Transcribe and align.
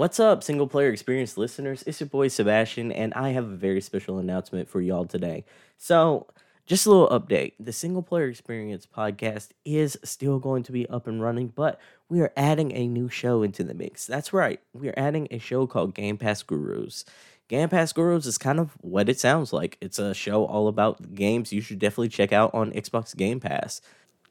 What's 0.00 0.18
up, 0.18 0.42
single 0.42 0.66
player 0.66 0.88
experience 0.88 1.36
listeners? 1.36 1.84
It's 1.86 2.00
your 2.00 2.08
boy 2.08 2.28
Sebastian, 2.28 2.90
and 2.90 3.12
I 3.12 3.32
have 3.32 3.44
a 3.44 3.54
very 3.54 3.82
special 3.82 4.16
announcement 4.16 4.66
for 4.66 4.80
y'all 4.80 5.04
today. 5.04 5.44
So, 5.76 6.26
just 6.64 6.86
a 6.86 6.90
little 6.90 7.10
update 7.10 7.52
the 7.60 7.70
single 7.70 8.00
player 8.00 8.26
experience 8.26 8.86
podcast 8.86 9.50
is 9.62 9.98
still 10.02 10.38
going 10.38 10.62
to 10.62 10.72
be 10.72 10.88
up 10.88 11.06
and 11.06 11.20
running, 11.20 11.48
but 11.48 11.78
we 12.08 12.22
are 12.22 12.32
adding 12.34 12.72
a 12.72 12.88
new 12.88 13.10
show 13.10 13.42
into 13.42 13.62
the 13.62 13.74
mix. 13.74 14.06
That's 14.06 14.32
right, 14.32 14.58
we 14.72 14.88
are 14.88 14.94
adding 14.96 15.28
a 15.30 15.38
show 15.38 15.66
called 15.66 15.94
Game 15.94 16.16
Pass 16.16 16.42
Gurus. 16.42 17.04
Game 17.48 17.68
Pass 17.68 17.92
Gurus 17.92 18.24
is 18.24 18.38
kind 18.38 18.58
of 18.58 18.70
what 18.80 19.10
it 19.10 19.20
sounds 19.20 19.52
like. 19.52 19.76
It's 19.82 19.98
a 19.98 20.14
show 20.14 20.46
all 20.46 20.66
about 20.66 21.14
games 21.14 21.52
you 21.52 21.60
should 21.60 21.78
definitely 21.78 22.08
check 22.08 22.32
out 22.32 22.54
on 22.54 22.72
Xbox 22.72 23.14
Game 23.14 23.38
Pass. 23.38 23.82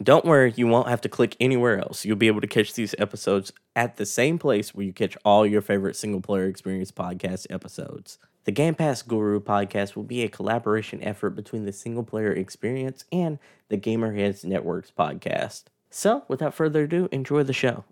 Don't 0.01 0.23
worry, 0.23 0.53
you 0.55 0.65
won't 0.65 0.87
have 0.87 1.01
to 1.01 1.09
click 1.09 1.35
anywhere 1.41 1.77
else. 1.77 2.05
You'll 2.05 2.15
be 2.15 2.27
able 2.27 2.39
to 2.39 2.47
catch 2.47 2.73
these 2.73 2.95
episodes 2.97 3.51
at 3.75 3.97
the 3.97 4.05
same 4.05 4.39
place 4.39 4.73
where 4.73 4.85
you 4.85 4.93
catch 4.93 5.17
all 5.25 5.45
your 5.45 5.61
favorite 5.61 5.97
single 5.97 6.21
player 6.21 6.45
experience 6.45 6.89
podcast 6.89 7.47
episodes. 7.49 8.17
The 8.45 8.53
Game 8.53 8.75
Pass 8.75 9.01
Guru 9.01 9.41
podcast 9.41 9.97
will 9.97 10.03
be 10.03 10.23
a 10.23 10.29
collaboration 10.29 11.03
effort 11.03 11.31
between 11.31 11.65
the 11.65 11.73
single 11.73 12.05
player 12.05 12.31
experience 12.31 13.03
and 13.11 13.39
the 13.67 13.77
Gamerheads 13.77 14.45
Networks 14.45 14.89
podcast. 14.97 15.63
So, 15.89 16.23
without 16.29 16.53
further 16.53 16.83
ado, 16.83 17.09
enjoy 17.11 17.43
the 17.43 17.51
show. 17.51 17.83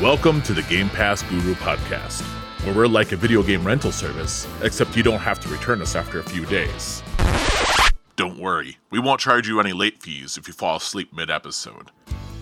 Welcome 0.00 0.42
to 0.42 0.52
the 0.52 0.64
Game 0.68 0.88
Pass 0.90 1.22
Guru 1.24 1.54
podcast, 1.54 2.22
where 2.64 2.74
we're 2.74 2.86
like 2.86 3.10
a 3.10 3.16
video 3.16 3.42
game 3.42 3.66
rental 3.66 3.90
service, 3.90 4.46
except 4.62 4.96
you 4.96 5.02
don't 5.02 5.18
have 5.18 5.40
to 5.40 5.48
return 5.48 5.82
us 5.82 5.96
after 5.96 6.20
a 6.20 6.22
few 6.22 6.46
days. 6.46 7.02
Don't 8.16 8.38
worry, 8.38 8.78
we 8.90 9.00
won't 9.00 9.18
charge 9.18 9.48
you 9.48 9.58
any 9.58 9.72
late 9.72 10.00
fees 10.00 10.36
if 10.36 10.46
you 10.46 10.54
fall 10.54 10.76
asleep 10.76 11.12
mid 11.12 11.32
episode. 11.32 11.90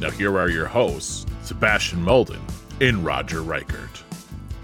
Now, 0.00 0.10
here 0.10 0.38
are 0.38 0.50
your 0.50 0.66
hosts, 0.66 1.24
Sebastian 1.44 2.04
Mauldin 2.04 2.42
and 2.82 3.02
Roger 3.02 3.40
Reichardt. 3.40 4.02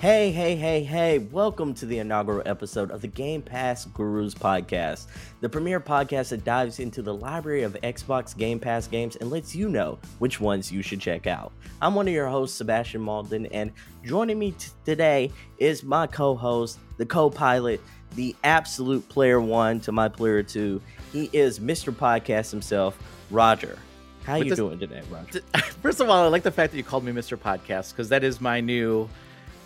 Hey, 0.01 0.31
hey, 0.31 0.55
hey, 0.55 0.85
hey, 0.85 1.19
welcome 1.19 1.73
to 1.75 1.87
the 1.87 1.99
inaugural 1.99 2.43
episode 2.45 2.91
of 2.91 3.01
the 3.01 3.09
Game 3.09 3.41
Pass 3.41 3.87
Gurus 3.87 4.35
podcast, 4.35 5.07
the 5.41 5.49
premier 5.49 5.81
podcast 5.81 6.29
that 6.29 6.45
dives 6.45 6.79
into 6.79 7.01
the 7.01 7.15
library 7.15 7.63
of 7.63 7.73
Xbox 7.83 8.37
Game 8.37 8.61
Pass 8.61 8.87
games 8.87 9.17
and 9.17 9.31
lets 9.31 9.57
you 9.57 9.71
know 9.71 9.99
which 10.19 10.41
ones 10.41 10.71
you 10.71 10.83
should 10.83 11.01
check 11.01 11.27
out. 11.27 11.53
I'm 11.81 11.95
one 11.95 12.07
of 12.07 12.13
your 12.13 12.29
hosts, 12.29 12.59
Sebastian 12.59 13.01
Mauldin, 13.01 13.49
and 13.51 13.73
joining 14.05 14.39
me 14.39 14.53
t- 14.53 14.69
today 14.85 15.33
is 15.57 15.83
my 15.83 16.07
co 16.07 16.37
host, 16.37 16.79
the 16.99 17.07
co 17.07 17.31
pilot, 17.31 17.81
the 18.15 18.35
absolute 18.45 19.09
player 19.09 19.41
one 19.41 19.81
to 19.81 19.93
my 19.93 20.09
player 20.09 20.43
two. 20.43 20.81
He 21.13 21.31
is 21.33 21.59
Mr. 21.61 21.93
Podcast 21.93 22.51
himself, 22.51 22.99
Roger. 23.31 23.79
How 24.25 24.35
With 24.39 24.45
you 24.45 24.51
this- 24.51 24.59
doing 24.59 24.79
today, 24.79 25.03
Roger? 25.11 25.41
First 25.83 26.01
of 26.01 26.11
all, 26.11 26.25
I 26.25 26.29
like 26.29 26.43
the 26.43 26.51
fact 26.51 26.73
that 26.73 26.77
you 26.79 26.85
called 26.85 27.05
me 27.05 27.13
Mr. 27.13 27.39
Podcast 27.39 27.93
because 27.93 28.09
that 28.11 28.25
is 28.25 28.41
my 28.41 28.61
new. 28.61 29.09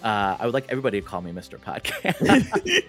Uh, 0.05 0.37
I 0.39 0.45
would 0.45 0.55
like 0.55 0.67
everybody 0.69 1.01
to 1.01 1.07
call 1.07 1.23
me 1.23 1.33
Mr. 1.33 1.59
Podcast. 1.59 2.83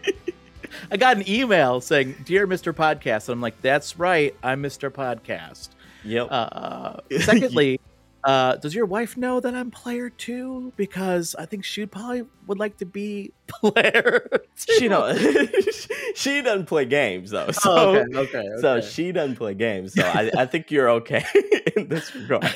I 0.91 0.97
got 0.97 1.17
an 1.17 1.29
email 1.29 1.79
saying, 1.81 2.15
"Dear 2.25 2.47
Mr. 2.47 2.73
Podcast," 2.73 3.27
and 3.29 3.33
I'm 3.33 3.41
like, 3.41 3.61
"That's 3.61 3.97
right, 3.99 4.35
I'm 4.43 4.61
Mr. 4.63 4.89
Podcast." 4.89 5.69
Yep. 6.03 6.27
Uh, 6.29 6.97
secondly, 7.21 7.79
uh, 8.23 8.55
does 8.57 8.73
your 8.73 8.85
wife 8.85 9.17
know 9.17 9.39
that 9.39 9.53
I'm 9.53 9.71
player 9.71 10.09
two? 10.09 10.71
Because 10.77 11.35
I 11.37 11.45
think 11.45 11.65
she 11.65 11.85
probably 11.85 12.25
would 12.47 12.59
like 12.59 12.77
to 12.77 12.85
be 12.85 13.31
player. 13.47 14.27
Two. 14.57 14.73
she 14.77 14.87
don't. 14.87 15.17
she 16.15 16.41
doesn't 16.41 16.65
play 16.67 16.85
games 16.85 17.31
though. 17.31 17.51
So, 17.51 17.71
Oh, 17.71 17.95
okay, 17.95 18.17
okay, 18.39 18.47
so 18.61 18.81
she 18.81 19.11
doesn't 19.11 19.35
play 19.35 19.53
games. 19.53 19.93
So 19.93 20.03
I, 20.03 20.31
I 20.37 20.45
think 20.45 20.71
you're 20.71 20.89
okay 20.91 21.25
in 21.75 21.87
this 21.89 22.15
regard. 22.15 22.49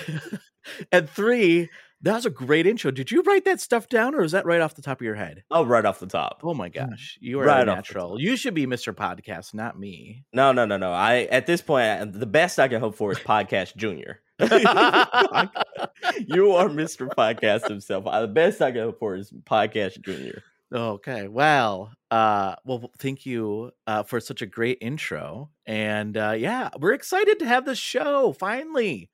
and 0.91 1.09
three, 1.09 1.69
that 2.01 2.13
was 2.13 2.25
a 2.25 2.29
great 2.29 2.67
intro. 2.67 2.91
Did 2.91 3.11
you 3.11 3.21
write 3.23 3.45
that 3.45 3.59
stuff 3.59 3.89
down, 3.89 4.13
or 4.13 4.23
is 4.23 4.31
that 4.33 4.45
right 4.45 4.61
off 4.61 4.75
the 4.75 4.81
top 4.81 5.01
of 5.01 5.05
your 5.05 5.15
head? 5.15 5.43
Oh, 5.49 5.65
right 5.65 5.83
off 5.83 5.99
the 5.99 6.05
top. 6.07 6.41
Oh 6.43 6.53
my 6.53 6.69
gosh, 6.69 7.17
you 7.19 7.39
are 7.39 7.45
Right 7.45 7.63
a 7.63 7.65
natural. 7.65 8.21
You 8.21 8.37
should 8.37 8.53
be 8.53 8.67
Mr. 8.67 8.93
Podcast, 8.93 9.53
not 9.53 9.79
me. 9.79 10.23
No, 10.31 10.51
no, 10.51 10.65
no, 10.65 10.77
no. 10.77 10.91
I 10.91 11.21
at 11.31 11.47
this 11.47 11.61
point, 11.61 12.13
the 12.13 12.25
best 12.27 12.59
I 12.59 12.67
can 12.67 12.79
hope 12.79 12.95
for 12.95 13.11
is 13.11 13.17
Podcast 13.19 13.75
Junior. 13.75 14.21
you 16.27 16.51
are 16.53 16.69
Mr. 16.69 17.07
Podcast 17.07 17.67
himself. 17.67 18.05
Uh, 18.05 18.21
The 18.21 18.27
best 18.27 18.61
I 18.61 18.71
can 18.71 18.81
hope 18.81 18.99
for 18.99 19.15
is 19.15 19.31
Podcast 19.31 20.01
Junior. 20.01 20.43
Okay, 20.73 21.27
well, 21.29 21.91
uh, 22.11 22.55
well, 22.65 22.91
thank 22.99 23.25
you 23.25 23.71
uh, 23.87 24.03
for 24.03 24.19
such 24.19 24.41
a 24.41 24.45
great 24.45 24.77
intro, 24.81 25.49
and 25.65 26.17
uh, 26.17 26.35
yeah, 26.37 26.69
we're 26.77 26.93
excited 26.93 27.39
to 27.39 27.45
have 27.47 27.65
this 27.65 27.77
show 27.79 28.33
finally. 28.33 29.09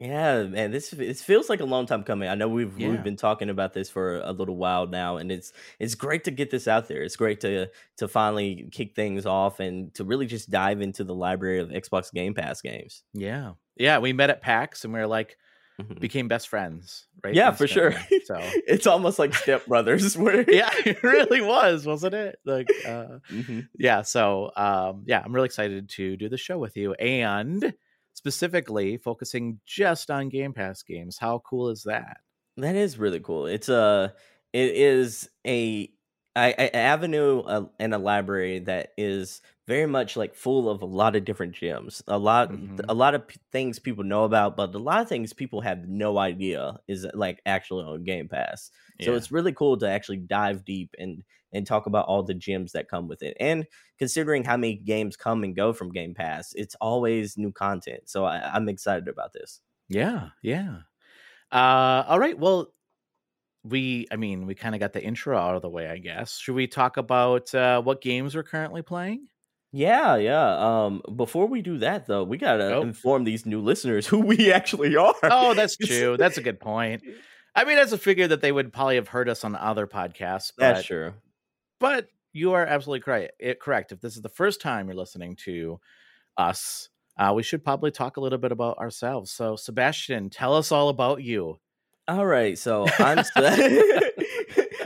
Yeah, 0.00 0.42
man, 0.44 0.72
this 0.72 0.92
it 0.92 1.16
feels 1.18 1.48
like 1.48 1.60
a 1.60 1.64
long 1.64 1.86
time 1.86 2.02
coming. 2.02 2.28
I 2.28 2.34
know 2.34 2.48
we've 2.48 2.76
Yeah. 2.78 2.90
we've 2.90 3.02
been 3.04 3.16
talking 3.16 3.48
about 3.48 3.72
this 3.74 3.88
for 3.88 4.16
a 4.16 4.32
little 4.32 4.56
while 4.56 4.86
now, 4.88 5.18
and 5.18 5.30
it's 5.30 5.52
it's 5.78 5.94
great 5.94 6.24
to 6.24 6.30
get 6.32 6.50
this 6.50 6.66
out 6.66 6.88
there. 6.88 7.02
It's 7.02 7.16
great 7.16 7.40
to 7.42 7.70
to 7.98 8.08
finally 8.08 8.68
kick 8.72 8.96
things 8.96 9.24
off 9.24 9.60
and 9.60 9.94
to 9.94 10.04
really 10.04 10.26
just 10.26 10.50
dive 10.50 10.80
into 10.80 11.04
the 11.04 11.14
library 11.14 11.60
of 11.60 11.68
Xbox 11.68 12.12
Game 12.12 12.34
Pass 12.34 12.60
games. 12.60 13.04
Yeah, 13.12 13.52
yeah, 13.76 13.98
we 13.98 14.12
met 14.12 14.30
at 14.30 14.42
PAX 14.42 14.84
and 14.84 14.92
we 14.92 14.98
were 14.98 15.06
like 15.06 15.38
Mhm. 15.80 15.98
became 16.00 16.28
best 16.28 16.48
friends, 16.48 17.06
right? 17.24 17.34
Yeah, 17.34 17.50
for 17.52 17.66
sure. 17.68 17.92
So 18.26 18.34
it's 18.66 18.86
almost 18.88 19.18
like 19.18 19.32
Step 19.34 19.64
Brothers, 19.66 20.16
where 20.18 20.44
yeah, 20.50 20.70
it 20.84 21.02
really 21.04 21.40
was, 21.40 21.86
wasn't 21.86 22.14
it? 22.14 22.38
Like, 22.44 22.68
uh, 22.86 23.18
Mhm. 23.30 23.68
yeah 23.78 24.02
so 24.02 24.50
um 24.56 25.04
yeah 25.06 25.20
i'm 25.24 25.32
really 25.34 25.46
excited 25.46 25.88
to 25.90 26.16
do 26.16 26.28
the 26.28 26.36
show 26.36 26.58
with 26.58 26.76
you 26.76 26.94
and 26.94 27.74
specifically 28.24 28.96
focusing 28.96 29.60
just 29.66 30.10
on 30.10 30.28
game 30.28 30.52
pass 30.54 30.82
games 30.82 31.18
how 31.18 31.38
cool 31.40 31.68
is 31.68 31.82
that 31.84 32.18
That 32.56 32.76
is 32.76 32.98
really 32.98 33.20
cool. 33.20 33.46
It's 33.46 33.68
a 33.68 34.14
it 34.52 34.70
is 34.74 35.28
a 35.46 35.92
a, 36.36 36.52
a 36.58 36.76
avenue 36.76 37.40
uh, 37.40 37.68
and 37.78 37.94
a 37.94 37.98
library 37.98 38.58
that 38.60 38.92
is 38.96 39.40
very 39.66 39.86
much 39.86 40.16
like 40.16 40.34
full 40.34 40.68
of 40.68 40.82
a 40.82 40.86
lot 40.86 41.16
of 41.16 41.24
different 41.24 41.54
gems. 41.54 42.02
A 42.08 42.18
lot 42.18 42.52
Mhm. 42.52 42.88
a 42.88 42.94
lot 42.94 43.14
of 43.14 43.26
p- 43.28 43.40
things 43.50 43.78
people 43.80 44.04
know 44.04 44.24
about, 44.24 44.56
but 44.56 44.74
a 44.74 44.78
lot 44.78 45.00
of 45.00 45.08
things 45.08 45.32
people 45.32 45.60
have 45.62 45.88
no 45.88 46.18
idea 46.18 46.78
is 46.88 47.06
like 47.14 47.40
actually 47.46 47.84
on 47.84 48.04
Game 48.04 48.28
Pass. 48.28 48.70
So 49.00 49.14
it's 49.16 49.32
really 49.32 49.52
cool 49.52 49.76
to 49.78 49.88
actually 49.88 50.18
dive 50.18 50.64
deep 50.64 50.94
and 50.98 51.24
and 51.54 51.66
talk 51.66 51.86
about 51.86 52.06
all 52.06 52.22
the 52.22 52.34
gems 52.34 52.72
that 52.72 52.88
come 52.90 53.08
with 53.08 53.22
it. 53.22 53.34
And 53.40 53.64
considering 53.98 54.44
how 54.44 54.56
many 54.58 54.74
games 54.74 55.16
come 55.16 55.42
and 55.44 55.56
go 55.56 55.72
from 55.72 55.92
Game 55.92 56.12
Pass, 56.14 56.52
it's 56.54 56.74
always 56.80 57.38
new 57.38 57.52
content. 57.52 58.02
So 58.10 58.24
I, 58.26 58.50
I'm 58.54 58.68
excited 58.68 59.08
about 59.08 59.32
this. 59.32 59.60
yeah 59.88 60.30
yeah 60.42 60.78
uh 61.52 62.04
all 62.08 62.18
right 62.18 62.38
well 62.38 62.72
we 63.62 64.06
i 64.10 64.16
mean 64.16 64.46
we 64.46 64.54
kind 64.54 64.74
of 64.74 64.80
got 64.80 64.92
the 64.92 65.02
intro 65.02 65.38
out 65.38 65.54
of 65.56 65.62
the 65.62 65.68
way 65.68 65.88
i 65.88 65.98
guess 65.98 66.36
should 66.38 66.54
we 66.54 66.66
talk 66.66 66.96
about 66.96 67.54
uh 67.54 67.80
what 67.82 68.00
games 68.00 68.34
we're 68.34 68.42
currently 68.42 68.82
playing 68.82 69.26
Yeah, 69.72 70.14
yeah. 70.16 70.84
Um, 70.84 71.02
before 71.16 71.46
we 71.48 71.60
do 71.60 71.78
that, 71.78 72.06
though, 72.06 72.22
we 72.22 72.38
gotta 72.38 72.76
Oh. 72.76 72.82
inform 72.82 73.24
these 73.24 73.44
new 73.44 73.60
listeners 73.60 74.06
who 74.10 74.20
we 74.20 74.52
actually 74.52 74.96
are. 74.96 75.14
oh 75.24 75.54
that's 75.54 75.76
true 75.76 76.16
that's 76.16 76.38
a 76.38 76.42
good 76.42 76.60
point 76.60 77.02
i 77.54 77.64
mean 77.64 77.76
that's 77.76 77.92
a 77.92 77.98
figure 77.98 78.28
that 78.28 78.40
they 78.40 78.52
would 78.52 78.72
probably 78.72 78.96
have 78.96 79.08
heard 79.08 79.28
us 79.28 79.44
on 79.44 79.54
other 79.56 79.86
podcasts 79.86 80.52
but 80.56 80.74
That's 80.74 80.86
true. 80.86 81.12
But 81.78 82.08
you 82.32 82.52
are 82.52 82.66
absolutely 82.66 83.00
correct. 83.00 83.32
It, 83.38 83.60
correct. 83.60 83.92
If 83.92 84.00
this 84.00 84.16
is 84.16 84.22
the 84.22 84.28
first 84.28 84.60
time 84.60 84.88
you're 84.88 84.96
listening 84.96 85.36
to 85.44 85.80
us, 86.36 86.88
uh, 87.18 87.32
we 87.34 87.42
should 87.42 87.64
probably 87.64 87.90
talk 87.90 88.16
a 88.16 88.20
little 88.20 88.38
bit 88.38 88.52
about 88.52 88.78
ourselves. 88.78 89.30
So, 89.30 89.56
Sebastian, 89.56 90.30
tell 90.30 90.54
us 90.54 90.72
all 90.72 90.88
about 90.88 91.22
you. 91.22 91.58
All 92.06 92.26
right, 92.26 92.58
so 92.58 92.86
I'm. 92.98 93.24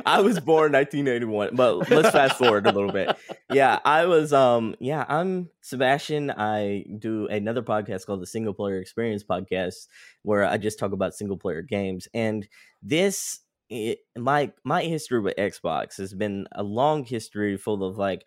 I 0.08 0.22
was 0.22 0.40
born 0.40 0.72
1981, 0.72 1.54
but 1.54 1.90
let's 1.90 2.10
fast 2.10 2.38
forward 2.38 2.66
a 2.66 2.72
little 2.72 2.92
bit. 2.92 3.14
Yeah, 3.52 3.78
I 3.84 4.06
was. 4.06 4.32
Um, 4.32 4.74
yeah, 4.78 5.04
I'm 5.06 5.50
Sebastian. 5.60 6.30
I 6.30 6.86
do 6.98 7.26
another 7.26 7.62
podcast 7.62 8.06
called 8.06 8.22
the 8.22 8.26
Single 8.26 8.54
Player 8.54 8.80
Experience 8.80 9.22
Podcast, 9.22 9.88
where 10.22 10.46
I 10.46 10.56
just 10.56 10.78
talk 10.78 10.92
about 10.92 11.14
single 11.14 11.36
player 11.36 11.60
games. 11.60 12.08
And 12.14 12.48
this, 12.82 13.40
it, 13.70 14.00
my 14.16 14.52
my 14.64 14.82
history 14.82 15.20
with 15.20 15.36
Xbox 15.36 15.96
has 15.98 16.14
been 16.14 16.46
a 16.52 16.62
long 16.62 17.04
history 17.04 17.56
full 17.56 17.84
of 17.84 17.98
like 17.98 18.24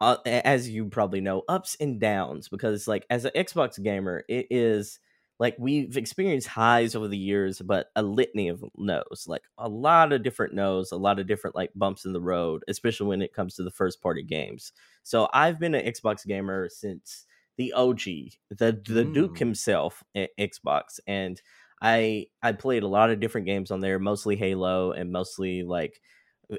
uh, 0.00 0.16
as 0.26 0.68
you 0.68 0.86
probably 0.86 1.20
know, 1.20 1.42
ups 1.48 1.76
and 1.80 2.00
downs 2.00 2.48
because 2.48 2.88
like 2.88 3.06
as 3.10 3.24
an 3.24 3.32
Xbox 3.36 3.80
gamer, 3.82 4.24
it 4.28 4.46
is 4.50 4.98
like 5.38 5.56
we've 5.58 5.96
experienced 5.96 6.48
highs 6.48 6.94
over 6.94 7.08
the 7.08 7.16
years, 7.18 7.60
but 7.60 7.88
a 7.96 8.02
litany 8.02 8.48
of 8.48 8.64
no's, 8.76 9.24
like 9.26 9.42
a 9.58 9.68
lot 9.68 10.12
of 10.12 10.22
different 10.22 10.54
no's, 10.54 10.92
a 10.92 10.96
lot 10.96 11.18
of 11.18 11.26
different 11.26 11.56
like 11.56 11.70
bumps 11.74 12.04
in 12.04 12.12
the 12.12 12.20
road, 12.20 12.64
especially 12.68 13.06
when 13.08 13.22
it 13.22 13.32
comes 13.32 13.54
to 13.54 13.62
the 13.62 13.70
first 13.70 14.02
party 14.02 14.22
games. 14.22 14.72
So 15.02 15.28
I've 15.32 15.58
been 15.58 15.74
an 15.74 15.84
Xbox 15.86 16.26
gamer 16.26 16.68
since 16.68 17.26
the 17.56 17.72
OG, 17.72 18.02
the 18.50 18.72
the 18.86 19.04
Duke 19.04 19.34
Mm. 19.34 19.38
himself 19.38 20.02
at 20.14 20.30
Xbox, 20.38 21.00
and 21.06 21.40
I 21.82 22.26
I 22.42 22.52
played 22.52 22.84
a 22.84 22.88
lot 22.88 23.10
of 23.10 23.20
different 23.20 23.46
games 23.46 23.70
on 23.70 23.80
there, 23.80 23.98
mostly 23.98 24.36
Halo 24.36 24.92
and 24.92 25.10
mostly 25.10 25.64
like 25.64 26.00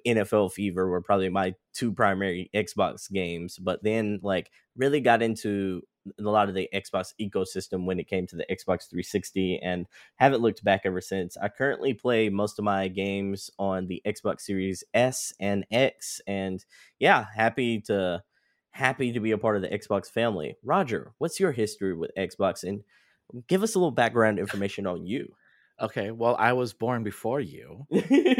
NFL 0.05 0.51
Fever 0.51 0.87
were 0.87 1.01
probably 1.01 1.29
my 1.29 1.55
two 1.73 1.93
primary 1.93 2.49
Xbox 2.53 3.09
games, 3.11 3.57
but 3.57 3.81
then 3.83 4.19
like 4.21 4.51
really 4.75 4.99
got 4.99 5.21
into 5.21 5.81
a 6.19 6.23
lot 6.23 6.49
of 6.49 6.55
the 6.55 6.67
Xbox 6.73 7.13
ecosystem 7.21 7.85
when 7.85 7.99
it 7.99 8.09
came 8.09 8.27
to 8.27 8.35
the 8.35 8.45
Xbox 8.51 8.89
360 8.89 9.59
and 9.63 9.85
haven't 10.15 10.41
looked 10.41 10.63
back 10.63 10.81
ever 10.83 10.99
since. 10.99 11.37
I 11.37 11.47
currently 11.47 11.93
play 11.93 12.27
most 12.27 12.59
of 12.59 12.65
my 12.65 12.89
games 12.89 13.49
on 13.57 13.87
the 13.87 14.01
Xbox 14.05 14.41
Series 14.41 14.83
S 14.93 15.31
and 15.39 15.65
X 15.71 16.19
and 16.27 16.63
yeah, 16.99 17.27
happy 17.33 17.79
to 17.81 18.21
happy 18.71 19.13
to 19.13 19.19
be 19.19 19.31
a 19.31 19.37
part 19.37 19.55
of 19.55 19.61
the 19.61 19.69
Xbox 19.69 20.07
family. 20.07 20.57
Roger, 20.63 21.13
what's 21.19 21.39
your 21.39 21.53
history 21.53 21.95
with 21.95 22.11
Xbox 22.17 22.63
and 22.63 22.83
give 23.47 23.63
us 23.63 23.75
a 23.75 23.79
little 23.79 23.91
background 23.91 24.39
information 24.39 24.87
on 24.87 25.05
you. 25.05 25.33
Okay, 25.81 26.11
well, 26.11 26.35
I 26.37 26.53
was 26.53 26.73
born 26.73 27.03
before 27.03 27.39
you, 27.41 27.85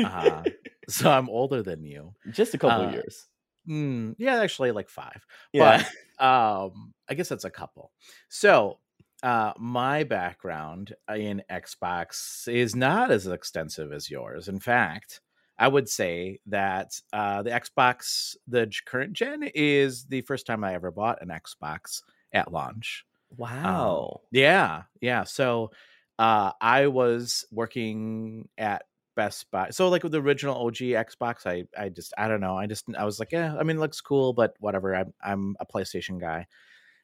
uh, 0.06 0.44
so 0.89 1.09
I'm 1.12 1.30
older 1.30 1.63
than 1.63 1.83
you. 1.83 2.13
Just 2.31 2.53
a 2.53 2.57
couple 2.57 2.88
Uh, 2.88 2.91
years. 2.91 3.27
Mm, 3.68 4.15
yeah, 4.18 4.41
actually, 4.41 4.71
like 4.71 4.89
five. 4.89 5.25
Yeah. 5.51 5.83
But 6.19 6.24
um, 6.25 6.94
I 7.09 7.13
guess 7.15 7.30
that's 7.30 7.44
a 7.45 7.50
couple. 7.50 7.91
So, 8.30 8.80
uh, 9.24 9.53
my 9.57 10.03
background 10.03 10.94
in 11.15 11.41
Xbox 11.50 12.47
is 12.47 12.75
not 12.75 13.09
as 13.09 13.25
extensive 13.25 13.91
as 13.94 14.12
yours. 14.12 14.47
In 14.47 14.59
fact, 14.59 15.21
I 15.57 15.69
would 15.69 15.88
say 15.88 16.39
that 16.47 16.91
uh, 17.13 17.41
the 17.41 17.51
Xbox, 17.51 18.35
the 18.47 18.71
current 18.85 19.13
gen, 19.13 19.50
is 19.56 20.06
the 20.06 20.21
first 20.21 20.45
time 20.45 20.63
I 20.63 20.74
ever 20.74 20.91
bought 20.91 21.21
an 21.21 21.30
Xbox 21.30 22.01
at 22.33 22.51
launch. 22.51 23.06
Wow. 23.38 24.21
Yeah, 24.31 24.83
yeah. 25.01 25.24
So 25.24 25.71
uh 26.19 26.51
I 26.62 26.88
was 26.88 27.45
working 27.51 28.50
at 28.57 28.83
Best 29.15 29.50
Buy. 29.51 29.69
So 29.71 29.89
like 29.89 30.03
with 30.03 30.12
the 30.12 30.21
original 30.21 30.56
OG 30.65 30.77
Xbox, 30.77 31.45
I 31.45 31.65
I 31.80 31.89
just 31.89 32.13
I 32.18 32.27
don't 32.27 32.41
know. 32.41 32.57
I 32.57 32.68
just 32.68 32.85
I 32.97 33.06
was 33.06 33.19
like, 33.19 33.31
yeah, 33.31 33.56
I 33.57 33.63
mean 33.63 33.77
it 33.77 33.80
looks 33.80 34.01
cool, 34.01 34.33
but 34.33 34.56
whatever. 34.59 34.95
I'm 34.95 35.13
I'm 35.24 35.56
a 35.59 35.65
PlayStation 35.65 36.19
guy. 36.19 36.47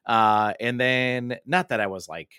Uh 0.05 0.53
and 0.59 0.79
then 0.79 1.37
not 1.45 1.69
that 1.69 1.81
I 1.81 1.87
was 1.87 2.07
like 2.09 2.31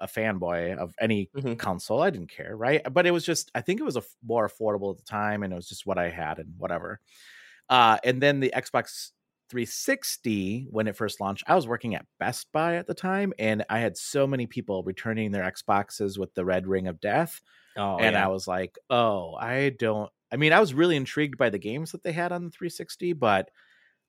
a 0.00 0.06
fanboy 0.08 0.76
of 0.76 0.94
any 1.00 1.30
Mhm. 1.36 1.58
console. 1.58 2.02
I 2.02 2.10
didn't 2.10 2.30
care, 2.30 2.56
right? 2.56 2.82
But 2.92 3.06
it 3.06 3.12
was 3.12 3.24
just 3.24 3.50
I 3.54 3.60
think 3.60 3.80
it 3.80 3.84
was 3.84 3.96
a 3.96 4.00
f- 4.00 4.16
more 4.24 4.48
affordable 4.48 4.90
at 4.92 4.98
the 4.98 5.04
time 5.04 5.42
and 5.42 5.52
it 5.52 5.56
was 5.56 5.68
just 5.68 5.86
what 5.86 5.98
I 5.98 6.10
had 6.10 6.38
and 6.38 6.54
whatever. 6.58 7.00
Uh 7.68 7.98
and 8.04 8.20
then 8.22 8.40
the 8.40 8.52
Xbox 8.56 9.12
360 9.54 10.66
when 10.70 10.88
it 10.88 10.96
first 10.96 11.20
launched 11.20 11.44
i 11.46 11.54
was 11.54 11.68
working 11.68 11.94
at 11.94 12.06
best 12.18 12.50
buy 12.52 12.76
at 12.76 12.86
the 12.88 12.94
time 12.94 13.32
and 13.38 13.64
i 13.70 13.78
had 13.78 13.96
so 13.96 14.26
many 14.26 14.46
people 14.46 14.82
returning 14.82 15.30
their 15.30 15.50
xboxes 15.52 16.18
with 16.18 16.34
the 16.34 16.44
red 16.44 16.66
ring 16.66 16.88
of 16.88 17.00
death 17.00 17.40
Oh, 17.76 17.98
and 17.98 18.16
yeah. 18.16 18.24
i 18.24 18.28
was 18.28 18.48
like 18.48 18.78
oh 18.90 19.34
i 19.34 19.70
don't 19.70 20.10
i 20.32 20.36
mean 20.36 20.52
i 20.52 20.60
was 20.60 20.74
really 20.74 20.96
intrigued 20.96 21.38
by 21.38 21.50
the 21.50 21.58
games 21.58 21.92
that 21.92 22.02
they 22.02 22.12
had 22.12 22.32
on 22.32 22.44
the 22.46 22.50
360 22.50 23.12
but 23.12 23.50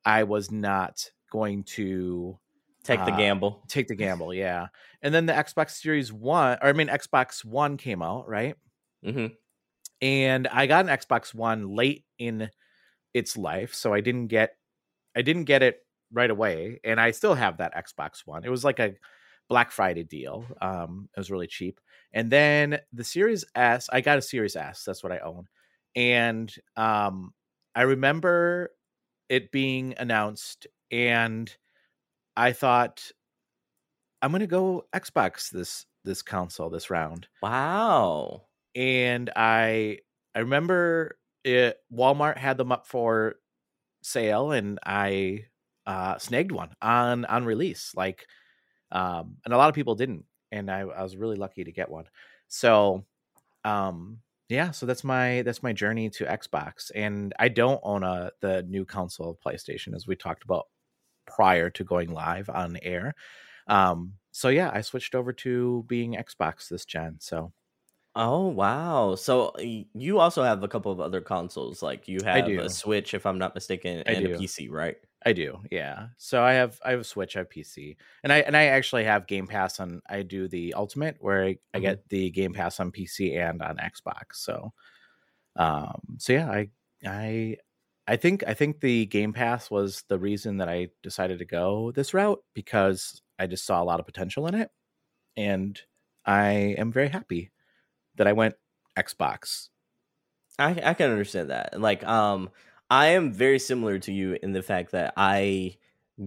i 0.06 0.24
was 0.24 0.52
not 0.52 1.12
going 1.32 1.64
to 1.64 2.40
take 2.84 3.06
the 3.06 3.12
uh, 3.12 3.18
gamble. 3.18 3.64
take 3.68 3.88
the 3.88 3.96
gamble 3.96 4.34
yeah 4.34 4.68
and 5.02 5.14
then 5.14 5.26
the 5.26 5.34
xbox 5.34 5.72
series 5.72 6.12
one 6.14 6.58
or 6.62 6.70
i 6.70 6.74
mean 6.74 6.88
xbox 6.88 7.46
one 7.46 7.78
came 7.78 8.02
out 8.02 8.28
right 8.28 8.56
hmm 9.04 9.28
and 10.02 10.48
I 10.48 10.68
got 10.68 10.86
an 10.86 10.92
Xbox 10.96 11.34
One 11.34 11.70
late 11.70 12.06
in 12.18 12.50
its 13.14 13.38
life, 13.38 13.74
so 13.74 13.94
I 13.94 14.02
didn't 14.02 14.28
get 14.28 14.58
I 15.16 15.22
didn't 15.22 15.46
get 15.46 15.64
it 15.64 15.80
right 16.12 16.30
away, 16.30 16.80
and 16.84 17.00
I 17.00 17.12
still 17.12 17.36
have 17.36 17.58
that 17.58 17.76
Xbox 17.76 18.22
One. 18.26 18.44
It 18.44 18.50
was 18.50 18.64
like 18.64 18.80
a 18.80 18.96
Black 19.50 19.72
Friday 19.72 20.04
deal. 20.04 20.46
Um, 20.62 21.10
it 21.16 21.20
was 21.20 21.32
really 21.32 21.48
cheap. 21.48 21.80
And 22.14 22.32
then 22.32 22.80
the 22.94 23.04
Series 23.04 23.46
S, 23.56 23.90
I 23.92 24.02
got 24.02 24.18
a 24.18 24.22
Series 24.22 24.56
S. 24.56 24.84
That's 24.86 25.04
what 25.04 25.12
I 25.12 25.20
own. 25.20 25.48
And 25.96 26.54
um, 26.76 27.34
I 27.76 27.84
remember 27.84 28.72
it 29.30 29.52
being 29.52 29.96
announced, 29.98 30.68
and 30.92 31.56
I 32.38 32.52
thought, 32.54 33.12
I'm 34.22 34.32
gonna 34.32 34.48
go 34.48 34.86
Xbox 34.94 35.50
this 35.52 35.86
this 36.04 36.22
console 36.22 36.70
this 36.70 36.90
round 36.90 37.28
Wow. 37.42 38.44
and 38.76 39.30
I 39.36 40.00
I 40.36 40.40
remember 40.40 41.18
it 41.44 41.78
Walmart 41.94 42.38
had 42.38 42.58
them 42.58 42.72
up 42.72 42.88
for 42.88 43.36
sale 44.06 44.52
and 44.52 44.78
I 44.86 45.46
uh 45.88 46.18
snagged 46.20 46.52
one 46.52 46.70
on 46.80 47.26
on 47.26 47.44
release 47.44 47.92
like 47.96 48.28
um 48.92 49.38
and 49.44 49.54
a 49.54 49.58
lot 49.58 49.70
of 49.70 49.76
people 49.76 49.96
didn't 49.96 50.26
and 50.52 50.70
I, 50.70 50.82
I 50.82 51.02
was 51.02 51.18
really 51.18 51.36
lucky 51.36 51.64
to 51.64 51.72
get 51.72 51.90
one. 51.90 52.06
So 52.48 53.04
um 53.64 54.20
yeah 54.48 54.70
so 54.70 54.86
that's 54.86 55.04
my 55.04 55.42
that's 55.42 55.64
my 55.64 55.74
journey 55.74 56.12
to 56.12 56.26
Xbox 56.26 56.92
and 56.94 57.34
I 57.40 57.48
don't 57.48 57.80
own 57.82 58.04
a 58.04 58.32
the 58.42 58.62
new 58.64 58.86
console 58.86 59.32
of 59.32 59.42
PlayStation 59.42 59.96
as 59.96 60.06
we 60.06 60.16
talked 60.16 60.44
about 60.44 60.68
prior 61.26 61.72
to 61.72 61.84
going 61.84 62.14
live 62.14 62.48
on 62.50 62.78
air. 62.84 63.16
Um 63.68 64.14
so 64.32 64.50
yeah 64.50 64.70
I 64.72 64.82
switched 64.82 65.16
over 65.16 65.34
to 65.34 65.84
being 65.88 66.14
Xbox 66.14 66.70
this 66.70 66.86
gen 66.86 67.18
so 67.20 67.52
Oh 68.18 68.48
wow! 68.48 69.16
So 69.16 69.52
y- 69.58 69.88
you 69.94 70.20
also 70.20 70.42
have 70.44 70.64
a 70.64 70.68
couple 70.70 70.92
of 70.92 71.02
other 71.02 71.20
consoles, 71.20 71.84
like 71.84 72.08
you 72.08 72.22
have 72.24 72.58
do. 72.58 72.58
a 72.58 72.70
Switch, 72.70 73.14
if 73.14 73.26
I'm 73.26 73.38
not 73.38 73.54
mistaken, 73.56 74.04
I 74.06 74.14
and 74.14 74.16
do. 74.16 74.26
a 74.26 74.30
PC, 74.30 74.70
right? 74.70 74.96
I 75.26 75.34
do, 75.34 75.64
yeah. 75.72 76.10
So 76.18 76.42
I 76.44 76.54
have 76.54 76.80
I 76.86 76.92
have 76.92 77.02
a 77.02 77.04
Switch, 77.04 77.36
I 77.36 77.40
have 77.40 77.50
PC, 77.50 77.98
and 78.24 78.32
I 78.32 78.40
and 78.40 78.56
I 78.56 78.66
actually 78.68 79.04
have 79.06 79.28
Game 79.28 79.48
Pass 79.48 79.80
on. 79.82 80.02
I 80.10 80.22
do 80.24 80.48
the 80.48 80.74
Ultimate, 80.76 81.18
where 81.20 81.44
I, 81.46 81.58
I 81.74 81.80
Mhm. 81.80 81.82
get 81.82 82.08
the 82.10 82.30
Game 82.32 82.54
Pass 82.54 82.80
on 82.80 82.92
PC 82.92 83.36
and 83.36 83.62
on 83.62 83.78
Xbox. 83.78 84.36
So, 84.36 84.72
um, 85.58 86.02
so 86.20 86.34
yeah, 86.34 86.50
I 86.52 86.70
I 87.06 87.58
I 88.08 88.18
think 88.18 88.44
I 88.48 88.54
think 88.54 88.82
the 88.82 89.06
Game 89.08 89.34
Pass 89.34 89.72
was 89.72 90.04
the 90.10 90.20
reason 90.20 90.58
that 90.58 90.70
I 90.70 90.90
decided 91.04 91.40
to 91.40 91.46
go 91.46 91.92
this 91.92 92.14
route 92.14 92.44
because 92.54 93.22
I 93.40 93.48
just 93.48 93.66
saw 93.66 93.82
a 93.82 93.86
lot 93.86 94.00
of 94.00 94.06
potential 94.06 94.48
in 94.48 94.56
it, 94.56 94.72
and 95.38 95.80
I 96.26 96.52
am 96.80 96.92
very 96.92 97.10
happy 97.10 97.52
that 98.18 98.28
I 98.28 98.34
went 98.34 98.56
Xbox. 98.98 99.70
I 100.58 100.80
I 100.84 100.94
can 100.94 101.12
understand 101.12 101.50
that. 101.50 101.80
Like, 101.80 102.06
um, 102.06 102.50
I 102.90 103.08
am 103.08 103.32
very 103.32 103.60
similar 103.60 104.00
to 104.00 104.12
you 104.14 104.38
in 104.42 104.54
the 104.54 104.62
fact 104.62 104.92
that 104.92 105.14
I 105.18 105.78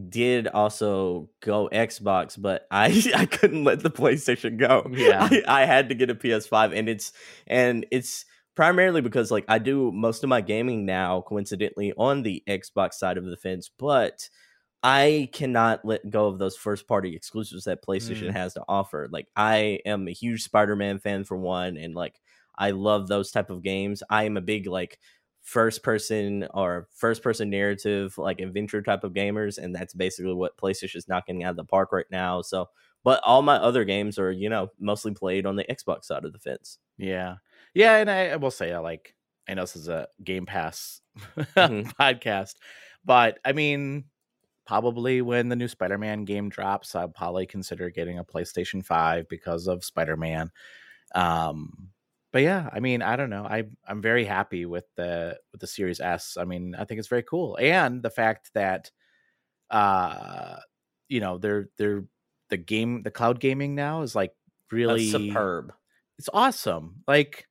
did 0.08 0.48
also 0.48 1.30
go 1.40 1.68
Xbox, 1.72 2.40
but 2.40 2.66
I 2.70 3.10
I 3.16 3.26
couldn't 3.26 3.64
let 3.64 3.82
the 3.82 3.90
PlayStation 3.90 4.58
go. 4.58 4.86
Yeah. 4.90 5.28
I, 5.30 5.42
I 5.62 5.64
had 5.64 5.88
to 5.88 5.94
get 5.94 6.10
a 6.10 6.14
PS5, 6.14 6.76
and 6.76 6.88
it's 6.88 7.12
and 7.46 7.86
it's 7.90 8.24
primarily 8.54 9.00
because 9.00 9.30
like 9.30 9.44
I 9.48 9.58
do 9.58 9.92
most 9.92 10.22
of 10.24 10.28
my 10.28 10.40
gaming 10.40 10.84
now, 10.84 11.22
coincidentally, 11.22 11.92
on 11.96 12.22
the 12.22 12.42
Xbox 12.48 12.94
side 12.94 13.18
of 13.18 13.24
the 13.24 13.36
fence, 13.36 13.70
but. 13.78 14.28
I 14.82 15.28
cannot 15.32 15.84
let 15.84 16.08
go 16.08 16.26
of 16.28 16.38
those 16.38 16.56
first 16.56 16.86
party 16.86 17.14
exclusives 17.16 17.64
that 17.64 17.84
PlayStation 17.84 18.28
Mm. 18.28 18.32
has 18.32 18.54
to 18.54 18.64
offer. 18.68 19.08
Like 19.10 19.26
I 19.36 19.80
am 19.84 20.06
a 20.08 20.12
huge 20.12 20.44
Spider-Man 20.44 20.98
fan 21.00 21.24
for 21.24 21.36
one 21.36 21.76
and 21.76 21.94
like 21.94 22.20
I 22.56 22.70
love 22.72 23.08
those 23.08 23.30
type 23.30 23.50
of 23.50 23.62
games. 23.62 24.02
I 24.10 24.24
am 24.24 24.36
a 24.36 24.40
big 24.40 24.66
like 24.66 24.98
first 25.42 25.82
person 25.82 26.46
or 26.54 26.88
first 26.94 27.22
person 27.22 27.48
narrative 27.50 28.16
like 28.18 28.40
adventure 28.40 28.82
type 28.82 29.02
of 29.04 29.14
gamers 29.14 29.58
and 29.58 29.74
that's 29.74 29.94
basically 29.94 30.34
what 30.34 30.56
PlayStation's 30.58 31.08
knocking 31.08 31.42
out 31.42 31.50
of 31.50 31.56
the 31.56 31.64
park 31.64 31.90
right 31.92 32.06
now. 32.10 32.42
So 32.42 32.68
but 33.04 33.20
all 33.24 33.42
my 33.42 33.56
other 33.56 33.84
games 33.84 34.18
are, 34.18 34.30
you 34.32 34.48
know, 34.50 34.68
mostly 34.78 35.12
played 35.14 35.46
on 35.46 35.56
the 35.56 35.64
Xbox 35.64 36.04
side 36.04 36.24
of 36.24 36.32
the 36.32 36.38
fence. 36.38 36.78
Yeah. 36.98 37.36
Yeah, 37.74 37.96
and 37.96 38.10
I, 38.10 38.28
I 38.28 38.36
will 38.36 38.50
say 38.50 38.72
I 38.72 38.78
like 38.78 39.14
I 39.48 39.54
know 39.54 39.62
this 39.62 39.76
is 39.76 39.88
a 39.88 40.08
Game 40.22 40.46
Pass 40.46 41.00
Mhm. 41.38 41.92
podcast, 42.00 42.54
but 43.04 43.38
I 43.44 43.52
mean 43.52 44.04
probably 44.68 45.22
when 45.22 45.48
the 45.48 45.56
new 45.56 45.68
Spider-Man 45.68 46.26
game 46.26 46.50
drops, 46.50 46.94
I'll 46.94 47.08
probably 47.08 47.46
consider 47.46 47.90
getting 47.90 48.18
a 48.18 48.24
PlayStation 48.24 48.84
5 48.84 49.28
because 49.28 49.66
of 49.68 49.84
Spider-Man. 49.84 50.50
Um 51.14 51.90
but 52.32 52.42
yeah, 52.42 52.68
I 52.72 52.80
mean, 52.80 53.00
I 53.02 53.16
don't 53.16 53.30
know. 53.30 53.44
I 53.46 53.64
I'm 53.86 54.02
very 54.02 54.24
happy 54.26 54.66
with 54.66 54.84
the 54.96 55.40
with 55.52 55.62
the 55.62 55.66
Series 55.66 56.00
S. 56.00 56.36
I 56.38 56.44
mean, 56.44 56.74
I 56.74 56.84
think 56.84 56.98
it's 56.98 57.08
very 57.08 57.22
cool. 57.24 57.56
And 57.60 58.02
the 58.02 58.10
fact 58.10 58.50
that 58.54 58.90
uh 59.70 60.56
you 61.08 61.20
know, 61.20 61.38
they're 61.38 61.68
they're 61.78 62.04
the 62.50 62.58
game 62.58 63.02
the 63.02 63.10
cloud 63.10 63.40
gaming 63.40 63.74
now 63.74 64.02
is 64.02 64.14
like 64.14 64.34
really 64.70 65.08
Uh, 65.08 65.12
superb. 65.18 65.72
it's 66.18 66.28
awesome. 66.34 67.02
Like, 67.08 67.47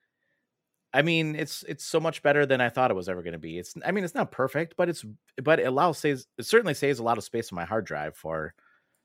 I 0.93 1.01
mean, 1.01 1.35
it's 1.35 1.63
it's 1.63 1.83
so 1.85 1.99
much 1.99 2.23
better 2.23 2.45
than 2.45 2.61
I 2.61 2.69
thought 2.69 2.91
it 2.91 2.95
was 2.95 3.09
ever 3.09 3.21
going 3.21 3.33
to 3.33 3.39
be. 3.39 3.57
It's 3.59 3.73
I 3.85 3.91
mean, 3.91 4.03
it's 4.03 4.15
not 4.15 4.31
perfect, 4.31 4.75
but 4.77 4.89
it's 4.89 5.05
but 5.43 5.59
it 5.59 5.63
allows 5.67 5.99
saves 5.99 6.27
it 6.37 6.43
certainly 6.45 6.73
saves 6.73 6.99
a 6.99 7.03
lot 7.03 7.17
of 7.17 7.23
space 7.23 7.51
on 7.51 7.55
my 7.55 7.65
hard 7.65 7.85
drive 7.85 8.15
for 8.15 8.53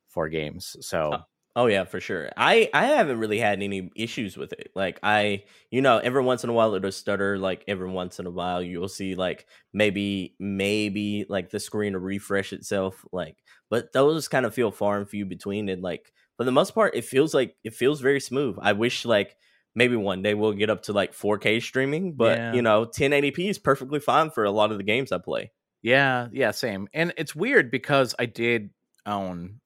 for 0.09 0.29
games. 0.29 0.77
Uh, 1.11 1.19
so 1.21 1.25
Oh 1.55 1.67
yeah, 1.67 1.85
for 1.85 2.01
sure. 2.01 2.31
I 2.35 2.71
I 2.73 2.87
haven't 2.87 3.19
really 3.19 3.39
had 3.39 3.63
any 3.63 3.91
issues 3.95 4.39
with 4.39 4.55
it. 4.55 4.71
Like 4.75 4.99
I, 5.03 5.45
you 5.71 5.83
know, 5.83 5.99
every 5.99 6.23
once 6.23 6.45
in 6.45 6.49
a 6.51 6.55
while 6.55 6.75
it'll 6.75 6.91
stutter. 6.93 7.37
Like 7.39 7.63
every 7.69 7.91
once 7.91 8.19
in 8.19 8.25
a 8.27 8.31
while 8.31 8.63
you'll 8.63 8.89
see 8.89 9.15
like 9.15 9.47
maybe 9.75 10.35
maybe 10.39 11.27
like 11.29 11.51
the 11.51 11.61
screen 11.61 11.93
will 11.93 12.01
refresh 12.01 12.55
itself. 12.55 13.05
Like, 13.13 13.37
but 13.69 13.93
those 13.93 14.29
kind 14.29 14.47
of 14.47 14.55
feel 14.55 14.71
far 14.71 14.97
and 14.99 15.07
few 15.09 15.27
between. 15.27 15.69
And 15.69 15.83
like 15.83 16.15
for 16.39 16.45
the 16.45 16.53
most 16.53 16.75
part, 16.75 16.95
it 16.97 17.05
feels 17.05 17.35
like 17.35 17.55
it 17.65 17.75
feels 17.75 18.01
very 18.01 18.21
smooth. 18.21 18.57
I 18.63 18.73
wish 18.73 19.05
like 19.05 19.37
maybe 19.75 19.97
one 19.97 20.23
day 20.23 20.35
we'll 20.35 20.53
get 20.53 20.71
up 20.71 20.83
to 20.85 20.93
like 20.93 21.13
4K 21.15 21.63
streaming, 21.63 22.13
but 22.15 22.39
Yeah. 22.39 22.53
you 22.55 22.63
know, 22.63 22.85
1080p 22.87 23.49
is 23.49 23.59
perfectly 23.59 24.01
fine 24.01 24.31
for 24.31 24.45
a 24.45 24.51
lot 24.51 24.71
of 24.73 24.79
the 24.79 24.85
games 24.85 25.13
I 25.13 25.19
play. 25.19 25.51
yeah, 25.83 26.29
yeah, 26.33 26.51
same. 26.53 26.89
And 26.95 27.13
it's 27.17 27.35
weird 27.35 27.71
because 27.71 28.15
I 28.19 28.27
did 28.27 28.71
own 29.07 29.61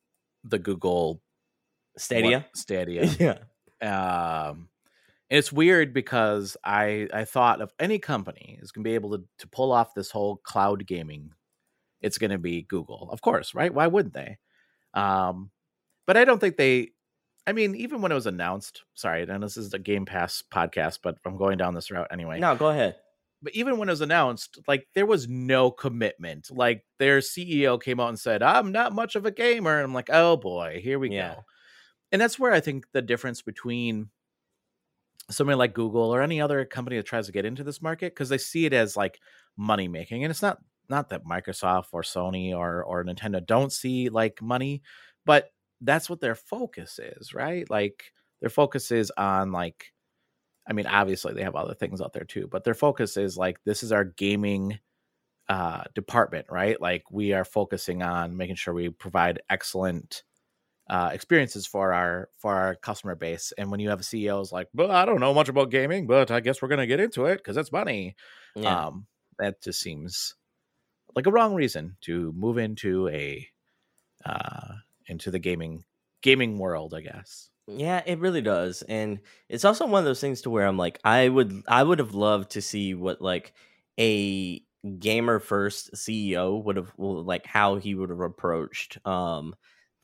the 0.45 0.59
Google 0.59 1.21
Stadia. 1.99 2.39
what- 2.39 2.57
Stadia. 2.57 3.05
Yeah. 3.19 3.39
um 3.83 4.69
and 5.29 5.39
it's 5.39 5.53
weird 5.53 5.93
because 5.93 6.57
i 6.65 7.09
i 7.13 7.25
thought 7.27 7.61
of 7.61 7.73
any 7.79 7.99
company 7.99 8.59
is 8.63 8.71
going 8.73 8.83
to 8.85 8.89
be 8.89 8.95
able 8.95 9.11
to, 9.19 9.25
to 9.41 9.49
pull 9.49 9.71
off 9.73 9.93
this 9.93 10.11
whole 10.11 10.37
cloud 10.37 10.87
gaming 10.87 11.33
it's 12.01 12.17
going 12.17 12.31
to 12.31 12.39
be 12.39 12.63
google 12.63 13.11
of 13.13 13.21
course 13.21 13.55
right 13.55 13.75
why 13.75 13.87
wouldn't 13.87 14.15
they 14.15 14.39
um 14.95 15.51
but 16.07 16.17
i 16.17 16.25
don't 16.25 16.39
think 16.39 16.57
they 16.57 16.93
i 17.47 17.53
mean 17.53 17.75
even 17.75 18.01
when 18.03 18.13
it 18.13 18.15
was 18.17 18.27
announced 18.27 18.83
sorry 18.95 19.23
and 19.23 19.43
this 19.43 19.57
is 19.57 19.73
a 19.75 19.79
game 19.79 20.05
pass 20.05 20.43
podcast 20.53 20.99
but 21.03 21.17
i'm 21.25 21.37
going 21.37 21.57
down 21.59 21.75
this 21.75 21.91
route 21.91 22.09
anyway 22.11 22.39
No, 22.41 22.55
go 22.57 22.69
ahead. 22.69 22.97
but 23.43 23.53
even 23.55 23.79
when 23.79 23.89
it 23.89 23.93
was 23.93 24.01
announced, 24.01 24.59
like 24.67 24.89
there 24.95 25.07
was 25.07 25.29
no 25.29 25.71
commitment. 25.71 26.51
Like 26.51 26.85
their 26.99 27.19
CEO 27.21 27.81
came 27.81 28.01
out 28.01 28.09
and 28.09 28.19
said, 28.19 28.43
"I'm 28.43 28.73
not 28.73 28.93
much 28.95 29.15
of 29.15 29.27
a 29.27 29.31
gamer." 29.31 29.77
And 29.77 29.85
I'm 29.85 29.95
like, 29.95 30.09
"Oh 30.11 30.37
boy, 30.39 30.81
here 30.83 30.99
we 30.99 31.11
Yeah. 31.11 31.35
go." 31.35 31.45
And 32.13 32.21
that's 32.21 32.39
where 32.39 32.53
I 32.53 32.61
think 32.61 32.87
the 32.93 33.03
difference 33.03 33.43
between 33.43 34.09
somebody 35.31 35.57
like 35.57 35.75
Google 35.75 36.15
or 36.15 36.23
any 36.23 36.41
other 36.41 36.65
company 36.65 36.97
that 36.97 37.07
tries 37.07 37.27
to 37.27 37.33
get 37.33 37.45
into 37.45 37.65
this 37.65 37.83
market 37.83 38.13
because 38.15 38.29
they 38.29 38.39
see 38.39 38.65
it 38.65 38.73
as 38.73 38.97
like 38.97 39.19
money 39.57 39.89
making, 39.89 40.25
and 40.25 40.31
it's 40.31 40.43
not 40.43 40.59
not 40.89 41.11
that 41.11 41.25
Microsoft 41.25 41.87
or 41.93 42.03
Sony 42.03 42.57
or 42.57 42.83
or 42.85 43.05
Nintendo 43.05 43.45
don't 43.45 43.73
see 43.73 44.09
like 44.09 44.41
money, 44.41 44.83
but 45.25 45.51
that's 45.81 46.09
what 46.11 46.21
their 46.21 46.35
focus 46.35 46.99
is, 46.99 47.35
right? 47.35 47.69
Like 47.71 48.13
their 48.41 48.51
focus 48.51 48.91
is 48.91 49.13
on 49.17 49.53
like 49.53 49.93
I 50.69 50.73
mean, 50.73 50.87
obviously 50.87 51.33
they 51.35 51.43
have 51.45 51.55
other 51.55 51.75
things 51.75 52.01
out 52.01 52.13
there 52.13 52.25
too, 52.25 52.49
but 52.51 52.65
their 52.65 52.75
focus 52.75 53.17
is 53.17 53.37
like 53.37 53.59
this 53.65 53.83
is 53.83 53.93
our 53.93 54.05
gaming 54.05 54.79
uh 55.49 55.85
department, 55.95 56.47
right? 56.51 56.81
Like 56.81 57.05
we 57.11 57.33
are 57.33 57.45
focusing 57.45 58.03
on 58.03 58.37
making 58.37 58.57
sure 58.57 58.75
we 58.75 58.91
provide 58.91 59.41
excellent 59.51 60.25
uh 60.91 61.11
experiences 61.13 61.67
for 61.67 61.93
our 61.93 62.31
for 62.39 62.55
our 62.55 62.75
customer 62.77 63.15
base. 63.15 63.53
And 63.59 63.71
when 63.71 63.81
you 63.81 63.91
have 63.91 64.01
a 64.01 64.05
CEO 64.05 64.41
is 64.43 64.53
like, 64.53 64.69
well, 64.75 64.91
I 64.91 65.05
don't 65.05 65.21
know 65.21 65.35
much 65.35 65.49
about 65.49 65.71
gaming, 65.71 66.07
but 66.07 66.31
I 66.31 66.41
guess 66.41 66.63
we're 66.63 66.69
gonna 66.69 66.87
get 66.87 67.01
into 67.01 67.27
it 67.27 67.39
because 67.39 67.57
it's 67.57 67.73
money. 67.73 68.17
Yeah. 68.57 68.87
Um 68.87 69.07
that 69.39 69.63
just 69.63 69.81
seems 69.81 70.35
like 71.15 71.27
a 71.27 71.31
wrong 71.33 71.55
reason 71.55 71.97
to 72.03 72.33
move 72.37 72.59
into 72.59 73.09
a 73.09 73.49
uh 74.25 74.75
into 75.07 75.31
the 75.31 75.39
gaming 75.39 75.85
gaming 76.23 76.59
world, 76.59 76.95
I 76.95 77.01
guess. 77.01 77.51
Yeah, 77.69 78.03
it 78.07 78.21
really 78.21 78.43
does. 78.43 78.83
And 78.83 79.21
it's 79.49 79.65
also 79.65 79.87
one 79.87 80.01
of 80.01 80.05
those 80.05 80.21
things 80.21 80.43
to 80.43 80.51
where 80.51 80.67
I'm 80.67 80.79
like, 80.79 81.01
I 81.05 81.29
would 81.29 81.63
I 81.67 81.83
would 81.83 81.99
have 81.99 82.15
loved 82.15 82.53
to 82.53 82.63
see 82.63 82.95
what 82.95 83.21
like 83.21 83.53
a 83.99 84.63
gamer 84.99 85.41
first 85.41 85.93
CEO 85.95 86.63
would 86.63 86.77
have 86.77 86.93
like 86.97 87.45
how 87.45 87.77
he 87.77 87.95
would 87.95 88.11
have 88.11 88.21
approached 88.21 89.05
um 89.05 89.55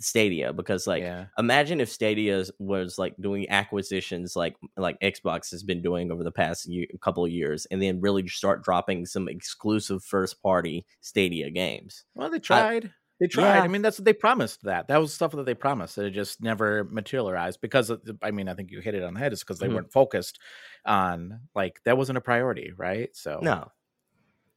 Stadia 0.00 0.52
because 0.52 0.86
like 0.86 1.02
yeah. 1.02 1.26
imagine 1.38 1.80
if 1.80 1.88
Stadia 1.88 2.44
was 2.58 2.98
like 2.98 3.14
doing 3.20 3.48
acquisitions 3.48 4.34
like 4.34 4.56
like 4.76 4.98
Xbox 5.00 5.50
has 5.52 5.62
been 5.62 5.80
doing 5.80 6.10
over 6.10 6.24
the 6.24 6.32
past 6.32 6.66
year, 6.66 6.86
couple 7.00 7.24
of 7.24 7.30
years 7.30 7.66
and 7.70 7.80
then 7.80 8.00
really 8.00 8.26
start 8.26 8.64
dropping 8.64 9.06
some 9.06 9.28
exclusive 9.28 10.02
first 10.02 10.42
party 10.42 10.84
Stadia 11.00 11.50
games. 11.50 12.04
Well, 12.16 12.30
they 12.30 12.40
tried. 12.40 12.90
They 13.22 13.28
tried. 13.28 13.56
yeah. 13.56 13.62
I 13.64 13.68
mean, 13.68 13.82
that's 13.82 13.98
what 13.98 14.04
they 14.06 14.12
promised. 14.14 14.62
That 14.64 14.88
that 14.88 14.98
was 15.00 15.14
stuff 15.14 15.32
that 15.32 15.46
they 15.46 15.54
promised. 15.54 15.96
That 15.96 16.06
it 16.06 16.10
just 16.12 16.42
never 16.42 16.84
materialized 16.84 17.60
because 17.62 17.88
the- 17.88 18.18
I 18.22 18.32
mean, 18.32 18.48
I 18.48 18.54
think 18.54 18.70
you 18.72 18.80
hit 18.80 18.94
it 18.96 19.02
on 19.04 19.14
the 19.14 19.20
head. 19.20 19.32
Is 19.32 19.40
because 19.40 19.60
they 19.60 19.68
Mhm. 19.68 19.74
weren't 19.74 19.92
focused 19.92 20.40
on 20.86 21.48
like 21.54 21.80
that 21.84 21.96
wasn't 21.98 22.18
a 22.18 22.22
priority, 22.22 22.72
right? 22.76 23.14
So 23.16 23.40
No. 23.40 23.70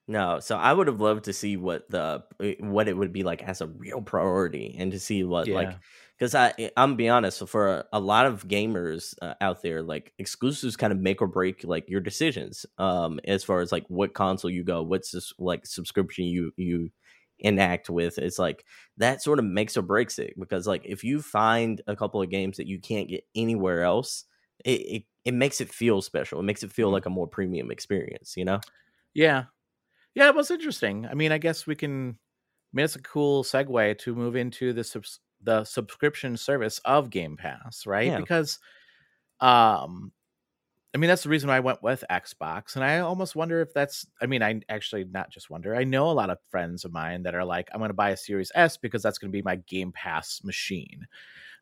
No, 0.08 0.40
so 0.40 0.56
I 0.58 0.72
would 0.72 0.86
have 0.88 1.02
loved 1.02 1.24
to 1.26 1.34
see 1.34 1.58
what 1.58 1.90
the 1.90 2.24
eh, 2.40 2.56
what 2.60 2.88
it 2.88 2.96
would 2.96 3.12
be 3.12 3.24
like 3.24 3.42
as 3.42 3.62
a 3.62 3.68
real 3.68 4.02
priority, 4.04 4.76
and 4.78 4.92
to 4.92 5.00
see 5.00 5.24
what 5.24 5.50
like 5.50 5.80
because 6.20 6.36
I 6.36 6.54
eh, 6.60 6.70
I'm 6.78 6.90
gonna 6.92 6.96
be 6.98 7.10
honest 7.10 7.40
So 7.40 7.48
for 7.48 7.68
a, 7.70 7.86
a 7.94 8.00
lot 8.00 8.28
of 8.28 8.48
gamers 8.48 9.16
uh, 9.24 9.34
out 9.42 9.64
there, 9.64 9.82
like 9.82 10.14
exclusives 10.20 10.78
kind 10.78 10.94
of 10.94 11.00
make 11.00 11.24
or 11.24 11.28
break 11.28 11.64
like 11.64 11.90
your 11.90 12.02
decisions, 12.02 12.68
um, 12.78 13.20
as 13.26 13.44
far 13.44 13.62
as 13.62 13.72
like 13.72 13.86
what 13.88 14.14
console 14.14 14.52
you 14.52 14.64
go, 14.64 14.84
what's 14.84 15.10
this 15.12 15.34
like 15.40 15.66
subscription 15.66 16.26
you 16.26 16.52
you 16.56 16.92
enact 17.40 17.90
with. 17.90 18.18
It's 18.18 18.40
like 18.40 18.66
that 18.98 19.22
sort 19.22 19.40
of 19.40 19.46
makes 19.46 19.78
or 19.78 19.82
breaks 19.82 20.20
it 20.20 20.34
because 20.40 20.68
like 20.68 20.84
if 20.86 21.04
you 21.04 21.22
find 21.22 21.82
a 21.88 21.96
couple 21.96 22.22
of 22.22 22.30
games 22.30 22.58
that 22.58 22.68
you 22.68 22.80
can't 22.80 23.10
get 23.10 23.26
anywhere 23.36 23.84
else, 23.84 24.26
it 24.64 24.82
it, 24.82 25.04
it 25.26 25.34
makes 25.34 25.62
it 25.62 25.70
feel 25.74 26.02
special. 26.02 26.40
It 26.40 26.44
makes 26.44 26.64
it 26.64 26.72
feel 26.72 26.90
Mhm. 26.90 26.92
like 26.92 27.06
a 27.06 27.10
more 27.10 27.28
premium 27.28 27.72
experience, 27.72 28.36
you 28.38 28.46
know. 28.46 28.62
yeah, 29.14 29.46
yeah. 30.16 30.30
It 30.30 30.36
was 30.36 30.52
interesting. 30.52 31.08
I 31.08 31.16
mean, 31.16 31.34
I 31.34 31.38
guess 31.40 31.68
we 31.68 31.76
can. 31.76 32.12
I 32.12 32.78
mean, 32.78 32.86
it's 32.86 32.96
a 32.98 33.02
cool 33.04 33.44
segue 33.44 34.00
to 34.00 34.16
move 34.16 34.36
into 34.38 34.74
the 34.74 34.84
subs- 34.84 35.22
the 35.42 35.64
subscription 35.66 36.38
service 36.38 36.80
of 36.86 37.10
Game 37.12 37.38
Pass, 37.38 37.86
right? 37.88 38.14
Yeah. 38.14 38.18
Because, 38.18 38.60
um, 39.42 40.14
I 40.96 40.98
mean, 40.98 41.10
that's 41.10 41.24
the 41.24 41.30
reason 41.30 41.50
why 41.50 41.58
I 41.58 41.60
went 41.60 41.84
with 41.84 42.06
Xbox. 42.10 42.76
And 42.78 42.84
I 42.86 43.00
almost 43.00 43.36
wonder 43.36 43.60
if 43.60 43.74
that's, 43.74 44.08
I 44.22 44.28
mean, 44.28 44.42
I 44.42 44.62
actually 44.70 45.04
not 45.04 45.30
just 45.30 45.50
wonder, 45.50 45.76
I 45.76 45.84
know 45.84 46.10
a 46.10 46.14
lot 46.14 46.30
of 46.30 46.38
friends 46.50 46.86
of 46.86 46.94
mine 46.94 47.24
that 47.24 47.36
are 47.36 47.44
like, 47.44 47.68
I'm 47.74 47.80
going 47.80 47.90
to 47.90 47.94
buy 47.94 48.12
a 48.12 48.18
Series 48.18 48.50
S 48.56 48.78
because 48.78 49.04
that's 49.04 49.18
going 49.18 49.30
to 49.30 49.36
be 49.38 49.42
my 49.42 49.58
Game 49.58 49.92
Pass 49.92 50.42
machine. 50.46 51.06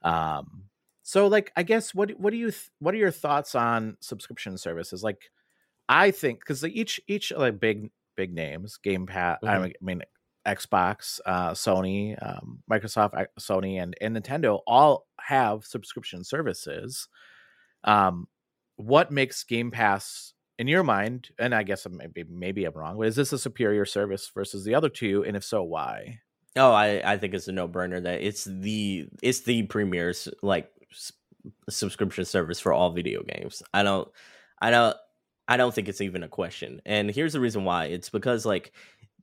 Um, 0.04 0.66
so 1.02 1.26
like, 1.26 1.52
I 1.56 1.64
guess 1.64 1.96
what, 1.96 2.12
what 2.20 2.30
do 2.30 2.38
you, 2.38 2.52
th- 2.52 2.70
what 2.78 2.94
are 2.94 3.00
your 3.00 3.10
thoughts 3.10 3.56
on 3.56 3.98
subscription 4.02 4.56
services? 4.56 5.04
Like, 5.04 5.32
I 5.90 6.12
think, 6.12 6.40
because 6.42 6.64
each, 6.64 7.02
each 7.08 7.32
like 7.36 7.60
big, 7.60 7.90
big 8.16 8.36
names, 8.36 8.78
Game 8.78 9.08
Pass, 9.08 9.40
I 9.44 9.56
Mhm. 9.56 9.62
mean- 9.64 9.74
I 9.82 9.84
mean, 9.86 10.02
Xbox, 10.46 11.20
uh, 11.26 11.52
Sony, 11.54 12.16
um, 12.22 12.62
Microsoft, 12.70 13.26
Sony, 13.40 13.82
and, 13.82 13.96
and 14.00 14.16
Nintendo 14.16 14.60
all 14.68 15.08
have 15.20 15.66
subscription 15.66 16.24
services. 16.24 17.08
Um, 17.84 18.28
what 18.86 19.12
makes 19.12 19.44
Game 19.44 19.72
Pass 19.72 20.34
in 20.60 20.68
your 20.68 20.84
mind? 20.84 21.30
And 21.40 21.54
I 21.56 21.64
guess 21.64 21.88
maybe 21.90 22.24
maybe 22.30 22.66
I'm 22.66 22.74
wrong, 22.74 22.98
but 22.98 23.08
is 23.08 23.16
this 23.16 23.34
a 23.34 23.38
superior 23.40 23.86
service 23.86 24.30
versus 24.34 24.64
the 24.64 24.76
other 24.76 24.90
two? 24.90 25.24
And 25.26 25.36
if 25.38 25.44
so, 25.44 25.64
why? 25.64 26.20
Oh, 26.56 26.72
I 26.72 27.14
I 27.14 27.18
think 27.18 27.34
it's 27.34 27.48
a 27.48 27.52
no 27.52 27.68
brainer 27.68 28.02
that 28.04 28.22
it's 28.22 28.44
the 28.46 29.08
it's 29.22 29.42
the 29.42 29.64
premier 29.64 30.14
like 30.42 30.70
s- 30.92 31.12
subscription 31.70 32.26
service 32.26 32.60
for 32.60 32.74
all 32.74 32.92
video 32.92 33.24
games. 33.24 33.64
I 33.74 33.84
don't 33.84 34.08
I 34.62 34.70
don't 34.72 34.96
I 35.48 35.58
don't 35.58 35.74
think 35.74 35.90
it's 35.90 36.02
even 36.02 36.24
a 36.24 36.28
question. 36.30 36.82
And 36.86 37.10
here's 37.10 37.34
the 37.34 37.40
reason 37.40 37.66
why. 37.66 37.86
It's 37.86 38.10
because 38.10 38.46
like 38.46 38.72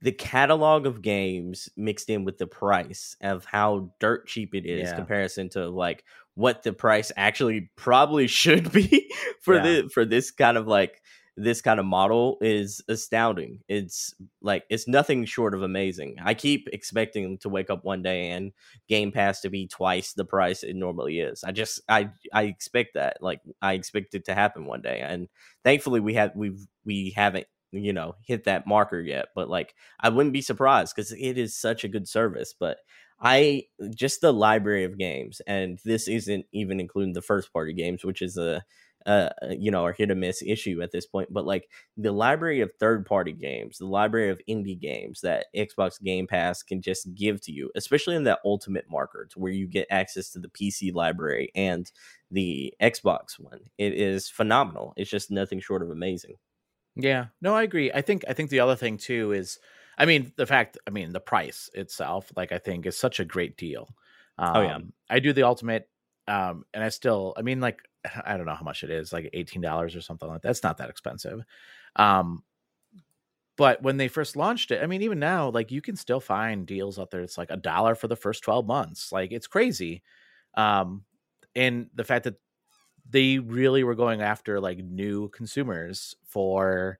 the 0.01 0.11
catalog 0.11 0.85
of 0.87 1.01
games 1.01 1.69
mixed 1.77 2.09
in 2.09 2.25
with 2.25 2.37
the 2.37 2.47
price 2.47 3.15
of 3.21 3.45
how 3.45 3.91
dirt 3.99 4.27
cheap 4.27 4.53
it 4.55 4.65
is 4.65 4.89
Yeah. 4.89 4.95
comparison 4.95 5.49
to 5.49 5.69
like 5.69 6.03
what 6.35 6.63
the 6.63 6.73
price 6.73 7.11
actually 7.17 7.69
probably 7.75 8.27
should 8.27 8.71
be 8.71 9.11
for 9.41 9.55
Yeah. 9.55 9.63
the 9.63 9.89
for 9.93 10.05
this 10.05 10.31
kind 10.31 10.57
of 10.57 10.67
like 10.67 11.01
this 11.37 11.61
kind 11.61 11.79
of 11.79 11.85
model 11.85 12.37
is 12.41 12.81
astounding. 12.89 13.59
It's 13.69 14.13
like 14.41 14.65
it's 14.69 14.87
nothing 14.87 15.25
short 15.25 15.53
of 15.53 15.63
amazing. 15.63 16.17
I 16.21 16.33
keep 16.33 16.67
expecting 16.73 17.37
to 17.39 17.49
wake 17.49 17.69
up 17.69 17.85
one 17.85 18.01
day 18.03 18.31
and 18.31 18.51
Game 18.89 19.11
Pass 19.11 19.41
to 19.41 19.49
be 19.49 19.67
twice 19.67 20.13
the 20.13 20.25
price 20.25 20.61
it 20.63 20.75
normally 20.75 21.19
is. 21.19 21.43
I 21.43 21.51
just 21.51 21.81
I 21.87 22.11
I 22.33 22.43
expect 22.43 22.95
that. 22.95 23.17
Like 23.21 23.41
I 23.61 23.73
expect 23.73 24.13
it 24.13 24.25
to 24.25 24.35
happen 24.35 24.65
one 24.65 24.81
day. 24.81 24.99
And 24.99 25.29
thankfully 25.63 26.01
we 26.01 26.15
have 26.15 26.31
we've 26.35 26.67
we 26.85 27.11
haven't 27.15 27.47
you 27.73 27.93
know 27.93 28.15
hit 28.27 28.43
that 28.43 28.67
marker 28.67 28.99
yet 28.99 29.27
but 29.33 29.49
like 29.49 29.73
i 30.01 30.09
wouldn't 30.09 30.33
be 30.33 30.41
surprised 30.41 30.93
because 30.93 31.13
it 31.13 31.37
is 31.37 31.55
such 31.55 31.85
a 31.85 31.87
good 31.87 32.05
service 32.05 32.53
but 32.59 32.79
i 33.21 33.63
just 33.95 34.21
the 34.21 34.33
library 34.33 34.83
of 34.83 34.97
games 34.97 35.41
and 35.47 35.79
this 35.85 36.07
isn't 36.07 36.45
even 36.51 36.79
including 36.79 37.13
the 37.13 37.21
first 37.21 37.51
party 37.53 37.73
games 37.73 38.03
which 38.03 38.21
is 38.21 38.37
a 38.37 38.63
uh 39.07 39.29
you 39.49 39.71
know 39.71 39.87
a 39.87 39.93
hit 39.93 40.11
or 40.11 40.15
miss 40.15 40.43
issue 40.45 40.79
at 40.81 40.91
this 40.91 41.07
point 41.07 41.27
but 41.31 41.45
like 41.45 41.67
the 41.97 42.11
library 42.11 42.61
of 42.61 42.71
third 42.73 43.03
party 43.03 43.31
games 43.33 43.79
the 43.79 43.85
library 43.85 44.29
of 44.29 44.39
indie 44.47 44.79
games 44.79 45.21
that 45.21 45.47
xbox 45.55 45.99
game 46.01 46.27
pass 46.27 46.61
can 46.61 46.81
just 46.81 47.11
give 47.15 47.41
to 47.41 47.51
you 47.51 47.71
especially 47.75 48.15
in 48.15 48.25
that 48.25 48.39
ultimate 48.45 48.85
marker 48.89 49.27
to 49.27 49.39
where 49.39 49.51
you 49.51 49.65
get 49.65 49.87
access 49.89 50.29
to 50.29 50.39
the 50.39 50.49
pc 50.49 50.93
library 50.93 51.49
and 51.55 51.91
the 52.31 52.73
xbox 52.81 53.39
one. 53.39 53.59
It 53.77 53.93
is 53.93 54.29
phenomenal. 54.29 54.93
It's 54.95 55.09
just 55.09 55.29
nothing 55.31 55.59
short 55.59 55.81
of 55.83 55.89
amazing. 55.89 56.35
Yeah, 56.95 57.27
no, 57.41 57.55
I 57.55 57.63
agree. 57.63 57.91
I 57.93 58.01
think 58.01 58.23
I 58.27 58.33
think 58.33 58.49
the 58.49 58.59
other 58.59 58.75
thing 58.75 58.97
too 58.97 59.31
is, 59.31 59.59
I 59.97 60.05
mean, 60.05 60.31
the 60.35 60.45
fact, 60.45 60.77
I 60.87 60.89
mean, 60.91 61.11
the 61.11 61.19
price 61.19 61.69
itself, 61.73 62.31
like 62.35 62.51
I 62.51 62.57
think, 62.57 62.85
is 62.85 62.97
such 62.97 63.19
a 63.19 63.25
great 63.25 63.57
deal. 63.57 63.89
Um, 64.37 64.51
Oh, 64.55 64.61
yeah. 64.61 64.79
I 65.09 65.19
do 65.19 65.33
the 65.33 65.43
ultimate, 65.43 65.89
um, 66.27 66.65
and 66.73 66.83
I 66.83 66.89
still, 66.89 67.33
I 67.37 67.41
mean, 67.41 67.59
like 67.59 67.81
I 68.25 68.37
don't 68.37 68.45
know 68.45 68.55
how 68.55 68.63
much 68.63 68.83
it 68.83 68.89
is, 68.89 69.13
like 69.13 69.29
eighteen 69.33 69.61
dollars 69.61 69.95
or 69.95 70.01
something 70.01 70.29
like 70.29 70.41
that. 70.43 70.49
It's 70.51 70.63
not 70.63 70.77
that 70.77 70.89
expensive. 70.89 71.41
Um, 71.95 72.43
but 73.57 73.81
when 73.83 73.97
they 73.97 74.07
first 74.07 74.35
launched 74.35 74.71
it, 74.71 74.81
I 74.81 74.87
mean, 74.87 75.01
even 75.01 75.19
now, 75.19 75.49
like 75.49 75.71
you 75.71 75.81
can 75.81 75.95
still 75.95 76.19
find 76.19 76.65
deals 76.65 76.97
out 76.97 77.11
there. 77.11 77.21
It's 77.21 77.37
like 77.37 77.51
a 77.51 77.57
dollar 77.57 77.95
for 77.95 78.07
the 78.07 78.15
first 78.15 78.43
twelve 78.43 78.65
months. 78.65 79.11
Like 79.11 79.31
it's 79.31 79.47
crazy. 79.47 80.01
Um, 80.55 81.03
and 81.55 81.89
the 81.93 82.03
fact 82.05 82.25
that 82.25 82.35
they 83.09 83.39
really 83.39 83.83
were 83.85 83.95
going 83.95 84.21
after 84.23 84.61
like 84.61 84.79
new 84.79 85.29
consumers 85.31 86.15
for 86.25 86.99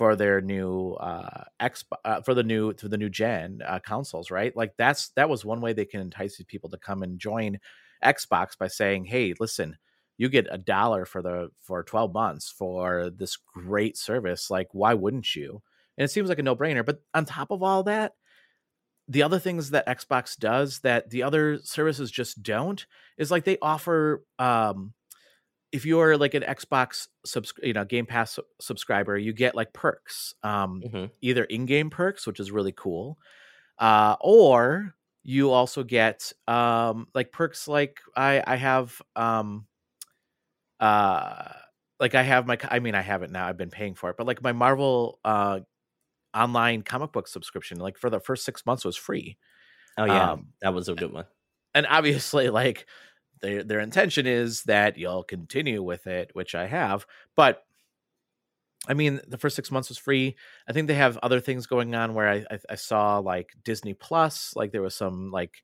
for 0.00 0.16
their 0.16 0.40
new 0.40 0.92
uh 0.92 1.44
X 1.60 1.84
uh, 2.06 2.22
for 2.22 2.32
the 2.32 2.42
new 2.42 2.72
for 2.72 2.88
the 2.88 2.96
new 2.96 3.10
gen 3.10 3.60
uh, 3.66 3.78
consoles, 3.80 4.30
right? 4.30 4.56
Like 4.56 4.72
that's 4.78 5.10
that 5.10 5.28
was 5.28 5.44
one 5.44 5.60
way 5.60 5.74
they 5.74 5.84
can 5.84 6.00
entice 6.00 6.38
these 6.38 6.46
people 6.46 6.70
to 6.70 6.78
come 6.78 7.02
and 7.02 7.18
join 7.18 7.58
Xbox 8.02 8.56
by 8.58 8.68
saying, 8.68 9.04
"Hey, 9.04 9.34
listen, 9.38 9.76
you 10.16 10.30
get 10.30 10.46
a 10.50 10.56
dollar 10.56 11.04
for 11.04 11.20
the 11.20 11.50
for 11.60 11.82
12 11.82 12.14
months 12.14 12.50
for 12.50 13.10
this 13.10 13.36
great 13.36 13.98
service. 13.98 14.48
Like 14.48 14.68
why 14.72 14.94
wouldn't 14.94 15.36
you?" 15.36 15.60
And 15.98 16.06
it 16.06 16.08
seems 16.08 16.30
like 16.30 16.38
a 16.38 16.42
no-brainer, 16.42 16.86
but 16.86 17.02
on 17.12 17.26
top 17.26 17.50
of 17.50 17.62
all 17.62 17.82
that, 17.82 18.14
the 19.06 19.22
other 19.22 19.38
things 19.38 19.68
that 19.68 19.86
Xbox 19.86 20.34
does 20.34 20.78
that 20.78 21.10
the 21.10 21.22
other 21.22 21.58
services 21.62 22.10
just 22.10 22.42
don't 22.42 22.86
is 23.18 23.30
like 23.30 23.44
they 23.44 23.58
offer 23.60 24.24
um 24.38 24.94
if 25.72 25.84
you're 25.86 26.16
like 26.16 26.34
an 26.34 26.42
Xbox 26.42 27.08
subs- 27.24 27.52
you 27.62 27.72
know 27.72 27.84
Game 27.84 28.06
Pass 28.06 28.38
subscriber, 28.60 29.16
you 29.18 29.32
get 29.32 29.54
like 29.54 29.72
perks, 29.72 30.34
um, 30.42 30.84
hmm 30.84 31.10
either 31.22 31.44
in-game 31.44 31.90
perks, 31.90 32.26
which 32.26 32.40
is 32.40 32.50
really 32.52 32.72
cool, 32.72 33.18
uh, 33.78 34.16
or 34.20 34.94
you 35.24 35.50
also 35.52 35.84
get 35.84 36.32
um, 36.48 37.08
like 37.14 37.32
perks 37.32 37.68
like 37.68 38.00
I 38.16 38.42
I 38.46 38.56
have 38.56 39.02
um, 39.16 39.68
uh, 40.78 41.52
like 41.98 42.14
I 42.14 42.22
have 42.22 42.46
my 42.46 42.58
I 42.64 42.78
mean 42.78 42.94
I 42.94 43.02
have 43.02 43.22
it 43.22 43.30
now. 43.30 43.46
I've 43.46 43.56
been 43.56 43.70
paying 43.70 43.94
for 43.94 44.10
it, 44.10 44.16
but 44.16 44.26
like 44.26 44.42
my 44.42 44.52
Marvel 44.52 45.20
uh, 45.24 45.60
online 46.34 46.82
comic 46.82 47.12
book 47.12 47.28
subscription, 47.28 47.78
like 47.80 47.98
for 47.98 48.10
the 48.10 48.20
first 48.20 48.44
six 48.44 48.66
months 48.66 48.84
was 48.84 48.96
free. 48.96 49.38
Oh 49.96 50.04
yeah, 50.04 50.30
Um, 50.30 50.54
that 50.62 50.74
was 50.74 50.88
a 50.88 50.94
good 50.94 51.12
one. 51.12 51.26
and 51.74 51.86
obviously 51.86 52.48
like 52.50 52.86
their 53.42 53.62
their 53.62 53.80
intention 53.80 54.26
is 54.26 54.62
that 54.64 54.98
you'll 54.98 55.22
continue 55.24 55.82
with 55.82 56.06
it 56.06 56.30
which 56.34 56.54
i 56.54 56.66
have 56.66 57.06
but 57.36 57.64
i 58.88 58.94
mean 58.94 59.20
the 59.28 59.38
first 59.38 59.56
six 59.56 59.70
months 59.70 59.88
was 59.88 59.98
free. 59.98 60.36
I 60.68 60.72
think 60.72 60.88
they 60.88 60.94
have 60.94 61.18
other 61.18 61.40
things 61.40 61.66
going 61.66 61.94
on 61.94 62.14
where 62.14 62.28
i 62.28 62.44
i, 62.50 62.58
I 62.70 62.74
saw 62.76 63.18
like 63.18 63.50
disney 63.64 63.94
plus 63.94 64.52
like 64.56 64.72
there 64.72 64.82
was 64.82 64.94
some 64.94 65.30
like 65.30 65.62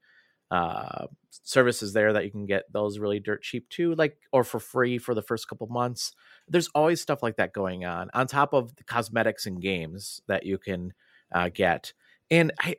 uh 0.51 1.07
services 1.31 1.93
there 1.93 2.13
that 2.13 2.25
you 2.25 2.31
can 2.31 2.47
get 2.47 2.65
those 2.73 2.99
really 2.99 3.21
dirt 3.21 3.43
cheap 3.43 3.69
too 3.69 3.95
like 3.95 4.17
or 4.33 4.45
for 4.45 4.61
free 4.61 4.99
for 4.99 5.15
the 5.15 5.23
first 5.23 5.49
couple 5.49 5.67
months. 5.67 6.13
There's 6.49 6.69
always 6.75 7.01
stuff 7.01 7.23
like 7.23 7.37
that 7.37 7.53
going 7.53 7.85
on 7.85 8.11
on 8.15 8.27
top 8.27 8.53
of 8.53 8.75
the 8.77 8.85
cosmetics 8.85 9.47
and 9.47 9.61
games 9.61 10.21
that 10.29 10.47
you 10.47 10.59
can 10.59 10.93
uh, 11.33 11.51
get. 11.53 11.93
And 12.31 12.53
i 12.61 12.77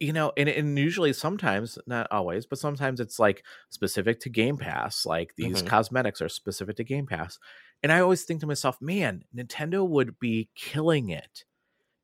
you 0.00 0.12
know 0.12 0.32
and, 0.36 0.48
and 0.48 0.78
usually 0.78 1.12
sometimes 1.12 1.78
not 1.86 2.06
always 2.10 2.46
but 2.46 2.58
sometimes 2.58 3.00
it's 3.00 3.18
like 3.18 3.44
specific 3.70 4.20
to 4.20 4.28
game 4.28 4.56
pass 4.58 5.06
like 5.06 5.34
these 5.36 5.60
Mhm. 5.60 5.62
cosmetics 5.62 6.20
are 6.20 6.28
specific 6.28 6.76
to 6.76 6.84
game 6.84 7.06
pass 7.06 7.38
and 7.82 7.92
i 7.92 8.00
always 8.00 8.24
think 8.24 8.40
to 8.40 8.46
myself 8.46 8.80
man 8.80 9.24
nintendo 9.34 9.86
would 9.88 10.18
be 10.18 10.48
killing 10.54 11.08
it 11.10 11.44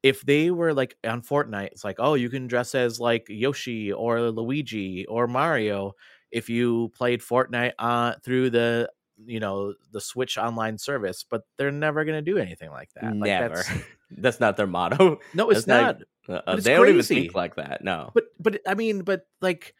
if 0.03 0.23
they 0.23 0.51
were 0.51 0.75
like 0.75 0.97
on 1.05 1.23
fortnite 1.23 1.69
it's 1.73 1.85
like 1.85 1.97
oh 1.99 2.15
you 2.15 2.31
can 2.31 2.47
dress 2.47 2.75
as 2.75 3.01
like 3.01 3.27
yoshi 3.29 3.93
or 3.93 4.31
luigi 4.31 5.07
or 5.07 5.27
mario 5.27 5.93
if 6.31 6.49
you 6.49 6.89
played 6.95 7.21
fortnite 7.21 7.73
uh, 7.79 8.15
through 8.25 8.51
the 8.51 8.91
you 9.27 9.41
know 9.41 9.75
the 9.93 10.01
switch 10.01 10.39
online 10.39 10.79
service 10.79 11.25
but 11.29 11.43
they're 11.57 11.71
never 11.71 12.05
going 12.05 12.17
to 12.25 12.31
do 12.33 12.39
anything 12.39 12.71
like 12.71 12.89
that 12.95 13.05
like 13.17 13.29
Never. 13.29 13.57
that's, 13.57 13.71
That's 14.11 14.41
not 14.41 14.57
their 14.57 14.67
motto. 14.67 15.21
no 15.35 15.51
it's 15.51 15.65
That's 15.65 16.01
not- 16.29 16.29
not 16.29 16.47
Uh, 16.49 16.55
it's 16.57 16.65
they 16.65 16.75
don't 16.75 16.89
even 16.89 17.03
think 17.03 17.35
like 17.35 17.57
that. 17.57 17.83
No. 17.85 18.11
but 18.15 18.25
but 18.39 18.61
I 18.67 18.75
mean, 18.75 19.03
but 19.03 19.23
like, 19.41 19.75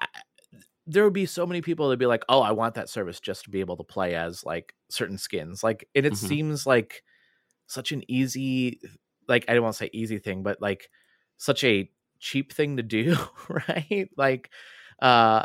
I, 0.00 0.06
there 0.86 1.02
would 1.04 1.12
be 1.12 1.26
so 1.26 1.44
many 1.46 1.60
people 1.62 1.88
that'd 1.88 1.98
be 1.98 2.06
like, 2.06 2.24
"Oh, 2.28 2.40
I 2.40 2.52
want 2.52 2.74
that 2.76 2.88
service 2.88 3.18
just 3.20 3.44
to 3.44 3.50
be 3.50 3.60
able 3.60 3.76
to 3.78 3.82
play 3.84 4.14
as 4.14 4.44
like 4.44 4.74
certain 4.88 5.18
skins." 5.18 5.64
Like, 5.64 5.88
and 5.96 6.06
it 6.06 6.12
Mhm. 6.12 6.16
seems 6.28 6.66
like 6.66 7.02
such 7.66 7.90
an 7.92 8.02
easy, 8.08 8.80
like 9.26 9.44
I 9.48 9.54
don't 9.54 9.62
want 9.64 9.74
to 9.74 9.78
say 9.84 9.90
easy 9.92 10.18
thing, 10.18 10.42
but 10.44 10.62
like 10.62 10.88
such 11.38 11.64
a 11.64 11.90
cheap 12.20 12.52
thing 12.52 12.76
to 12.76 12.82
do, 12.84 13.16
right? 13.48 14.08
Like, 14.16 14.50
uh, 15.02 15.44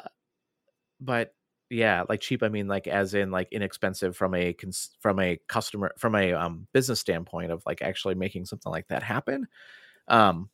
but 1.01 1.33
yeah, 1.69 2.03
like 2.09 2.21
cheap. 2.21 2.43
I 2.43 2.49
mean, 2.49 2.67
like 2.67 2.87
as 2.87 3.13
in 3.13 3.31
like 3.31 3.49
inexpensive 3.51 4.15
from 4.15 4.35
a 4.35 4.53
cons- 4.53 4.91
from 4.99 5.19
a 5.19 5.39
customer 5.47 5.93
from 5.97 6.15
a 6.15 6.33
um 6.33 6.67
business 6.73 6.99
standpoint 6.99 7.51
of 7.51 7.63
like 7.65 7.81
actually 7.81 8.15
making 8.15 8.45
something 8.45 8.71
like 8.71 8.87
that 8.89 9.03
happen. 9.03 9.47
Um, 10.07 10.49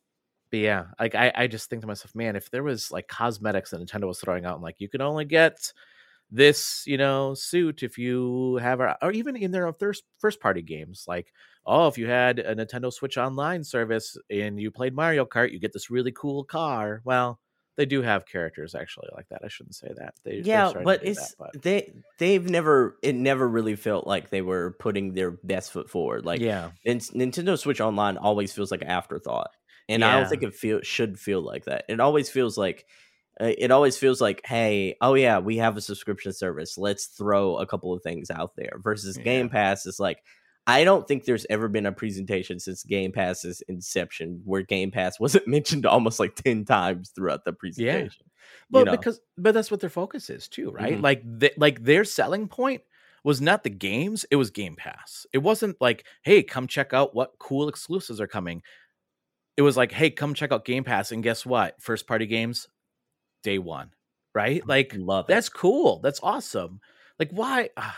but 0.51 0.59
yeah, 0.61 0.85
like 0.99 1.15
I, 1.15 1.31
I 1.35 1.47
just 1.47 1.69
think 1.69 1.81
to 1.83 1.87
myself, 1.87 2.15
man, 2.15 2.35
if 2.35 2.51
there 2.51 2.63
was 2.63 2.91
like 2.91 3.07
cosmetics 3.07 3.71
that 3.71 3.81
Nintendo 3.81 4.07
was 4.07 4.19
throwing 4.21 4.45
out, 4.45 4.55
and 4.55 4.63
like 4.63 4.77
you 4.79 4.89
can 4.89 5.01
only 5.01 5.25
get 5.25 5.73
this, 6.31 6.83
you 6.87 6.97
know, 6.97 7.33
suit 7.33 7.83
if 7.83 7.97
you 7.97 8.57
have, 8.57 8.79
or 8.81 9.11
even 9.11 9.35
in 9.35 9.51
their 9.51 9.71
first 9.73 10.03
first 10.19 10.39
party 10.39 10.61
games, 10.61 11.05
like 11.07 11.33
oh, 11.65 11.87
if 11.87 11.97
you 11.97 12.07
had 12.07 12.39
a 12.39 12.55
Nintendo 12.55 12.91
Switch 12.93 13.17
Online 13.17 13.63
service 13.63 14.17
and 14.31 14.59
you 14.59 14.71
played 14.71 14.95
Mario 14.95 15.25
Kart, 15.25 15.51
you 15.51 15.59
get 15.59 15.73
this 15.73 15.91
really 15.91 16.11
cool 16.11 16.43
car. 16.43 17.01
Well, 17.05 17.39
they 17.79 17.85
do 17.85 18.01
have 18.01 18.25
characters 18.25 18.75
actually 18.75 19.07
like 19.15 19.29
that. 19.29 19.39
I 19.41 19.47
shouldn't 19.47 19.73
say 19.73 19.87
that. 19.95 20.13
They, 20.25 20.41
yeah, 20.43 20.73
but 20.83 20.99
it's 21.01 21.29
that, 21.29 21.51
but 21.53 21.61
they 21.63 21.93
they've 22.17 22.43
never 22.43 22.97
it 23.01 23.15
never 23.15 23.47
really 23.47 23.77
felt 23.77 24.05
like 24.05 24.29
they 24.29 24.41
were 24.41 24.75
putting 24.79 25.13
their 25.13 25.31
best 25.31 25.71
foot 25.71 25.89
forward. 25.89 26.25
Like 26.25 26.41
yeah, 26.41 26.71
Nin- 26.85 26.99
Nintendo 26.99 27.57
Switch 27.57 27.79
Online 27.79 28.17
always 28.17 28.51
feels 28.51 28.69
like 28.69 28.81
an 28.81 28.89
afterthought, 28.89 29.51
and 29.87 30.03
I 30.03 30.19
don't 30.19 30.27
think 30.29 30.43
it 30.43 30.53
feel 30.53 30.81
should 30.81 31.17
feel 31.17 31.41
like 31.41 31.65
that. 31.65 31.85
It 31.87 32.01
always 32.01 32.29
feels 32.29 32.57
like 32.57 32.85
uh, 33.39 33.53
it 33.57 33.71
always 33.71 33.97
feels 33.97 34.19
like, 34.19 34.41
hey, 34.43 34.97
oh 34.99 35.13
yeah, 35.13 35.39
we 35.39 35.55
have 35.57 35.77
a 35.77 35.81
subscription 35.81 36.33
service. 36.33 36.77
Let's 36.77 37.05
throw 37.05 37.59
a 37.59 37.65
couple 37.65 37.93
of 37.93 38.03
things 38.03 38.29
out 38.29 38.57
there. 38.57 38.73
Versus 38.83 39.15
Yeah. 39.17 39.23
Game 39.23 39.47
Pass 39.47 39.85
is 39.85 40.01
like, 40.01 40.17
I 40.69 40.83
don't 40.83 41.07
think 41.07 41.25
there's 41.25 41.45
ever 41.49 41.67
been 41.67 41.85
a 41.85 41.91
presentation 41.91 42.59
since 42.59 42.83
Game 42.83 43.11
Pass's 43.11 43.61
inception 43.67 44.41
where 44.45 44.61
Game 44.61 44.91
Pass 44.91 45.19
wasn't 45.19 45.47
mentioned 45.55 45.85
almost 45.85 46.19
like 46.19 46.35
ten 46.35 46.65
times 46.65 47.11
throughout 47.15 47.45
the 47.45 47.53
presentation. 47.53 48.25
Well, 48.71 48.81
you 48.81 48.85
know? 48.85 48.91
because 48.91 49.19
but 49.37 49.53
that's 49.53 49.71
what 49.71 49.79
their 49.79 49.89
focus 49.89 50.29
is 50.29 50.47
too, 50.47 50.71
right? 50.71 50.97
Mhm. 50.97 51.03
Like 51.03 51.39
th- 51.39 51.57
like 51.57 51.83
their 51.83 52.03
selling 52.03 52.47
point 52.47 52.81
was 53.23 53.41
not 53.41 53.63
the 53.63 53.69
games; 53.69 54.25
it 54.31 54.35
was 54.35 54.51
Game 54.51 54.75
Pass. 54.75 55.25
It 55.33 55.39
wasn't 55.39 55.75
like, 55.81 56.05
hey, 56.23 56.43
come 56.43 56.67
check 56.67 56.93
out 56.93 57.13
what 57.15 57.33
cool 57.39 57.67
exclusives 57.67 58.21
are 58.21 58.27
coming. 58.27 58.61
It 59.57 59.61
was 59.61 59.75
like, 59.75 59.91
hey, 59.91 60.09
come 60.09 60.33
check 60.33 60.51
out 60.51 60.65
Game 60.65 60.83
Pass, 60.83 61.11
and 61.11 61.23
guess 61.23 61.45
what? 61.45 61.81
First 61.81 62.07
party 62.07 62.25
games, 62.27 62.67
day 63.43 63.57
one, 63.57 63.91
right? 64.33 64.65
Like 64.67 64.93
love 64.95 65.25
it. 65.25 65.33
that's 65.33 65.49
cool. 65.49 65.99
That's 65.99 66.19
awesome. 66.23 66.79
Like 67.19 67.31
why, 67.31 67.69
ah, 67.75 67.97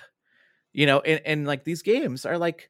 you 0.73 0.85
know? 0.85 0.99
And 1.01 1.21
and 1.25 1.47
like 1.47 1.63
these 1.63 1.81
games 1.81 2.25
are 2.25 2.37
like 2.37 2.69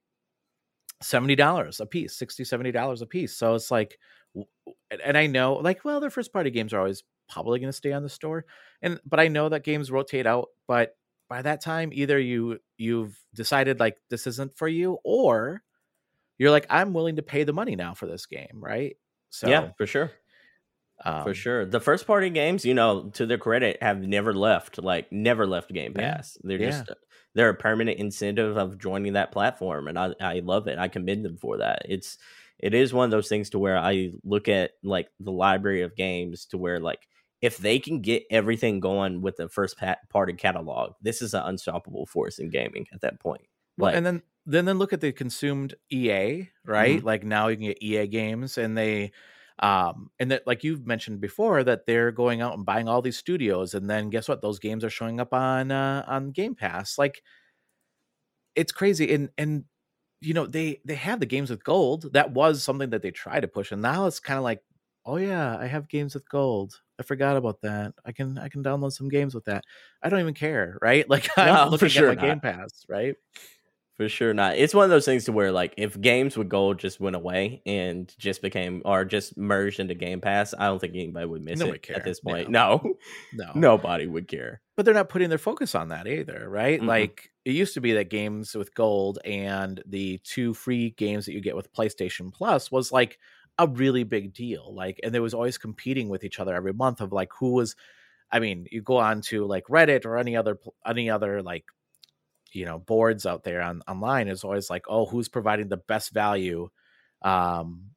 seventy 1.01 1.35
dollars 1.35 1.79
a 1.79 1.85
piece, 1.85 2.15
60 2.15 2.43
70 2.43 2.71
dollars 2.71 3.01
a 3.01 3.05
piece. 3.05 3.35
So 3.35 3.55
it's 3.55 3.71
like, 3.71 3.97
and- 4.35 5.01
and 5.03 5.17
I 5.17 5.27
know 5.27 5.53
like, 5.55 5.83
well, 5.85 5.99
their 5.99 6.09
first 6.09 6.33
party 6.33 6.51
games 6.51 6.73
are 6.73 6.79
always 6.79 7.03
probably 7.29 7.59
going 7.59 7.69
to 7.69 7.73
stay 7.73 7.93
on 7.93 8.03
the 8.03 8.09
store, 8.09 8.45
and 8.81 8.99
but 9.05 9.19
I 9.19 9.27
know 9.27 9.49
that 9.49 9.63
games 9.63 9.91
rotate 9.91 10.27
out. 10.27 10.49
But 10.67 10.95
by 11.29 11.41
that 11.41 11.61
time, 11.61 11.91
either 11.93 12.19
you 12.19 12.59
you've 12.77 13.17
decided 13.33 13.79
like 13.79 13.97
this 14.09 14.27
isn't 14.27 14.57
for 14.57 14.67
you, 14.67 14.99
or 15.03 15.63
you're 16.39 16.51
like, 16.51 16.67
I'm 16.69 16.93
willing 16.93 17.17
to 17.17 17.23
pay 17.23 17.43
the 17.43 17.53
money 17.53 17.75
now 17.75 17.93
for 17.93 18.07
this 18.07 18.25
game, 18.25 18.49
right? 18.55 18.97
So 19.31 19.49
yeah, 19.49 19.63
for 19.77 19.87
sure. 19.87 20.11
Um, 21.05 21.23
For 21.23 21.33
sure. 21.33 21.65
The 21.65 21.79
first 21.79 22.05
party 22.07 22.29
games, 22.29 22.63
you 22.65 22.73
know, 22.73 23.09
to 23.13 23.25
their 23.25 23.37
credit, 23.37 23.81
have 23.81 23.99
never 24.01 24.33
left, 24.33 24.81
like 24.81 25.11
never 25.11 25.45
left 25.47 25.71
Game 25.73 25.93
Yeah. 25.95 26.15
Pass. 26.15 26.37
They're 26.43 26.59
Yeah. 26.59 26.69
just 26.71 26.91
they're 27.33 27.49
a 27.49 27.55
permanent 27.55 27.97
incentive 27.99 28.57
of 28.57 28.77
joining 28.77 29.13
that 29.13 29.31
platform. 29.31 29.87
And 29.87 29.97
I, 29.97 30.13
I 30.19 30.39
love 30.39 30.67
it. 30.67 30.77
I 30.77 30.89
commend 30.89 31.23
them 31.23 31.37
for 31.37 31.57
that. 31.59 31.83
It's 31.87 32.17
it 32.59 32.73
is 32.73 32.93
one 32.93 33.05
of 33.05 33.11
those 33.11 33.29
things 33.29 33.49
to 33.51 33.59
where 33.59 33.77
I 33.77 34.11
look 34.23 34.47
at 34.47 34.71
like 34.83 35.07
the 35.19 35.31
library 35.31 35.81
of 35.81 35.95
games 35.95 36.45
to 36.47 36.57
where 36.57 36.79
like 36.79 37.07
if 37.41 37.57
they 37.57 37.79
can 37.79 38.01
get 38.01 38.23
everything 38.29 38.79
going 38.79 39.21
with 39.21 39.37
the 39.37 39.49
first 39.49 39.77
pa- 39.77 39.95
party 40.09 40.33
catalog, 40.33 40.93
this 41.01 41.21
is 41.23 41.33
an 41.33 41.41
unstoppable 41.45 42.05
force 42.05 42.37
in 42.37 42.49
gaming 42.49 42.85
at 42.93 43.01
that 43.01 43.19
point. 43.19 43.41
Well, 43.77 43.87
Like, 43.87 43.95
and 43.95 44.05
then 44.05 44.21
then 44.45 44.65
then 44.65 44.77
look 44.77 44.93
at 44.93 45.01
the 45.01 45.11
consumed 45.11 45.73
EA, 45.91 46.49
right? 46.65 47.03
Like 47.03 47.23
now 47.23 47.47
you 47.47 47.57
can 47.57 47.65
get 47.67 47.81
EA 47.81 48.07
games, 48.07 48.57
and 48.57 48.77
they, 48.77 49.11
um, 49.62 50.10
and 50.19 50.32
that 50.32 50.47
like 50.47 50.63
you've 50.63 50.88
mentioned 50.88 51.21
before 51.21 51.63
that 51.63 51.86
they're 51.86 52.12
going 52.12 52.41
out 52.41 52.56
and 52.56 52.65
buying 52.65 52.88
all 52.88 53.02
these 53.02 53.17
studios, 53.17 53.74
and 53.74 53.89
then 53.89 54.10
guess 54.10 54.28
what? 54.28 54.41
Those 54.41 54.60
games 54.60 54.84
are 54.84 54.89
showing 54.89 55.19
up 55.19 55.34
on 55.34 55.71
uh, 55.71 56.04
on 56.08 56.32
Game 56.32 56.56
Pass. 56.56 56.97
Like, 56.97 57.24
it's 58.56 58.71
crazy, 58.71 59.13
and 59.13 59.30
and 59.38 59.65
you 60.21 60.34
know 60.34 60.45
they 60.47 60.82
they 60.86 60.95
have 60.95 61.19
the 61.19 61.26
games 61.26 61.50
with 61.50 61.63
gold. 61.63 62.13
That 62.13 62.32
was 62.34 62.63
something 62.63 62.89
that 62.91 63.02
they 63.02 63.12
tried 63.12 63.41
to 63.41 63.47
push, 63.47 63.71
and 63.71 63.82
now 63.82 64.06
it's 64.08 64.19
kind 64.19 64.38
of 64.38 64.43
like, 64.43 64.63
oh 65.06 65.17
yeah, 65.17 65.58
I 65.58 65.67
have 65.67 65.88
games 65.89 66.13
with 66.15 66.30
gold. 66.30 66.82
I 67.00 67.04
forgot 67.04 67.38
about 67.38 67.62
that. 67.62 67.93
I 68.06 68.12
can 68.12 68.38
I 68.38 68.50
can 68.50 68.63
download 68.63 68.93
some 68.93 69.10
games 69.10 69.36
with 69.36 69.45
that. 69.45 69.65
I 70.04 70.10
don't 70.10 70.19
even 70.21 70.34
care, 70.36 70.78
right? 70.82 71.08
Like 71.10 71.30
I'm 71.38 71.65
No, 71.65 71.71
for 71.71 71.89
looking 71.89 71.89
sure 71.89 72.10
at 72.10 72.15
my 72.15 72.15
Game. 72.17 72.39
Pass, 72.39 72.86
right? 72.89 73.15
For 74.01 74.09
sure 74.09 74.33
not. 74.33 74.57
It's 74.57 74.73
one 74.73 74.83
of 74.83 74.89
those 74.89 75.05
things 75.05 75.25
to 75.25 75.31
where 75.31 75.51
like 75.51 75.75
if 75.77 76.01
games 76.01 76.35
with 76.35 76.49
gold 76.49 76.79
just 76.79 76.99
went 76.99 77.15
away 77.15 77.61
and 77.67 78.11
just 78.17 78.41
became 78.41 78.81
or 78.83 79.05
just 79.05 79.37
merged 79.37 79.79
into 79.79 79.93
Game 79.93 80.21
Pass, 80.21 80.55
I 80.57 80.65
don't 80.65 80.79
think 80.79 80.95
anybody 80.95 81.27
would 81.27 81.43
miss 81.43 81.61
it 81.61 81.87
at 81.91 82.03
this 82.03 82.19
point. 82.19 82.49
No. 82.49 82.81
No, 83.31 83.45
No, 83.45 83.51
nobody 83.53 84.07
would 84.07 84.27
care. 84.27 84.59
but 84.75 84.85
they're 84.85 84.95
not 84.95 85.09
putting 85.09 85.29
their 85.29 85.37
focus 85.37 85.75
on 85.75 85.89
that 85.89 86.07
either, 86.07 86.49
right? 86.49 86.81
Mm-mm. 86.81 86.87
Like 86.87 87.29
it 87.45 87.51
used 87.51 87.75
to 87.75 87.81
be 87.81 87.93
that 87.93 88.09
games 88.09 88.55
with 88.55 88.73
gold 88.73 89.19
and 89.23 89.83
the 89.85 90.17
two 90.23 90.55
free 90.55 90.89
games 90.97 91.27
that 91.27 91.33
you 91.33 91.41
get 91.41 91.55
with 91.55 91.71
PlayStation 91.71 92.33
Plus 92.33 92.71
was 92.71 92.91
like 92.91 93.19
a 93.59 93.67
really 93.67 94.03
big 94.03 94.33
deal. 94.33 94.73
Like, 94.73 94.99
and 95.03 95.13
there 95.13 95.21
was 95.21 95.35
always 95.35 95.59
competing 95.59 96.09
with 96.09 96.23
each 96.23 96.39
other 96.39 96.55
every 96.55 96.73
month 96.73 97.01
of 97.01 97.11
like 97.13 97.29
who 97.37 97.51
was. 97.53 97.75
I 98.31 98.39
mean, 98.39 98.65
you 98.71 98.81
go 98.81 98.97
on 98.97 99.21
to 99.23 99.45
like 99.45 99.65
Reddit 99.65 100.05
or 100.05 100.17
any 100.17 100.35
other 100.35 100.57
any 100.87 101.07
other 101.11 101.43
like 101.43 101.65
you 102.53 102.65
know 102.65 102.79
boards 102.79 103.25
out 103.25 103.43
there 103.43 103.61
on 103.61 103.81
online 103.87 104.27
is 104.27 104.43
always 104.43 104.69
like, 104.69 104.85
oh, 104.87 105.05
who's 105.05 105.29
providing 105.29 105.69
the 105.69 105.77
best 105.77 106.11
value 106.11 106.69
um 107.21 107.91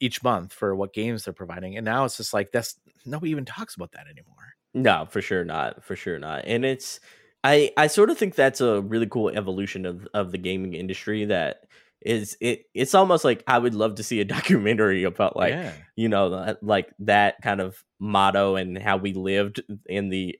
each 0.00 0.22
month 0.22 0.54
for 0.54 0.74
what 0.74 0.94
games 0.94 1.24
they're 1.24 1.34
providing, 1.34 1.76
and 1.76 1.84
now 1.84 2.04
it's 2.04 2.16
just 2.16 2.32
like 2.32 2.52
that's 2.52 2.78
nobody 3.04 3.30
even 3.30 3.44
talks 3.44 3.74
about 3.74 3.92
that 3.92 4.06
anymore. 4.06 4.54
No, 4.74 5.06
for 5.10 5.20
sure 5.20 5.44
not. 5.44 5.84
For 5.84 5.96
sure 5.96 6.18
not. 6.18 6.44
And 6.46 6.64
it's 6.64 7.00
I 7.42 7.72
I 7.76 7.86
sort 7.86 8.10
of 8.10 8.18
think 8.18 8.34
that's 8.34 8.60
a 8.60 8.80
really 8.80 9.06
cool 9.06 9.30
evolution 9.30 9.86
of 9.86 10.06
of 10.14 10.32
the 10.32 10.38
gaming 10.38 10.74
industry 10.74 11.24
that 11.26 11.64
is 12.00 12.36
it 12.40 12.64
it's 12.74 12.94
almost 12.94 13.24
like 13.24 13.42
I 13.46 13.58
would 13.58 13.74
love 13.74 13.96
to 13.96 14.02
see 14.02 14.20
a 14.20 14.24
documentary 14.36 15.04
about 15.04 15.36
like 15.36 15.52
yeah. 15.52 15.72
you 15.96 16.08
know 16.08 16.56
like 16.62 16.92
that 17.00 17.36
kind 17.42 17.60
of 17.60 17.82
motto 17.98 18.56
and 18.56 18.78
how 18.78 18.96
we 18.96 19.12
lived 19.12 19.62
in 19.86 20.08
the 20.08 20.38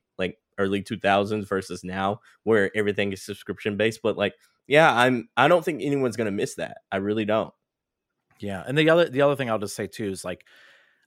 early 0.61 0.83
2000s 0.83 1.47
versus 1.49 1.83
now 1.83 2.21
where 2.45 2.71
everything 2.77 3.13
is 3.13 3.23
subscription 3.23 3.77
based 3.77 4.01
but 4.03 4.17
like 4.17 4.35
yeah 4.67 4.95
i'm 4.95 5.29
i 5.37 5.49
don't 5.49 5.65
think 5.65 5.83
anyone's 5.83 6.17
gonna 6.17 6.31
miss 6.31 6.55
that 6.57 6.79
i 6.93 6.97
really 6.99 7.25
don't 7.25 7.53
Yeah, 8.41 8.63
and 8.67 8.77
the 8.79 8.89
other 8.91 9.09
the 9.09 9.23
other 9.23 9.37
thing 9.37 9.51
I'll 9.51 9.59
just 9.59 9.77
say 9.77 9.87
too 9.87 10.09
is 10.09 10.25
like 10.25 10.47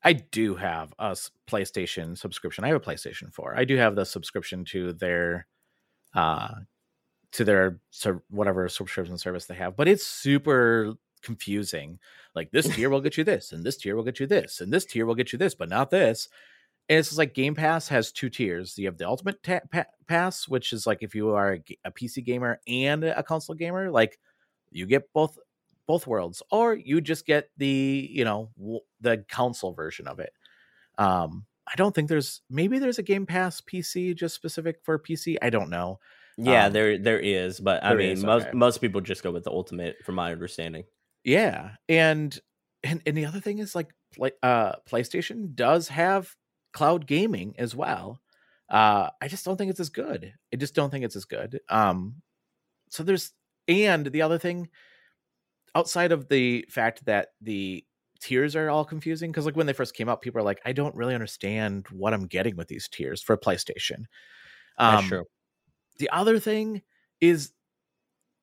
I 0.04 0.13
do 0.13 0.56
have 0.56 0.94
a 1.00 1.16
PlayStation 1.50 2.18
subscription. 2.18 2.63
I 2.66 2.68
have 2.68 2.78
a 2.78 2.80
PlayStation 2.82 3.34
4. 3.34 3.58
I 3.58 3.66
do 3.66 3.78
have 3.78 3.96
the 3.96 4.06
subscription 4.06 4.66
to 4.66 4.94
their 4.94 5.48
uh 6.13 6.54
to 7.34 7.44
their 7.46 7.80
sur- 7.92 8.24
whatever 8.30 8.70
subscription 8.70 9.18
service 9.18 9.46
they 9.46 9.56
have, 9.56 9.76
but 9.76 9.88
it's 9.88 10.06
super 10.06 10.96
confusing. 11.24 12.00
Like 12.36 12.52
this 12.52 12.68
tier 12.70 12.89
will 12.89 13.02
get 13.02 13.18
you 13.18 13.24
this, 13.24 13.52
and 13.54 13.63
this 13.66 13.78
tier 13.78 13.96
will 13.96 14.04
get 14.04 14.20
you 14.20 14.28
this, 14.28 14.62
and 14.62 14.72
this 14.74 14.86
tier 14.86 15.06
will 15.06 15.16
get 15.16 15.34
you 15.34 15.39
this, 15.39 15.56
but 15.56 15.70
not 15.70 15.89
this. 15.92 16.30
And 16.89 17.00
it's 17.00 17.17
like 17.17 17.34
Game 17.34 17.56
Pass 17.56 17.88
has 17.88 18.12
two 18.12 18.30
tiers. 18.30 18.78
You 18.78 18.88
have 18.88 18.98
the 18.98 19.08
Ultimate 19.08 19.41
ta- 19.41 19.62
pa- 19.72 19.86
Pass, 20.08 20.48
which 20.48 20.74
is 20.74 20.86
like 20.86 21.00
if 21.02 21.15
you 21.15 21.32
are 21.32 21.54
a, 21.54 21.60
g- 21.60 21.80
a 21.86 21.91
PC 21.91 22.26
gamer 22.26 22.60
and 22.67 23.04
a 23.04 23.24
console 23.24 23.56
gamer, 23.56 23.89
like 23.89 24.19
you 24.72 24.86
get 24.86 25.12
both 25.13 25.38
both 25.86 26.08
worlds 26.08 26.41
or 26.52 26.74
you 26.74 27.02
just 27.02 27.26
get 27.26 27.50
the 27.58 28.08
you 28.12 28.24
know 28.24 28.50
w- 28.58 28.80
the 29.02 29.24
console 29.30 29.74
version 29.74 30.08
of 30.08 30.19
it 30.19 30.32
um 30.98 31.46
i 31.67 31.76
don't 31.76 31.93
think 31.93 32.08
there's 32.08 32.41
maybe 32.50 32.80
there's 32.80 33.00
a 33.00 33.04
game 33.04 33.26
pass 33.26 33.60
pc 33.62 34.15
just 34.15 34.34
specific 34.34 34.78
for 34.84 34.98
pc 34.98 35.36
i 35.41 35.50
don't 35.50 35.69
know 35.69 36.00
yeah 36.38 36.67
Um, 36.67 36.74
there 36.74 36.98
there 36.98 37.19
is 37.19 37.60
but 37.60 37.84
i 37.84 37.93
mean 37.93 38.12
is, 38.12 38.24
most 38.24 38.48
okay. 38.48 38.56
most 38.58 38.80
people 38.80 39.02
just 39.02 39.24
go 39.24 39.32
with 39.32 39.43
the 39.43 39.52
ultimate 39.52 39.98
from 40.06 40.15
my 40.15 40.32
understanding 40.32 40.86
yeah 41.26 41.72
and 41.89 42.39
and, 42.84 43.02
and 43.06 43.17
the 43.17 43.26
other 43.26 43.41
thing 43.41 43.60
is 43.60 43.76
like 43.76 43.93
like 44.17 44.36
uh 44.41 44.74
playstation 44.89 45.54
does 45.54 45.89
have 45.89 46.34
cloud 46.74 47.06
gaming 47.06 47.54
as 47.58 47.76
well 47.76 48.20
uh 48.70 49.10
i 49.22 49.28
just 49.28 49.46
don't 49.46 49.58
think 49.58 49.70
it's 49.70 49.80
as 49.80 49.90
good. 49.90 50.34
I 50.52 50.58
just 50.58 50.76
don't 50.76 50.90
think 50.90 51.06
it's 51.06 51.16
as 51.16 51.26
good 51.26 51.60
um 51.70 52.16
so 52.90 53.04
there's 53.04 53.32
and 53.68 54.08
the 54.08 54.22
other 54.22 54.38
thing 54.38 54.70
outside 55.76 56.12
of 56.12 56.30
the 56.30 56.66
fact 56.70 57.06
that 57.06 57.30
the 57.42 57.86
tiers 58.22 58.56
are 58.56 58.70
all 58.70 58.86
confusing 58.86 59.32
because 59.32 59.46
like 59.46 59.58
when 59.58 59.68
they 59.68 59.74
first 59.74 59.96
came 59.96 60.08
out 60.08 60.22
people 60.22 60.40
are 60.40 60.46
like 60.46 60.62
i 60.66 60.72
don't 60.72 60.96
really 60.96 61.14
understand 61.14 61.86
what 61.92 62.14
i'm 62.14 62.26
getting 62.26 62.56
with 62.56 62.70
these 62.70 62.88
tiers 62.88 63.22
for 63.22 63.36
playstation. 63.36 64.06
Um 64.78 65.08
true. 65.08 65.26
the 66.00 66.10
other 66.10 66.40
thing 66.40 66.82
is 67.20 67.52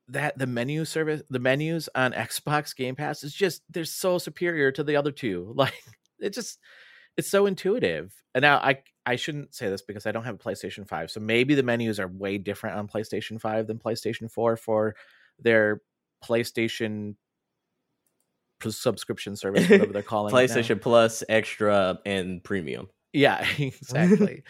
that 0.08 0.36
the 0.36 0.46
menu 0.46 0.84
service 0.84 1.22
the 1.30 1.38
menus 1.38 1.88
on 1.94 2.12
xbox 2.12 2.76
game 2.76 2.94
pass 2.94 3.24
is 3.24 3.32
just 3.32 3.62
they're 3.70 3.84
so 3.84 4.18
superior 4.18 4.70
to 4.72 4.84
the 4.84 4.96
other 4.96 5.12
two. 5.12 5.52
Like 5.56 5.74
it 6.20 6.34
just 6.34 6.58
it's 7.20 7.30
so 7.30 7.46
intuitive 7.46 8.12
and 8.34 8.42
now 8.42 8.56
i 8.58 8.78
i 9.06 9.14
shouldn't 9.14 9.54
say 9.54 9.68
this 9.68 9.82
because 9.82 10.06
i 10.06 10.12
don't 10.12 10.24
have 10.24 10.34
a 10.34 10.38
playstation 10.38 10.88
5 10.88 11.10
so 11.10 11.20
maybe 11.20 11.54
the 11.54 11.62
menus 11.62 12.00
are 12.00 12.08
way 12.08 12.38
different 12.38 12.76
on 12.76 12.88
playstation 12.88 13.40
5 13.40 13.66
than 13.66 13.78
playstation 13.78 14.30
4 14.30 14.56
for 14.56 14.96
their 15.38 15.80
playstation 16.24 17.14
subscription 18.62 19.36
service 19.36 19.68
whatever 19.70 19.92
they're 19.92 20.02
calling 20.14 20.34
it 20.34 20.36
playstation 20.36 20.80
plus 20.80 21.22
extra 21.28 21.98
and 22.04 22.42
premium 22.42 22.88
Yeah, 23.12 23.44
exactly. 23.58 24.44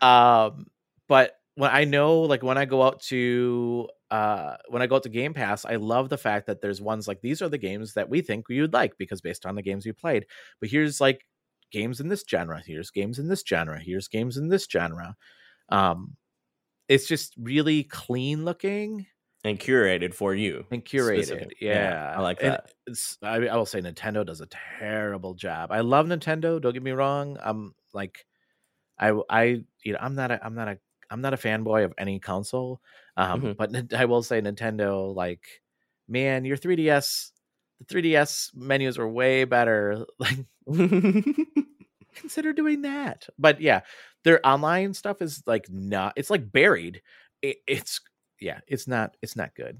um, 0.00 0.66
but 1.08 1.32
when 1.54 1.70
I 1.70 1.84
know, 1.84 2.20
like 2.20 2.42
when 2.42 2.58
I 2.58 2.64
go 2.64 2.82
out 2.82 3.00
to 3.04 3.88
uh 4.10 4.56
when 4.68 4.82
I 4.82 4.86
go 4.86 4.96
out 4.96 5.02
to 5.04 5.08
Game 5.08 5.34
Pass, 5.34 5.64
I 5.64 5.76
love 5.76 6.08
the 6.08 6.18
fact 6.18 6.46
that 6.46 6.60
there's 6.60 6.80
ones 6.80 7.08
like 7.08 7.20
these 7.20 7.42
are 7.42 7.48
the 7.48 7.58
games 7.58 7.94
that 7.94 8.08
we 8.08 8.20
think 8.20 8.46
you'd 8.48 8.72
like 8.72 8.96
because 8.98 9.20
based 9.20 9.46
on 9.46 9.54
the 9.54 9.62
games 9.62 9.84
you 9.84 9.94
played. 9.94 10.26
But 10.60 10.70
here's 10.70 11.00
like 11.00 11.26
games 11.70 12.00
in 12.00 12.08
this 12.08 12.24
genre, 12.28 12.62
here's 12.64 12.90
games 12.90 13.18
in 13.18 13.28
this 13.28 13.44
genre, 13.46 13.78
here's 13.80 14.08
games 14.08 14.36
in 14.36 14.48
this 14.48 14.66
genre. 14.70 15.16
Um 15.68 16.16
it's 16.88 17.06
just 17.08 17.34
really 17.38 17.84
clean 17.84 18.44
looking 18.44 19.06
and 19.44 19.58
curated 19.58 20.14
for 20.14 20.34
you 20.34 20.64
and 20.70 20.84
curated. 20.84 21.22
Specific. 21.24 21.56
Yeah, 21.60 22.14
I 22.16 22.20
like 22.20 22.40
that. 22.40 22.72
It's, 22.86 23.18
I, 23.22 23.46
I 23.46 23.56
will 23.56 23.66
say 23.66 23.80
Nintendo 23.80 24.24
does 24.24 24.40
a 24.40 24.46
terrible 24.46 25.34
job. 25.34 25.70
I 25.72 25.80
love 25.80 26.06
Nintendo. 26.06 26.60
Don't 26.60 26.72
get 26.72 26.82
me 26.82 26.92
wrong. 26.92 27.36
I'm 27.42 27.74
like, 27.92 28.26
I 28.98 29.12
I 29.30 29.42
you 29.84 29.92
know 29.92 29.98
I'm 30.00 30.14
not 30.14 30.30
a 30.30 30.44
I'm 30.44 30.54
not 30.54 30.68
a 30.68 30.78
I'm 31.10 31.20
not 31.20 31.34
a 31.34 31.36
fanboy 31.36 31.84
of 31.84 31.94
any 31.98 32.18
console. 32.18 32.80
Um, 33.16 33.42
Mhm. 33.42 33.56
but 33.56 33.94
I 33.94 34.04
will 34.06 34.22
say 34.22 34.40
Nintendo. 34.40 35.14
Like, 35.14 35.44
man, 36.08 36.44
your 36.44 36.56
3ds 36.56 37.32
the 37.78 37.94
3ds 37.94 38.54
menus 38.54 38.98
are 38.98 39.08
way 39.08 39.44
better. 39.44 40.06
Like, 40.18 40.38
consider 42.14 42.52
doing 42.52 42.82
that. 42.82 43.28
But 43.38 43.60
yeah, 43.60 43.82
their 44.24 44.44
online 44.46 44.94
stuff 44.94 45.22
is 45.22 45.42
like 45.46 45.66
not. 45.70 46.14
It's 46.16 46.30
like 46.30 46.50
buried. 46.50 47.02
It, 47.42 47.58
it's 47.66 48.00
yeah. 48.40 48.60
It's 48.66 48.88
not. 48.88 49.16
It's 49.22 49.36
not 49.36 49.54
good. 49.54 49.78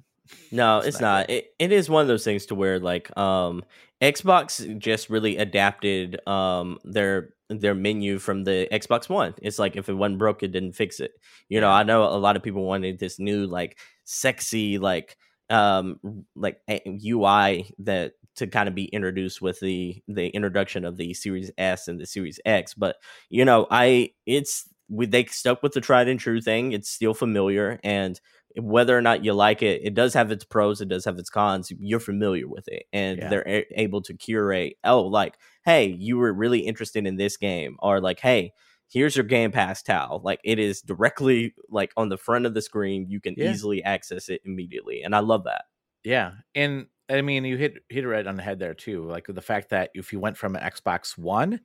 No, 0.52 0.78
It's 0.78 0.88
it's 0.88 1.00
not 1.00 1.28
not. 1.28 1.30
It, 1.30 1.54
it 1.58 1.72
is 1.72 1.90
one 1.90 2.02
of 2.02 2.08
those 2.08 2.24
things 2.24 2.46
to 2.46 2.54
where 2.54 2.78
like 2.78 3.16
um 3.16 3.64
Xbox 4.02 4.78
just 4.78 5.10
really 5.10 5.38
adapted 5.38 6.20
um 6.28 6.78
their 6.84 7.30
their 7.48 7.74
menu 7.74 8.18
from 8.18 8.44
the 8.44 8.68
Xbox 8.72 9.08
One. 9.08 9.34
It's 9.40 9.58
like 9.58 9.76
if 9.76 9.88
it 9.88 9.94
wasn't 9.94 10.18
broke, 10.18 10.42
it 10.42 10.52
didn't 10.52 10.72
fix 10.72 11.00
it. 11.00 11.12
You 11.48 11.60
know, 11.60 11.70
I 11.70 11.82
know 11.84 12.04
a 12.04 12.18
lot 12.18 12.36
of 12.36 12.42
people 12.42 12.64
wanted 12.64 12.98
this 12.98 13.18
new 13.18 13.46
like 13.46 13.78
sexy 14.04 14.78
like 14.78 15.16
um 15.50 16.24
like 16.34 16.60
a- 16.68 16.82
UI 16.86 17.70
that 17.80 18.12
to 18.36 18.46
kind 18.46 18.68
of 18.68 18.74
be 18.74 18.84
introduced 18.86 19.40
with 19.40 19.60
the 19.60 20.02
the 20.08 20.28
introduction 20.28 20.84
of 20.84 20.96
the 20.96 21.14
Series 21.14 21.50
S 21.58 21.88
and 21.88 22.00
the 22.00 22.06
Series 22.06 22.40
X, 22.44 22.74
but 22.74 22.96
you 23.30 23.44
know, 23.44 23.66
I 23.70 24.10
it's 24.26 24.68
we 24.88 25.06
they 25.06 25.24
stuck 25.26 25.62
with 25.62 25.72
the 25.72 25.80
tried 25.80 26.08
and 26.08 26.20
true 26.20 26.40
thing. 26.40 26.72
It's 26.72 26.90
still 26.90 27.14
familiar 27.14 27.80
and 27.82 28.20
whether 28.58 28.96
or 28.96 29.02
not 29.02 29.22
you 29.24 29.34
like 29.34 29.62
it, 29.62 29.82
it 29.84 29.92
does 29.94 30.14
have 30.14 30.30
its 30.32 30.44
pros, 30.44 30.80
it 30.80 30.88
does 30.88 31.04
have 31.04 31.18
its 31.18 31.28
cons. 31.28 31.70
You're 31.78 32.00
familiar 32.00 32.48
with 32.48 32.66
it, 32.68 32.84
and 32.92 33.18
Yeah. 33.18 33.28
they're 33.28 33.48
a- 33.48 33.66
able 33.82 34.00
to 34.02 34.14
curate. 34.14 34.76
Oh, 34.84 35.02
like, 35.02 35.34
hey, 35.64 35.88
you 35.88 36.16
were 36.16 36.32
really 36.32 36.60
interested 36.60 37.06
in 37.06 37.16
this 37.16 37.36
game, 37.36 37.76
or 37.80 38.00
like, 38.00 38.20
hey, 38.20 38.52
here's 38.88 39.16
your 39.16 39.24
Game 39.24 39.52
Pass 39.52 39.82
towel. 39.82 40.20
Like, 40.24 40.40
it 40.44 40.58
is 40.58 40.82
directly 40.82 41.54
like 41.68 41.92
on 41.96 42.08
the 42.08 42.16
front 42.18 42.46
of 42.46 42.54
the 42.54 42.62
screen. 42.62 43.06
You 43.08 43.20
can 43.20 43.34
Yeah. 43.36 43.50
easily 43.50 43.82
access 43.84 44.28
it 44.28 44.42
immediately, 44.44 45.02
and 45.02 45.14
I 45.14 45.20
love 45.20 45.44
that. 45.44 45.64
Yeah, 46.04 46.32
and 46.54 46.86
I 47.08 47.22
mean, 47.22 47.44
you 47.44 47.56
hit 47.56 47.74
hit 47.88 48.04
it 48.04 48.08
right 48.08 48.26
on 48.26 48.36
the 48.36 48.42
head 48.42 48.58
there 48.58 48.74
too. 48.74 49.06
Like 49.06 49.26
the 49.28 49.42
fact 49.42 49.70
that 49.70 49.90
if 49.94 50.12
you 50.12 50.20
went 50.20 50.36
from 50.36 50.56
an 50.56 50.62
Xbox 50.62 51.16
One 51.18 51.60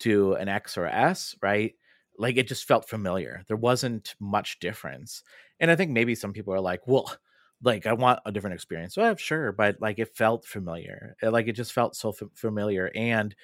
to 0.00 0.34
an 0.34 0.48
X 0.48 0.76
or 0.78 0.86
S, 0.86 1.34
right? 1.42 1.74
Like 2.18 2.36
it 2.36 2.48
just 2.48 2.66
felt 2.66 2.88
familiar. 2.88 3.44
There 3.48 3.56
wasn't 3.56 4.14
much 4.20 4.58
difference, 4.60 5.22
and 5.60 5.70
I 5.70 5.76
think 5.76 5.90
maybe 5.92 6.14
some 6.14 6.32
people 6.32 6.54
are 6.54 6.60
like, 6.60 6.86
"Well, 6.86 7.14
like 7.62 7.86
I 7.86 7.92
want 7.92 8.20
a 8.26 8.32
different 8.32 8.54
experience." 8.54 8.96
Well, 8.96 9.16
sure, 9.16 9.52
but 9.52 9.76
like 9.80 9.98
it 9.98 10.16
felt 10.16 10.46
familiar. 10.46 11.16
Like 11.22 11.48
it 11.48 11.52
just 11.52 11.72
felt 11.72 11.96
so 11.96 12.10
f- 12.10 12.28
familiar, 12.34 12.90
and 12.94 13.34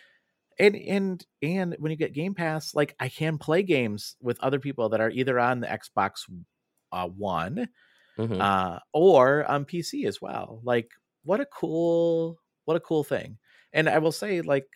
and 0.59 0.77
and 0.77 1.27
and 1.43 1.77
when 1.79 1.91
you 1.91 1.97
get 1.97 2.13
Game 2.15 2.35
Pass, 2.35 2.75
like 2.75 2.95
I 3.01 3.09
can 3.09 3.39
play 3.39 3.63
games 3.63 4.17
with 4.21 4.41
other 4.41 4.61
people 4.61 4.89
that 4.91 5.01
are 5.01 5.11
either 5.11 5.39
on 5.39 5.61
the 5.61 5.67
Xbox 5.67 6.29
uh, 6.93 7.09
One 7.09 7.69
Mhm. 8.19 8.41
uh, 8.41 8.81
or 8.93 9.45
on 9.51 9.65
PC 9.65 10.07
as 10.07 10.21
well. 10.21 10.61
Like, 10.65 10.91
what 11.25 11.41
a 11.41 11.47
cool, 11.47 12.41
what 12.65 12.77
a 12.77 12.81
cool 12.81 13.05
thing. 13.05 13.39
And 13.73 13.89
I 13.89 13.99
will 13.99 14.13
say, 14.13 14.43
like, 14.43 14.69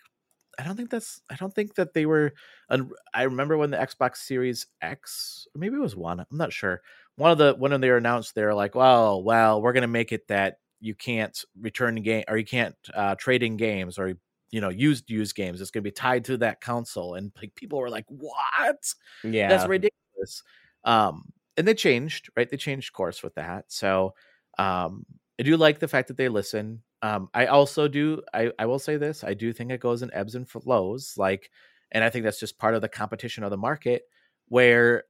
I 0.59 0.65
don't 0.65 0.77
think 0.77 0.91
that's 0.91 1.21
I 1.31 1.37
don't 1.37 1.55
think 1.55 1.75
that 1.75 1.93
they 1.95 2.07
were 2.07 2.33
un- 2.71 2.91
I 3.15 3.25
remember 3.25 3.57
when 3.59 3.71
the 3.71 3.77
Xbox 3.77 4.19
Series 4.19 4.67
X 4.81 5.47
or 5.55 5.59
maybe 5.59 5.77
it 5.77 5.81
was 5.81 5.97
one, 5.97 6.21
I'm 6.21 6.27
not 6.33 6.53
sure. 6.53 6.83
One 7.17 7.31
of 7.31 7.39
the 7.39 7.55
when 7.55 7.79
they 7.81 7.91
were 7.91 7.99
announced 7.99 8.35
they're 8.35 8.55
like, 8.55 8.75
"Well, 8.75 9.23
well, 9.23 9.61
we're 9.63 9.73
going 9.75 9.83
to 9.83 9.87
make 9.89 10.13
it 10.13 10.29
that 10.29 10.61
you 10.81 10.95
can't 10.95 11.39
return 11.61 11.97
game 11.97 12.25
or 12.29 12.37
you 12.39 12.45
can't 12.47 12.77
uh, 12.95 13.15
trade 13.17 13.43
in 13.43 13.57
games 13.59 13.99
or 13.99 14.15
you 14.57 14.61
know 14.63 14.71
used 14.71 15.11
used 15.11 15.37
games. 15.37 15.61
It's 15.61 15.71
going 15.71 15.85
to 15.85 15.91
be 15.91 15.93
tied 15.93 16.25
to 16.27 16.39
that 16.39 16.61
console." 16.61 17.15
And 17.15 17.31
like 17.41 17.55
people 17.55 17.79
were 17.79 17.91
like, 17.91 18.07
"What? 18.09 18.95
Yeah, 19.23 19.49
That's 19.49 19.69
ridiculous." 19.69 20.43
Um 20.85 21.33
and 21.59 21.69
they 21.69 21.75
changed, 21.75 22.31
right? 22.37 22.49
They 22.49 22.57
changed 22.57 22.93
course 22.93 23.23
with 23.23 23.35
that. 23.35 23.67
So, 23.69 24.15
um 24.59 25.05
I 25.39 25.43
do 25.43 25.57
like 25.57 25.79
the 25.79 25.89
fact 25.89 26.09
that 26.09 26.17
they 26.17 26.29
listen. 26.29 26.83
Um, 27.03 27.29
I 27.35 27.47
also 27.47 27.89
do. 27.89 28.23
I, 28.33 28.53
I 28.59 28.67
will 28.67 28.79
say 28.79 28.97
this. 28.97 29.23
I 29.23 29.35
do 29.35 29.53
think 29.53 29.71
it 29.71 29.81
goes 29.81 30.03
in 30.03 30.13
ebbs 30.15 30.35
and 30.35 30.49
flows. 30.49 31.15
Like, 31.19 31.51
and 31.93 32.03
I 32.03 32.11
think 32.11 32.25
that's 32.25 32.41
just 32.41 32.59
part 32.59 32.75
of 32.75 32.81
the 32.81 32.89
competition 32.89 33.45
of 33.45 33.51
the 33.51 33.59
market. 33.59 34.05
Where 34.49 35.05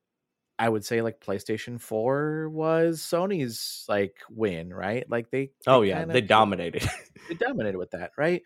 I 0.59 0.69
would 0.69 0.85
say 0.85 1.03
like 1.03 1.21
PlayStation 1.21 1.81
Four 1.81 2.49
was 2.49 3.01
Sony's 3.01 3.85
like 3.89 4.17
win, 4.31 4.73
right? 4.75 5.09
Like 5.09 5.31
they. 5.31 5.51
oh 5.67 5.83
yeah, 5.83 6.01
kinda 6.01 6.15
they 6.15 6.23
dominated. 6.23 6.89
They 7.29 7.35
dominated 7.35 7.79
with 7.79 7.91
that, 7.91 8.13
right? 8.17 8.43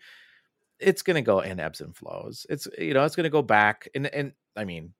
It's 0.81 1.01
gonna 1.01 1.21
go 1.21 1.39
in 1.41 1.59
ebbs 1.59 1.81
and 1.81 1.95
flows. 1.95 2.45
It's 2.49 2.67
you 2.77 2.93
know 2.93 3.03
it's 3.05 3.15
gonna 3.15 3.29
go 3.29 3.41
back 3.41 3.87
and 3.95 4.07
and 4.07 4.33
I 4.55 4.65
mean, 4.65 4.93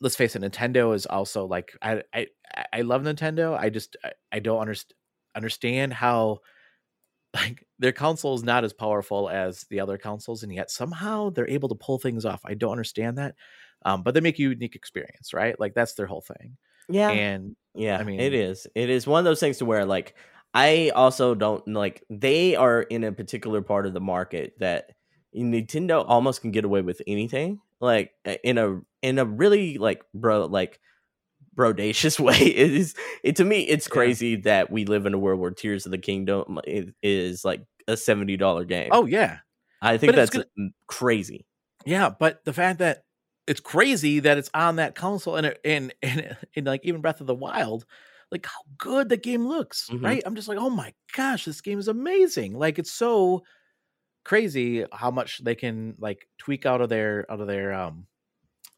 let's 0.00 0.16
face 0.16 0.36
it, 0.36 0.42
Nintendo 0.42 0.94
is 0.94 1.06
also 1.06 1.46
like 1.46 1.76
I 1.82 2.02
I 2.12 2.26
I 2.72 2.80
love 2.82 3.02
Nintendo. 3.02 3.58
I 3.58 3.70
just 3.70 3.96
I, 4.04 4.12
I 4.32 4.38
don't 4.40 4.60
understand 4.60 4.94
understand 5.36 5.92
how 5.92 6.38
like 7.34 7.66
their 7.80 7.90
console 7.92 8.34
is 8.36 8.44
not 8.44 8.62
as 8.62 8.72
powerful 8.72 9.28
as 9.28 9.64
the 9.68 9.80
other 9.80 9.98
consoles 9.98 10.44
and 10.44 10.54
yet 10.54 10.70
somehow 10.70 11.28
they're 11.30 11.50
able 11.50 11.68
to 11.68 11.74
pull 11.74 11.98
things 11.98 12.24
off 12.24 12.40
i 12.44 12.54
don't 12.54 12.70
understand 12.70 13.18
that 13.18 13.34
um, 13.84 14.04
but 14.04 14.14
they 14.14 14.20
make 14.20 14.38
a 14.38 14.42
unique 14.42 14.76
experience 14.76 15.34
right 15.34 15.58
like 15.58 15.74
that's 15.74 15.94
their 15.94 16.06
whole 16.06 16.20
thing 16.20 16.56
yeah, 16.88 17.10
and 17.10 17.56
Yeah, 17.74 17.98
I 17.98 18.04
mean- 18.04 18.20
it 18.20 18.32
is. 18.34 18.66
It 18.76 18.90
is 18.90 19.06
one 19.06 19.18
of 19.18 19.24
those 19.24 19.40
things 19.40 19.58
to 19.58 19.64
where 19.64 19.84
like 19.84 20.14
I 20.54 20.90
also 20.94 21.34
don't 21.34 21.66
like 21.68 22.04
they 22.10 22.54
are 22.56 22.82
in 22.82 23.04
a 23.04 23.12
particular 23.12 23.60
part 23.62 23.86
of 23.86 23.92
the 23.94 24.00
market 24.00 24.54
that 24.60 24.92
Nintendo 25.36 26.04
almost 26.06 26.42
can 26.42 26.52
get 26.52 26.64
away 26.64 26.80
with 26.82 27.02
anything. 27.06 27.60
Like 27.80 28.12
in 28.44 28.56
a 28.58 28.80
in 29.02 29.18
a 29.18 29.24
really 29.24 29.78
like 29.78 30.02
bro 30.14 30.46
like 30.46 30.80
brodacious 31.54 32.18
way. 32.20 32.36
It 32.36 32.72
is 32.72 32.94
it 33.22 33.36
to 33.36 33.44
me 33.44 33.62
it's 33.62 33.86
Yeah. 33.88 33.92
crazy 33.92 34.36
that 34.36 34.70
we 34.70 34.84
live 34.84 35.06
in 35.06 35.14
a 35.14 35.18
world 35.18 35.40
where 35.40 35.50
Tears 35.50 35.86
of 35.86 35.92
the 35.92 35.98
Kingdom 35.98 36.58
is, 37.02 37.44
like 37.44 37.62
a 37.86 37.96
seventy 37.96 38.36
dollar 38.36 38.64
game. 38.64 38.88
oh 38.92 39.06
yeah 39.06 39.38
I 39.82 39.98
think 39.98 40.14
but 40.14 40.16
that's 40.16 40.36
mm, 40.58 40.70
crazy. 40.86 41.46
yeah 41.84 42.08
but 42.08 42.44
the 42.44 42.52
fact 42.54 42.78
that 42.78 43.04
it's 43.46 43.60
crazy 43.60 44.20
that 44.20 44.38
it's 44.38 44.50
on 44.54 44.76
that 44.76 44.94
console 44.94 45.36
and 45.36 45.48
it- 45.48 45.60
and 45.64 45.92
and, 46.02 46.36
and 46.56 46.66
like 46.66 46.80
even 46.84 47.02
breath 47.02 47.20
of 47.20 47.26
the 47.26 47.34
wild 47.34 47.84
like 48.34 48.46
how 48.46 48.60
good 48.78 49.08
the 49.08 49.16
game 49.16 49.46
looks 49.46 49.88
Mhm. 49.90 50.04
right 50.04 50.22
i'm 50.26 50.34
just 50.36 50.48
like 50.48 50.58
oh 50.58 50.70
my 50.70 50.92
gosh 51.16 51.44
this 51.46 51.60
game 51.62 51.78
is 51.78 51.88
amazing 51.88 52.52
like 52.58 52.78
it's 52.78 52.92
so 52.92 53.42
crazy 54.24 54.84
how 54.92 55.10
much 55.10 55.38
they 55.44 55.54
can 55.54 55.94
like 55.98 56.26
tweak 56.38 56.66
out 56.66 56.80
of 56.80 56.88
their 56.88 57.30
out 57.30 57.40
of 57.40 57.46
their 57.46 57.72
um 57.74 58.06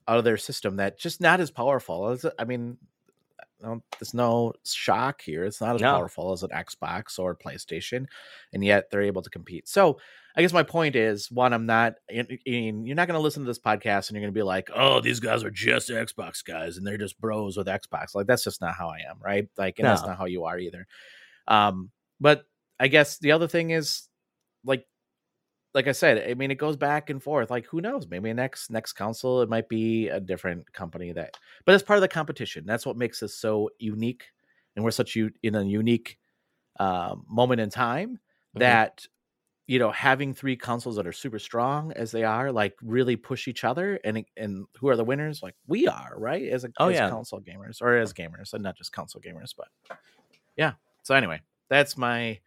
out 0.08 0.18
of 0.18 0.24
their 0.24 0.36
system 0.36 0.76
that 0.76 0.98
just 0.98 1.20
not 1.20 1.40
as 1.40 1.50
powerful 1.50 2.08
as 2.08 2.26
i 2.38 2.44
mean 2.44 2.76
there's 3.60 4.14
no 4.14 4.52
shock 4.64 5.22
here. 5.22 5.44
It's 5.44 5.60
not 5.60 5.74
as 5.76 5.80
No. 5.80 5.92
powerful 5.94 6.32
as 6.32 6.42
an 6.42 6.50
xbox 6.50 7.18
or 7.18 7.34
playstation 7.36 8.06
and 8.52 8.64
yet 8.64 8.90
they're 8.90 9.02
able 9.02 9.22
to 9.22 9.30
compete. 9.30 9.68
So 9.68 9.98
i 10.38 10.42
guess 10.42 10.52
my 10.52 10.62
point 10.62 10.94
is 10.96 11.30
one 11.30 11.54
i'm 11.54 11.64
not 11.64 11.94
in, 12.10 12.26
in- 12.44 12.84
you're 12.84 12.94
not 12.94 13.08
going 13.08 13.16
to 13.16 13.22
listen 13.22 13.42
to 13.42 13.46
this 13.46 13.58
podcast 13.58 14.08
and 14.08 14.16
you're 14.16 14.20
going 14.20 14.34
to 14.34 14.38
be 14.38 14.42
like 14.42 14.68
oh 14.74 15.00
these 15.00 15.18
guys 15.18 15.42
are 15.42 15.50
just 15.50 15.88
xbox 15.88 16.44
guys 16.44 16.76
and 16.76 16.86
they're 16.86 16.98
just 16.98 17.18
bros 17.18 17.56
with 17.56 17.66
xbox. 17.66 18.14
Like 18.14 18.26
that's 18.26 18.44
just 18.44 18.60
not 18.60 18.74
how 18.74 18.88
i 18.90 18.98
am 19.08 19.16
right? 19.24 19.48
Like 19.56 19.78
and 19.78 19.88
that's 19.88 20.02
not 20.02 20.18
how 20.18 20.26
you 20.26 20.44
are 20.44 20.58
either. 20.58 20.86
Um 21.48 21.90
but 22.20 22.44
i 22.78 22.88
guess 22.88 23.16
the 23.18 23.32
other 23.32 23.48
thing 23.48 23.70
is 23.70 24.08
like 24.64 24.84
like 25.76 25.86
I 25.88 25.92
said, 25.92 26.28
I 26.28 26.34
mean, 26.34 26.50
it 26.50 26.56
goes 26.56 26.76
back 26.76 27.10
and 27.10 27.22
forth. 27.22 27.50
Like, 27.50 27.66
who 27.66 27.80
knows? 27.82 28.08
Maybe 28.08 28.32
next 28.32 28.70
next 28.70 28.94
council, 28.94 29.42
it 29.42 29.50
might 29.50 29.68
be 29.68 30.08
a 30.08 30.20
different 30.20 30.72
company 30.72 31.12
that, 31.12 31.36
but 31.66 31.74
it's 31.76 31.84
part 31.84 31.98
of 31.98 32.02
the 32.02 32.08
competition. 32.08 32.64
That's 32.66 32.86
what 32.86 32.96
makes 32.96 33.22
us 33.22 33.34
so 33.34 33.70
unique, 33.78 34.24
and 34.76 34.84
we're 34.84 34.90
such 34.92 35.14
u- 35.16 35.32
in 35.44 35.54
a 35.54 35.62
unique 35.62 36.18
um, 36.80 37.26
moment 37.28 37.60
in 37.60 37.70
time 37.70 38.18
Mhm. 38.56 38.60
that 38.60 39.06
you 39.68 39.78
know 39.78 39.92
having 39.92 40.34
three 40.34 40.56
consoles 40.56 40.96
that 40.96 41.06
are 41.06 41.12
super 41.12 41.38
strong 41.40 41.92
as 41.92 42.12
they 42.12 42.24
are, 42.24 42.52
like 42.52 42.76
really 42.82 43.16
push 43.16 43.48
each 43.48 43.64
other. 43.64 44.00
And 44.04 44.24
and 44.36 44.66
who 44.78 44.88
are 44.88 44.96
the 44.96 45.04
winners? 45.04 45.42
Like 45.42 45.56
we 45.68 45.88
are, 45.88 46.14
right? 46.18 46.48
As 46.48 46.64
a 46.64 46.72
Oh, 46.78 46.88
as 46.88 46.96
yeah. 46.96 47.10
console 47.10 47.40
gamers 47.42 47.82
or 47.82 47.96
as 47.98 48.12
gamers, 48.14 48.54
and 48.54 48.62
not 48.64 48.76
just 48.76 48.92
console 48.92 49.22
gamers, 49.22 49.54
but 49.56 49.68
yeah. 50.56 50.74
So 51.02 51.14
anyway, 51.14 51.42
that's 51.68 51.96
my. 51.98 52.40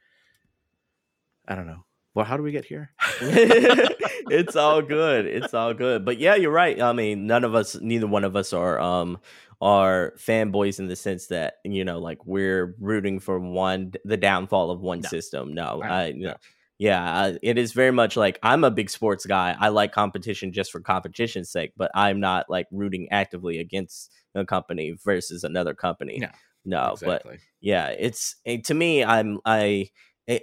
I 1.48 1.56
don't 1.56 1.68
know. 1.68 1.84
Well, 2.20 2.26
how 2.26 2.36
do 2.36 2.44
we 2.44 2.52
get 2.52 2.66
here? 2.66 2.92
it's 3.22 4.58
all 4.58 4.82
good. 4.82 5.26
It's 5.26 5.54
all 5.54 5.74
good. 5.74 6.04
But 6.04 6.20
yeah, 6.20 6.36
you're 6.36 6.52
right. 6.52 6.82
I 6.82 6.92
mean, 6.92 7.28
none 7.28 7.46
of 7.46 7.56
us, 7.56 7.80
neither 7.80 8.08
one 8.08 8.26
of 8.26 8.36
us 8.36 8.52
are 8.52 8.78
um 8.78 9.20
are 9.62 10.12
fanboys 10.18 10.80
in 10.80 10.88
the 10.90 10.98
sense 10.98 11.28
that 11.28 11.60
you 11.64 11.86
know, 11.86 12.00
like 12.00 12.26
we're 12.26 12.76
rooting 12.78 13.22
for 13.22 13.40
one 13.40 13.94
the 14.04 14.18
downfall 14.18 14.70
of 14.70 14.82
one 14.82 15.00
No. 15.00 15.08
system. 15.08 15.54
No, 15.54 15.82
I- 15.82 15.88
I, 15.88 16.06
you 16.08 16.28
know, 16.28 16.36
yeah, 16.78 17.02
I, 17.02 17.38
it 17.42 17.58
is 17.58 17.72
very 17.72 17.92
much 17.92 18.18
like 18.18 18.38
I'm 18.44 18.66
a 18.66 18.72
big 18.72 18.90
sports 18.90 19.26
guy. 19.26 19.56
I 19.58 19.70
like 19.70 19.94
competition 19.94 20.52
just 20.52 20.74
for 20.74 20.82
competition's 20.82 21.50
sake, 21.50 21.72
but 21.78 21.90
I'm 21.96 22.20
not 22.20 22.50
like 22.50 22.68
rooting 22.70 23.08
actively 23.12 23.60
against 23.60 24.12
a 24.36 24.44
company 24.44 24.94
versus 25.06 25.46
another 25.46 25.74
company. 25.74 26.20
No, 26.20 26.28
no, 26.66 26.98
but 27.02 27.24
yeah 27.62 27.88
it's 27.88 28.36
eh, 28.46 28.58
to 28.66 28.74
me 28.74 29.04
i'm 29.04 29.40
i 29.46 29.90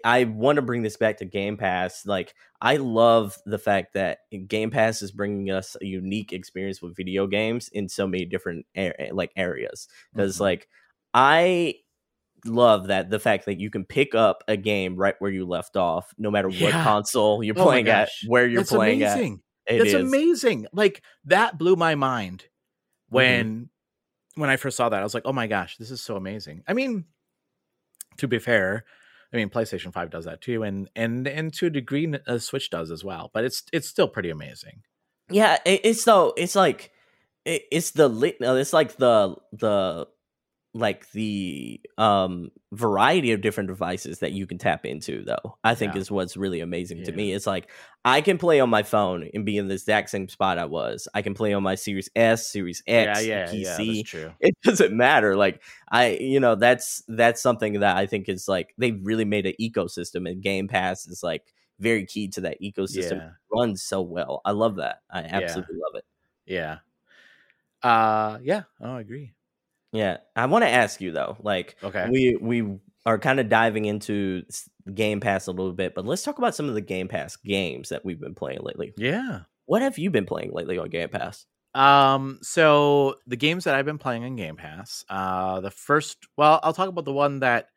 I- 0.04 0.24
want 0.24 0.56
to 0.56 0.62
bring 0.62 0.82
this 0.82 0.96
back 0.96 1.18
to 1.18 1.24
Game 1.24 1.56
Pass. 1.56 2.04
Like, 2.06 2.34
I 2.60 2.76
love 2.76 3.38
the 3.46 3.58
fact 3.58 3.94
that 3.94 4.18
Game 4.48 4.70
Pass 4.70 5.00
is 5.02 5.12
bringing 5.12 5.50
us 5.50 5.76
a 5.80 5.84
unique 5.86 6.32
experience 6.32 6.82
with 6.82 6.96
video 6.96 7.26
games 7.26 7.68
in 7.68 7.88
so 7.88 8.06
many 8.06 8.24
different 8.24 8.66
like 9.12 9.30
areas. 9.36 9.86
Because, 10.12 10.36
Mhm. 10.38 10.40
like, 10.40 10.68
I 11.14 11.76
love 12.44 12.88
that 12.88 13.10
the 13.10 13.18
fact 13.18 13.46
that 13.46 13.58
you 13.58 13.70
can 13.70 13.84
pick 13.84 14.14
up 14.14 14.42
a 14.48 14.56
game 14.56 14.96
right 14.96 15.14
where 15.20 15.30
you 15.30 15.46
left 15.46 15.76
off, 15.76 16.12
no 16.18 16.30
matter 16.30 16.48
what 16.48 16.72
console 16.72 17.42
you're 17.42 17.58
Oh 17.58 17.64
playing 17.64 17.88
at, 17.88 18.08
where 18.26 18.46
you're 18.46 18.60
That's 18.62 18.70
playing 18.72 19.02
amazing. 19.02 19.42
at. 19.68 19.74
It 19.74 19.78
That's 19.78 19.94
is. 19.94 20.02
amazing. 20.02 20.66
Like 20.72 21.02
that 21.24 21.58
blew 21.58 21.76
my 21.76 21.94
mind 21.94 22.40
Mm-hmm. 22.42 23.14
when 23.16 23.70
when 24.34 24.50
I 24.50 24.56
first 24.56 24.76
saw 24.76 24.88
that. 24.88 25.00
I 25.00 25.02
was 25.04 25.14
like, 25.14 25.22
"Oh 25.24 25.32
my 25.32 25.46
gosh, 25.46 25.76
this 25.76 25.90
is 25.90 26.00
so 26.02 26.14
amazing." 26.16 26.62
I 26.68 26.72
mean, 26.74 27.04
to 28.18 28.28
be 28.28 28.38
fair, 28.38 28.84
I 29.36 29.40
mean 29.40 29.50
PlayStation 29.50 29.92
5 29.92 30.10
does 30.10 30.24
that 30.24 30.40
too 30.40 30.62
and 30.62 30.88
and 30.96 31.26
and 31.28 31.52
to 31.54 31.66
a 31.66 31.70
degree 31.70 32.12
uh, 32.26 32.38
Switch 32.38 32.70
does 32.70 32.90
as 32.90 33.04
well, 33.04 33.30
but 33.34 33.44
it's 33.44 33.62
it's 33.72 33.88
still 33.88 34.08
pretty 34.08 34.30
amazing. 34.30 34.82
Yeah, 35.30 35.58
it, 35.64 35.80
it's 35.84 36.02
so 36.02 36.32
it's 36.36 36.54
like 36.54 36.92
it, 37.44 37.62
it's 37.70 37.90
the 37.92 38.08
lit. 38.08 38.36
It's 38.40 38.72
like 38.72 38.96
the 38.96 39.36
the 39.52 40.08
like 40.76 41.10
the 41.12 41.80
um 41.98 42.50
variety 42.72 43.32
of 43.32 43.40
different 43.40 43.68
devices 43.68 44.18
that 44.20 44.32
you 44.32 44.46
can 44.46 44.58
tap 44.58 44.84
into 44.84 45.24
though 45.24 45.56
i 45.64 45.74
think 45.74 45.94
Yeah. 45.94 46.00
is 46.00 46.10
what's 46.10 46.36
really 46.36 46.60
amazing 46.60 47.02
to 47.02 47.12
me 47.12 47.32
it's 47.32 47.46
like 47.46 47.70
i 48.04 48.20
can 48.20 48.38
play 48.38 48.60
on 48.60 48.68
my 48.70 48.82
phone 48.82 49.28
and 49.34 49.44
be 49.46 49.56
in 49.56 49.68
the 49.68 49.74
exact 49.74 50.10
same 50.10 50.28
spot 50.28 50.58
i 50.58 50.64
was 50.64 51.08
i 51.14 51.22
can 51.22 51.34
play 51.34 51.52
on 51.54 51.62
my 51.62 51.74
series 51.74 52.10
s 52.16 52.48
series 52.50 52.82
x 52.86 53.26
yeah, 53.26 53.46
pc 53.52 54.04
true. 54.06 54.32
it 54.40 54.54
doesn't 54.62 54.94
matter 54.96 55.36
like 55.36 55.62
i 55.90 56.10
you 56.20 56.40
know 56.40 56.54
that's 56.54 57.02
that's 57.08 57.40
something 57.42 57.80
that 57.80 57.96
i 57.96 58.06
think 58.06 58.28
is 58.28 58.48
like 58.48 58.74
they've 58.78 59.00
really 59.02 59.24
made 59.24 59.46
an 59.46 59.54
ecosystem 59.60 60.28
and 60.30 60.42
game 60.42 60.68
pass 60.68 61.06
is 61.06 61.22
like 61.22 61.52
very 61.78 62.04
key 62.06 62.28
to 62.28 62.40
that 62.40 62.60
ecosystem 62.60 63.22
Yeah. 63.22 63.30
runs 63.52 63.82
so 63.82 64.00
well 64.02 64.40
i 64.44 64.50
love 64.50 64.76
that 64.76 65.00
i 65.10 65.20
absolutely 65.20 65.76
love 65.76 65.94
it 65.96 66.04
Yeah. 66.46 66.78
Uh 67.82 68.38
yeah, 68.42 68.64
oh, 68.80 68.96
I 68.96 69.00
agree. 69.00 69.32
Yeah 69.96 70.18
i 70.36 70.46
want 70.46 70.62
to 70.64 70.68
ask 70.68 71.00
you 71.00 71.12
though 71.12 71.36
like 71.42 71.76
Okay. 71.82 72.08
we 72.10 72.36
we 72.40 72.78
are 73.04 73.18
kind 73.18 73.40
of 73.40 73.48
diving 73.48 73.84
into 73.84 74.42
game 74.94 75.20
pass 75.20 75.46
a 75.46 75.52
little 75.52 75.72
bit 75.72 75.94
but 75.94 76.04
let's 76.04 76.22
talk 76.22 76.38
about 76.38 76.54
some 76.54 76.68
of 76.68 76.74
the 76.74 76.80
game 76.80 77.08
pass 77.08 77.36
games 77.36 77.88
that 77.88 78.04
we've 78.04 78.20
been 78.20 78.34
playing 78.34 78.60
lately 78.62 78.92
yeah. 78.96 79.40
what 79.66 79.82
have 79.82 79.98
you 79.98 80.10
been 80.10 80.26
playing 80.26 80.52
lately 80.52 80.78
on 80.78 80.88
game 80.88 81.08
pass 81.08 81.46
Um, 81.74 82.38
so 82.42 83.16
the 83.26 83.36
games 83.36 83.64
that 83.64 83.74
I've 83.74 83.84
been 83.84 83.98
playing 83.98 84.24
on 84.24 84.34
Game 84.34 84.56
Pass, 84.56 85.04
uh, 85.10 85.60
the 85.60 85.70
first, 85.70 86.16
well, 86.34 86.58
I'll 86.62 86.72
talk 86.72 86.88
about 86.88 87.04
the 87.04 87.12
one 87.12 87.40
that 87.40 87.68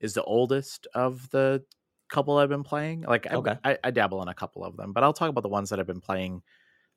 is 0.00 0.14
the 0.14 0.24
oldest 0.24 0.86
of 0.94 1.28
the 1.30 1.62
couple 2.08 2.38
I've 2.38 2.48
been 2.48 2.64
playing. 2.64 3.02
Like, 3.02 3.30
I, 3.30 3.34
Okay. 3.36 3.56
I, 3.62 3.76
I 3.84 3.90
dabble 3.90 4.22
in 4.22 4.28
a 4.28 4.34
couple 4.34 4.64
of 4.64 4.78
them, 4.78 4.94
but 4.94 5.04
I'll 5.04 5.12
talk 5.12 5.28
about 5.28 5.42
the 5.42 5.50
ones 5.52 5.68
that 5.68 5.78
I've 5.78 5.86
been 5.86 6.00
playing, 6.00 6.40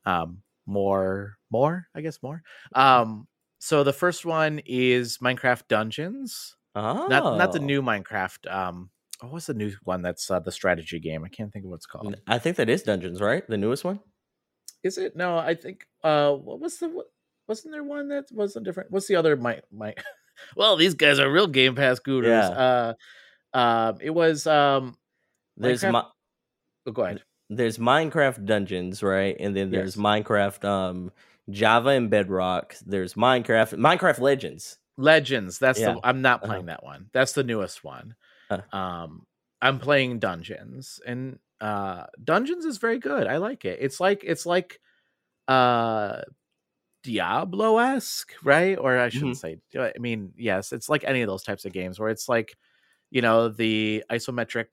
um, 0.05 0.43
more, 0.65 1.35
more, 1.51 1.87
I 1.93 1.99
guess, 1.99 2.23
more. 2.23 2.41
Um, 2.73 3.27
so 3.65 3.83
the 3.83 3.93
first 3.93 4.25
one 4.25 4.61
is 4.65 5.17
Minecraft 5.17 5.67
Dungeons, 5.67 6.55
oh 6.75 7.07
not 7.07 7.37
not 7.37 7.51
the 7.51 7.59
new 7.59 7.81
Minecraft, 7.81 8.51
um, 8.53 8.91
oh, 9.23 9.27
what's 9.29 9.47
the 9.47 9.55
new 9.55 9.71
one 9.83 10.03
that's 10.03 10.29
uh, 10.29 10.39
the 10.39 10.51
strategy 10.51 10.99
game? 10.99 11.23
I 11.25 11.29
can't 11.29 11.51
think 11.51 11.65
of 11.65 11.71
what 11.71 11.77
it's 11.77 11.87
called. 11.87 12.15
I 12.27 12.37
think 12.37 12.57
that 12.57 12.69
is 12.69 12.83
Dungeons, 12.83 13.21
right? 13.21 13.47
The 13.47 13.57
newest 13.57 13.83
one. 13.83 13.99
Is 14.83 14.99
it? 14.99 15.15
No, 15.15 15.35
I 15.37 15.55
think. 15.55 15.87
Uh, 16.03 16.33
what 16.33 16.59
was 16.59 16.77
the? 16.77 16.89
What, 16.89 17.07
wasn't 17.47 17.73
there 17.73 17.83
one 17.83 18.09
that 18.09 18.25
wasn't 18.31 18.65
different? 18.65 18.91
What's 18.91 19.07
the 19.07 19.15
other? 19.15 19.35
My 19.35 19.61
my. 19.71 19.95
well, 20.55 20.75
these 20.77 20.93
guys 20.93 21.17
are 21.19 21.31
real 21.31 21.47
Game 21.47 21.73
Pass 21.73 21.97
gurus. 21.97 22.27
Yeah. 22.27 22.49
Uh, 22.49 23.57
um, 23.57 23.97
it 23.99 24.11
was 24.11 24.45
um. 24.45 24.95
There's 25.57 25.81
Minecraft- 25.81 25.91
Mi- 25.93 26.11
Oh, 26.87 26.91
go 26.91 27.01
ahead. 27.01 27.23
there's 27.49 27.79
Minecraft 27.79 28.45
Dungeons, 28.45 29.01
right? 29.01 29.35
And 29.39 29.55
then 29.55 29.71
there's 29.71 29.95
Yes. 29.95 30.03
Minecraft 30.05 30.63
um 30.65 31.11
Java 31.49 31.89
and 31.89 32.09
Bedrock. 32.09 32.75
There's 32.85 33.13
Minecraft 33.15 33.73
Minecraft 33.77 34.19
Legends. 34.19 34.77
Legends. 34.97 35.59
That's 35.59 35.79
Yeah. 35.79 35.93
the. 35.93 35.99
I'm 36.03 36.21
not 36.21 36.41
Uh-huh. 36.43 36.51
playing 36.53 36.65
that 36.67 36.83
one. 36.83 37.09
That's 37.13 37.33
the 37.33 37.43
newest 37.43 37.83
one. 37.83 38.15
Uh. 38.49 38.61
Um, 38.75 39.25
I'm 39.61 39.79
playing 39.79 40.19
Dungeons, 40.19 40.99
and 41.05 41.39
uh, 41.61 42.05
Dungeons 42.23 42.65
is 42.65 42.77
very 42.77 42.99
good. 42.99 43.27
I 43.27 43.37
like 43.37 43.65
it. 43.65 43.79
It's 43.81 43.99
like 43.99 44.23
it's 44.23 44.45
like 44.45 44.79
uh 45.47 46.21
Diablo 47.03 47.77
esque, 47.77 48.33
right? 48.43 48.77
Or 48.77 48.97
I 48.97 49.09
shouldn't 49.09 49.37
say. 49.37 49.57
I 49.77 49.93
mean, 49.99 50.33
yes, 50.37 50.71
it's 50.71 50.89
like 50.89 51.03
any 51.03 51.21
of 51.21 51.27
those 51.27 51.43
types 51.43 51.65
of 51.65 51.71
games 51.71 51.99
where 51.99 52.09
it's 52.09 52.27
like, 52.27 52.57
you 53.11 53.21
know, 53.21 53.49
the 53.49 54.03
isometric 54.09 54.67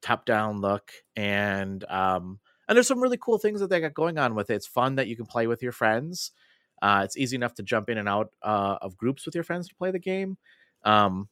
top 0.00 0.24
down 0.24 0.60
look 0.60 0.92
and 1.16 1.82
um 1.90 2.38
and 2.68 2.76
there's 2.76 2.88
some 2.88 3.00
really 3.02 3.18
cool 3.20 3.38
things 3.38 3.60
that 3.60 3.70
they 3.70 3.80
got 3.80 3.94
going 3.94 4.18
on 4.18 4.34
with 4.34 4.50
it. 4.50 4.54
It's 4.54 4.66
fun 4.66 4.96
that 4.96 5.08
you 5.08 5.16
can 5.16 5.26
play 5.26 5.46
with 5.46 5.62
your 5.62 5.72
friends. 5.72 6.32
Uh, 6.82 7.02
it's 7.04 7.16
easy 7.16 7.36
enough 7.36 7.54
to 7.54 7.62
jump 7.62 7.88
in 7.88 7.98
and 7.98 8.08
out 8.08 8.32
uh, 8.42 8.78
of 8.82 8.96
groups 8.96 9.26
with 9.26 9.34
your 9.34 9.44
friends 9.44 9.68
to 9.68 9.74
play 9.74 9.90
the 9.90 9.98
game. 9.98 10.36
Um, 10.84 11.28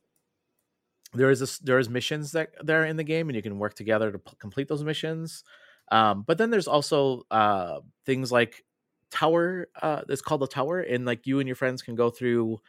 there 1.15 1.31
is 1.31 1.43
a, 1.43 1.65
there 1.65 1.79
is 1.79 1.89
missions 1.89 2.33
that 2.33 2.51
are 2.69 2.85
in 2.87 2.97
the 2.97 3.05
game, 3.05 3.29
and 3.29 3.37
you 3.37 3.43
can 3.43 3.59
work 3.59 3.75
together 3.75 4.11
to 4.13 4.19
p- 4.19 4.37
complete 4.39 4.69
those 4.69 4.83
missions. 4.85 5.45
Um, 5.91 6.25
but 6.27 6.39
then 6.39 6.51
there's 6.51 6.69
also 6.69 7.25
uh, 7.31 7.81
things 8.07 8.33
like 8.33 8.65
tower. 9.11 9.69
Uh, 9.81 10.03
it's 10.09 10.23
called 10.23 10.41
the 10.41 10.47
tower, 10.47 10.81
and 10.81 11.05
like 11.05 11.27
you 11.27 11.39
and 11.41 11.47
your 11.49 11.57
friends 11.57 11.83
can 11.83 11.95
go 11.97 12.09
through 12.09 12.61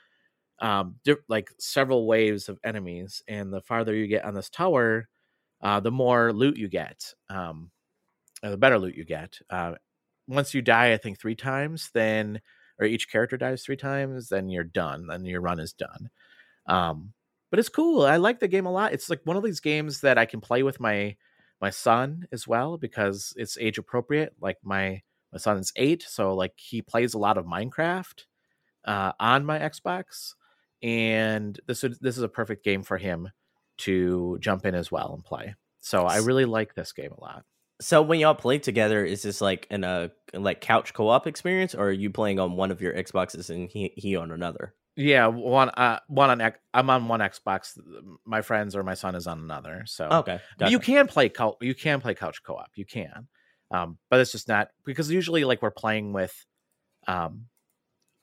um, 0.60 0.96
di- 1.06 1.16
like 1.30 1.52
several 1.60 2.08
waves 2.08 2.50
of 2.50 2.60
enemies, 2.64 3.24
and 3.28 3.54
the 3.54 3.62
farther 3.62 3.96
you 3.96 4.08
get 4.08 4.26
on 4.26 4.34
this 4.36 4.50
tower, 4.50 5.10
uh, 5.62 5.80
the 5.80 5.92
more 5.92 6.34
loot 6.34 6.58
you 6.58 6.70
get. 6.70 7.14
Um, 7.30 7.72
the 8.52 8.58
better 8.58 8.80
loot 8.80 8.96
you 8.96 9.06
get. 9.06 9.40
Uh, 9.50 9.74
once 10.28 10.54
you 10.54 10.62
die, 10.62 10.94
I 10.94 10.98
think 10.98 11.20
three 11.20 11.36
times, 11.36 11.90
then 11.94 12.42
or 12.80 12.86
each 12.86 13.10
character 13.10 13.38
dies 13.38 13.64
three 13.64 13.78
times, 13.78 14.30
then 14.30 14.50
you're 14.50 14.64
done. 14.64 15.08
Then 15.08 15.26
your 15.26 15.42
run 15.42 15.60
is 15.60 15.74
done. 15.74 16.10
Um, 16.66 17.14
but 17.50 17.60
it's 17.60 17.70
cool. 17.70 18.04
I 18.04 18.18
like 18.18 18.40
the 18.40 18.48
game 18.48 18.66
a 18.66 18.72
lot. 18.72 18.94
It's 18.94 19.10
like 19.10 19.22
one 19.26 19.38
of 19.38 19.44
these 19.44 19.60
games 19.60 20.02
that 20.02 20.18
I 20.18 20.26
can 20.26 20.42
play 20.42 20.64
with 20.64 20.80
my 20.80 21.16
my 21.62 21.70
son 21.70 22.28
as 22.32 22.48
well 22.48 22.78
because 22.78 23.34
it's 23.38 23.58
age 23.58 23.78
appropriate. 23.78 24.34
Like 24.42 24.58
my 24.64 25.02
my 25.32 25.38
son's 25.38 25.72
eight, 25.76 26.04
so 26.08 26.34
like 26.34 26.54
he 26.56 26.82
plays 26.82 27.14
a 27.14 27.20
lot 27.20 27.38
of 27.38 27.46
Minecraft 27.46 28.26
uh, 28.86 29.12
on 29.20 29.46
my 29.46 29.60
Xbox, 29.60 30.34
and 30.82 31.60
this 31.68 31.84
is 31.84 32.00
this 32.00 32.18
is 32.18 32.24
a 32.24 32.30
perfect 32.30 32.66
game 32.66 32.84
for 32.84 32.98
him 32.98 33.30
to 33.78 34.38
jump 34.40 34.66
in 34.66 34.76
as 34.76 34.92
well 34.92 35.14
and 35.14 35.24
play. 35.24 35.56
So 35.80 36.06
I 36.06 36.18
really 36.18 36.46
like 36.46 36.74
this 36.74 36.92
game 36.92 37.12
a 37.12 37.22
lot. 37.22 37.46
So 37.84 38.02
when 38.02 38.20
y'all 38.20 38.34
play 38.34 38.60
together, 38.60 39.04
is 39.04 39.24
this 39.24 39.42
like 39.42 39.68
in 39.70 39.84
a 39.84 40.10
like 40.34 40.62
couch 40.62 40.94
co-op 40.94 41.28
experience, 41.28 41.76
or 41.76 41.90
are 41.90 41.92
you 41.92 42.10
playing 42.10 42.40
on 42.40 42.56
one 42.56 42.72
of 42.72 42.82
your 42.82 42.94
Xboxes 42.94 43.50
and 43.50 43.70
he 43.70 43.94
he 43.98 44.16
on 44.16 44.32
another? 44.32 44.74
Yeah, 44.96 45.28
one 45.28 45.70
uh 45.70 46.00
one 46.08 46.30
on 46.30 46.40
X- 46.40 46.60
I'm 46.74 46.90
on 46.90 47.08
one 47.08 47.20
Xbox. 47.20 47.78
My 48.26 48.42
friends 48.42 48.76
or 48.76 48.84
my 48.84 48.94
son 48.94 49.16
is 49.16 49.28
on 49.28 49.40
another. 49.40 49.84
So 49.86 50.08
Okay, 50.10 50.40
But 50.58 50.72
you 50.72 50.80
can 50.80 51.08
play 51.08 51.28
co- 51.30 51.58
you 51.60 51.76
can 51.76 52.00
play 52.00 52.14
couch 52.14 52.42
co-op. 52.44 52.70
You 52.76 52.86
can. 52.86 53.28
Um 53.70 53.98
but 54.10 54.22
it's 54.22 54.32
just 54.32 54.48
not 54.48 54.70
because 54.86 55.12
usually 55.12 55.44
like 55.44 55.62
we're 55.62 55.72
playing 55.72 56.14
with 56.14 56.34
um 57.08 57.48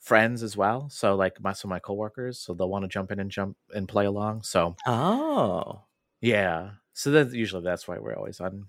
friends 0.00 0.42
as 0.42 0.56
well. 0.56 0.88
So 0.90 1.16
like 1.16 1.40
my 1.40 1.52
some 1.52 1.70
of 1.70 1.74
my 1.74 1.80
coworkers, 1.80 2.38
so 2.38 2.54
they'll 2.54 2.70
want 2.70 2.84
to 2.84 2.88
jump 2.88 3.12
in 3.12 3.20
and 3.20 3.30
jump 3.30 3.56
and 3.74 3.86
play 3.86 4.06
along. 4.06 4.42
So 4.44 4.74
Oh, 4.86 5.82
yeah. 6.22 6.70
So 6.94 7.10
then 7.10 7.34
usually 7.34 7.62
that's 7.64 7.86
why 7.86 7.98
we're 7.98 8.16
always 8.16 8.40
on 8.40 8.68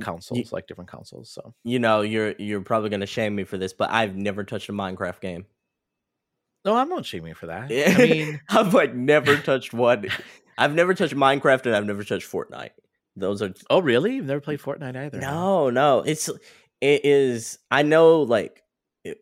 consoles, 0.00 0.52
like 0.52 0.66
different 0.66 0.90
consoles. 0.90 1.30
So 1.30 1.54
you 1.64 1.78
know 1.78 2.00
you're 2.02 2.34
you're 2.38 2.62
probably 2.62 2.90
gonna 2.90 3.06
shame 3.06 3.34
me 3.34 3.44
for 3.44 3.58
this, 3.58 3.72
but 3.72 3.90
I've 3.90 4.16
never 4.16 4.44
touched 4.44 4.68
a 4.68 4.72
Minecraft 4.72 5.20
game. 5.20 5.46
no, 6.64 6.76
I'm 6.76 6.88
not 6.88 7.04
shaming 7.06 7.28
you 7.28 7.34
for 7.34 7.46
that. 7.46 7.70
I 7.70 7.94
I 7.94 8.06
mean 8.06 8.40
I've 8.48 8.74
like 8.74 8.94
never 8.94 9.36
touched 9.36 9.72
one. 9.72 10.06
I've 10.58 10.74
never 10.74 10.94
touched 10.94 11.14
Minecraft 11.14 11.66
and 11.66 11.76
I've 11.76 11.86
never 11.86 12.04
touched 12.04 12.30
Fortnite. 12.30 12.70
Those 13.16 13.42
are 13.42 13.52
Oh 13.70 13.80
really? 13.80 14.16
You've 14.16 14.26
never 14.26 14.40
played 14.40 14.60
mm, 14.60 14.64
Fortnite 14.64 14.96
either? 14.96 15.20
no, 15.20 15.70
no. 15.70 16.00
It's 16.00 16.28
it 16.80 17.04
is. 17.04 17.58
I 17.70 17.82
know, 17.82 18.22
like 18.22 18.62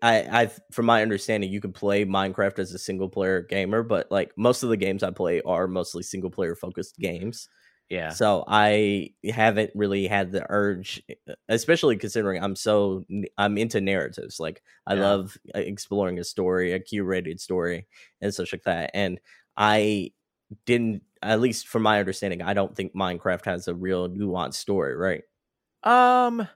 I, 0.03 0.43
I, 0.43 0.51
from 0.73 0.87
my 0.87 1.03
understanding, 1.03 1.51
you 1.51 1.61
can 1.61 1.73
play 1.73 2.05
Minecraft 2.05 2.59
as 2.59 2.73
a 2.73 2.79
single 2.79 3.09
player 3.09 3.43
gamer, 3.43 3.83
but 3.83 4.11
like 4.11 4.33
most 4.37 4.63
of 4.63 4.69
the 4.71 4.77
games 4.77 5.03
I 5.03 5.11
play 5.11 5.41
are 5.43 5.67
mostly 5.67 6.03
single 6.03 6.31
player 6.31 6.55
focused 6.55 6.99
games. 6.99 7.49
Yeah. 7.91 8.17
So 8.17 8.45
I 8.49 9.15
haven't 9.25 9.71
really 9.75 10.09
had 10.09 10.33
the 10.33 10.45
urge, 10.49 11.03
especially 11.49 11.97
considering 11.97 12.43
I'm 12.43 12.57
so 12.57 13.05
I'm 13.39 13.57
into 13.57 13.81
narratives. 13.81 14.41
Like 14.41 14.63
I 14.87 14.95
Yeah. 14.95 14.95
love 14.95 15.39
uh, 15.55 15.61
exploring 15.61 16.19
a 16.19 16.25
story, 16.25 16.73
a 16.73 16.81
curated 16.81 17.41
story, 17.41 17.87
and 18.21 18.35
such 18.35 18.53
like 18.53 18.65
that. 18.65 18.91
And 18.95 19.21
I 19.57 20.13
didn't, 20.67 21.05
at 21.23 21.41
least 21.41 21.69
from 21.69 21.83
my 21.83 22.01
understanding, 22.01 22.43
I 22.43 22.55
don't 22.55 22.75
think 22.77 22.95
Minecraft 22.95 23.45
has 23.45 23.69
a 23.69 23.75
real 23.75 24.09
nuanced 24.09 24.55
story, 24.55 24.97
right? 24.97 25.23
Um 25.83 26.49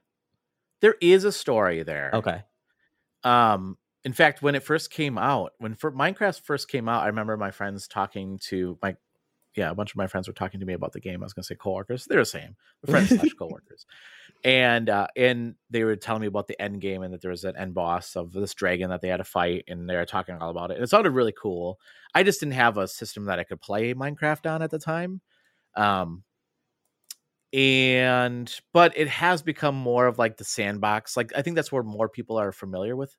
there 0.81 0.97
is 1.01 1.25
a 1.25 1.33
story 1.33 1.83
there. 1.83 2.23
Okay. 2.23 2.45
Um, 3.25 3.79
in 4.05 4.13
fact, 4.13 4.43
when 4.43 4.55
it 4.55 4.63
first 4.63 4.91
came 4.91 5.19
out, 5.19 5.53
when 5.59 5.75
for 5.75 5.91
Minecraft 5.93 6.41
first 6.43 6.69
came 6.69 6.89
out, 6.89 7.03
I 7.05 7.07
remember 7.07 7.37
my 7.37 7.51
friends 7.51 7.89
talking 7.89 8.39
to 8.45 8.79
my, 8.83 8.97
yeah, 9.57 9.71
a 9.71 9.75
bunch 9.75 9.93
of 9.93 9.97
my 9.97 10.07
friends 10.07 10.27
were 10.27 10.35
talking 10.35 10.61
to 10.61 10.67
me 10.67 10.73
about 10.73 10.93
the 10.93 11.01
game. 11.01 11.23
I 11.23 11.27
was 11.27 11.33
going 11.33 11.43
to 11.43 11.47
say 11.47 11.55
coworkers, 11.55 12.05
they're 12.05 12.19
the 12.19 12.27
same, 12.27 12.57
friends 12.87 13.09
slash 13.15 13.33
coworkers, 13.39 13.87
and 14.45 14.89
uh, 14.89 15.07
and 15.17 15.55
they 15.71 15.85
were 15.85 15.97
telling 15.97 16.23
me 16.23 16.27
about 16.27 16.47
the 16.47 16.61
end 16.61 16.81
game 16.81 17.03
and 17.03 17.13
that 17.15 17.23
there 17.23 17.31
was 17.31 17.45
an 17.45 17.57
end 17.57 17.75
boss 17.75 18.17
of 18.17 18.33
this 18.33 18.55
dragon 18.55 18.91
that 18.91 19.01
they 19.01 19.09
had 19.09 19.19
to 19.19 19.25
fight, 19.25 19.65
and 19.69 19.89
they 19.89 19.97
were 19.97 20.07
talking 20.07 20.37
all 20.37 20.51
about 20.51 20.71
it. 20.71 20.75
And 20.75 20.85
it 20.85 20.91
sounded 20.91 21.11
really 21.11 21.35
cool. 21.41 21.79
I 22.15 22.23
just 22.23 22.41
didn't 22.41 22.55
have 22.55 22.77
a 22.77 22.89
system 22.89 23.27
that 23.27 23.39
I 23.39 23.45
could 23.45 23.61
play 23.61 23.95
Minecraft 23.95 24.51
on 24.51 24.63
at 24.63 24.71
the 24.71 24.79
time. 24.79 25.21
Um, 25.77 26.25
and 27.55 28.61
but 28.73 28.93
it 28.97 29.07
has 29.07 29.41
become 29.41 29.77
more 29.77 30.09
of 30.09 30.19
like 30.19 30.37
the 30.37 30.45
sandbox 30.45 31.17
like 31.17 31.31
i 31.37 31.41
think 31.41 31.55
that's 31.55 31.71
where 31.71 31.85
more 31.85 32.09
people 32.09 32.37
are 32.37 32.51
familiar 32.51 32.97
with 32.97 33.15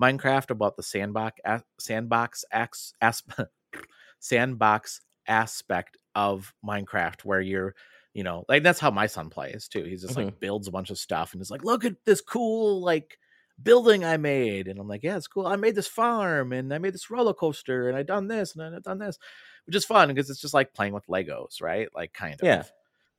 minecraft 0.00 0.50
about 0.50 0.76
the 0.76 0.84
sandbox 0.84 1.40
sandbox 1.80 2.44
ax, 2.52 2.94
asp, 3.00 3.32
sandbox 4.20 5.00
aspect 5.26 5.96
of 6.14 6.52
minecraft 6.64 7.24
where 7.24 7.40
you're 7.40 7.74
you 8.14 8.22
know 8.22 8.44
like 8.48 8.62
that's 8.62 8.80
how 8.80 8.90
my 8.90 9.06
son 9.06 9.30
plays 9.30 9.68
too 9.68 9.84
he's 9.84 10.02
just 10.02 10.16
like 10.16 10.38
builds 10.40 10.68
a 10.68 10.72
bunch 10.72 10.90
of 10.90 10.98
stuff 10.98 11.32
and 11.32 11.40
is 11.40 11.50
like 11.50 11.64
look 11.64 11.84
at 11.84 11.94
this 12.04 12.20
cool 12.20 12.82
like 12.82 13.18
building 13.62 14.04
i 14.04 14.16
made 14.16 14.68
and 14.68 14.78
i'm 14.78 14.88
like 14.88 15.02
yeah 15.02 15.16
it's 15.16 15.26
cool 15.26 15.46
i 15.46 15.56
made 15.56 15.74
this 15.74 15.88
farm 15.88 16.52
and 16.52 16.72
i 16.74 16.78
made 16.78 16.92
this 16.92 17.10
roller 17.10 17.32
coaster 17.32 17.88
and 17.88 17.96
i 17.96 18.02
done 18.02 18.28
this 18.28 18.54
and 18.54 18.74
i 18.74 18.78
done 18.80 18.98
this 18.98 19.18
which 19.66 19.76
is 19.76 19.84
fun 19.84 20.08
because 20.08 20.28
it's 20.28 20.40
just 20.40 20.54
like 20.54 20.74
playing 20.74 20.92
with 20.92 21.06
legos 21.06 21.62
right 21.62 21.88
like 21.94 22.12
kind 22.12 22.34
of. 22.34 22.40
Yeah. 22.42 22.64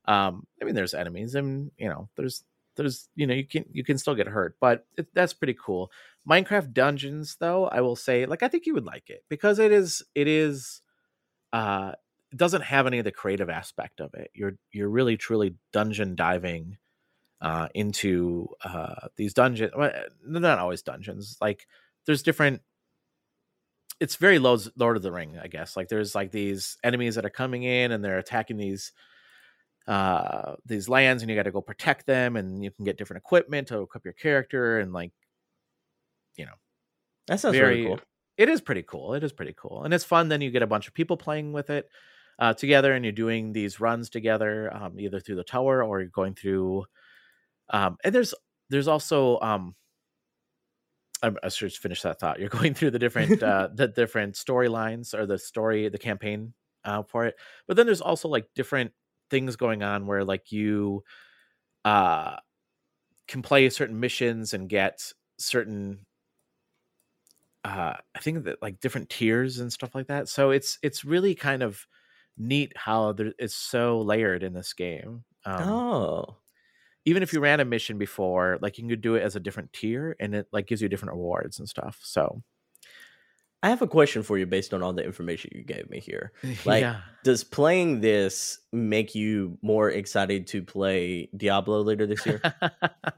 um 0.06 0.46
i 0.60 0.64
mean 0.64 0.74
there's 0.74 0.94
enemies 0.94 1.34
and 1.34 1.70
you 1.78 1.88
know 1.88 2.08
there's 2.16 2.44
there's 2.76 3.08
you 3.14 3.26
know 3.26 3.34
you 3.34 3.46
can 3.46 3.64
you 3.72 3.84
can 3.84 3.98
still 3.98 4.14
get 4.14 4.26
hurt 4.26 4.56
but 4.60 4.86
it, 4.96 5.06
that's 5.14 5.32
pretty 5.32 5.56
cool. 5.64 5.90
Minecraft 6.28 6.72
dungeons 6.72 7.36
though 7.38 7.66
i 7.66 7.80
will 7.80 7.96
say 7.96 8.26
like 8.26 8.42
i 8.42 8.48
think 8.48 8.66
you 8.66 8.74
would 8.74 8.86
like 8.86 9.10
it 9.10 9.24
because 9.28 9.58
it 9.58 9.72
is 9.72 10.02
it 10.14 10.26
is 10.26 10.80
uh 11.54 11.92
it 12.32 12.36
doesn't 12.36 12.62
have 12.62 12.86
any 12.86 12.98
of 12.98 13.04
the 13.04 13.12
creative 13.12 13.48
aspect 13.48 14.00
of 14.00 14.12
it 14.14 14.30
you're 14.34 14.56
you're 14.72 14.88
really 14.88 15.16
truly 15.16 15.54
dungeon 15.72 16.14
diving 16.16 16.76
uh 17.40 17.68
into 17.74 18.48
uh 18.64 19.08
these 19.16 19.32
dungeons 19.34 19.70
well, 19.76 19.92
they're 20.26 20.40
not 20.40 20.58
always 20.58 20.82
dungeons 20.82 21.36
like 21.40 21.66
there's 22.06 22.22
different 22.22 22.60
it's 24.00 24.16
very 24.16 24.38
Lord 24.38 24.60
Lord 24.76 24.96
of 24.96 25.02
the 25.02 25.12
Ring, 25.12 25.38
I 25.42 25.46
guess. 25.46 25.76
Like 25.76 25.88
there's 25.88 26.14
like 26.14 26.30
these 26.30 26.76
enemies 26.82 27.14
that 27.14 27.24
are 27.24 27.30
coming 27.30 27.62
in 27.62 27.92
and 27.92 28.04
they're 28.04 28.18
attacking 28.18 28.56
these 28.56 28.92
uh 29.86 30.56
these 30.64 30.88
lands 30.88 31.22
and 31.22 31.30
you 31.30 31.36
got 31.36 31.42
to 31.42 31.50
go 31.50 31.60
protect 31.60 32.06
them 32.06 32.36
and 32.36 32.64
you 32.64 32.70
can 32.70 32.84
get 32.84 32.96
different 32.96 33.22
equipment 33.22 33.68
to 33.68 33.82
equip 33.82 34.04
your 34.04 34.14
character 34.14 34.78
and 34.78 34.92
like 34.92 35.12
you 36.36 36.46
know 36.46 36.54
That 37.28 37.40
sounds 37.40 37.56
very 37.56 37.76
really 37.76 37.88
cool. 37.88 38.00
It 38.36 38.48
is 38.48 38.60
pretty 38.60 38.82
cool 38.82 39.14
it 39.14 39.24
is 39.24 39.32
pretty 39.32 39.54
cool 39.56 39.84
and 39.84 39.94
it's 39.94 40.04
fun 40.04 40.28
then 40.28 40.40
you 40.40 40.50
get 40.50 40.62
a 40.62 40.66
bunch 40.66 40.88
of 40.88 40.94
people 40.94 41.16
playing 41.16 41.52
with 41.52 41.70
it 41.70 41.88
uh, 42.38 42.52
together 42.52 42.92
and 42.94 43.04
you're 43.04 43.12
doing 43.12 43.52
these 43.52 43.78
runs 43.80 44.10
together 44.10 44.74
um, 44.74 44.98
either 44.98 45.20
through 45.20 45.36
the 45.36 45.44
tower 45.44 45.84
or 45.84 46.00
you're 46.00 46.08
going 46.08 46.34
through 46.34 46.84
um, 47.70 47.96
and 48.04 48.14
there's 48.14 48.34
there's 48.70 48.88
also 48.88 49.38
um 49.40 49.74
I, 51.22 51.30
I 51.42 51.48
should 51.48 51.72
finish 51.72 52.02
that 52.02 52.18
thought 52.20 52.40
you're 52.40 52.48
going 52.60 52.74
through 52.74 52.90
the 52.90 52.98
different 52.98 53.42
uh 53.42 53.68
the 53.72 53.88
different 53.88 54.34
storylines 54.34 55.14
or 55.14 55.26
the 55.26 55.38
story 55.38 55.88
the 55.88 55.98
campaign 55.98 56.54
uh 56.84 57.02
for 57.02 57.26
it 57.26 57.36
but 57.66 57.76
then 57.76 57.86
there's 57.86 58.00
also 58.00 58.28
like 58.28 58.46
different 58.54 58.92
things 59.30 59.56
going 59.56 59.82
on 59.82 60.06
where 60.06 60.24
like 60.24 60.52
you 60.52 61.02
uh 61.84 62.36
can 63.26 63.42
play 63.42 63.68
certain 63.70 63.98
missions 63.98 64.52
and 64.52 64.68
get 64.68 65.12
certain 65.38 66.04
uh 67.64 67.94
i 68.14 68.18
think 68.20 68.44
that 68.44 68.60
like 68.62 68.80
different 68.80 69.08
tiers 69.08 69.58
and 69.58 69.72
stuff 69.72 69.94
like 69.94 70.06
that 70.08 70.28
so 70.28 70.50
it's 70.50 70.78
it's 70.82 71.04
really 71.04 71.34
kind 71.34 71.62
of 71.62 71.86
neat 72.36 72.72
how 72.76 73.12
there, 73.12 73.32
it's 73.38 73.54
so 73.54 74.00
layered 74.00 74.42
in 74.42 74.52
this 74.52 74.72
game 74.72 75.24
um, 75.46 75.68
oh, 75.68 76.36
even 77.04 77.22
if 77.22 77.32
you 77.32 77.40
ran 77.40 77.60
a 77.60 77.64
mission 77.64 77.98
before 77.98 78.58
like 78.60 78.78
you 78.78 78.88
could 78.88 79.00
do 79.00 79.14
it 79.14 79.22
as 79.22 79.36
a 79.36 79.40
different 79.40 79.72
tier 79.72 80.16
and 80.18 80.34
it 80.34 80.46
like 80.52 80.66
gives 80.66 80.82
you 80.82 80.88
different 80.88 81.12
rewards 81.14 81.58
and 81.58 81.68
stuff 81.68 81.98
so 82.02 82.42
I 83.62 83.70
have 83.70 83.80
a 83.80 83.86
question 83.86 84.22
for 84.22 84.36
you 84.36 84.44
based 84.44 84.74
on 84.74 84.82
all 84.82 84.92
the 84.92 85.02
information 85.02 85.52
you 85.54 85.64
gave 85.64 85.88
me 85.88 85.98
here. 85.98 86.32
Like, 86.66 86.82
yeah 86.82 87.00
does 87.24 87.42
playing 87.42 88.02
this 88.02 88.58
make 88.70 89.14
you 89.14 89.58
more 89.62 89.90
excited 89.90 90.46
to 90.48 90.62
play 90.62 91.30
Diablo 91.36 91.80
later 91.82 92.06
this 92.06 92.24
year? 92.24 92.40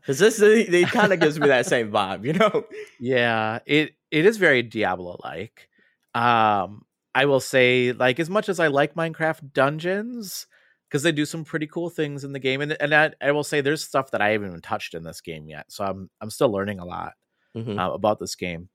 Because 0.01 0.21
this 0.21 0.41
it, 0.41 0.73
it 0.73 0.89
kind 0.91 1.13
of 1.13 1.19
gives 1.19 1.41
me 1.41 1.49
that 1.49 1.67
same 1.67 1.91
vibe, 1.91 2.25
you 2.25 2.33
know? 2.33 2.65
yeah 3.01 3.59
it 3.67 3.95
it 4.17 4.25
is 4.27 4.37
very 4.39 4.63
diablo 4.63 5.19
like 5.23 5.69
um 6.15 6.83
i 7.15 7.25
will 7.27 7.41
say 7.41 7.93
like 7.93 8.19
as 8.19 8.31
much 8.31 8.49
as 8.49 8.59
i 8.59 8.67
like 8.69 8.95
minecraft 8.95 9.53
dungeons 9.53 10.47
because 10.89 11.03
they 11.03 11.13
do 11.13 11.27
some 11.27 11.45
pretty 11.45 11.67
cool 11.67 11.91
things 11.91 12.25
in 12.25 12.33
the 12.33 12.39
game 12.39 12.61
and, 12.63 12.77
and 12.81 12.95
I, 12.95 13.13
I 13.21 13.33
will 13.33 13.45
say 13.45 13.61
there's 13.61 13.85
stuff 13.85 14.11
that 14.13 14.23
i 14.23 14.31
haven't 14.31 14.49
even 14.49 14.61
touched 14.63 14.95
in 14.95 15.03
this 15.03 15.21
game 15.21 15.49
yet 15.49 15.67
so 15.71 15.85
i'm 15.85 16.09
i'm 16.21 16.31
still 16.31 16.51
learning 16.51 16.79
a 16.81 16.85
lot 16.85 17.13
Mhm. 17.57 17.79
uh, 17.79 17.93
about 17.93 18.19
this 18.21 18.35
game 18.37 18.69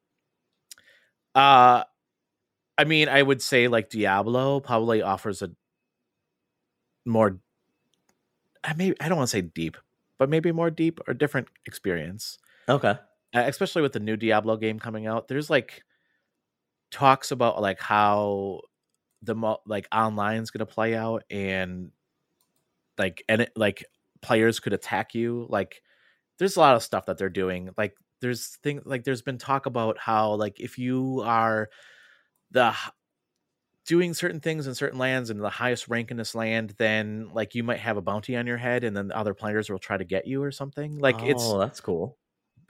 uh 1.36 1.84
i 2.78 2.84
mean 2.84 3.08
i 3.10 3.22
would 3.22 3.42
say 3.42 3.68
like 3.68 3.90
diablo 3.90 4.60
probably 4.60 5.02
offers 5.02 5.42
a 5.42 5.50
more 7.06 7.40
i 8.64 8.74
maybe 8.74 8.96
i 9.00 9.08
don't 9.08 9.18
want 9.18 9.28
to 9.30 9.38
say 9.38 9.42
deep 9.42 9.78
but 10.18 10.30
maybe 10.30 10.52
more 10.52 10.70
deep 10.70 11.00
or 11.08 11.14
different 11.14 11.48
experience 11.66 12.38
Okay. 12.70 12.96
Uh, 13.34 13.44
especially 13.46 13.82
with 13.82 13.94
the 13.94 14.00
new 14.00 14.18
Diablo 14.18 14.58
game 14.58 14.80
coming 14.80 15.08
out, 15.08 15.28
there's 15.28 15.50
like 15.50 15.84
talks 16.92 17.32
about 17.32 17.62
like 17.62 17.80
how 17.80 18.62
the 19.24 19.36
like 19.66 19.88
is 19.94 20.52
going 20.52 20.60
to 20.60 20.66
play 20.66 20.96
out 20.96 21.24
and 21.30 21.92
like 22.98 23.24
and 23.30 23.44
it, 23.44 23.52
like 23.56 23.86
players 24.22 24.60
could 24.60 24.74
attack 24.74 25.16
you 25.16 25.48
like 25.50 25.82
there's 26.38 26.58
a 26.58 26.60
lot 26.60 26.76
of 26.76 26.84
stuff 26.84 27.06
that 27.06 27.18
they're 27.18 27.30
doing 27.30 27.70
like 27.78 27.96
there's 28.20 28.58
things 28.64 28.82
like 28.86 29.04
there's 29.04 29.22
been 29.22 29.38
talk 29.38 29.66
about 29.66 29.98
how 29.98 30.34
like 30.34 30.60
if 30.60 30.78
you 30.78 31.22
are 31.26 31.70
the 32.52 32.74
doing 33.86 34.14
certain 34.14 34.40
things 34.40 34.68
in 34.68 34.76
certain 34.76 35.00
lands 35.00 35.30
and 35.30 35.42
the 35.42 35.50
highest 35.50 35.88
rank 35.88 36.12
in 36.12 36.18
this 36.18 36.36
land 36.36 36.74
then 36.78 37.30
like 37.34 37.56
you 37.56 37.64
might 37.64 37.80
have 37.80 37.98
a 37.98 38.02
bounty 38.02 38.36
on 38.36 38.46
your 38.46 38.58
head 38.58 38.84
and 38.84 38.96
then 38.96 39.12
other 39.12 39.34
players 39.34 39.70
will 39.70 39.80
try 39.80 39.98
to 39.98 40.06
get 40.06 40.28
you 40.28 40.44
or 40.44 40.52
something 40.52 41.00
like 41.00 41.22
it's 41.24 41.44
oh, 41.44 41.60
that's 41.60 41.82
cool. 41.82 42.18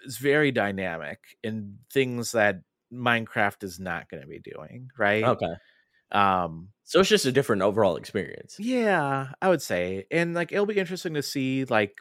Is 0.04 0.18
very 0.18 0.52
dynamic 0.52 1.20
in 1.44 1.80
things 1.92 2.32
that 2.34 2.62
Minecraft 2.94 3.64
is 3.64 3.80
not 3.80 4.10
going 4.10 4.22
to 4.22 4.28
be 4.28 4.40
doing, 4.40 4.90
right? 4.98 5.24
Okay. 5.24 5.54
Um 6.12 6.70
So 6.84 7.00
it's 7.00 7.10
just 7.10 7.26
a 7.26 7.32
different 7.32 7.62
overall 7.62 7.96
experience. 7.96 8.58
yeah, 8.60 9.32
I 9.42 9.50
would 9.50 9.62
say. 9.62 10.08
And 10.12 10.34
like 10.34 10.52
it'll 10.52 10.66
be 10.66 10.78
interesting 10.78 11.14
to 11.14 11.24
see 11.24 11.66
like 11.66 11.98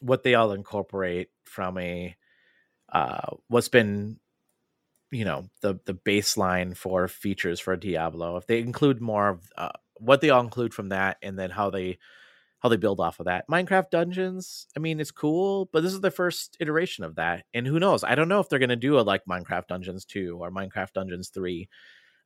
what 0.00 0.22
they 0.22 0.34
all 0.34 0.52
incorporate 0.52 1.28
from 1.44 1.76
a 1.78 2.16
uh 2.92 3.36
what's 3.48 3.68
been 3.68 4.18
you 5.10 5.24
know 5.24 5.44
the 5.60 5.78
the 5.84 5.94
baseline 5.94 6.76
for 6.76 7.08
features 7.08 7.60
for 7.60 7.76
Diablo. 7.76 8.36
If 8.36 8.46
they 8.46 8.60
include 8.60 9.00
more 9.00 9.28
of 9.28 9.52
uh, 9.56 9.72
what 9.96 10.20
they 10.20 10.30
all 10.30 10.40
include 10.40 10.72
from 10.72 10.90
that 10.90 11.18
and 11.22 11.38
then 11.38 11.50
how 11.50 11.70
they 11.70 11.98
how 12.60 12.68
they 12.68 12.76
build 12.76 13.00
off 13.00 13.20
of 13.20 13.26
that. 13.26 13.48
Minecraft 13.48 13.90
Dungeons, 13.90 14.66
I 14.76 14.80
mean, 14.80 15.00
it's 15.00 15.10
cool, 15.10 15.68
but 15.72 15.82
this 15.82 15.92
is 15.92 16.00
the 16.00 16.10
first 16.10 16.56
iteration 16.60 17.04
of 17.04 17.16
that. 17.16 17.44
And 17.54 17.66
who 17.66 17.80
knows? 17.80 18.04
I 18.04 18.14
don't 18.14 18.28
know 18.28 18.40
if 18.40 18.48
they're 18.48 18.58
going 18.58 18.68
to 18.68 18.76
do 18.76 18.98
a 18.98 19.00
like 19.00 19.24
Minecraft 19.24 19.66
Dungeons 19.66 20.04
2 20.04 20.38
or 20.40 20.50
Minecraft 20.50 20.92
Dungeons 20.92 21.30
3. 21.30 21.68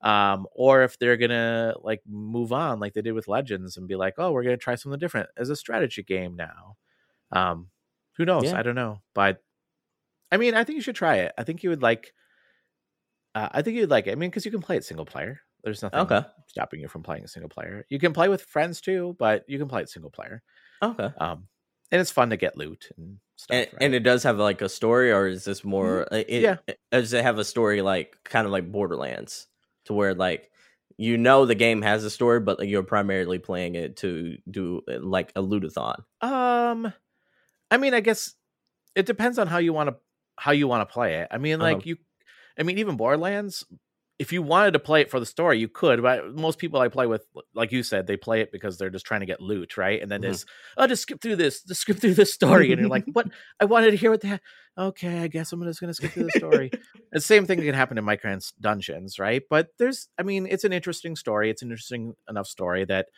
Um, 0.03 0.47
or 0.53 0.83
if 0.83 0.99
they're 0.99 1.17
going 1.17 1.31
to 1.31 1.77
like 1.83 2.03
move 2.07 2.53
on 2.53 2.79
like 2.79 2.93
they 2.93 3.01
did 3.01 3.13
with 3.13 3.29
Legends 3.29 3.79
and 3.79 3.89
be 3.89 3.97
like, 3.97 4.15
"Oh, 4.19 4.33
we're 4.33 4.43
going 4.43 4.57
to 4.57 4.63
try 4.63 4.75
something 4.75 4.99
different 4.99 5.31
as 5.39 5.49
a 5.49 5.57
strategy 5.57 6.03
game 6.03 6.37
now." 6.37 6.77
Um, 7.33 7.69
who 8.19 8.27
knows? 8.27 8.45
Yeah. 8.45 8.59
I 8.59 8.63
don't 8.63 8.75
know. 8.75 9.01
But 9.15 9.43
I 10.31 10.37
mean, 10.37 10.55
I 10.55 10.65
think 10.65 10.77
you 10.77 10.83
should 10.83 10.97
try 10.97 11.17
it. 11.19 11.33
I 11.39 11.45
think 11.45 11.63
you 11.63 11.71
would 11.71 11.81
like 11.81 12.13
uh, 13.35 13.49
I 13.53 13.63
think 13.63 13.77
you'd 13.79 13.89
like 13.89 14.07
it. 14.07 14.13
I 14.13 14.15
mean, 14.17 14.31
cuz 14.31 14.45
you 14.45 14.51
can 14.51 14.61
play 14.61 14.77
it 14.77 14.85
single 14.85 15.07
player. 15.07 15.41
There's 15.65 15.83
nothing 15.83 16.01
Okay. 16.01 16.23
stopping 16.49 16.81
you 16.81 16.89
from 16.89 17.03
playing 17.03 17.25
a 17.25 17.29
single 17.29 17.49
player. 17.49 17.87
You 17.89 17.99
can 17.99 18.13
play 18.13 18.29
with 18.29 18.43
friends 18.43 18.81
too, 18.81 19.17
but 19.19 19.45
you 19.49 19.59
can 19.59 19.69
play 19.69 19.83
it 19.83 19.89
single 19.89 20.11
player. 20.11 20.43
Okay. 20.83 21.09
Um, 21.19 21.49
and 21.91 22.01
it's 22.01 22.11
fun 22.11 22.31
to 22.31 22.37
get 22.37 22.57
loot 22.57 22.91
and 22.97 23.19
stuff. 23.37 23.57
And, 23.57 23.69
right? 23.73 23.83
and 23.83 23.95
it 23.95 24.01
does 24.01 24.23
have 24.25 24.39
like 24.39 24.61
a 24.63 24.69
story, 24.69 25.13
or 25.13 25.27
is 25.27 25.45
this 25.45 25.65
more? 25.65 26.07
uh, 26.13 26.17
It, 26.29 26.43
Yeah. 26.43 26.57
it- 26.67 26.79
Does 26.93 27.13
it 27.13 27.23
have 27.25 27.39
a 27.39 27.45
story 27.45 27.83
like 27.83 28.19
kind 28.25 28.47
of 28.47 28.53
like 28.53 28.71
Borderlands, 28.71 29.47
to 29.87 29.95
where 29.95 30.15
like 30.15 30.51
you 30.97 31.17
know 31.19 31.45
the 31.45 31.55
game 31.57 31.83
has 31.83 32.05
a 32.05 32.11
story, 32.11 32.41
but 32.41 32.59
like, 32.59 32.69
you're 32.69 32.83
primarily 32.85 33.39
playing 33.39 33.75
it 33.75 33.97
to 33.99 34.37
do 34.51 34.83
uh, 34.89 34.99
like 35.01 35.33
a 35.35 35.43
lootathon. 35.43 36.05
um, 36.21 36.93
I 37.71 37.77
mean, 37.79 37.95
I 37.95 38.01
guess 38.01 38.35
it 38.95 39.07
depends 39.07 39.39
on 39.39 39.47
how 39.49 39.59
you 39.59 39.73
want 39.73 39.91
to 39.91 39.97
how 40.39 40.53
you 40.53 40.69
want 40.69 40.89
to 40.89 40.93
play 40.93 41.17
it. 41.17 41.29
I 41.31 41.39
mean, 41.39 41.61
like 41.61 41.79
Uh-huh. 41.79 41.83
you, 41.85 41.97
I 42.59 42.63
mean, 42.65 42.79
even 42.79 42.97
Borderlands. 42.97 43.65
If 44.19 44.33
you 44.33 44.43
wanted 44.43 44.73
to 44.73 44.79
play 44.79 45.01
it 45.01 45.11
for 45.11 45.19
the 45.19 45.27
story, 45.27 45.59
you 45.59 45.69
could. 45.69 46.01
But 46.01 46.35
most 46.37 46.59
people 46.59 46.81
I 46.81 46.87
play 46.89 47.07
with, 47.09 47.27
like 47.53 47.73
you 47.73 47.83
said, 47.83 48.07
they 48.07 48.17
play 48.17 48.41
it 48.43 48.53
because 48.53 48.79
they're 48.79 48.89
just 48.91 49.05
trying 49.07 49.21
to 49.21 49.27
get 49.27 49.41
loot, 49.41 49.77
right? 49.77 50.01
And 50.01 50.09
then 50.11 50.21
Mhm. 50.21 50.23
there's, 50.23 50.47
oh, 50.77 50.87
just 50.87 51.03
skip 51.03 51.21
through 51.21 51.37
this, 51.37 51.63
just 51.65 51.81
skip 51.81 51.99
through 51.99 52.15
this 52.15 52.33
story, 52.33 52.71
and 52.71 52.79
you're 52.81 52.89
like, 52.89 53.07
what? 53.13 53.27
I 53.61 53.65
wanted 53.65 53.91
to 53.91 53.97
hear 53.97 54.11
what 54.11 54.21
that. 54.21 54.41
Okay, 54.79 55.19
I 55.21 55.27
guess 55.29 55.53
I'm 55.53 55.63
just 55.65 55.81
gonna 55.81 55.95
skip 55.95 56.13
through 56.13 56.25
the 56.25 56.31
story. 56.31 56.73
the 57.13 57.21
same 57.21 57.45
thing 57.47 57.61
can 57.61 57.75
happen 57.75 57.99
in 57.99 58.05
Minecraft 58.05 58.53
Dungeons, 58.61 59.19
right? 59.19 59.43
But 59.51 59.69
there's, 59.79 60.09
I 60.19 60.23
mean, 60.23 60.47
it's 60.49 60.65
an 60.65 60.73
interesting 60.73 61.17
story. 61.17 61.51
It's 61.51 61.63
an 61.63 61.71
interesting 61.71 62.15
enough 62.29 62.47
story 62.47 62.85
that 62.87 63.09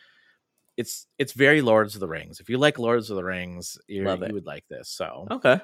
it's 0.77 1.07
it's 1.17 1.33
very 1.33 1.61
Lords 1.61 1.95
of 1.95 2.01
the 2.01 2.07
Rings. 2.07 2.39
If 2.39 2.49
you 2.49 2.57
like 2.59 2.77
Lords 2.79 3.09
of 3.09 3.15
the 3.17 3.23
Rings, 3.23 3.77
you 3.87 4.03
Love 4.05 4.21
it. 4.23 4.29
you 4.29 4.33
would 4.35 4.45
like 4.45 4.63
this. 4.69 4.89
So, 4.89 5.27
Okay. 5.31 5.59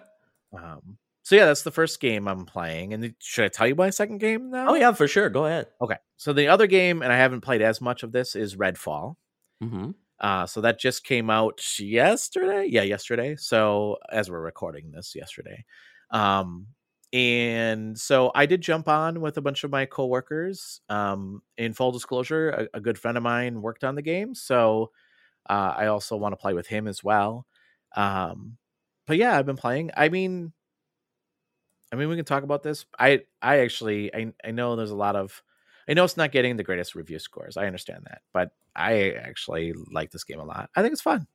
um, 0.58 0.98
so 1.24 1.36
yeah, 1.36 1.46
that's 1.46 1.64
the 1.64 1.72
first 1.72 2.02
game 2.02 2.28
I'm 2.28 2.46
playing. 2.46 2.94
And 2.94 3.16
should 3.20 3.46
I 3.46 3.48
tell 3.48 3.66
you 3.68 3.76
my 3.76 3.90
second 3.90 4.20
game 4.20 4.52
now? 4.52 4.68
Oh 4.70 4.76
yeah, 4.76 4.92
for 4.92 5.08
sure. 5.08 5.30
Go 5.30 5.46
ahead. 5.46 5.68
Okay. 5.82 5.96
So 6.18 6.34
the 6.34 6.50
other 6.50 6.68
game, 6.68 7.02
and 7.02 7.12
I 7.12 7.18
haven't 7.18 7.42
played 7.42 7.62
as 7.62 7.80
much 7.80 8.04
of 8.04 8.12
this, 8.12 8.36
is 8.36 8.58
Redfall. 8.58 9.16
Mm-hmm. 9.64 9.92
Uh, 10.20 10.46
so 10.46 10.62
that 10.62 10.80
just 10.80 11.06
came 11.06 11.30
out 11.30 11.62
yesterday. 11.80 12.68
Yeah, 12.70 12.84
yesterday. 12.84 13.38
So 13.38 13.98
as 14.12 14.30
we're 14.30 14.42
recording 14.42 14.92
this, 14.92 15.16
yesterday. 15.16 15.64
Um, 16.12 16.68
and 17.14 17.98
so 17.98 18.32
I 18.36 18.46
did 18.46 18.62
jump 18.62 18.90
on 18.90 19.22
with 19.22 19.38
a 19.38 19.42
bunch 19.42 19.64
of 19.64 19.72
my 19.72 19.86
coworkers. 19.86 20.82
Um, 20.90 21.42
in 21.58 21.74
full 21.74 21.92
disclosure, 21.92 22.50
a, 22.50 22.78
a 22.78 22.82
good 22.82 22.98
friend 22.98 23.18
of 23.18 23.24
mine 23.24 23.62
worked 23.62 23.84
on 23.84 23.96
the 23.96 24.02
game, 24.02 24.36
so 24.36 24.92
uh, 25.50 25.74
I 25.78 25.88
also 25.88 26.18
want 26.18 26.34
to 26.34 26.38
play 26.38 26.54
with 26.54 26.68
him 26.68 26.88
as 26.88 27.04
well. 27.04 27.46
Um, 27.96 28.58
but 29.06 29.18
yeah, 29.18 29.38
I've 29.38 29.46
been 29.46 29.58
playing. 29.58 29.92
I 29.96 30.10
mean, 30.10 30.54
I 31.94 31.96
mean, 31.96 32.10
we 32.10 32.16
can 32.16 32.26
talk 32.26 32.42
about 32.44 32.64
this. 32.64 32.86
I 32.98 33.22
I 33.40 33.60
actually 33.60 34.14
I 34.14 34.34
I 34.44 34.50
know 34.50 34.76
there's 34.76 34.90
a 34.90 34.96
lot 34.96 35.16
of 35.16 35.44
I 35.88 35.94
know 35.94 36.04
it's 36.04 36.18
not 36.18 36.32
getting 36.32 36.58
the 36.58 36.64
greatest 36.64 36.96
review 36.96 37.20
scores. 37.20 37.56
I 37.56 37.68
understand 37.68 38.06
that, 38.06 38.22
but 38.34 38.50
I 38.76 39.12
actually 39.12 39.74
like 39.92 40.10
this 40.10 40.24
game 40.24 40.40
a 40.40 40.44
lot. 40.44 40.72
I 40.76 40.82
think 40.82 40.94
it's 40.94 41.02
fun. 41.02 41.28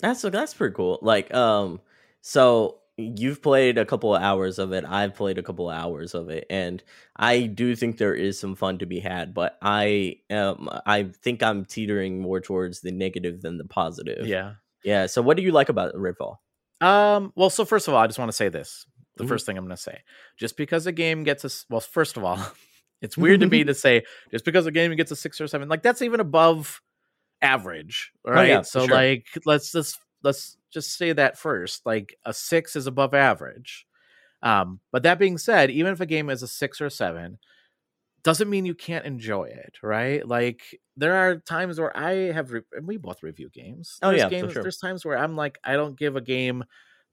That's 0.00 0.22
that's 0.22 0.54
pretty 0.54 0.74
cool. 0.74 0.98
Like, 1.02 1.34
um, 1.34 1.80
so 2.22 2.78
you've 2.96 3.42
played 3.42 3.76
a 3.76 3.84
couple 3.84 4.14
of 4.14 4.22
hours 4.22 4.58
of 4.58 4.72
it. 4.72 4.86
I've 4.86 5.14
played 5.14 5.36
a 5.36 5.42
couple 5.42 5.70
of 5.70 5.76
hours 5.76 6.14
of 6.14 6.30
it, 6.30 6.46
and 6.48 6.82
I 7.16 7.42
do 7.42 7.76
think 7.76 7.98
there 7.98 8.14
is 8.14 8.38
some 8.40 8.54
fun 8.54 8.78
to 8.78 8.86
be 8.86 9.00
had. 9.00 9.34
But 9.34 9.58
I, 9.60 10.16
um, 10.30 10.70
I 10.86 11.04
think 11.22 11.42
I'm 11.42 11.66
teetering 11.66 12.20
more 12.20 12.40
towards 12.40 12.80
the 12.80 12.92
negative 12.92 13.42
than 13.42 13.58
the 13.58 13.64
positive. 13.64 14.26
Yeah. 14.26 14.54
yeah. 14.82 15.06
So, 15.06 15.20
what 15.20 15.36
do 15.36 15.42
you 15.42 15.52
like 15.52 15.68
about 15.68 15.94
Redfall? 15.94 16.36
Um. 16.80 17.32
Well, 17.36 17.50
so 17.50 17.66
first 17.66 17.86
of 17.86 17.94
all, 17.94 18.00
I 18.00 18.06
just 18.06 18.18
want 18.18 18.30
to 18.30 18.36
say 18.36 18.48
this. 18.48 18.86
The 19.16 19.24
Mhm. 19.24 19.28
first 19.28 19.46
thing 19.46 19.56
I'm 19.56 19.64
going 19.64 19.76
to 19.76 19.82
say, 19.82 20.02
just 20.36 20.56
because 20.56 20.86
a 20.86 20.92
game 20.92 21.24
gets 21.24 21.44
a 21.44 21.50
well, 21.70 21.80
first 21.80 22.16
of 22.16 22.24
all, 22.24 22.38
it's 23.02 23.16
weird 23.16 23.40
to 23.40 23.46
me 23.46 23.64
to 23.64 23.74
say 23.74 24.04
just 24.30 24.44
because 24.44 24.66
a 24.66 24.70
game 24.70 24.94
gets 24.96 25.10
a 25.10 25.16
six 25.16 25.40
or 25.40 25.46
seven, 25.48 25.68
like 25.68 25.82
that's 25.82 26.02
even 26.02 26.20
above 26.20 26.80
average, 27.42 28.12
right? 28.24 28.38
Oh, 28.38 28.42
yeah, 28.42 28.62
so 28.62 28.86
sure. 28.86 28.94
like, 28.94 29.26
let's 29.44 29.72
just 29.72 29.98
let's 30.22 30.56
just 30.70 30.96
say 30.96 31.12
that 31.12 31.38
first. 31.38 31.86
Like 31.86 32.16
a 32.24 32.32
six 32.34 32.76
is 32.76 32.86
above 32.86 33.14
average. 33.14 33.86
Um. 34.42 34.80
But 34.92 35.02
that 35.04 35.18
being 35.18 35.38
said, 35.38 35.70
even 35.70 35.92
if 35.92 36.00
a 36.00 36.06
game 36.06 36.30
is 36.30 36.42
a 36.42 36.48
six 36.48 36.80
or 36.80 36.90
seven, 36.90 37.38
doesn't 38.22 38.50
mean 38.50 38.66
you 38.66 38.74
can't 38.74 39.06
enjoy 39.06 39.44
it, 39.44 39.76
right? 39.82 40.26
Like 40.26 40.60
there 40.96 41.14
are 41.14 41.36
times 41.36 41.78
where 41.78 41.96
I 41.96 42.32
have, 42.32 42.50
re- 42.52 42.62
and 42.72 42.86
we 42.86 42.96
both 42.96 43.22
review 43.22 43.48
games. 43.50 43.98
Oh, 44.02 44.08
There's 44.08 44.20
yeah, 44.20 44.26
for 44.26 44.30
games, 44.30 44.52
sure. 44.52 44.62
There's 44.62 44.78
times 44.78 45.04
where 45.04 45.16
I'm 45.16 45.36
like, 45.36 45.58
I 45.64 45.74
don't 45.74 45.98
give 45.98 46.16
a 46.16 46.20
game 46.20 46.64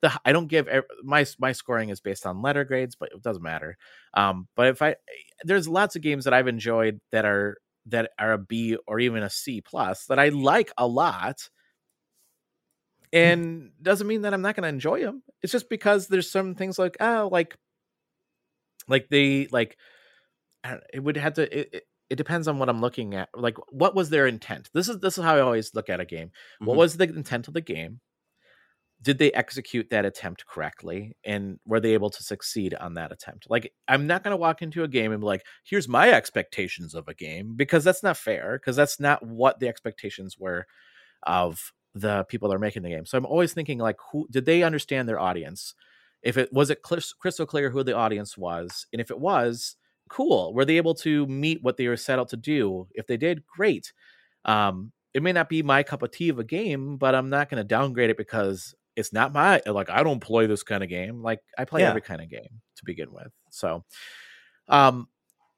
the 0.03 0.11
I 0.25 0.33
don't 0.33 0.47
give 0.47 0.67
my 1.01 1.25
my 1.39 1.53
scoring 1.53 1.89
is 1.89 2.01
based 2.01 2.27
on 2.27 2.41
letter 2.41 2.65
grades, 2.65 2.95
but 2.95 3.09
it 3.13 3.23
doesn't 3.23 3.41
matter. 3.41 3.77
Um, 4.13 4.49
but 4.55 4.67
if 4.67 4.81
I 4.81 4.97
there's 5.43 5.67
lots 5.67 5.95
of 5.95 6.01
games 6.01 6.25
that 6.25 6.33
I've 6.33 6.49
enjoyed 6.49 6.99
that 7.11 7.25
are 7.25 7.57
that 7.87 8.11
are 8.19 8.33
a 8.33 8.37
B 8.37 8.77
or 8.85 8.99
even 8.99 9.23
a 9.23 9.29
C 9.29 9.61
plus 9.61 10.05
that 10.07 10.19
I 10.19 10.29
like 10.29 10.71
a 10.77 10.85
lot. 10.85 11.49
And 13.13 13.69
doesn't 13.81 14.07
mean 14.07 14.23
that 14.23 14.33
I'm 14.33 14.41
not 14.41 14.55
going 14.55 14.63
to 14.63 14.69
enjoy 14.69 15.01
them. 15.01 15.21
It's 15.43 15.51
just 15.51 15.69
because 15.69 16.07
there's 16.07 16.29
some 16.29 16.55
things 16.55 16.77
like 16.77 16.97
oh 16.99 17.29
like 17.31 17.55
like 18.87 19.07
they 19.09 19.47
like 19.51 19.77
it 20.91 20.99
would 20.99 21.17
have 21.17 21.35
to 21.35 21.59
it, 21.59 21.69
it, 21.71 21.83
it 22.09 22.15
depends 22.15 22.47
on 22.47 22.59
what 22.59 22.69
I'm 22.69 22.81
looking 22.81 23.15
at. 23.15 23.29
Like 23.33 23.55
what 23.69 23.95
was 23.95 24.09
their 24.09 24.27
intent? 24.27 24.69
This 24.73 24.89
is 24.89 24.99
this 24.99 25.17
is 25.17 25.23
how 25.23 25.35
I 25.35 25.41
always 25.41 25.73
look 25.73 25.89
at 25.89 26.01
a 26.01 26.05
game. 26.05 26.27
Mm-hmm. 26.27 26.65
What 26.65 26.77
was 26.77 26.97
the 26.97 27.05
intent 27.05 27.47
of 27.47 27.53
the 27.53 27.61
game? 27.61 28.01
Did 29.03 29.17
they 29.17 29.31
execute 29.33 29.89
that 29.89 30.05
attempt 30.05 30.45
correctly 30.47 31.15
and 31.25 31.59
were 31.65 31.81
they 31.81 31.93
able 31.93 32.09
to 32.09 32.23
succeed 32.23 32.73
on 32.75 32.93
that 32.95 33.11
attempt? 33.11 33.49
Like 33.49 33.71
i'm 33.87 34.07
not 34.07 34.23
going 34.23 34.31
to 34.31 34.37
walk 34.37 34.61
into 34.61 34.83
a 34.83 34.87
game 34.87 35.11
and 35.11 35.21
be 35.21 35.27
like 35.27 35.45
here's 35.63 35.87
my 35.87 36.11
expectations 36.11 36.95
of 36.95 37.07
a 37.07 37.13
game 37.13 37.53
because 37.55 37.83
that's 37.83 38.01
not 38.01 38.17
fair 38.17 38.57
because 38.57 38.75
that's 38.75 38.99
not 38.99 39.21
what 39.25 39.59
the 39.59 39.67
expectations 39.67 40.39
were 40.39 40.65
of 41.23 41.73
the 41.93 42.23
people 42.25 42.49
that 42.49 42.55
are 42.55 42.59
making 42.59 42.81
the 42.81 42.89
game. 42.89 43.05
So 43.05 43.17
i'm 43.17 43.25
always 43.25 43.53
thinking 43.53 43.77
like 43.77 43.97
who 44.11 44.27
did 44.31 44.45
they 44.45 44.63
understand 44.63 45.07
their 45.07 45.19
audience? 45.19 45.75
If 46.23 46.37
it 46.37 46.51
was 46.53 46.69
it 46.69 46.81
crystal 46.81 47.45
clear 47.45 47.69
who 47.69 47.83
the 47.83 47.95
audience 47.95 48.37
was 48.37 48.87
and 48.93 49.01
if 49.01 49.11
it 49.11 49.19
was 49.19 49.75
cool. 50.09 50.53
Were 50.53 50.65
they 50.65 50.77
able 50.77 50.95
to 50.95 51.27
meet 51.27 51.61
what 51.63 51.77
they 51.77 51.87
were 51.87 51.97
set 51.97 52.19
out 52.19 52.29
to 52.29 52.37
do? 52.37 52.87
If 52.93 53.07
they 53.07 53.17
did 53.17 53.45
great. 53.45 53.91
Um 54.45 54.91
it 55.13 55.21
may 55.21 55.31
not 55.31 55.49
be 55.49 55.61
my 55.61 55.83
cup 55.83 56.01
of 56.01 56.11
tea 56.11 56.29
of 56.29 56.39
a 56.39 56.43
game 56.43 56.97
but 56.97 57.13
i'm 57.13 57.29
not 57.29 57.47
going 57.47 57.59
to 57.59 57.63
downgrade 57.63 58.09
it 58.09 58.17
because 58.17 58.73
it's 58.95 59.13
not 59.13 59.33
my 59.33 59.61
like 59.65 59.89
I 59.89 60.03
don't 60.03 60.19
play 60.19 60.45
this 60.45 60.63
kind 60.63 60.83
of 60.83 60.89
game. 60.89 61.21
Like 61.21 61.39
I 61.57 61.65
play 61.65 61.81
yeah. 61.81 61.89
every 61.89 62.01
kind 62.01 62.21
of 62.21 62.29
game 62.29 62.61
to 62.77 62.85
begin 62.85 63.11
with. 63.11 63.31
So 63.49 63.83
um 64.67 65.07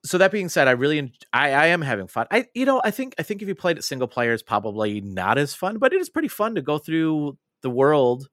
so 0.04 0.20
that 0.20 0.32
being 0.32 0.50
said, 0.50 0.68
I 0.68 0.72
really 0.72 1.12
I, 1.34 1.52
I 1.52 1.66
am 1.68 1.82
having 1.82 2.08
fun. 2.08 2.28
I 2.32 2.46
you 2.54 2.66
know, 2.66 2.82
I 2.84 2.92
think 2.92 3.16
I 3.18 3.24
think 3.24 3.42
if 3.42 3.48
you 3.48 3.56
played 3.56 3.78
it 3.78 3.84
single 3.84 4.08
player 4.08 4.34
it's 4.34 4.44
probably 4.44 5.02
not 5.02 5.38
as 5.38 5.54
fun, 5.54 5.78
but 5.78 5.94
it 5.94 6.02
is 6.02 6.10
pretty 6.10 6.28
fun 6.28 6.56
to 6.56 6.62
go 6.62 6.78
through 6.78 7.38
the 7.62 7.70
world 7.70 8.30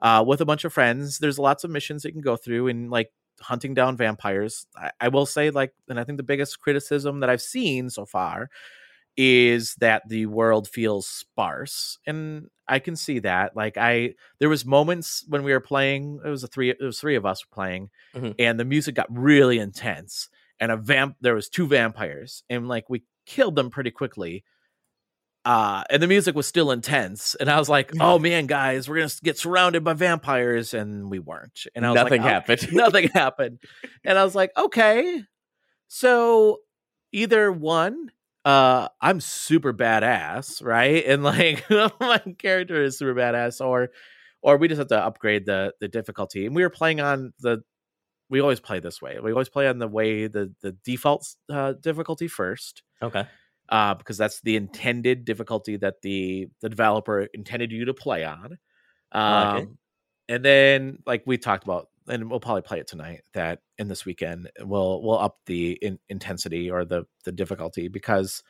uh 0.00 0.24
with 0.26 0.40
a 0.40 0.46
bunch 0.46 0.64
of 0.64 0.72
friends. 0.72 1.18
There's 1.18 1.38
lots 1.38 1.64
of 1.64 1.70
missions 1.70 2.04
you 2.04 2.12
can 2.12 2.20
go 2.20 2.36
through 2.36 2.68
and 2.68 2.90
like 2.90 3.10
hunting 3.40 3.74
down 3.74 3.96
vampires. 3.96 4.66
I, 4.76 4.90
I 5.00 5.08
will 5.08 5.26
say 5.26 5.50
like 5.50 5.72
and 5.88 5.98
I 5.98 6.04
think 6.04 6.16
the 6.18 6.22
biggest 6.24 6.60
criticism 6.60 7.20
that 7.20 7.30
I've 7.30 7.42
seen 7.42 7.88
so 7.90 8.04
far 8.04 8.50
is 9.16 9.74
that 9.76 10.08
the 10.08 10.26
world 10.26 10.68
feels 10.68 11.06
sparse 11.06 11.98
and 12.06 12.48
i 12.66 12.78
can 12.78 12.96
see 12.96 13.18
that 13.18 13.54
like 13.54 13.76
i 13.76 14.14
there 14.38 14.48
was 14.48 14.64
moments 14.64 15.24
when 15.28 15.42
we 15.42 15.52
were 15.52 15.60
playing 15.60 16.18
it 16.24 16.28
was 16.28 16.42
a 16.42 16.46
three 16.46 16.70
it 16.70 16.80
was 16.80 16.98
three 16.98 17.16
of 17.16 17.26
us 17.26 17.42
playing 17.52 17.90
mm-hmm. 18.14 18.30
and 18.38 18.58
the 18.58 18.64
music 18.64 18.94
got 18.94 19.06
really 19.10 19.58
intense 19.58 20.28
and 20.60 20.72
a 20.72 20.76
vamp 20.76 21.16
there 21.20 21.34
was 21.34 21.48
two 21.48 21.66
vampires 21.66 22.42
and 22.48 22.68
like 22.68 22.88
we 22.88 23.02
killed 23.26 23.54
them 23.54 23.68
pretty 23.68 23.90
quickly 23.90 24.44
uh 25.44 25.82
and 25.90 26.02
the 26.02 26.06
music 26.06 26.34
was 26.34 26.46
still 26.46 26.70
intense 26.70 27.34
and 27.34 27.50
i 27.50 27.58
was 27.58 27.68
like 27.68 27.92
oh 28.00 28.18
man 28.18 28.46
guys 28.46 28.88
we're 28.88 28.96
gonna 28.96 29.10
get 29.22 29.36
surrounded 29.36 29.84
by 29.84 29.92
vampires 29.92 30.72
and 30.72 31.10
we 31.10 31.18
weren't 31.18 31.66
and 31.74 31.84
I 31.84 31.90
was 31.90 31.96
nothing 31.96 32.22
like, 32.22 32.30
oh, 32.30 32.32
happened 32.34 32.68
nothing 32.72 33.08
happened 33.08 33.58
and 34.04 34.18
i 34.18 34.24
was 34.24 34.34
like 34.34 34.52
okay 34.56 35.22
so 35.88 36.60
either 37.12 37.52
one 37.52 38.10
uh 38.44 38.88
i'm 39.00 39.20
super 39.20 39.72
badass 39.72 40.64
right? 40.64 41.04
And 41.06 41.22
like 41.22 41.64
my 42.00 42.18
character 42.38 42.82
is 42.82 42.98
super 42.98 43.14
badass 43.14 43.64
or 43.64 43.90
or 44.42 44.56
we 44.56 44.68
just 44.68 44.78
have 44.78 44.88
to 44.88 44.98
upgrade 44.98 45.46
the 45.46 45.72
the 45.80 45.88
difficulty. 45.88 46.46
And 46.46 46.54
we 46.54 46.62
were 46.62 46.70
playing 46.70 47.00
on 47.00 47.32
the 47.40 47.62
we 48.28 48.40
always 48.40 48.60
play 48.60 48.80
this 48.80 49.02
way. 49.02 49.18
We 49.22 49.32
always 49.32 49.48
play 49.48 49.68
on 49.68 49.78
the 49.78 49.88
way 49.88 50.26
the 50.26 50.52
the 50.62 50.72
default 50.84 51.26
uh, 51.50 51.74
difficulty 51.74 52.28
first 52.28 52.82
okay. 53.02 53.26
uh 53.68 53.94
because 53.94 54.18
that's 54.18 54.40
the 54.40 54.56
intended 54.56 55.24
difficulty 55.24 55.76
that 55.76 56.02
the 56.02 56.48
the 56.60 56.68
developer 56.68 57.28
intended 57.34 57.70
you 57.70 57.84
to 57.84 57.94
play 57.94 58.24
on. 58.24 58.58
Um 59.12 59.54
like 59.54 59.68
and 60.28 60.44
then 60.44 60.98
like 61.06 61.22
we 61.26 61.38
talked 61.38 61.64
about 61.64 61.88
and 62.08 62.30
we'll 62.30 62.40
probably 62.40 62.62
play 62.62 62.78
it 62.78 62.86
tonight 62.86 63.22
that 63.34 63.60
in 63.78 63.88
this 63.88 64.04
weekend 64.04 64.50
we'll 64.60 65.02
we'll 65.02 65.18
up 65.18 65.38
the 65.46 65.72
in, 65.72 65.98
intensity 66.08 66.70
or 66.70 66.84
the 66.84 67.04
the 67.24 67.32
difficulty 67.32 67.88
because 67.88 68.42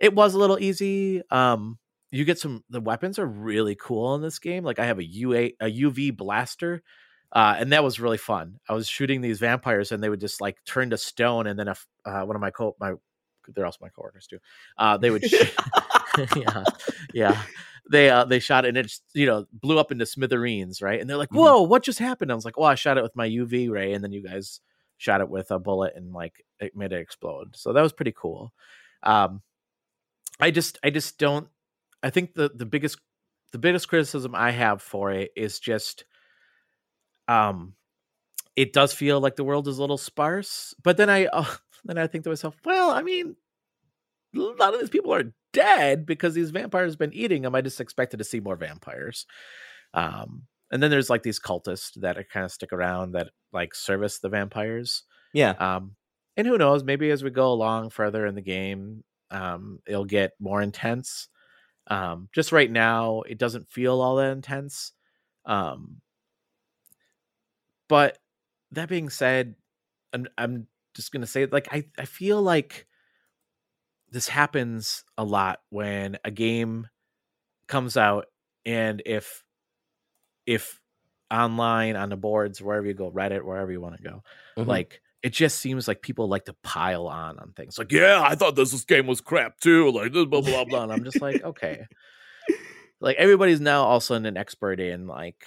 it 0.00 0.14
was 0.14 0.34
a 0.34 0.38
little 0.38 0.58
easy 0.58 1.22
um 1.30 1.78
you 2.10 2.24
get 2.24 2.38
some 2.38 2.62
the 2.68 2.80
weapons 2.80 3.18
are 3.18 3.26
really 3.26 3.74
cool 3.74 4.14
in 4.14 4.22
this 4.22 4.38
game 4.38 4.64
like 4.64 4.78
i 4.78 4.86
have 4.86 4.98
a 4.98 5.04
ua 5.04 5.50
a 5.60 5.80
uv 5.82 6.16
blaster 6.16 6.82
uh, 7.34 7.56
and 7.58 7.72
that 7.72 7.82
was 7.82 7.98
really 7.98 8.18
fun. 8.18 8.60
I 8.68 8.74
was 8.74 8.86
shooting 8.86 9.22
these 9.22 9.38
vampires 9.38 9.90
and 9.90 10.02
they 10.02 10.10
would 10.10 10.20
just 10.20 10.42
like 10.42 10.62
turn 10.66 10.90
to 10.90 10.98
stone 10.98 11.46
and 11.46 11.58
then 11.58 11.68
if 11.68 11.86
uh, 12.04 12.22
one 12.24 12.36
of 12.36 12.42
my 12.42 12.50
co 12.50 12.76
my 12.78 12.92
they're 13.48 13.64
also 13.64 13.78
my 13.80 13.88
coworkers 13.88 14.26
too 14.26 14.38
uh, 14.76 14.98
they 14.98 15.10
would 15.10 15.24
yeah. 16.36 16.64
Yeah 17.14 17.42
they 17.90 18.10
uh 18.10 18.24
they 18.24 18.38
shot 18.38 18.64
it 18.64 18.68
and 18.68 18.78
it 18.78 18.92
you 19.14 19.26
know 19.26 19.46
blew 19.52 19.78
up 19.78 19.92
into 19.92 20.06
smithereens, 20.06 20.80
right? 20.80 21.00
And 21.00 21.08
they're 21.08 21.16
like, 21.16 21.30
mm-hmm. 21.30 21.38
"Whoa, 21.38 21.62
what 21.62 21.82
just 21.82 21.98
happened?" 21.98 22.30
I 22.30 22.34
was 22.34 22.44
like, 22.44 22.58
"Well, 22.58 22.68
I 22.68 22.74
shot 22.74 22.98
it 22.98 23.02
with 23.02 23.16
my 23.16 23.28
UV 23.28 23.70
ray, 23.70 23.92
and 23.92 24.02
then 24.02 24.12
you 24.12 24.22
guys 24.22 24.60
shot 24.98 25.20
it 25.20 25.28
with 25.28 25.50
a 25.50 25.58
bullet 25.58 25.94
and 25.96 26.12
like 26.12 26.44
it 26.60 26.76
made 26.76 26.92
it 26.92 27.00
explode." 27.00 27.56
So 27.56 27.72
that 27.72 27.82
was 27.82 27.92
pretty 27.92 28.14
cool. 28.16 28.52
Um, 29.02 29.42
I 30.40 30.50
just 30.50 30.78
I 30.84 30.90
just 30.90 31.18
don't. 31.18 31.48
I 32.02 32.10
think 32.10 32.34
the 32.34 32.50
the 32.54 32.66
biggest 32.66 32.98
the 33.52 33.58
biggest 33.58 33.88
criticism 33.88 34.34
I 34.34 34.50
have 34.50 34.82
for 34.82 35.12
it 35.12 35.30
is 35.36 35.60
just, 35.60 36.04
um, 37.28 37.74
it 38.56 38.72
does 38.72 38.92
feel 38.92 39.20
like 39.20 39.36
the 39.36 39.44
world 39.44 39.68
is 39.68 39.78
a 39.78 39.80
little 39.80 39.98
sparse. 39.98 40.74
But 40.82 40.96
then 40.96 41.10
I 41.10 41.26
uh, 41.26 41.44
then 41.84 41.98
I 41.98 42.06
think 42.06 42.24
to 42.24 42.30
myself, 42.30 42.56
well, 42.64 42.90
I 42.90 43.02
mean, 43.02 43.36
a 44.34 44.38
lot 44.38 44.74
of 44.74 44.80
these 44.80 44.90
people 44.90 45.14
are 45.14 45.32
dead 45.52 46.06
because 46.06 46.34
these 46.34 46.50
vampires 46.50 46.92
have 46.92 46.98
been 46.98 47.14
eating 47.14 47.42
them. 47.42 47.54
I 47.54 47.60
just 47.60 47.80
expected 47.80 48.18
to 48.18 48.24
see 48.24 48.40
more 48.40 48.56
vampires. 48.56 49.26
Um, 49.94 50.44
and 50.70 50.82
then 50.82 50.90
there's 50.90 51.10
like 51.10 51.22
these 51.22 51.40
cultists 51.40 51.92
that 52.00 52.16
kind 52.30 52.44
of 52.44 52.52
stick 52.52 52.72
around 52.72 53.12
that 53.12 53.30
like 53.52 53.74
service 53.74 54.18
the 54.18 54.30
vampires. 54.30 55.04
Yeah. 55.34 55.50
Um, 55.52 55.96
and 56.36 56.46
who 56.46 56.56
knows? 56.56 56.82
Maybe 56.82 57.10
as 57.10 57.22
we 57.22 57.30
go 57.30 57.52
along 57.52 57.90
further 57.90 58.26
in 58.26 58.34
the 58.34 58.42
game, 58.42 59.04
um, 59.30 59.80
it'll 59.86 60.06
get 60.06 60.32
more 60.40 60.62
intense. 60.62 61.28
Um, 61.88 62.28
just 62.34 62.52
right 62.52 62.70
now, 62.70 63.22
it 63.22 63.38
doesn't 63.38 63.68
feel 63.68 64.00
all 64.00 64.16
that 64.16 64.32
intense. 64.32 64.92
Um, 65.44 66.00
but 67.88 68.18
that 68.70 68.88
being 68.88 69.10
said, 69.10 69.56
I'm 70.12 70.26
I'm 70.38 70.66
just 70.94 71.12
gonna 71.12 71.26
say 71.26 71.46
like 71.46 71.68
I 71.72 71.84
I 71.98 72.04
feel 72.04 72.40
like 72.40 72.86
this 74.12 74.28
happens 74.28 75.04
a 75.16 75.24
lot 75.24 75.58
when 75.70 76.18
a 76.24 76.30
game 76.30 76.86
comes 77.66 77.96
out 77.96 78.26
and 78.64 79.02
if 79.06 79.42
if 80.46 80.80
online 81.30 81.96
on 81.96 82.10
the 82.10 82.16
boards 82.16 82.60
wherever 82.60 82.86
you 82.86 82.94
go 82.94 83.10
reddit 83.10 83.42
wherever 83.42 83.72
you 83.72 83.80
want 83.80 83.96
to 83.96 84.02
go 84.02 84.22
mm-hmm. 84.56 84.68
like 84.68 85.00
it 85.22 85.32
just 85.32 85.58
seems 85.58 85.88
like 85.88 86.02
people 86.02 86.28
like 86.28 86.44
to 86.44 86.54
pile 86.62 87.06
on 87.06 87.38
on 87.38 87.52
things 87.56 87.78
like 87.78 87.90
yeah 87.90 88.22
i 88.22 88.34
thought 88.34 88.54
this, 88.54 88.72
this 88.72 88.84
game 88.84 89.06
was 89.06 89.20
crap 89.20 89.58
too 89.58 89.90
like 89.90 90.12
this 90.12 90.26
blah 90.26 90.42
blah, 90.42 90.64
blah. 90.64 90.82
and 90.82 90.92
i'm 90.92 91.04
just 91.04 91.22
like 91.22 91.42
okay 91.44 91.86
like 93.00 93.16
everybody's 93.16 93.60
now 93.60 93.84
also 93.84 94.14
an 94.14 94.36
expert 94.36 94.78
in 94.78 95.06
like 95.06 95.42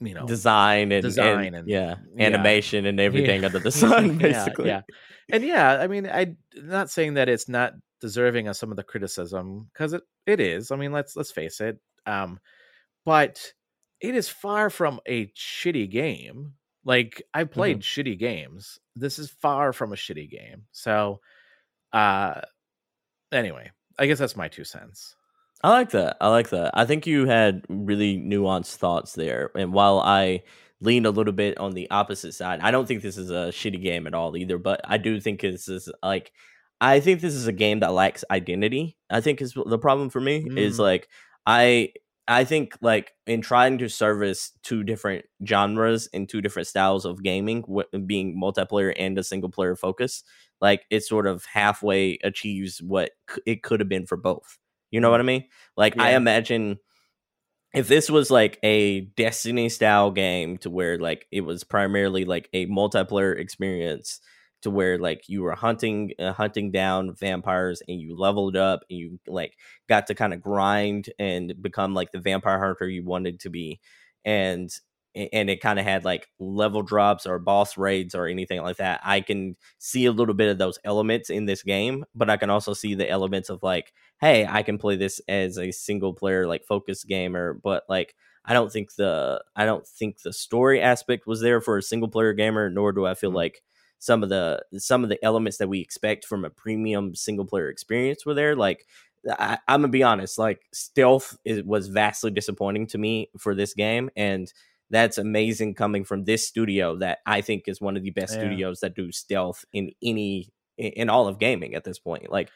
you 0.00 0.14
know 0.14 0.26
design 0.26 0.90
and 0.92 1.02
design 1.02 1.46
and, 1.46 1.56
and 1.56 1.68
yeah, 1.68 1.96
yeah, 2.16 2.26
animation 2.26 2.86
and 2.86 2.98
everything 2.98 3.40
yeah. 3.40 3.46
under 3.46 3.58
the 3.58 3.70
sun 3.72 4.18
basically. 4.18 4.66
yeah, 4.66 4.82
yeah 4.88 5.36
and 5.36 5.44
yeah 5.44 5.78
i 5.80 5.86
mean 5.86 6.08
i'm 6.12 6.36
not 6.56 6.90
saying 6.90 7.14
that 7.14 7.28
it's 7.28 7.48
not 7.48 7.74
deserving 8.04 8.48
of 8.48 8.56
some 8.56 8.70
of 8.70 8.76
the 8.76 8.82
criticism 8.82 9.66
because 9.72 9.94
it, 9.94 10.02
it 10.26 10.38
is. 10.38 10.70
I 10.70 10.76
mean 10.76 10.92
let's 10.92 11.16
let's 11.16 11.32
face 11.32 11.58
it 11.62 11.78
um 12.04 12.38
but 13.06 13.52
it 14.00 14.14
is 14.14 14.28
far 14.28 14.68
from 14.68 15.00
a 15.06 15.28
shitty 15.28 15.90
game. 15.90 16.52
Like 16.84 17.22
i 17.32 17.44
played 17.44 17.80
mm-hmm. 17.80 18.00
shitty 18.00 18.18
games. 18.18 18.78
This 18.94 19.18
is 19.18 19.30
far 19.30 19.72
from 19.72 19.94
a 19.94 19.96
shitty 19.96 20.30
game. 20.30 20.66
So 20.72 21.20
uh 21.94 22.42
anyway 23.32 23.70
i 23.98 24.06
guess 24.06 24.18
that's 24.18 24.36
my 24.36 24.48
two 24.48 24.64
cents 24.64 25.16
I 25.64 25.70
like 25.70 25.92
that. 25.92 26.18
I 26.20 26.28
like 26.28 26.50
that. 26.50 26.72
I 26.74 26.84
think 26.84 27.06
you 27.06 27.24
had 27.24 27.64
really 27.70 28.18
nuanced 28.18 28.76
thoughts 28.76 29.14
there. 29.14 29.50
And 29.56 29.72
while 29.72 29.98
I 29.98 30.42
lean 30.82 31.06
a 31.06 31.10
little 31.10 31.32
bit 31.32 31.56
on 31.56 31.72
the 31.72 31.90
opposite 31.90 32.34
side, 32.34 32.60
I 32.60 32.70
don't 32.70 32.86
think 32.86 33.00
this 33.00 33.16
is 33.16 33.30
a 33.30 33.48
shitty 33.48 33.82
game 33.82 34.06
at 34.06 34.12
all 34.12 34.36
either. 34.36 34.58
But 34.58 34.82
I 34.84 34.98
do 34.98 35.18
think 35.22 35.40
this 35.40 35.66
is 35.66 35.90
like, 36.02 36.32
I 36.82 37.00
think 37.00 37.22
this 37.22 37.32
is 37.32 37.46
a 37.46 37.52
game 37.52 37.80
that 37.80 37.94
lacks 37.94 38.24
identity. 38.30 38.98
I 39.08 39.22
think 39.22 39.40
is 39.40 39.54
the 39.54 39.78
problem 39.78 40.10
for 40.10 40.20
me 40.20 40.44
mm. 40.44 40.58
is 40.58 40.78
like 40.78 41.08
I 41.46 41.94
I 42.28 42.44
think 42.44 42.76
like 42.82 43.12
in 43.26 43.40
trying 43.40 43.78
to 43.78 43.88
service 43.88 44.52
two 44.62 44.84
different 44.84 45.24
genres 45.46 46.10
and 46.12 46.28
two 46.28 46.42
different 46.42 46.68
styles 46.68 47.06
of 47.06 47.22
gaming, 47.22 47.64
being 48.04 48.38
multiplayer 48.38 48.92
and 48.98 49.16
a 49.16 49.24
single 49.24 49.50
player 49.50 49.76
focus, 49.76 50.24
like 50.60 50.84
it 50.90 51.04
sort 51.04 51.26
of 51.26 51.46
halfway 51.46 52.18
achieves 52.22 52.82
what 52.82 53.12
it 53.46 53.62
could 53.62 53.80
have 53.80 53.88
been 53.88 54.04
for 54.04 54.18
both. 54.18 54.58
You 54.94 55.00
know 55.00 55.10
what 55.10 55.18
I 55.18 55.24
mean? 55.24 55.46
Like 55.76 55.96
yeah. 55.96 56.04
I 56.04 56.10
imagine 56.10 56.78
if 57.74 57.88
this 57.88 58.08
was 58.08 58.30
like 58.30 58.60
a 58.62 59.00
Destiny 59.16 59.68
style 59.68 60.12
game 60.12 60.56
to 60.58 60.70
where 60.70 61.00
like 61.00 61.26
it 61.32 61.40
was 61.40 61.64
primarily 61.64 62.24
like 62.24 62.48
a 62.52 62.66
multiplayer 62.66 63.36
experience 63.36 64.20
to 64.62 64.70
where 64.70 64.96
like 64.96 65.28
you 65.28 65.42
were 65.42 65.56
hunting 65.56 66.12
uh, 66.20 66.32
hunting 66.32 66.70
down 66.70 67.12
vampires 67.12 67.82
and 67.88 68.00
you 68.00 68.16
leveled 68.16 68.54
up 68.54 68.84
and 68.88 68.96
you 69.00 69.18
like 69.26 69.56
got 69.88 70.06
to 70.06 70.14
kind 70.14 70.32
of 70.32 70.40
grind 70.40 71.10
and 71.18 71.60
become 71.60 71.92
like 71.92 72.12
the 72.12 72.20
vampire 72.20 72.64
hunter 72.64 72.88
you 72.88 73.04
wanted 73.04 73.40
to 73.40 73.50
be 73.50 73.80
and 74.24 74.70
and 75.14 75.48
it 75.48 75.60
kind 75.60 75.78
of 75.78 75.84
had 75.84 76.04
like 76.04 76.28
level 76.38 76.82
drops 76.82 77.26
or 77.26 77.38
boss 77.38 77.76
raids 77.76 78.14
or 78.14 78.26
anything 78.26 78.60
like 78.62 78.76
that 78.76 79.00
i 79.04 79.20
can 79.20 79.56
see 79.78 80.06
a 80.06 80.12
little 80.12 80.34
bit 80.34 80.50
of 80.50 80.58
those 80.58 80.78
elements 80.84 81.30
in 81.30 81.46
this 81.46 81.62
game 81.62 82.04
but 82.14 82.30
i 82.30 82.36
can 82.36 82.50
also 82.50 82.72
see 82.72 82.94
the 82.94 83.08
elements 83.08 83.48
of 83.48 83.62
like 83.62 83.92
hey 84.20 84.46
i 84.48 84.62
can 84.62 84.78
play 84.78 84.96
this 84.96 85.20
as 85.28 85.58
a 85.58 85.70
single 85.70 86.12
player 86.12 86.46
like 86.46 86.64
focus 86.64 87.04
gamer 87.04 87.54
but 87.62 87.84
like 87.88 88.14
I 88.44 88.52
don't 88.52 88.70
think 88.70 88.94
the 88.96 89.42
I 89.56 89.64
don't 89.64 89.86
think 89.86 90.20
the 90.20 90.32
story 90.32 90.80
aspect 90.80 91.26
was 91.26 91.40
there 91.40 91.60
for 91.60 91.78
a 91.78 91.82
single 91.82 92.08
player 92.08 92.34
gamer, 92.34 92.68
nor 92.68 92.92
do 92.92 93.06
I 93.06 93.14
feel 93.14 93.30
mm-hmm. 93.30 93.36
like 93.36 93.62
some 93.98 94.22
of 94.22 94.28
the 94.28 94.62
some 94.76 95.02
of 95.02 95.08
the 95.08 95.22
elements 95.24 95.58
that 95.58 95.68
we 95.68 95.80
expect 95.80 96.26
from 96.26 96.44
a 96.44 96.50
premium 96.50 97.14
single 97.14 97.46
player 97.46 97.70
experience 97.70 98.26
were 98.26 98.34
there. 98.34 98.54
Like 98.54 98.86
I, 99.28 99.58
am 99.66 99.80
gonna 99.80 99.88
be 99.88 100.02
honest, 100.02 100.38
like 100.38 100.60
stealth 100.74 101.38
is, 101.44 101.62
was 101.62 101.88
vastly 101.88 102.30
disappointing 102.30 102.86
to 102.88 102.98
me 102.98 103.30
for 103.38 103.54
this 103.54 103.72
game, 103.72 104.10
and 104.14 104.52
that's 104.90 105.18
amazing 105.18 105.74
coming 105.74 106.04
from 106.04 106.24
this 106.24 106.46
studio 106.46 106.96
that 106.98 107.18
I 107.26 107.40
think 107.40 107.64
is 107.66 107.80
one 107.80 107.96
of 107.96 108.02
the 108.02 108.10
best 108.10 108.34
yeah. 108.34 108.40
studios 108.40 108.80
that 108.80 108.94
do 108.94 109.10
stealth 109.12 109.64
in 109.72 109.90
any 110.02 110.52
in 110.76 111.08
all 111.08 111.28
of 111.28 111.38
gaming 111.38 111.74
at 111.74 111.84
this 111.84 111.98
point. 111.98 112.30
Like 112.30 112.50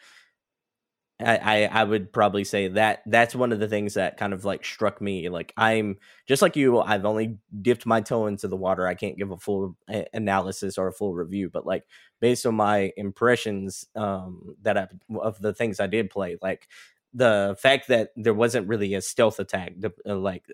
I, 1.21 1.65
I 1.65 1.83
would 1.83 2.13
probably 2.13 2.45
say 2.45 2.69
that 2.69 3.03
that's 3.05 3.35
one 3.35 3.51
of 3.51 3.59
the 3.59 3.67
things 3.67 3.95
that 3.95 4.19
kind 4.19 4.33
of 4.33 4.45
like 4.45 4.65
struck 4.65 5.01
me. 5.01 5.29
Like 5.29 5.53
I'm 5.57 5.97
just 6.29 6.43
like 6.43 6.55
you, 6.55 6.79
I've 6.79 7.05
only 7.05 7.39
dipped 7.61 7.87
my 7.87 8.01
toe 8.01 8.27
into 8.27 8.47
the 8.47 8.57
water. 8.57 8.87
I 8.87 8.95
can't 8.95 9.19
give 9.19 9.33
a 9.33 9.37
full 9.37 9.77
analysis 10.15 10.79
or 10.79 10.87
a 10.87 10.93
full 10.93 11.15
review, 11.15 11.51
but 11.53 11.67
like 11.67 11.85
based 12.21 12.47
on 12.47 12.55
my 12.55 12.93
impressions 12.97 13.85
um 13.97 14.55
that 14.63 14.79
I 14.79 14.87
of 15.21 15.41
the 15.41 15.53
things 15.53 15.81
I 15.81 15.89
did 15.89 16.09
play, 16.09 16.37
like 16.41 16.69
the 17.15 17.57
fact 17.61 17.89
that 17.89 18.11
there 18.17 18.35
wasn't 18.35 18.69
really 18.69 18.95
a 18.95 19.01
stealth 19.01 19.39
attack, 19.39 19.73
the, 19.79 19.93
uh, 20.07 20.15
like 20.17 20.45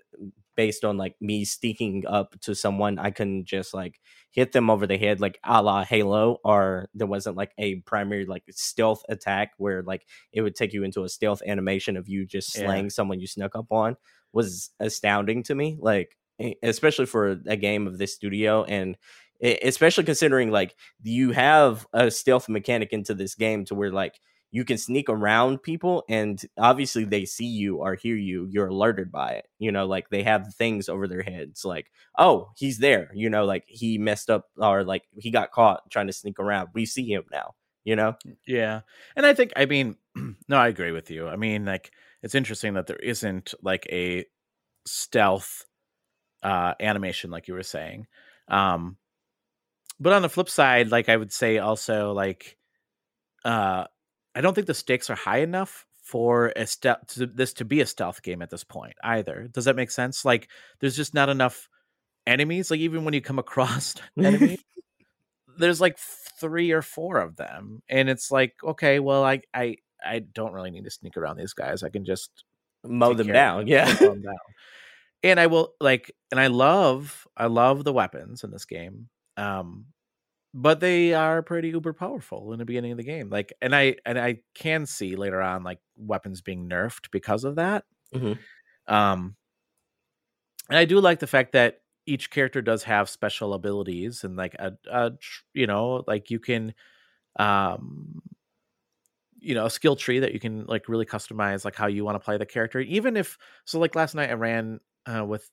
based 0.55 0.85
on 0.85 0.97
like 0.97 1.15
me 1.19 1.43
sneaking 1.45 2.05
up 2.07 2.39
to 2.41 2.55
someone, 2.55 2.97
I 2.97 3.11
couldn't 3.11 3.45
just 3.45 3.73
like 3.73 3.99
hit 4.31 4.51
them 4.51 4.69
over 4.69 4.87
the 4.87 4.97
head 4.97 5.19
like 5.19 5.39
a 5.43 5.61
la 5.61 5.83
Halo, 5.83 6.37
or 6.43 6.89
there 6.93 7.07
wasn't 7.07 7.35
like 7.35 7.51
a 7.57 7.75
primary 7.81 8.25
like 8.25 8.43
stealth 8.51 9.03
attack 9.09 9.51
where 9.57 9.83
like 9.83 10.05
it 10.31 10.41
would 10.41 10.55
take 10.55 10.73
you 10.73 10.83
into 10.83 11.03
a 11.03 11.09
stealth 11.09 11.41
animation 11.45 11.97
of 11.97 12.07
you 12.07 12.25
just 12.25 12.53
slaying 12.53 12.85
yeah. 12.85 12.89
someone 12.89 13.19
you 13.19 13.27
snuck 13.27 13.55
up 13.55 13.71
on 13.71 13.97
was 14.31 14.71
astounding 14.79 15.43
to 15.43 15.55
me. 15.55 15.77
Like 15.79 16.17
especially 16.63 17.05
for 17.05 17.39
a 17.47 17.55
game 17.55 17.87
of 17.87 17.97
this 17.97 18.13
studio 18.13 18.63
and 18.65 18.97
especially 19.41 20.03
considering 20.03 20.51
like 20.51 20.75
you 21.01 21.31
have 21.31 21.85
a 21.93 22.09
stealth 22.09 22.49
mechanic 22.49 22.91
into 22.91 23.13
this 23.13 23.35
game 23.35 23.65
to 23.65 23.75
where 23.75 23.91
like 23.91 24.19
you 24.51 24.63
can 24.63 24.77
sneak 24.77 25.09
around 25.09 25.61
people 25.61 26.03
and 26.07 26.41
obviously 26.57 27.03
they 27.03 27.25
see 27.25 27.45
you 27.45 27.77
or 27.77 27.95
hear 27.95 28.15
you 28.15 28.47
you're 28.49 28.67
alerted 28.67 29.11
by 29.11 29.31
it 29.31 29.47
you 29.59 29.71
know 29.71 29.85
like 29.85 30.09
they 30.09 30.23
have 30.23 30.53
things 30.55 30.87
over 30.87 31.07
their 31.07 31.21
heads 31.21 31.65
like 31.65 31.91
oh 32.17 32.49
he's 32.55 32.77
there 32.77 33.11
you 33.13 33.29
know 33.29 33.45
like 33.45 33.63
he 33.67 33.97
messed 33.97 34.29
up 34.29 34.45
or 34.57 34.83
like 34.83 35.03
he 35.17 35.31
got 35.31 35.51
caught 35.51 35.81
trying 35.89 36.07
to 36.07 36.13
sneak 36.13 36.39
around 36.39 36.69
we 36.73 36.85
see 36.85 37.11
him 37.11 37.23
now 37.31 37.53
you 37.83 37.95
know? 37.95 38.15
Yeah 38.47 38.81
and 39.15 39.25
i 39.25 39.33
think 39.33 39.53
i 39.55 39.65
mean 39.65 39.95
no 40.47 40.57
i 40.57 40.67
agree 40.67 40.91
with 40.91 41.11
you 41.11 41.27
i 41.27 41.35
mean 41.35 41.65
like 41.65 41.91
it's 42.23 42.35
interesting 42.35 42.73
that 42.73 42.87
there 42.87 42.97
isn't 42.97 43.53
like 43.61 43.85
a 43.91 44.25
stealth 44.87 45.65
uh 46.43 46.73
animation 46.79 47.31
like 47.31 47.47
you 47.47 47.53
were 47.53 47.63
saying 47.63 48.07
um 48.47 48.97
but 49.99 50.13
on 50.13 50.21
the 50.21 50.29
flip 50.29 50.49
side 50.49 50.89
like 50.89 51.09
i 51.09 51.15
would 51.15 51.31
say 51.31 51.57
also 51.57 52.11
like 52.13 52.57
uh 53.45 53.85
I 54.35 54.41
don't 54.41 54.53
think 54.53 54.67
the 54.67 54.73
stakes 54.73 55.09
are 55.09 55.15
high 55.15 55.39
enough 55.39 55.85
for 56.03 56.53
a 56.55 56.67
step 56.67 57.07
to 57.07 57.25
this 57.25 57.53
to 57.53 57.65
be 57.65 57.81
a 57.81 57.85
stealth 57.85 58.21
game 58.21 58.41
at 58.41 58.49
this 58.49 58.63
point 58.63 58.93
either. 59.03 59.47
Does 59.51 59.65
that 59.65 59.75
make 59.75 59.91
sense? 59.91 60.23
Like 60.25 60.49
there's 60.79 60.95
just 60.95 61.13
not 61.13 61.29
enough 61.29 61.69
enemies. 62.27 62.69
Like 62.69 62.79
even 62.81 63.05
when 63.05 63.13
you 63.13 63.21
come 63.21 63.39
across 63.45 63.95
enemies, 64.17 64.63
there's 65.57 65.81
like 65.81 65.97
three 65.97 66.71
or 66.71 66.81
four 66.81 67.17
of 67.17 67.37
them, 67.37 67.81
and 67.89 68.09
it's 68.09 68.29
like 68.29 68.55
okay, 68.63 68.99
well 68.99 69.23
I 69.23 69.41
I 69.53 69.77
I 70.05 70.19
don't 70.19 70.53
really 70.53 70.71
need 70.71 70.83
to 70.83 70.91
sneak 70.91 71.17
around 71.17 71.37
these 71.37 71.53
guys. 71.53 71.81
I 71.81 71.89
can 71.89 72.05
just 72.05 72.43
mow 72.83 73.13
them 73.13 73.27
down. 73.27 73.67
Yeah. 73.67 73.91
Them 73.93 74.21
down. 74.21 74.35
And 75.23 75.39
I 75.39 75.47
will 75.47 75.73
like, 75.81 76.11
and 76.31 76.39
I 76.39 76.47
love, 76.47 77.27
I 77.35 77.47
love 77.47 77.83
the 77.83 77.93
weapons 77.93 78.43
in 78.43 78.51
this 78.51 78.65
game. 78.65 79.09
Um, 79.37 79.85
but 80.57 80.79
they 80.79 81.13
are 81.13 81.41
pretty 81.41 81.67
uber 81.67 81.91
powerful 81.91 82.53
in 82.53 82.59
the 82.59 82.65
beginning 82.65 82.91
of 82.91 82.97
the 82.97 83.03
game 83.03 83.29
like 83.29 83.51
and 83.61 83.75
i 83.75 83.93
and 84.05 84.17
i 84.17 84.37
can 84.55 84.85
see 84.85 85.17
later 85.17 85.41
on 85.41 85.63
like 85.63 85.79
weapons 85.97 86.41
being 86.41 86.69
nerfed 86.69 87.11
because 87.11 87.43
of 87.43 87.55
that 87.55 87.83
mm-hmm. 88.15 88.33
um 88.93 89.35
and 90.69 90.77
i 90.77 90.85
do 90.85 90.99
like 91.01 91.19
the 91.19 91.27
fact 91.27 91.51
that 91.51 91.81
each 92.05 92.31
character 92.31 92.61
does 92.61 92.83
have 92.83 93.09
special 93.09 93.53
abilities 93.53 94.23
and 94.23 94.37
like 94.37 94.53
a, 94.55 94.71
a 94.89 95.11
you 95.53 95.67
know 95.67 96.03
like 96.07 96.31
you 96.31 96.39
can 96.39 96.73
um 97.37 98.21
you 99.39 99.53
know 99.53 99.65
a 99.65 99.69
skill 99.69 99.97
tree 99.97 100.19
that 100.19 100.33
you 100.33 100.39
can 100.39 100.65
like 100.67 100.87
really 100.87 101.05
customize 101.05 101.65
like 101.65 101.75
how 101.75 101.87
you 101.87 102.05
want 102.05 102.15
to 102.15 102.23
play 102.23 102.37
the 102.37 102.45
character 102.45 102.79
even 102.79 103.17
if 103.17 103.37
so 103.65 103.77
like 103.77 103.93
last 103.93 104.15
night 104.15 104.29
i 104.29 104.33
ran 104.33 104.79
uh 105.05 105.25
with 105.25 105.49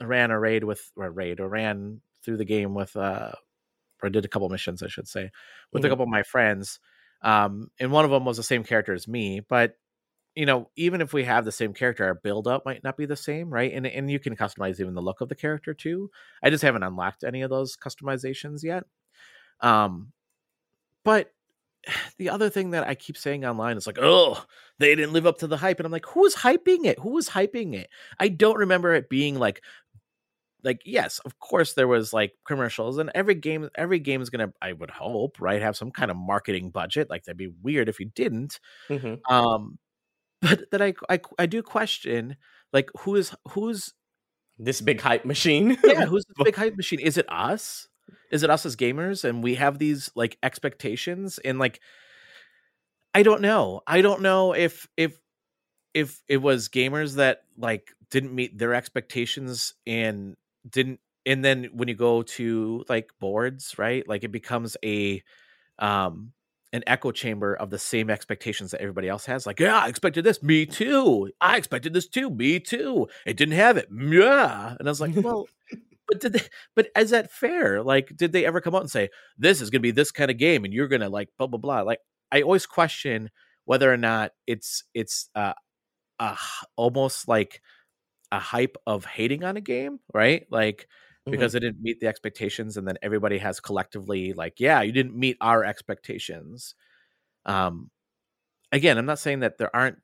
I 0.00 0.04
ran 0.04 0.30
a 0.30 0.38
raid 0.38 0.62
with 0.62 0.90
or 0.96 1.10
raid 1.10 1.40
or 1.40 1.48
ran 1.48 2.00
through 2.24 2.36
the 2.36 2.44
game 2.44 2.72
with 2.72 2.94
uh 2.96 3.32
or 4.02 4.10
did 4.10 4.24
a 4.24 4.28
couple 4.28 4.48
missions, 4.48 4.82
I 4.82 4.88
should 4.88 5.08
say, 5.08 5.30
with 5.72 5.82
mm-hmm. 5.82 5.86
a 5.86 5.90
couple 5.90 6.04
of 6.04 6.10
my 6.10 6.22
friends. 6.22 6.80
Um, 7.22 7.70
and 7.80 7.90
one 7.90 8.04
of 8.04 8.10
them 8.10 8.24
was 8.24 8.36
the 8.36 8.42
same 8.42 8.64
character 8.64 8.94
as 8.94 9.08
me, 9.08 9.40
but 9.40 9.74
you 10.34 10.46
know, 10.46 10.70
even 10.76 11.00
if 11.00 11.12
we 11.12 11.24
have 11.24 11.44
the 11.44 11.50
same 11.50 11.74
character, 11.74 12.04
our 12.04 12.14
build 12.14 12.46
up 12.46 12.64
might 12.64 12.84
not 12.84 12.96
be 12.96 13.06
the 13.06 13.16
same, 13.16 13.50
right? 13.50 13.72
And 13.72 13.84
and 13.86 14.08
you 14.08 14.20
can 14.20 14.36
customize 14.36 14.78
even 14.78 14.94
the 14.94 15.02
look 15.02 15.20
of 15.20 15.28
the 15.28 15.34
character 15.34 15.74
too. 15.74 16.12
I 16.42 16.50
just 16.50 16.62
haven't 16.62 16.84
unlocked 16.84 17.24
any 17.24 17.42
of 17.42 17.50
those 17.50 17.76
customizations 17.76 18.62
yet. 18.62 18.84
Um, 19.60 20.12
but 21.04 21.32
the 22.18 22.30
other 22.30 22.50
thing 22.50 22.70
that 22.70 22.86
I 22.86 22.94
keep 22.94 23.16
saying 23.16 23.44
online 23.44 23.76
is 23.76 23.86
like, 23.86 23.98
oh, 24.00 24.44
they 24.78 24.94
didn't 24.94 25.12
live 25.12 25.26
up 25.26 25.38
to 25.38 25.46
the 25.46 25.56
hype. 25.56 25.80
And 25.80 25.86
I'm 25.86 25.92
like, 25.92 26.06
who 26.06 26.24
is 26.26 26.36
hyping 26.36 26.84
it? 26.84 26.98
Who 27.00 27.10
was 27.10 27.28
hyping 27.28 27.74
it? 27.74 27.88
I 28.18 28.28
don't 28.28 28.58
remember 28.58 28.94
it 28.94 29.08
being 29.08 29.38
like 29.38 29.62
like 30.64 30.80
yes 30.84 31.18
of 31.20 31.38
course 31.38 31.74
there 31.74 31.88
was 31.88 32.12
like 32.12 32.32
commercials 32.46 32.98
and 32.98 33.10
every 33.14 33.34
game 33.34 33.68
every 33.76 33.98
game 33.98 34.20
is 34.20 34.30
gonna 34.30 34.52
i 34.60 34.72
would 34.72 34.90
hope 34.90 35.36
right 35.40 35.62
have 35.62 35.76
some 35.76 35.90
kind 35.90 36.10
of 36.10 36.16
marketing 36.16 36.70
budget 36.70 37.08
like 37.08 37.24
that'd 37.24 37.36
be 37.36 37.52
weird 37.62 37.88
if 37.88 38.00
you 38.00 38.06
didn't 38.14 38.58
mm-hmm. 38.88 39.14
um 39.32 39.78
but 40.42 40.70
that 40.70 40.82
I, 40.82 40.94
I 41.08 41.20
i 41.38 41.46
do 41.46 41.62
question 41.62 42.36
like 42.72 42.90
who 43.00 43.16
is 43.16 43.34
who's 43.50 43.92
this 44.58 44.80
big 44.80 45.00
hype 45.00 45.24
machine? 45.24 45.76
Yeah 45.84 46.04
who's 46.06 46.24
the 46.36 46.44
big 46.44 46.56
hype 46.56 46.76
machine? 46.76 47.00
Is 47.00 47.16
it 47.16 47.30
us? 47.30 47.88
Is 48.30 48.42
it 48.42 48.50
us 48.50 48.66
as 48.66 48.76
gamers 48.76 49.24
and 49.24 49.42
we 49.42 49.54
have 49.54 49.78
these 49.78 50.10
like 50.14 50.36
expectations 50.42 51.38
and 51.38 51.58
like 51.58 51.80
i 53.14 53.22
don't 53.22 53.40
know. 53.40 53.80
I 53.86 54.02
don't 54.02 54.22
know 54.22 54.52
if 54.52 54.88
if 54.96 55.18
if 55.94 56.20
it 56.28 56.38
was 56.38 56.68
gamers 56.68 57.16
that 57.16 57.42
like 57.56 57.92
didn't 58.10 58.34
meet 58.34 58.58
their 58.58 58.74
expectations 58.74 59.74
and 59.86 60.36
didn't 60.68 61.00
and 61.26 61.44
then 61.44 61.68
when 61.72 61.88
you 61.88 61.94
go 61.94 62.22
to 62.22 62.84
like 62.88 63.10
boards 63.20 63.78
right 63.78 64.06
like 64.08 64.24
it 64.24 64.32
becomes 64.32 64.76
a 64.84 65.22
um 65.78 66.32
an 66.72 66.82
echo 66.86 67.10
chamber 67.10 67.54
of 67.54 67.70
the 67.70 67.78
same 67.78 68.10
expectations 68.10 68.70
that 68.72 68.80
everybody 68.80 69.08
else 69.08 69.24
has 69.24 69.46
like 69.46 69.58
yeah 69.58 69.78
i 69.78 69.88
expected 69.88 70.24
this 70.24 70.42
me 70.42 70.66
too 70.66 71.30
i 71.40 71.56
expected 71.56 71.92
this 71.92 72.06
too 72.06 72.28
me 72.30 72.60
too 72.60 73.08
it 73.26 73.36
didn't 73.36 73.54
have 73.54 73.76
it 73.76 73.88
yeah 73.92 74.74
and 74.78 74.86
i 74.86 74.90
was 74.90 75.00
like 75.00 75.14
well 75.22 75.46
but 76.08 76.20
did 76.20 76.32
they 76.32 76.40
but 76.74 76.88
is 76.96 77.10
that 77.10 77.30
fair? 77.30 77.82
Like 77.82 78.16
did 78.16 78.32
they 78.32 78.46
ever 78.46 78.60
come 78.60 78.74
out 78.74 78.80
and 78.80 78.90
say 78.90 79.10
this 79.36 79.60
is 79.60 79.70
gonna 79.70 79.80
be 79.80 79.90
this 79.90 80.10
kind 80.10 80.30
of 80.30 80.38
game 80.38 80.64
and 80.64 80.72
you're 80.72 80.88
gonna 80.88 81.10
like 81.10 81.28
blah 81.36 81.46
blah 81.46 81.58
blah 81.58 81.82
like 81.82 82.00
i 82.32 82.42
always 82.42 82.66
question 82.66 83.30
whether 83.66 83.92
or 83.92 83.96
not 83.96 84.32
it's 84.46 84.82
it's 84.94 85.28
uh, 85.34 85.52
uh 86.18 86.36
almost 86.76 87.28
like 87.28 87.60
a 88.30 88.38
hype 88.38 88.76
of 88.86 89.04
hating 89.04 89.44
on 89.44 89.56
a 89.56 89.60
game, 89.60 90.00
right? 90.12 90.46
Like 90.50 90.82
mm-hmm. 90.82 91.32
because 91.32 91.54
it 91.54 91.60
didn't 91.60 91.82
meet 91.82 92.00
the 92.00 92.06
expectations 92.06 92.76
and 92.76 92.86
then 92.86 92.98
everybody 93.02 93.38
has 93.38 93.60
collectively 93.60 94.32
like, 94.32 94.60
yeah, 94.60 94.82
you 94.82 94.92
didn't 94.92 95.16
meet 95.16 95.36
our 95.40 95.64
expectations. 95.64 96.74
Um 97.46 97.90
again, 98.72 98.98
I'm 98.98 99.06
not 99.06 99.18
saying 99.18 99.40
that 99.40 99.58
there 99.58 99.74
aren't 99.74 99.98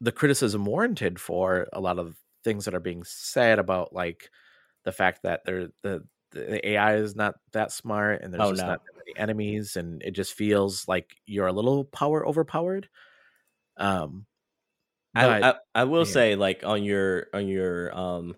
the 0.00 0.12
criticism 0.12 0.64
warranted 0.64 1.20
for 1.20 1.68
a 1.72 1.80
lot 1.80 1.98
of 1.98 2.16
things 2.44 2.64
that 2.64 2.74
are 2.74 2.80
being 2.80 3.04
said 3.04 3.58
about 3.58 3.92
like 3.92 4.30
the 4.84 4.92
fact 4.92 5.22
that 5.22 5.42
there 5.46 5.68
the 5.82 6.02
the 6.32 6.66
AI 6.70 6.96
is 6.96 7.14
not 7.14 7.34
that 7.52 7.70
smart 7.70 8.22
and 8.22 8.32
there's 8.32 8.42
oh, 8.42 8.50
just 8.50 8.62
no. 8.62 8.68
not 8.68 8.82
that 8.84 8.96
many 8.96 9.18
enemies 9.18 9.76
and 9.76 10.02
it 10.02 10.12
just 10.12 10.32
feels 10.32 10.88
like 10.88 11.14
you're 11.26 11.46
a 11.46 11.52
little 11.52 11.84
power 11.84 12.26
overpowered. 12.26 12.88
Um 13.76 14.26
I, 15.14 15.50
I, 15.50 15.54
I 15.74 15.84
will 15.84 16.06
yeah. 16.06 16.12
say 16.12 16.34
like 16.36 16.62
on 16.64 16.84
your 16.84 17.26
on 17.34 17.48
your 17.48 17.96
um 17.96 18.34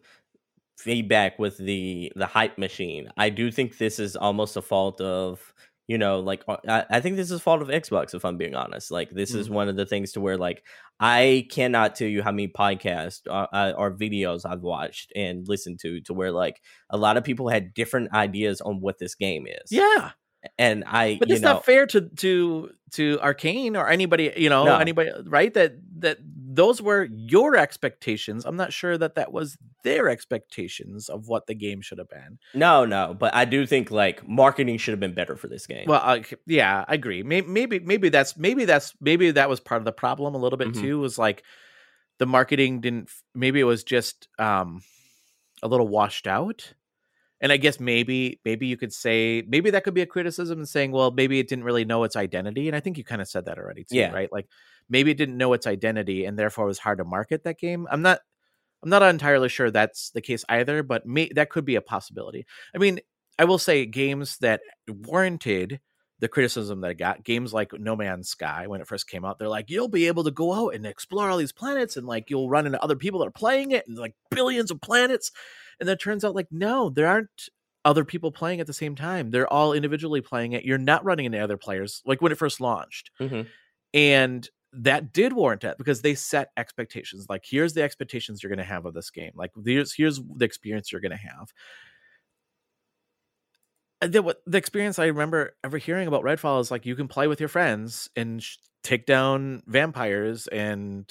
feedback 0.79 1.39
with 1.39 1.57
the 1.57 2.13
the 2.17 2.27
hype 2.27 2.59
machine. 2.59 3.09
I 3.17 3.31
do 3.31 3.51
think 3.51 3.79
this 3.79 3.99
is 3.99 4.17
almost 4.17 4.57
a 4.57 4.63
fault 4.63 5.01
of 5.01 5.55
you 5.87 5.99
know 5.99 6.21
like 6.21 6.43
uh, 6.49 6.57
I, 6.69 6.85
I 6.91 7.01
think 7.01 7.17
this 7.17 7.31
is 7.31 7.39
a 7.39 7.43
fault 7.43 7.63
of 7.63 7.69
Xbox 7.69 8.15
if 8.15 8.25
I'm 8.25 8.37
being 8.37 8.55
honest. 8.55 8.91
Like 8.91 9.11
this 9.11 9.31
mm-hmm. 9.31 9.41
is 9.41 9.51
one 9.51 9.69
of 9.69 9.77
the 9.77 9.87
things 9.87 10.13
to 10.13 10.21
where 10.21 10.37
like 10.37 10.65
I 11.01 11.47
cannot 11.51 11.95
tell 11.95 12.09
you 12.09 12.23
how 12.23 12.33
many 12.33 12.49
podcasts 12.49 13.23
or, 13.29 13.49
uh, 13.53 13.73
or 13.73 13.93
videos 13.93 14.43
I've 14.45 14.63
watched 14.63 15.13
and 15.15 15.47
listened 15.49 15.81
to 15.81 16.01
to 16.03 16.15
where 16.15 16.33
like 16.33 16.61
a 16.91 16.97
lot 16.97 17.17
of 17.17 17.25
people 17.25 17.49
had 17.49 17.75
different 17.75 18.13
ideas 18.13 18.61
on 18.61 18.81
what 18.81 18.99
this 18.99 19.15
game 19.15 19.47
is. 19.47 19.71
Yeah 19.71 20.11
and 20.59 20.85
I, 20.87 21.17
but 21.19 21.31
it's 21.31 21.41
know, 21.41 21.55
not 21.55 21.65
fair 21.65 21.87
to 21.87 22.03
to 22.09 22.71
to 22.93 23.19
Arkane 23.19 23.77
or 23.77 23.89
anybody, 23.89 24.33
you 24.37 24.49
know, 24.49 24.65
no. 24.65 24.79
anybody, 24.79 25.11
right? 25.27 25.53
That 25.55 25.75
that 25.99 26.19
those 26.55 26.81
were 26.81 27.09
your 27.11 27.57
expectations. 27.57 28.45
I'm 28.45 28.57
not 28.57 28.73
sure 28.73 28.97
that 28.97 29.17
that 29.17 29.33
was 29.33 29.57
their 29.83 30.09
expectations 30.09 31.09
of 31.09 31.29
what 31.29 31.47
the 31.47 31.55
game 31.55 31.81
should 31.81 31.99
have 31.99 32.09
been. 32.09 32.39
No, 32.55 32.85
no, 32.85 33.15
but 33.19 33.35
I 33.35 33.45
do 33.45 33.67
think 33.67 33.91
like 33.91 34.27
marketing 34.27 34.79
should 34.79 34.93
have 34.93 35.01
been 35.01 35.15
better 35.15 35.37
for 35.37 35.49
this 35.49 35.67
game. 35.67 35.87
Well, 35.89 36.01
uh, 36.03 36.21
yeah, 36.47 36.85
I 36.87 36.95
agree. 36.95 37.23
Maybe, 37.23 37.47
maybe, 37.47 37.79
maybe 37.81 38.09
that's 38.09 38.37
maybe 38.37 38.65
that's 38.65 38.95
maybe 39.01 39.31
that 39.33 39.49
was 39.49 39.61
part 39.61 39.81
of 39.81 39.85
the 39.85 39.93
problem 39.93 40.35
a 40.35 40.39
little 40.39 40.57
bit 40.57 40.69
mm-hmm. 40.69 40.83
too. 40.83 41.01
Was 41.01 41.19
like 41.19 41.43
the 42.19 42.27
marketing 42.27 42.81
didn't. 42.81 43.11
Maybe 43.35 43.61
it 43.61 43.65
was 43.65 43.85
just 43.85 44.29
um 44.39 44.83
a 45.63 45.69
little 45.69 45.89
washed 45.89 46.27
out 46.27 46.75
and 47.45 47.53
I 47.53 47.59
guess 47.59 47.79
maybe 47.79 48.41
maybe 48.43 48.67
you 48.67 48.79
could 48.79 48.93
say 48.93 49.45
maybe 49.47 49.71
that 49.71 49.85
could 49.85 49.93
be 49.93 50.01
a 50.01 50.07
criticism 50.07 50.61
and 50.61 50.69
saying, 50.69 50.93
well, 50.93 51.11
maybe 51.11 51.39
it 51.39 51.47
didn't 51.47 51.65
really 51.65 51.85
know 51.85 52.03
its 52.05 52.17
identity. 52.17 52.69
And 52.69 52.75
I 52.75 52.81
think 52.81 52.97
you 52.97 53.05
kind 53.05 53.21
of 53.21 53.29
said 53.29 53.45
that 53.45 53.59
already 53.59 53.85
too, 53.85 53.97
yeah. 53.97 54.13
right? 54.13 54.33
Like 54.33 54.49
maybe 54.89 55.11
it 55.11 55.19
didn't 55.19 55.37
know 55.37 55.53
its 55.53 55.67
identity 55.67 56.25
and 56.25 56.39
therefore 56.39 56.65
it 56.65 56.69
was 56.69 56.79
hard 56.79 56.99
to 56.99 57.05
market 57.05 57.45
that 57.45 57.59
game. 57.59 57.87
I'm 57.91 58.01
not 58.01 58.21
I'm 58.83 58.89
not 58.89 59.03
entirely 59.03 59.51
sure 59.51 59.71
that's 59.71 60.09
the 60.11 60.23
case 60.23 60.43
either, 60.49 60.83
but 60.83 61.05
may, 61.05 61.29
that 61.35 61.51
could 61.51 61.67
be 61.67 61.77
a 61.77 61.83
possibility. 61.83 62.47
I 62.75 62.79
mean, 62.79 63.01
I 63.39 63.45
will 63.45 63.59
say 63.59 63.85
games 63.85 64.39
that 64.39 64.63
warranted 64.89 65.81
the 66.21 66.29
criticism 66.29 66.81
that 66.81 66.91
I 66.93 66.95
got, 66.95 67.25
games 67.25 67.53
like 67.53 67.75
No 67.75 67.95
Man's 67.95 68.31
Sky 68.31 68.69
when 68.69 68.81
it 68.81 68.89
first 68.89 69.07
came 69.07 69.23
out, 69.23 69.39
they're 69.39 69.49
like, 69.49 69.69
you'll 69.69 69.89
be 69.89 70.07
able 70.07 70.25
to 70.25 70.31
go 70.31 70.55
out 70.55 70.75
and 70.75 70.87
explore 70.87 71.29
all 71.29 71.37
these 71.37 71.53
planets 71.53 71.99
and 71.99 72.07
like 72.07 72.31
you'll 72.31 72.49
run 72.49 72.65
into 72.65 72.83
other 72.83 72.97
people 72.97 73.21
that 73.21 73.27
are 73.27 73.33
playing 73.33 73.73
it 73.73 73.87
and 73.87 73.99
like 73.99 74.15
billions 74.31 74.71
of 74.71 74.81
planets. 74.81 75.31
And 75.81 75.89
then 75.89 75.95
it 75.95 76.01
turns 76.01 76.25
out 76.25 76.35
like 76.35 76.49
no, 76.51 76.91
there 76.91 77.07
aren't 77.07 77.49
other 77.85 78.05
people 78.05 78.33
playing 78.33 78.61
at 78.61 78.67
the 78.67 78.73
same 78.73 78.95
time. 78.95 79.31
They're 79.31 79.53
all 79.53 79.73
individually 79.73 80.21
playing 80.21 80.53
it. 80.53 80.65
You're 80.65 80.79
not 80.79 81.05
running 81.05 81.27
into 81.27 81.43
other 81.43 81.59
players 81.59 82.03
like 82.07 82.23
when 82.23 82.33
it 82.33 82.39
first 82.39 82.61
launched. 82.61 83.11
Mm-hmm. 83.21 83.43
And 83.93 84.49
that 84.73 85.13
did 85.13 85.33
warrant 85.33 85.65
it 85.65 85.79
because 85.79 86.03
they 86.03 86.15
set 86.15 86.51
expectations. 86.57 87.27
Like 87.29 87.45
here's 87.49 87.75
the 87.75 87.83
expectations 87.83 88.43
you're 88.43 88.51
going 88.51 88.59
to 88.59 88.65
have 88.65 88.87
of 88.87 88.95
this 88.95 89.11
game. 89.11 89.33
Like 89.35 89.53
here's 89.65 89.95
here's 89.95 90.21
the 90.37 90.45
experience 90.45 90.91
you're 90.91 91.01
going 91.01 91.13
to 91.13 91.17
have. 91.17 91.53
The, 94.01 94.37
the 94.47 94.59
experience 94.59 94.99
I 94.99 95.07
remember 95.07 95.57
ever 95.63 95.79
hearing 95.79 96.09
about 96.09 96.25
Redfall 96.25 96.61
is 96.61 96.71
like 96.71 96.85
you 96.85 96.97
can 96.97 97.09
play 97.09 97.27
with 97.27 97.41
your 97.41 97.49
friends 97.49 98.11
and 98.17 98.43
sh- 98.43 98.57
take 98.83 99.07
down 99.07 99.63
vampires 99.67 100.47
and 100.49 101.11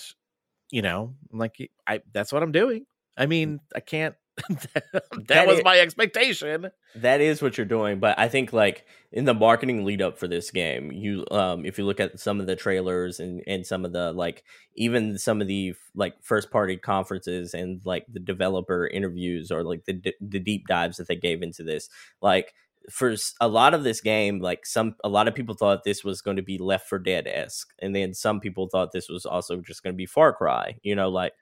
you 0.69 0.83
know 0.83 1.15
like 1.31 1.71
I 1.87 2.01
that's 2.11 2.31
what 2.31 2.43
I'm 2.43 2.51
doing. 2.51 2.85
I 3.17 3.25
mean, 3.25 3.61
I 3.75 3.79
can't 3.79 4.15
that, 4.49 5.03
that 5.27 5.47
was 5.47 5.59
is, 5.59 5.63
my 5.63 5.79
expectation. 5.79 6.71
That 6.95 7.21
is 7.21 7.41
what 7.41 7.57
you're 7.57 7.65
doing, 7.65 7.99
but 7.99 8.17
I 8.17 8.27
think 8.27 8.51
like 8.51 8.85
in 9.11 9.25
the 9.25 9.33
marketing 9.33 9.85
lead 9.85 10.01
up 10.01 10.17
for 10.17 10.27
this 10.27 10.49
game, 10.49 10.91
you 10.91 11.25
um 11.29 11.65
if 11.65 11.77
you 11.77 11.85
look 11.85 11.99
at 11.99 12.19
some 12.19 12.39
of 12.39 12.47
the 12.47 12.55
trailers 12.55 13.19
and 13.19 13.43
and 13.45 13.65
some 13.65 13.85
of 13.85 13.93
the 13.93 14.11
like 14.11 14.43
even 14.75 15.17
some 15.19 15.39
of 15.39 15.47
the 15.47 15.75
like 15.93 16.15
first 16.23 16.49
party 16.49 16.77
conferences 16.77 17.53
and 17.53 17.81
like 17.85 18.05
the 18.11 18.19
developer 18.19 18.87
interviews 18.87 19.51
or 19.51 19.63
like 19.63 19.85
the 19.85 20.13
the 20.19 20.39
deep 20.39 20.67
dives 20.67 20.97
that 20.97 21.07
they 21.07 21.15
gave 21.15 21.43
into 21.43 21.63
this, 21.63 21.87
like 22.21 22.53
for 22.89 23.15
a 23.39 23.47
lot 23.47 23.73
of 23.73 23.83
this 23.83 24.01
game, 24.01 24.39
like 24.39 24.65
some 24.65 24.95
a 25.03 25.09
lot 25.09 25.27
of 25.27 25.35
people 25.35 25.55
thought 25.55 25.83
this 25.83 26.03
was 26.03 26.21
going 26.21 26.37
to 26.37 26.43
be 26.43 26.57
Left 26.57 26.89
4 26.89 26.99
Dead 26.99 27.27
esque, 27.27 27.71
and 27.79 27.95
then 27.95 28.13
some 28.13 28.39
people 28.39 28.67
thought 28.67 28.91
this 28.91 29.09
was 29.09 29.25
also 29.25 29.61
just 29.61 29.83
going 29.83 29.93
to 29.93 29.97
be 29.97 30.05
Far 30.05 30.33
Cry. 30.33 30.77
You 30.81 30.95
know, 30.95 31.09
like 31.09 31.33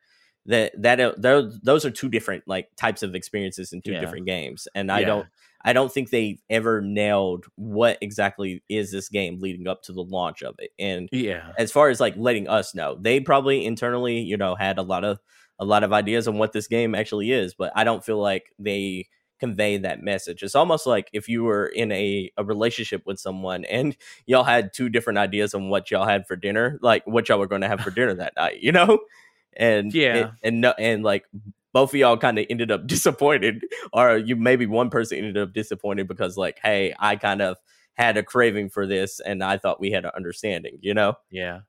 that 0.46 0.72
that 0.82 1.00
uh, 1.00 1.14
those 1.18 1.60
those 1.62 1.86
are 1.86 1.92
two 1.92 2.10
different 2.10 2.44
like 2.48 2.68
types 2.76 3.04
of 3.04 3.14
experiences 3.14 3.74
in 3.74 3.82
two 3.82 3.92
yeah. 3.92 4.00
different 4.00 4.26
games 4.26 4.68
and 4.74 4.92
i 4.92 5.00
yeah. 5.00 5.06
don't 5.06 5.28
i 5.64 5.72
don't 5.72 5.92
think 5.92 6.10
they 6.10 6.40
ever 6.50 6.82
nailed 6.82 7.46
what 7.56 7.98
exactly 8.02 8.64
is 8.68 8.92
this 8.92 9.08
game 9.08 9.40
leading 9.40 9.68
up 9.68 9.84
to 9.84 9.94
the 9.94 10.04
launch 10.04 10.42
of 10.42 10.56
it 10.58 10.72
and 10.80 11.10
yeah 11.12 11.52
as 11.58 11.72
far 11.72 11.90
as 11.90 12.00
like 12.00 12.16
letting 12.18 12.48
us 12.48 12.74
know 12.74 12.98
they 13.00 13.20
probably 13.20 13.64
internally 13.66 14.20
you 14.20 14.36
know 14.36 14.56
had 14.56 14.80
a 14.80 14.84
lot 14.84 15.04
of 15.04 15.20
a 15.60 15.66
lot 15.66 15.84
of 15.84 15.94
ideas 15.94 16.28
on 16.28 16.40
what 16.40 16.54
this 16.54 16.68
game 16.68 16.96
actually 16.96 17.32
is 17.32 17.54
but 17.54 17.72
i 17.76 17.84
don't 17.84 18.04
feel 18.04 18.20
like 18.20 18.52
they 18.58 19.08
convey 19.40 19.78
that 19.78 20.04
message 20.04 20.44
it's 20.44 20.56
almost 20.56 20.86
like 20.86 21.10
if 21.14 21.28
you 21.28 21.44
were 21.44 21.66
in 21.66 21.92
a, 21.92 22.32
a 22.38 22.44
relationship 22.44 23.02
with 23.08 23.20
someone 23.20 23.66
and 23.66 23.98
y'all 24.28 24.44
had 24.44 24.72
two 24.72 24.88
different 24.88 25.18
ideas 25.18 25.56
on 25.56 25.68
what 25.70 25.90
y'all 25.90 26.06
had 26.06 26.28
for 26.28 26.36
dinner 26.36 26.78
like 26.82 27.06
what 27.06 27.28
y'all 27.28 27.40
were 27.40 27.48
going 27.48 27.62
to 27.62 27.68
have 27.68 27.82
for 27.82 27.90
dinner 27.90 28.14
that 28.14 28.34
night 28.36 28.60
you 28.62 28.72
know 28.72 29.00
and 29.56 29.94
yeah, 29.94 30.16
and 30.16 30.32
and, 30.44 30.62
no, 30.62 30.74
and 30.78 31.04
like 31.04 31.26
both 31.74 31.92
of 31.92 31.96
y'all 31.96 32.18
kind 32.18 32.40
of 32.40 32.46
ended 32.50 32.72
up 32.72 32.88
disappointed, 32.88 33.64
or 33.94 34.18
you 34.18 34.36
maybe 34.36 34.66
one 34.66 34.90
person 34.90 35.18
ended 35.18 35.38
up 35.38 35.54
disappointed 35.54 36.08
because 36.08 36.38
like, 36.38 36.60
hey, 36.64 36.94
I 37.00 37.16
kind 37.16 37.42
of 37.42 37.58
had 37.94 38.18
a 38.18 38.24
craving 38.24 38.70
for 38.70 38.88
this, 38.88 39.20
and 39.20 39.44
I 39.44 39.58
thought 39.58 39.80
we 39.80 39.92
had 39.92 40.06
an 40.06 40.12
understanding, 40.16 40.78
you 40.82 40.94
know? 40.94 41.16
Yeah, 41.30 41.62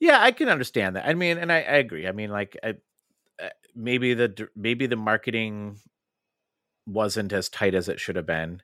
yeah, 0.00 0.22
I 0.22 0.32
can 0.32 0.48
understand 0.48 0.96
that. 0.96 1.06
I 1.06 1.14
mean, 1.14 1.38
and 1.38 1.52
I, 1.52 1.56
I 1.56 1.76
agree. 1.76 2.06
I 2.06 2.12
mean, 2.12 2.30
like, 2.30 2.56
I, 2.62 2.74
uh, 3.42 3.48
maybe 3.74 4.14
the 4.14 4.48
maybe 4.56 4.86
the 4.86 4.96
marketing 4.96 5.78
wasn't 6.86 7.32
as 7.32 7.48
tight 7.48 7.74
as 7.74 7.88
it 7.88 8.00
should 8.00 8.16
have 8.16 8.26
been. 8.26 8.62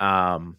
Um, 0.00 0.56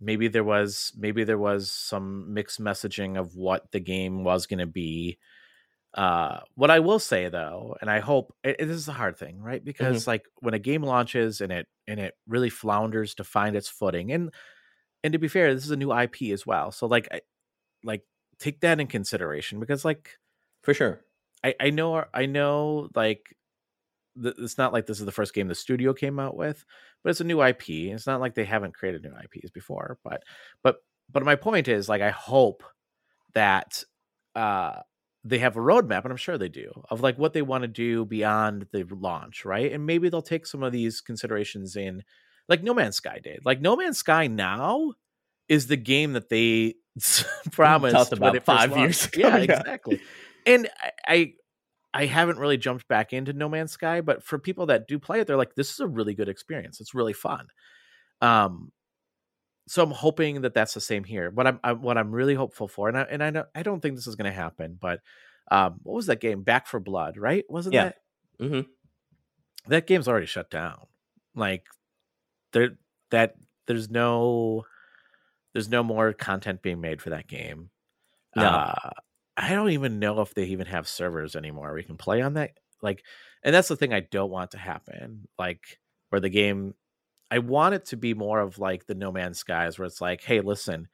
maybe 0.00 0.28
there 0.28 0.44
was 0.44 0.92
maybe 0.96 1.24
there 1.24 1.38
was 1.38 1.70
some 1.70 2.32
mixed 2.32 2.60
messaging 2.60 3.18
of 3.18 3.36
what 3.36 3.70
the 3.72 3.80
game 3.80 4.24
was 4.24 4.46
going 4.46 4.58
to 4.58 4.66
be 4.66 5.18
uh, 5.94 6.40
what 6.54 6.70
I 6.70 6.80
will 6.80 6.98
say 6.98 7.28
though, 7.28 7.76
and 7.80 7.90
I 7.90 8.00
hope 8.00 8.34
it, 8.42 8.56
it 8.58 8.70
is 8.70 8.88
a 8.88 8.92
hard 8.92 9.16
thing, 9.18 9.40
right? 9.40 9.60
Mm-hmm. 9.60 9.64
Because 9.64 10.02
mm-hmm. 10.02 10.10
like 10.10 10.24
when 10.40 10.54
a 10.54 10.58
game 10.58 10.82
launches 10.82 11.40
and 11.40 11.52
it 11.52 11.66
and 11.86 12.00
it 12.00 12.14
really 12.26 12.50
flounders 12.50 13.14
to 13.16 13.24
find 13.24 13.56
its 13.56 13.68
footing, 13.68 14.10
and 14.12 14.32
and 15.04 15.12
to 15.12 15.18
be 15.18 15.28
fair, 15.28 15.54
this 15.54 15.64
is 15.64 15.70
a 15.70 15.76
new 15.76 15.92
IP 15.92 16.22
as 16.32 16.46
well, 16.46 16.72
so 16.72 16.86
like 16.86 17.08
I, 17.12 17.20
like 17.84 18.02
take 18.38 18.60
that 18.60 18.80
in 18.80 18.86
consideration 18.86 19.60
because 19.60 19.84
like 19.84 20.18
for 20.62 20.72
sure, 20.72 21.04
I 21.44 21.54
I 21.60 21.70
know 21.70 22.04
I 22.14 22.26
know 22.26 22.88
like 22.94 23.36
th- 24.20 24.36
it's 24.38 24.56
not 24.56 24.72
like 24.72 24.86
this 24.86 25.00
is 25.00 25.06
the 25.06 25.12
first 25.12 25.34
game 25.34 25.48
the 25.48 25.54
studio 25.54 25.92
came 25.92 26.18
out 26.18 26.36
with, 26.36 26.64
but 27.02 27.10
it's 27.10 27.20
a 27.20 27.24
new 27.24 27.42
IP. 27.42 27.68
It's 27.68 28.06
not 28.06 28.20
like 28.20 28.34
they 28.34 28.44
haven't 28.44 28.74
created 28.74 29.02
new 29.02 29.10
IPs 29.10 29.50
before, 29.50 29.98
but 30.04 30.22
but 30.62 30.76
but 31.10 31.24
my 31.24 31.36
point 31.36 31.68
is 31.68 31.88
like 31.88 32.00
I 32.00 32.10
hope 32.10 32.62
that 33.34 33.84
uh 34.34 34.80
they 35.24 35.38
have 35.38 35.56
a 35.56 35.60
roadmap, 35.60 36.02
and 36.02 36.10
I'm 36.10 36.16
sure 36.16 36.36
they 36.36 36.48
do, 36.48 36.72
of 36.90 37.00
like 37.00 37.16
what 37.16 37.32
they 37.32 37.42
want 37.42 37.62
to 37.62 37.68
do 37.68 38.04
beyond 38.04 38.66
the 38.72 38.84
launch, 38.90 39.44
right? 39.44 39.72
And 39.72 39.86
maybe 39.86 40.08
they'll 40.08 40.22
take 40.22 40.46
some 40.46 40.62
of 40.62 40.72
these 40.72 41.00
considerations 41.00 41.76
in, 41.76 42.02
like 42.48 42.62
No 42.62 42.74
Man's 42.74 42.96
Sky 42.96 43.20
did. 43.22 43.40
Like 43.44 43.60
No 43.60 43.76
Man's 43.76 43.98
Sky 43.98 44.26
now 44.26 44.94
is 45.48 45.68
the 45.68 45.76
game 45.76 46.14
that 46.14 46.28
they 46.28 46.74
promised 47.52 48.12
about 48.12 48.42
five 48.44 48.76
years 48.76 49.06
ago. 49.12 49.20
Yeah, 49.20 49.36
exactly. 49.36 50.00
and 50.44 50.68
I, 51.06 51.34
I 51.94 52.06
haven't 52.06 52.38
really 52.38 52.56
jumped 52.56 52.88
back 52.88 53.12
into 53.12 53.32
No 53.32 53.48
Man's 53.48 53.72
Sky, 53.72 54.00
but 54.00 54.24
for 54.24 54.38
people 54.38 54.66
that 54.66 54.88
do 54.88 54.98
play 54.98 55.20
it, 55.20 55.26
they're 55.28 55.36
like, 55.36 55.54
this 55.54 55.70
is 55.70 55.80
a 55.80 55.86
really 55.86 56.14
good 56.14 56.28
experience. 56.28 56.80
It's 56.80 56.94
really 56.94 57.12
fun. 57.12 57.46
Um, 58.20 58.72
so 59.68 59.82
I'm 59.82 59.90
hoping 59.90 60.42
that 60.42 60.54
that's 60.54 60.74
the 60.74 60.80
same 60.80 61.04
here. 61.04 61.30
What 61.30 61.46
I'm, 61.46 61.60
I'm 61.62 61.82
what 61.82 61.98
I'm 61.98 62.12
really 62.12 62.34
hopeful 62.34 62.68
for, 62.68 62.88
and 62.88 62.98
I 62.98 63.02
and 63.02 63.22
I 63.22 63.30
don't 63.30 63.46
I 63.54 63.62
don't 63.62 63.80
think 63.80 63.96
this 63.96 64.06
is 64.06 64.16
going 64.16 64.30
to 64.30 64.36
happen, 64.36 64.76
but 64.80 65.00
um, 65.50 65.80
what 65.82 65.94
was 65.94 66.06
that 66.06 66.20
game? 66.20 66.42
Back 66.42 66.66
4 66.66 66.80
Blood, 66.80 67.16
right? 67.16 67.44
Wasn't 67.48 67.74
yeah. 67.74 67.84
that? 67.84 67.96
Mm-hmm. 68.40 68.60
That 69.68 69.86
game's 69.86 70.08
already 70.08 70.26
shut 70.26 70.50
down. 70.50 70.86
Like 71.34 71.64
there 72.52 72.78
that 73.10 73.36
there's 73.66 73.90
no 73.90 74.64
there's 75.52 75.68
no 75.68 75.82
more 75.82 76.12
content 76.12 76.62
being 76.62 76.80
made 76.80 77.00
for 77.00 77.10
that 77.10 77.28
game. 77.28 77.70
No. 78.34 78.44
Uh, 78.44 78.90
I 79.36 79.50
don't 79.50 79.70
even 79.70 79.98
know 79.98 80.20
if 80.20 80.34
they 80.34 80.44
even 80.44 80.66
have 80.66 80.88
servers 80.88 81.36
anymore. 81.36 81.74
We 81.74 81.82
can 81.82 81.96
play 81.96 82.22
on 82.22 82.34
that. 82.34 82.52
Like, 82.80 83.02
and 83.42 83.54
that's 83.54 83.68
the 83.68 83.76
thing 83.76 83.92
I 83.92 84.00
don't 84.00 84.30
want 84.30 84.52
to 84.52 84.58
happen. 84.58 85.28
Like, 85.38 85.78
where 86.10 86.20
the 86.20 86.28
game 86.28 86.74
I 87.32 87.38
want 87.38 87.74
it 87.74 87.86
to 87.86 87.96
be 87.96 88.12
more 88.12 88.40
of 88.40 88.58
like 88.58 88.84
the 88.84 88.94
No 88.94 89.10
Man's 89.10 89.38
Skies, 89.38 89.78
where 89.78 89.86
it's 89.86 90.02
like, 90.02 90.22
hey, 90.22 90.42
listen, 90.42 90.88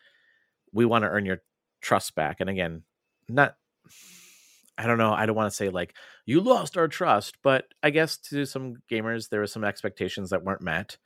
we 0.72 0.84
want 0.84 1.02
to 1.02 1.08
earn 1.08 1.26
your 1.26 1.42
trust 1.80 2.14
back. 2.14 2.36
And 2.38 2.48
again, 2.48 2.82
not, 3.28 3.56
I 4.78 4.86
don't 4.86 4.98
know, 4.98 5.12
I 5.12 5.26
don't 5.26 5.34
want 5.34 5.50
to 5.50 5.56
say 5.56 5.68
like 5.68 5.96
you 6.26 6.40
lost 6.40 6.76
our 6.76 6.86
trust, 6.86 7.38
but 7.42 7.64
I 7.82 7.90
guess 7.90 8.16
to 8.30 8.44
some 8.44 8.76
gamers 8.88 9.30
there 9.30 9.40
were 9.40 9.48
some 9.48 9.64
expectations 9.64 10.30
that 10.30 10.44
weren't 10.44 10.62
met. 10.62 10.96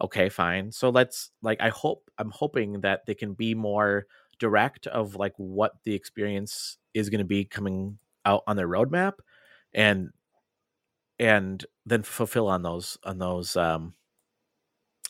Okay, 0.00 0.28
fine. 0.28 0.70
So 0.70 0.90
let's 0.90 1.32
like, 1.42 1.60
I 1.60 1.70
hope 1.70 2.08
I'm 2.16 2.30
hoping 2.30 2.82
that 2.82 3.06
they 3.06 3.14
can 3.14 3.32
be 3.32 3.54
more 3.54 4.06
direct 4.38 4.86
of 4.86 5.16
like 5.16 5.32
what 5.36 5.72
the 5.82 5.94
experience 5.94 6.78
is 6.94 7.10
going 7.10 7.18
to 7.18 7.24
be 7.24 7.44
coming 7.44 7.98
out 8.24 8.44
on 8.46 8.56
their 8.56 8.68
roadmap 8.68 9.14
and 9.74 10.10
and 11.18 11.66
then 11.84 12.04
fulfill 12.04 12.46
on 12.46 12.62
those 12.62 12.98
on 13.02 13.18
those 13.18 13.56
um 13.56 13.94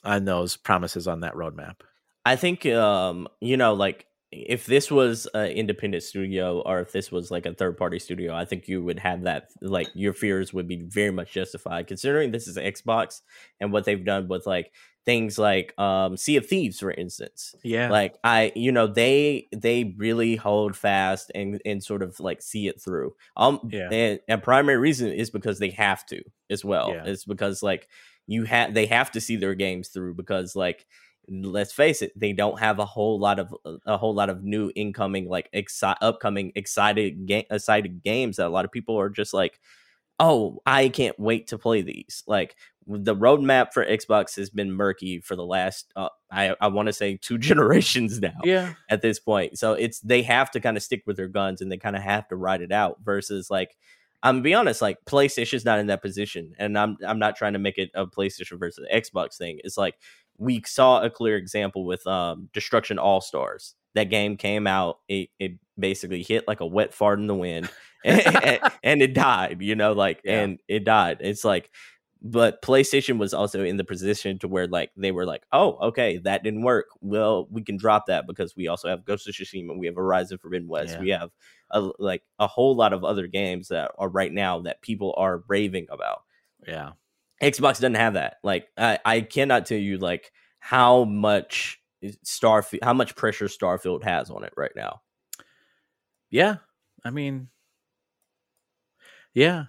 on 0.06 0.24
those 0.24 0.56
promises 0.56 1.06
on 1.06 1.20
that 1.20 1.34
roadmap. 1.34 1.76
I 2.24 2.36
think 2.36 2.64
um, 2.66 3.28
you 3.40 3.56
know, 3.56 3.74
like 3.74 4.06
if 4.32 4.66
this 4.66 4.90
was 4.90 5.26
an 5.34 5.48
independent 5.48 6.02
studio 6.02 6.60
or 6.60 6.80
if 6.80 6.92
this 6.92 7.12
was 7.12 7.30
like 7.30 7.46
a 7.46 7.54
third 7.54 7.76
party 7.78 7.98
studio, 7.98 8.34
I 8.34 8.44
think 8.44 8.68
you 8.68 8.82
would 8.82 8.98
have 8.98 9.22
that 9.22 9.50
like 9.60 9.88
your 9.94 10.12
fears 10.12 10.52
would 10.52 10.66
be 10.66 10.82
very 10.82 11.12
much 11.12 11.32
justified 11.32 11.86
considering 11.86 12.32
this 12.32 12.48
is 12.48 12.56
Xbox 12.56 13.20
and 13.60 13.72
what 13.72 13.84
they've 13.84 14.04
done 14.04 14.28
with 14.28 14.46
like 14.46 14.72
things 15.04 15.38
like 15.38 15.72
um 15.78 16.16
Sea 16.16 16.36
of 16.36 16.46
Thieves, 16.46 16.80
for 16.80 16.90
instance. 16.90 17.54
Yeah. 17.62 17.88
Like 17.88 18.16
I 18.24 18.50
you 18.56 18.72
know, 18.72 18.88
they 18.88 19.46
they 19.54 19.94
really 19.96 20.34
hold 20.34 20.76
fast 20.76 21.30
and 21.34 21.62
and 21.64 21.82
sort 21.82 22.02
of 22.02 22.18
like 22.18 22.42
see 22.42 22.66
it 22.66 22.82
through. 22.82 23.14
Um 23.36 23.60
Yeah. 23.72 23.88
and, 23.92 24.20
and 24.26 24.42
primary 24.42 24.78
reason 24.78 25.12
is 25.12 25.30
because 25.30 25.60
they 25.60 25.70
have 25.70 26.04
to 26.06 26.20
as 26.50 26.64
well. 26.64 26.90
Yeah. 26.90 27.04
It's 27.06 27.24
because 27.24 27.62
like 27.62 27.88
you 28.26 28.44
have 28.44 28.74
they 28.74 28.86
have 28.86 29.10
to 29.10 29.20
see 29.20 29.36
their 29.36 29.54
games 29.54 29.88
through 29.88 30.14
because 30.14 30.56
like 30.56 30.86
let's 31.28 31.72
face 31.72 32.02
it 32.02 32.12
they 32.18 32.32
don't 32.32 32.60
have 32.60 32.78
a 32.78 32.84
whole 32.84 33.18
lot 33.18 33.38
of 33.38 33.54
a 33.86 33.96
whole 33.96 34.14
lot 34.14 34.30
of 34.30 34.44
new 34.44 34.70
incoming 34.76 35.28
like 35.28 35.50
exci- 35.52 35.96
upcoming 36.00 36.52
excited 36.54 37.26
game 37.26 37.44
excited 37.50 38.02
games 38.02 38.36
that 38.36 38.46
a 38.46 38.48
lot 38.48 38.64
of 38.64 38.70
people 38.70 38.98
are 38.98 39.10
just 39.10 39.34
like 39.34 39.58
oh 40.20 40.60
i 40.66 40.88
can't 40.88 41.18
wait 41.18 41.48
to 41.48 41.58
play 41.58 41.82
these 41.82 42.22
like 42.26 42.54
the 42.86 43.16
roadmap 43.16 43.72
for 43.72 43.84
xbox 43.84 44.36
has 44.36 44.50
been 44.50 44.70
murky 44.70 45.20
for 45.20 45.34
the 45.34 45.44
last 45.44 45.92
uh, 45.96 46.08
i 46.30 46.54
i 46.60 46.68
want 46.68 46.86
to 46.86 46.92
say 46.92 47.16
two 47.20 47.38
generations 47.38 48.20
now 48.20 48.38
yeah. 48.44 48.74
at 48.88 49.02
this 49.02 49.18
point. 49.18 49.58
So 49.58 49.72
it's 49.72 50.00
they 50.00 50.22
have 50.22 50.50
to 50.52 50.60
kind 50.60 50.76
of 50.76 50.82
stick 50.82 51.02
with 51.06 51.16
their 51.16 51.28
guns 51.28 51.60
and 51.60 51.70
they 51.70 51.76
kind 51.76 51.96
of 51.96 52.02
have 52.02 52.28
to 52.28 52.36
ride 52.36 52.62
it 52.62 52.72
out 52.72 52.98
versus 53.02 53.50
like 53.50 53.76
I'm 54.22 54.36
gonna 54.36 54.42
be 54.42 54.54
honest, 54.54 54.82
like 54.82 54.98
PlayStation's 55.06 55.64
not 55.64 55.78
in 55.78 55.86
that 55.88 56.02
position. 56.02 56.54
And 56.58 56.78
I'm 56.78 56.96
I'm 57.06 57.18
not 57.18 57.36
trying 57.36 57.52
to 57.54 57.58
make 57.58 57.78
it 57.78 57.90
a 57.94 58.06
PlayStation 58.06 58.58
versus 58.58 58.86
Xbox 58.92 59.36
thing. 59.36 59.60
It's 59.64 59.76
like 59.76 59.94
we 60.38 60.62
saw 60.66 61.02
a 61.02 61.10
clear 61.10 61.36
example 61.36 61.84
with 61.84 62.06
um 62.06 62.48
Destruction 62.52 62.98
All 62.98 63.20
Stars. 63.20 63.74
That 63.94 64.10
game 64.10 64.36
came 64.36 64.66
out, 64.66 64.98
it, 65.08 65.30
it 65.38 65.52
basically 65.78 66.22
hit 66.22 66.46
like 66.46 66.60
a 66.60 66.66
wet 66.66 66.92
fart 66.92 67.18
in 67.18 67.26
the 67.26 67.34
wind 67.34 67.70
and, 68.04 68.20
and, 68.44 68.60
and 68.82 69.02
it 69.02 69.14
died, 69.14 69.62
you 69.62 69.74
know, 69.74 69.92
like 69.94 70.20
Yeah. 70.24 70.40
and 70.42 70.58
it 70.68 70.84
died. 70.84 71.18
It's 71.20 71.44
like 71.44 71.70
but 72.30 72.60
PlayStation 72.60 73.18
was 73.18 73.32
also 73.32 73.62
in 73.62 73.76
the 73.76 73.84
position 73.84 74.38
to 74.40 74.48
where 74.48 74.66
like 74.66 74.90
they 74.96 75.12
were 75.12 75.26
like, 75.26 75.44
oh, 75.52 75.76
okay, 75.88 76.18
that 76.18 76.42
didn't 76.42 76.62
work. 76.62 76.86
Well, 77.00 77.46
we 77.50 77.62
can 77.62 77.76
drop 77.76 78.06
that 78.06 78.26
because 78.26 78.56
we 78.56 78.66
also 78.68 78.88
have 78.88 79.04
Ghost 79.04 79.28
of 79.28 79.34
Tsushima, 79.34 79.78
we 79.78 79.86
have 79.86 79.94
Horizon 79.94 80.38
Forbidden 80.38 80.66
West, 80.68 80.94
Yeah. 80.94 81.00
we 81.00 81.10
have 81.10 81.30
a, 81.70 81.88
like 81.98 82.22
a 82.38 82.46
whole 82.46 82.74
lot 82.74 82.92
of 82.92 83.04
other 83.04 83.26
games 83.28 83.68
that 83.68 83.92
are 83.98 84.08
right 84.08 84.32
now 84.32 84.60
that 84.62 84.82
people 84.82 85.14
are 85.16 85.44
raving 85.46 85.86
about. 85.90 86.22
Yeah. 86.66 86.92
Xbox 87.40 87.74
doesn't 87.74 87.94
have 87.94 88.14
that. 88.14 88.38
Like 88.42 88.68
I, 88.76 88.98
I 89.04 89.20
cannot 89.20 89.66
tell 89.66 89.78
you 89.78 89.98
like 89.98 90.32
how 90.58 91.04
much 91.04 91.80
Starfield, 92.24 92.82
how 92.82 92.94
much 92.94 93.14
pressure 93.14 93.46
Starfield 93.46 94.02
has 94.02 94.30
on 94.30 94.42
it 94.42 94.52
right 94.56 94.72
now. 94.74 95.02
Yeah. 96.30 96.56
I 97.04 97.10
mean, 97.10 97.48
yeah. 99.32 99.66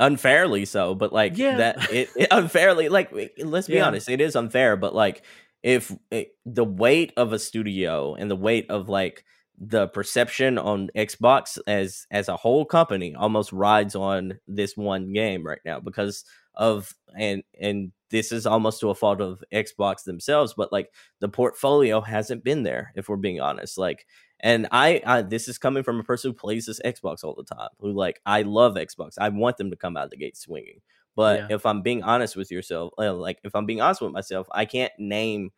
Unfairly 0.00 0.64
so 0.64 0.94
but 0.96 1.12
like 1.12 1.36
Yeah. 1.38 1.58
that 1.58 1.92
it, 1.92 2.08
it 2.16 2.28
unfairly 2.32 2.88
like 2.88 3.12
let's 3.38 3.68
be 3.68 3.74
Yeah. 3.74 3.86
honest 3.86 4.08
it 4.08 4.20
is 4.20 4.34
unfair 4.34 4.76
but 4.76 4.94
like 4.94 5.22
if 5.62 5.94
it, 6.10 6.28
the 6.46 6.64
weight 6.64 7.12
of 7.16 7.32
a 7.32 7.38
studio 7.38 8.14
and 8.14 8.30
the 8.30 8.36
weight 8.36 8.68
of 8.70 8.88
like 8.88 9.24
the 9.62 9.88
perception 9.88 10.56
on 10.56 10.88
Xbox 10.96 11.58
as 11.66 12.06
as 12.10 12.28
a 12.28 12.36
whole 12.36 12.64
company 12.64 13.14
almost 13.14 13.52
rides 13.52 13.94
on 13.94 14.38
this 14.48 14.74
one 14.76 15.12
game 15.12 15.46
right 15.46 15.60
now 15.66 15.78
because 15.78 16.24
of 16.54 16.94
and 17.18 17.42
and 17.60 17.92
this 18.10 18.32
is 18.32 18.46
almost 18.46 18.80
to 18.80 18.88
a 18.88 18.94
fault 18.94 19.20
of 19.20 19.44
Xbox 19.52 20.04
themselves 20.04 20.54
but 20.56 20.72
like 20.72 20.88
the 21.20 21.28
portfolio 21.28 22.00
hasn't 22.00 22.42
been 22.42 22.62
there 22.62 22.90
if 22.96 23.08
we're 23.10 23.16
being 23.16 23.40
honest 23.40 23.76
like 23.76 24.06
and 24.42 24.66
I, 24.72 25.02
I 25.06 25.22
this 25.22 25.48
is 25.48 25.58
coming 25.58 25.82
from 25.82 26.00
a 26.00 26.04
person 26.04 26.30
who 26.30 26.34
plays 26.34 26.66
this 26.66 26.80
Xbox 26.84 27.24
all 27.24 27.34
the 27.34 27.44
time 27.44 27.68
who 27.80 27.92
like 27.92 28.20
I 28.26 28.42
love 28.42 28.74
Xbox 28.74 29.14
I 29.18 29.28
want 29.28 29.56
them 29.56 29.70
to 29.70 29.76
come 29.76 29.96
out 29.96 30.04
of 30.04 30.10
the 30.10 30.16
gate 30.16 30.36
swinging 30.36 30.80
but 31.16 31.44
Yeah. 31.48 31.56
if 31.56 31.66
I'm 31.66 31.82
being 31.82 32.02
honest 32.02 32.36
with 32.36 32.50
yourself 32.50 32.92
uh, 32.98 33.12
like 33.14 33.38
if 33.44 33.54
I'm 33.54 33.66
being 33.66 33.80
honest 33.80 34.00
with 34.02 34.12
myself 34.12 34.46
I 34.52 34.64
can't 34.64 34.92
name 34.98 35.50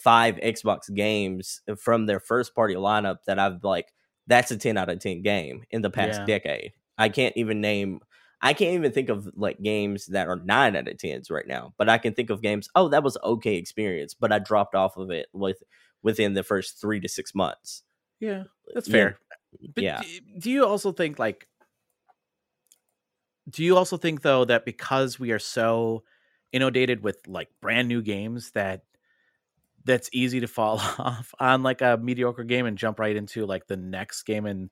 five 0.00 0.36
Xbox 0.36 0.92
games 0.92 1.60
from 1.78 2.06
their 2.06 2.20
first 2.20 2.54
party 2.54 2.74
lineup 2.74 3.18
that 3.26 3.38
I've 3.38 3.62
like 3.62 3.92
that's 4.26 4.50
a 4.50 4.56
10 4.56 4.76
out 4.76 4.88
of 4.88 4.98
10 5.00 5.22
game 5.22 5.64
in 5.70 5.82
the 5.82 5.90
past 5.90 6.20
Yeah. 6.20 6.26
decade. 6.26 6.72
I 6.98 7.08
can't 7.08 7.36
even 7.36 7.60
name 7.60 8.00
I 8.42 8.52
can't 8.52 8.74
even 8.74 8.92
think 8.92 9.08
of 9.08 9.28
like 9.36 9.62
games 9.62 10.06
that 10.06 10.28
are 10.28 10.36
9 10.36 10.76
out 10.76 10.88
of 10.88 10.98
10s 10.98 11.30
right 11.30 11.46
now, 11.46 11.72
but 11.78 11.88
I 11.88 11.98
can 11.98 12.14
think 12.14 12.30
of 12.30 12.42
games 12.42 12.68
oh 12.74 12.88
that 12.88 13.02
was 13.04 13.16
okay 13.22 13.56
experience, 13.56 14.14
but 14.14 14.32
I 14.32 14.38
dropped 14.38 14.74
off 14.74 14.96
of 14.96 15.10
it 15.10 15.28
with 15.32 15.62
within 16.02 16.34
the 16.34 16.42
first 16.42 16.80
3 16.80 17.00
to 17.00 17.08
6 17.08 17.34
months. 17.34 17.82
Yeah. 18.20 18.44
That's 18.74 18.88
Yeah. 18.88 18.92
fair. 18.92 19.18
But 19.74 19.84
yeah. 19.84 20.02
do 20.38 20.50
you 20.50 20.66
also 20.66 20.92
think 20.92 21.18
like 21.18 21.46
do 23.48 23.62
you 23.62 23.76
also 23.76 23.96
think 23.96 24.22
though 24.22 24.44
that 24.44 24.64
because 24.64 25.18
we 25.20 25.30
are 25.30 25.38
so 25.38 26.02
inundated 26.52 27.02
with 27.02 27.18
like 27.26 27.48
brand 27.60 27.88
new 27.88 28.02
games 28.02 28.50
that 28.52 28.82
that's 29.84 30.08
easy 30.12 30.40
to 30.40 30.48
fall 30.48 30.78
off 30.98 31.34
on 31.38 31.62
like 31.62 31.82
a 31.82 31.98
mediocre 32.02 32.44
game 32.44 32.66
and 32.66 32.78
jump 32.78 32.98
right 32.98 33.16
into 33.16 33.44
like 33.46 33.66
the 33.66 33.76
next 33.76 34.22
game 34.22 34.46
and 34.46 34.70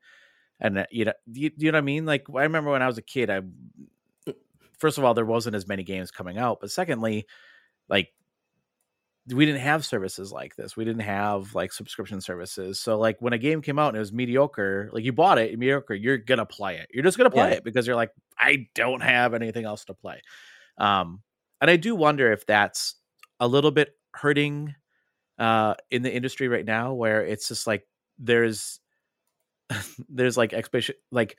and 0.61 0.79
uh, 0.79 0.87
you 0.91 1.05
know 1.05 1.13
do 1.31 1.41
you, 1.41 1.51
you 1.57 1.71
know 1.73 1.77
what 1.77 1.83
I 1.83 1.85
mean? 1.85 2.07
Like 2.07 2.27
I 2.35 2.43
remember 2.43 2.71
when 2.71 2.83
I 2.83 2.87
was 2.87 2.99
a 2.99 3.03
kid, 3.03 3.31
I 3.31 3.43
first 4.79 4.99
of 4.99 5.05
all 5.05 5.15
there 5.15 5.25
wasn't 5.27 5.57
as 5.57 5.67
many 5.69 5.83
games 5.83 6.11
coming 6.11 6.39
out, 6.39 6.61
but 6.61 6.71
secondly, 6.71 7.27
like 7.89 8.13
we 9.29 9.47
didn't 9.47 9.61
have 9.61 9.85
services 9.85 10.33
like 10.33 10.57
this. 10.57 10.77
We 10.77 10.85
didn't 10.85 11.03
have 11.03 11.55
like 11.55 11.73
subscription 11.73 12.21
services. 12.21 12.81
So 12.81 12.99
like 12.99 13.21
when 13.21 13.33
a 13.33 13.39
game 13.39 13.63
came 13.63 13.79
out 13.79 13.89
and 13.89 13.97
it 13.97 14.01
was 14.01 14.13
mediocre, 14.13 14.91
like 14.93 15.05
you 15.05 15.13
bought 15.13 15.39
it 15.39 15.57
mediocre, 15.59 15.95
you're 15.95 16.19
gonna 16.19 16.45
play 16.47 16.79
it. 16.79 16.89
You're 16.93 17.05
just 17.05 17.17
gonna 17.19 17.31
play 17.31 17.51
Yeah. 17.51 17.57
it 17.57 17.65
because 17.65 17.87
you're 17.87 17.97
like, 17.97 18.11
I 18.37 18.67
don't 18.75 19.01
have 19.03 19.35
anything 19.35 19.65
else 19.65 19.85
to 19.85 19.95
play. 19.95 20.21
Um, 20.79 21.23
and 21.61 21.71
I 21.71 21.77
do 21.77 21.95
wonder 21.95 22.33
if 22.33 22.47
that's 22.47 22.97
a 23.39 23.47
little 23.47 23.71
bit 23.71 23.91
hurting 24.15 24.75
uh 25.39 25.75
in 25.91 26.03
the 26.03 26.13
industry 26.13 26.49
right 26.49 26.65
now, 26.65 26.93
where 26.93 27.25
it's 27.25 27.47
just 27.49 27.67
like 27.67 27.87
there's 28.19 28.81
there's 30.09 30.37
like 30.37 30.53
expectation 30.53 30.97
like 31.13 31.37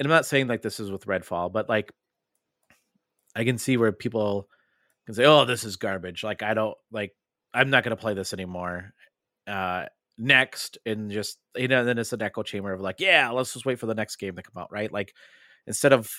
and 0.00 0.06
I'm 0.06 0.10
not 0.10 0.26
saying 0.26 0.48
like 0.48 0.62
this 0.62 0.80
is 0.80 0.90
with 0.90 1.06
Redfall, 1.06 1.52
but 1.52 1.68
like 1.68 1.92
I 3.36 3.44
can 3.44 3.58
see 3.58 3.76
where 3.76 3.92
people 3.92 4.48
can 5.06 5.14
say, 5.14 5.24
"Oh, 5.26 5.44
this 5.44 5.64
is 5.64 5.76
garbage." 5.76 6.24
Like 6.24 6.42
I 6.42 6.54
don't 6.54 6.76
like 6.92 7.12
I'm 7.54 7.70
not 7.70 7.84
going 7.84 7.96
to 7.96 8.00
play 8.00 8.14
this 8.14 8.32
anymore. 8.32 8.92
Uh 9.46 9.86
next 10.16 10.78
and 10.86 11.10
just 11.10 11.38
you 11.56 11.66
know 11.68 11.84
then 11.84 11.98
it's 11.98 12.12
an 12.12 12.22
echo 12.22 12.42
chamber 12.42 12.72
of 12.72 12.80
like, 12.80 12.96
"Yeah, 13.00 13.30
let's 13.30 13.52
just 13.52 13.66
wait 13.66 13.78
for 13.80 13.86
the 13.86 13.94
next 13.94 14.16
game 14.16 14.36
to 14.36 14.42
come 14.42 14.60
out," 14.62 14.72
right? 14.72 14.92
Like 14.92 15.14
instead 15.66 15.92
of 15.92 16.10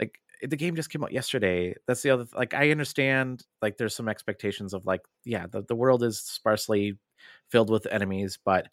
like 0.00 0.18
the 0.42 0.56
game 0.56 0.76
just 0.76 0.90
came 0.90 1.04
out 1.04 1.12
yesterday. 1.12 1.74
That's 1.86 2.02
the 2.02 2.10
other 2.10 2.26
like 2.34 2.54
I 2.54 2.70
understand 2.70 3.42
like 3.62 3.76
there's 3.76 3.94
some 3.94 4.08
expectations 4.08 4.74
of 4.74 4.86
like 4.86 5.02
yeah, 5.24 5.46
the, 5.50 5.62
the 5.62 5.76
world 5.76 6.02
is 6.02 6.20
sparsely 6.20 6.98
filled 7.50 7.70
with 7.70 7.86
enemies, 7.86 8.38
but 8.44 8.68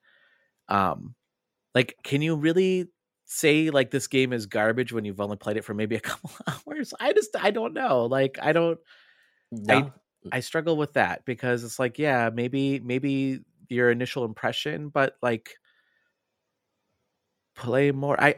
um 0.70 1.16
like 1.76 1.96
can 2.04 2.22
you 2.22 2.36
really 2.36 2.88
say 3.26 3.70
like 3.70 3.92
this 3.92 4.08
game 4.08 4.34
is 4.34 4.46
garbage 4.48 4.94
when 4.94 5.06
you've 5.06 5.22
only 5.22 5.38
played 5.38 5.58
it 5.58 5.66
for 5.66 5.74
maybe 5.74 5.96
a 5.96 6.00
couple 6.02 6.32
hours? 6.48 6.94
I 7.00 7.14
just 7.14 7.36
I 7.40 7.52
don't 7.52 7.74
know. 7.74 8.06
Like 8.06 8.38
I 8.42 8.54
don't 8.54 8.80
No. 9.52 9.92
I 10.32 10.40
struggle 10.40 10.78
with 10.78 10.94
that 10.94 11.26
because 11.26 11.64
it's 11.64 11.80
like, 11.80 11.98
yeah, 11.98 12.30
maybe 12.34 12.80
maybe 12.80 13.40
your 13.70 13.90
initial 13.90 14.24
impression, 14.26 14.90
but 14.90 15.16
like 15.22 15.56
play 17.56 17.92
more. 17.92 18.22
I 18.22 18.36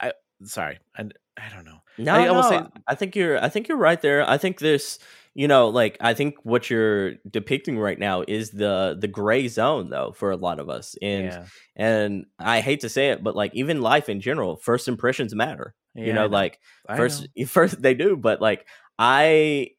I 0.00 0.12
sorry. 0.44 0.78
And 0.96 1.14
I 1.36 1.48
don't 1.54 1.64
know. 1.64 1.78
No, 1.98 2.14
I- 2.14 2.22
I 2.22 2.26
no, 2.26 2.42
say- 2.42 2.80
I 2.86 2.94
think 2.94 3.16
you're 3.16 3.42
I 3.42 3.48
think 3.48 3.68
you're 3.68 3.78
right 3.78 4.00
there. 4.00 4.28
I 4.28 4.36
think 4.36 4.58
this, 4.58 4.98
you 5.34 5.48
know, 5.48 5.68
like 5.68 5.96
I 6.00 6.14
think 6.14 6.36
what 6.42 6.68
you're 6.70 7.14
depicting 7.30 7.78
right 7.78 7.98
now 7.98 8.24
is 8.26 8.50
the 8.50 8.96
the 8.98 9.08
gray 9.08 9.48
zone 9.48 9.90
though 9.90 10.12
for 10.12 10.30
a 10.30 10.36
lot 10.36 10.60
of 10.60 10.68
us. 10.68 10.94
And 11.00 11.24
yeah. 11.24 11.46
and 11.76 12.26
I 12.38 12.60
hate 12.60 12.80
to 12.80 12.88
say 12.88 13.10
it, 13.10 13.22
but 13.24 13.34
like 13.34 13.54
even 13.54 13.80
life 13.80 14.08
in 14.08 14.20
general, 14.20 14.56
first 14.56 14.88
impressions 14.88 15.34
matter. 15.34 15.74
Yeah, 15.94 16.04
you 16.04 16.12
I 16.12 16.14
know, 16.16 16.26
like 16.26 16.60
I 16.88 16.96
first 16.96 17.28
know. 17.36 17.46
first 17.46 17.80
they 17.80 17.94
do, 17.94 18.16
but 18.16 18.40
like 18.40 18.66
I 18.98 19.70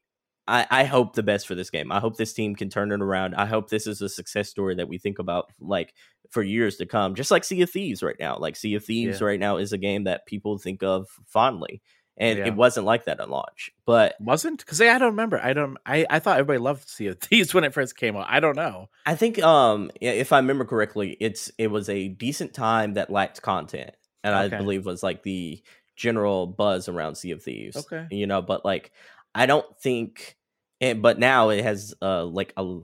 I, 0.48 0.66
I 0.70 0.84
hope 0.84 1.14
the 1.14 1.22
best 1.22 1.46
for 1.46 1.54
this 1.54 1.70
game. 1.70 1.90
I 1.90 1.98
hope 2.00 2.16
this 2.16 2.32
team 2.32 2.54
can 2.54 2.68
turn 2.70 2.92
it 2.92 3.00
around. 3.02 3.34
I 3.34 3.46
hope 3.46 3.68
this 3.68 3.86
is 3.86 4.00
a 4.02 4.08
success 4.08 4.48
story 4.48 4.76
that 4.76 4.88
we 4.88 4.98
think 4.98 5.18
about 5.18 5.50
like 5.60 5.92
for 6.30 6.42
years 6.42 6.76
to 6.76 6.86
come. 6.86 7.14
Just 7.14 7.30
like 7.30 7.44
Sea 7.44 7.62
of 7.62 7.70
Thieves 7.70 8.02
right 8.02 8.16
now. 8.20 8.38
Like 8.38 8.56
Sea 8.56 8.74
of 8.74 8.84
Thieves 8.84 9.20
Yeah. 9.20 9.26
right 9.26 9.40
now 9.40 9.56
is 9.56 9.72
a 9.72 9.78
game 9.78 10.04
that 10.04 10.26
people 10.26 10.58
think 10.58 10.82
of 10.82 11.08
fondly. 11.26 11.82
And 12.18 12.38
Yeah. 12.38 12.46
it 12.46 12.54
wasn't 12.54 12.86
like 12.86 13.04
that 13.04 13.20
at 13.20 13.28
launch. 13.28 13.70
But 13.84 14.14
wasn't 14.20 14.58
because 14.60 14.80
I 14.80 14.98
don't 14.98 15.10
remember. 15.10 15.38
I 15.38 15.52
don't. 15.52 15.76
I 15.84 16.06
I 16.08 16.18
thought 16.20 16.38
everybody 16.38 16.58
loved 16.58 16.88
Sea 16.88 17.08
of 17.08 17.18
Thieves 17.20 17.52
when 17.52 17.64
it 17.64 17.74
first 17.74 17.96
came 17.96 18.16
out. 18.16 18.26
I 18.28 18.40
don't 18.40 18.56
know. 18.56 18.88
I 19.04 19.16
think 19.16 19.42
um 19.42 19.90
if 20.00 20.32
I 20.32 20.38
remember 20.38 20.64
correctly, 20.64 21.16
it's 21.20 21.50
it 21.58 21.66
was 21.72 21.88
a 21.88 22.08
decent 22.08 22.54
time 22.54 22.94
that 22.94 23.10
lacked 23.10 23.42
content. 23.42 23.90
And 24.24 24.34
Okay. 24.34 24.56
I 24.56 24.58
believe 24.58 24.86
was 24.86 25.02
like 25.02 25.22
the 25.24 25.60
general 25.96 26.46
buzz 26.46 26.88
around 26.88 27.16
Sea 27.16 27.30
of 27.32 27.42
Thieves. 27.42 27.76
Okay. 27.76 28.06
You 28.10 28.26
know, 28.26 28.42
but 28.42 28.64
like 28.64 28.92
I 29.36 29.46
don't 29.46 29.66
think 29.80 30.36
and 30.80 31.02
but 31.02 31.18
now 31.18 31.50
it 31.50 31.62
has 31.62 31.94
uh 32.02 32.24
like 32.24 32.52
a 32.56 32.78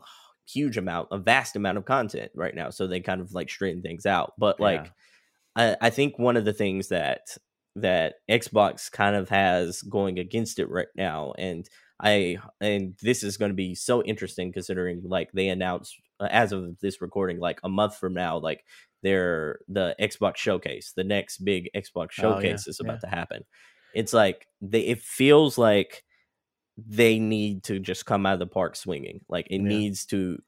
huge 0.46 0.76
amount, 0.76 1.08
a 1.10 1.18
vast 1.18 1.56
amount 1.56 1.78
of 1.78 1.84
content 1.84 2.30
right 2.34 2.54
now. 2.54 2.70
So 2.70 2.86
they 2.86 3.00
kind 3.00 3.20
of 3.20 3.32
like 3.32 3.50
straighten 3.50 3.82
things 3.82 4.06
out. 4.06 4.34
But 4.38 4.60
like 4.60 4.84
Yeah. 4.84 4.90
I, 5.80 5.86
I 5.86 5.90
think 5.90 6.18
one 6.18 6.36
of 6.36 6.44
the 6.44 6.52
things 6.52 6.88
that 6.88 7.36
that 7.76 8.16
Xbox 8.30 8.90
kind 8.92 9.16
of 9.16 9.28
has 9.30 9.82
going 9.82 10.18
against 10.18 10.58
it 10.58 10.68
right 10.68 10.88
now, 10.94 11.32
and 11.38 11.68
I 12.00 12.38
and 12.60 12.94
this 13.00 13.22
is 13.22 13.36
going 13.36 13.50
to 13.50 13.56
be 13.56 13.74
so 13.74 14.02
interesting 14.02 14.52
considering 14.52 15.02
like 15.04 15.32
they 15.32 15.48
announced 15.48 15.96
uh, 16.20 16.28
as 16.30 16.52
of 16.52 16.78
this 16.80 17.00
recording, 17.00 17.38
like 17.38 17.60
a 17.64 17.68
month 17.68 17.96
from 17.96 18.14
now, 18.14 18.38
like 18.38 18.64
their 19.02 19.60
the 19.68 19.94
Xbox 20.00 20.36
showcase, 20.36 20.92
the 20.94 21.04
next 21.04 21.38
big 21.38 21.70
Xbox 21.74 21.94
Oh, 21.96 22.04
yeah, 22.04 22.34
showcase 22.34 22.66
is 22.66 22.80
about 22.80 23.00
to 23.02 23.08
happen. 23.08 23.44
It's 23.94 24.12
like 24.12 24.46
they 24.60 24.80
it 24.80 25.00
feels 25.00 25.58
like 25.58 26.04
they 26.76 27.18
need 27.18 27.64
to 27.64 27.78
just 27.78 28.06
come 28.06 28.24
out 28.26 28.34
of 28.34 28.38
the 28.38 28.46
park 28.46 28.76
swinging. 28.76 29.20
Like 29.28 29.46
it 29.50 29.58
Yeah. 29.58 29.68
needs 29.68 30.06
to 30.06 30.38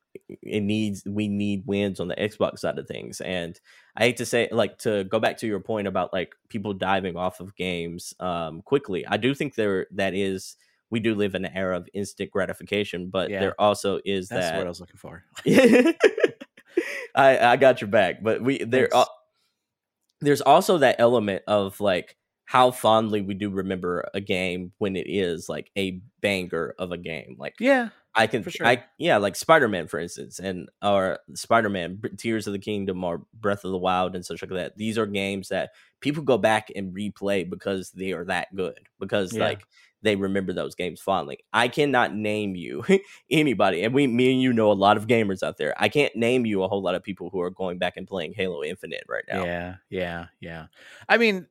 it 0.42 0.62
needs 0.62 1.02
we 1.06 1.26
need 1.28 1.64
wins 1.66 1.98
on 1.98 2.08
the 2.08 2.14
Xbox 2.14 2.60
side 2.60 2.78
of 2.78 2.86
things. 2.86 3.20
And 3.20 3.58
I 3.96 4.04
hate 4.04 4.16
to 4.18 4.26
say 4.26 4.48
like 4.52 4.78
to 4.78 5.04
go 5.04 5.18
back 5.18 5.38
to 5.38 5.46
your 5.46 5.60
point 5.60 5.88
about 5.88 6.12
like 6.12 6.34
people 6.48 6.72
diving 6.72 7.16
off 7.16 7.40
of 7.40 7.54
games 7.56 8.14
um 8.20 8.62
quickly. 8.62 9.04
I 9.06 9.16
do 9.16 9.34
think 9.34 9.54
there 9.54 9.86
that 9.92 10.14
is 10.14 10.56
we 10.90 11.00
do 11.00 11.14
live 11.14 11.34
in 11.34 11.44
an 11.44 11.52
era 11.56 11.76
of 11.76 11.88
instant 11.94 12.30
gratification, 12.30 13.08
but 13.08 13.30
Yeah. 13.30 13.40
there 13.40 13.60
also 13.60 14.00
is 14.04 14.28
That's 14.28 14.46
that 14.52 14.58
what 14.58 14.66
I 14.66 14.68
was 14.68 14.80
looking 14.80 14.98
for. 14.98 15.24
I 17.14 17.38
I 17.38 17.56
got 17.56 17.80
your 17.80 17.88
back, 17.88 18.22
but 18.22 18.40
we 18.42 18.62
there 18.64 18.88
uh, 18.94 19.04
there's 20.20 20.40
also 20.40 20.78
that 20.78 20.96
element 20.98 21.42
of 21.46 21.80
like 21.80 22.16
how 22.44 22.70
fondly 22.70 23.20
we 23.22 23.34
do 23.34 23.50
remember 23.50 24.08
a 24.14 24.20
game 24.20 24.72
when 24.78 24.96
it 24.96 25.06
is 25.08 25.48
like 25.48 25.70
a 25.76 26.00
banger 26.20 26.74
of 26.78 26.92
a 26.92 26.98
game. 26.98 27.36
Like 27.38 27.54
Yeah. 27.58 27.88
I 28.16 28.28
can 28.28 28.48
sure. 28.48 28.64
I 28.66 28.84
yeah, 28.96 29.16
like 29.16 29.34
Spider-Man 29.34 29.88
for 29.88 29.98
instance 29.98 30.38
and 30.38 30.68
or 30.82 31.18
Spider-Man 31.34 32.00
Tears 32.16 32.46
of 32.46 32.52
the 32.52 32.60
Kingdom 32.60 33.02
or 33.02 33.22
Breath 33.34 33.64
of 33.64 33.72
the 33.72 33.78
Wild 33.78 34.14
and 34.14 34.24
such 34.24 34.40
like 34.40 34.50
that. 34.52 34.76
These 34.78 34.98
are 34.98 35.06
games 35.06 35.48
that 35.48 35.70
people 36.00 36.22
go 36.22 36.38
back 36.38 36.70
and 36.76 36.94
replay 36.94 37.48
because 37.48 37.90
they 37.90 38.12
are 38.12 38.24
that 38.26 38.54
good 38.54 38.78
because 39.00 39.32
Yeah. 39.34 39.44
like 39.44 39.64
they 40.02 40.14
remember 40.16 40.52
those 40.52 40.74
games 40.74 41.00
fondly. 41.00 41.38
I 41.52 41.66
cannot 41.66 42.14
name 42.14 42.54
you 42.54 42.84
anybody, 43.30 43.82
and 43.82 43.94
we, 43.94 44.06
me 44.06 44.32
and 44.32 44.42
you 44.42 44.52
know 44.52 44.70
a 44.70 44.74
lot 44.74 44.98
of 44.98 45.06
gamers 45.06 45.42
out 45.42 45.56
there. 45.56 45.74
I 45.78 45.88
can't 45.88 46.14
name 46.14 46.44
you 46.44 46.62
a 46.62 46.68
whole 46.68 46.82
lot 46.82 46.94
of 46.94 47.02
people 47.02 47.30
who 47.30 47.40
are 47.40 47.48
going 47.48 47.78
back 47.78 47.96
and 47.96 48.06
playing 48.06 48.34
Halo 48.36 48.62
Infinite 48.62 49.04
right 49.08 49.24
now. 49.26 49.44
Yeah, 49.44 49.74
yeah, 49.88 50.26
yeah. 50.40 50.66
I 51.08 51.16
mean, 51.16 51.46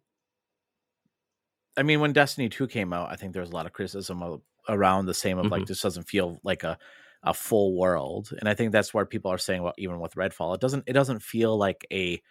I 1.77 1.83
mean, 1.83 1.99
when 1.99 2.13
Destiny 2.13 2.49
Two 2.49 2.67
came 2.67 2.93
out, 2.93 3.11
I 3.11 3.15
think 3.15 3.33
there 3.33 3.41
was 3.41 3.51
a 3.51 3.55
lot 3.55 3.65
of 3.65 3.73
criticism 3.73 4.21
of, 4.23 4.41
around 4.69 5.05
the 5.05 5.13
same 5.13 5.37
of 5.37 5.51
like 5.51 5.65
Mhm. 5.65 5.67
this 5.67 5.81
doesn't 5.81 6.07
feel 6.07 6.39
like 6.43 6.63
a 6.63 6.77
a 7.25 7.33
full 7.33 7.77
world, 7.77 8.31
and 8.39 8.49
I 8.49 8.53
think 8.53 8.71
that's 8.73 8.93
where 8.93 9.05
people 9.05 9.31
are 9.31 9.37
saying, 9.37 9.63
well, 9.63 9.73
even 9.77 9.99
with 9.99 10.15
Redfall, 10.15 10.55
it 10.55 10.61
doesn't 10.61 10.83
it 10.87 10.93
doesn't 10.93 11.21
feel 11.23 11.57
like 11.57 11.85
a 11.91 12.21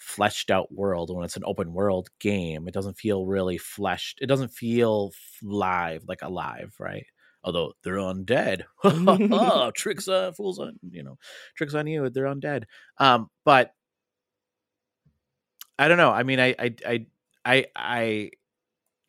fleshed 0.00 0.50
out 0.50 0.72
world 0.72 1.14
when 1.14 1.24
it's 1.24 1.36
an 1.36 1.44
open 1.46 1.72
world 1.74 2.08
game. 2.20 2.68
It 2.68 2.74
doesn't 2.74 2.98
feel 2.98 3.26
really 3.26 3.58
fleshed. 3.58 4.18
It 4.22 4.26
doesn't 4.28 4.50
feel 4.52 5.12
live, 5.42 6.04
like 6.08 6.22
alive, 6.22 6.74
right? 6.80 7.06
Although 7.44 7.74
they're 7.84 7.96
undead, 7.96 8.64
tricks, 9.74 10.08
uh, 10.08 10.32
fools 10.32 10.58
on 10.60 10.78
you 10.92 11.02
know, 11.04 11.18
tricks 11.56 11.74
on 11.74 11.86
you. 11.88 12.10
They're 12.10 12.26
undead. 12.26 12.64
Um, 12.98 13.30
but 13.44 13.74
I 15.78 15.88
don't 15.88 15.98
know. 15.98 16.10
I 16.10 16.22
mean, 16.22 16.40
I, 16.40 16.54
I, 16.58 16.74
I, 16.86 17.06
I, 17.44 17.66
I, 17.74 18.30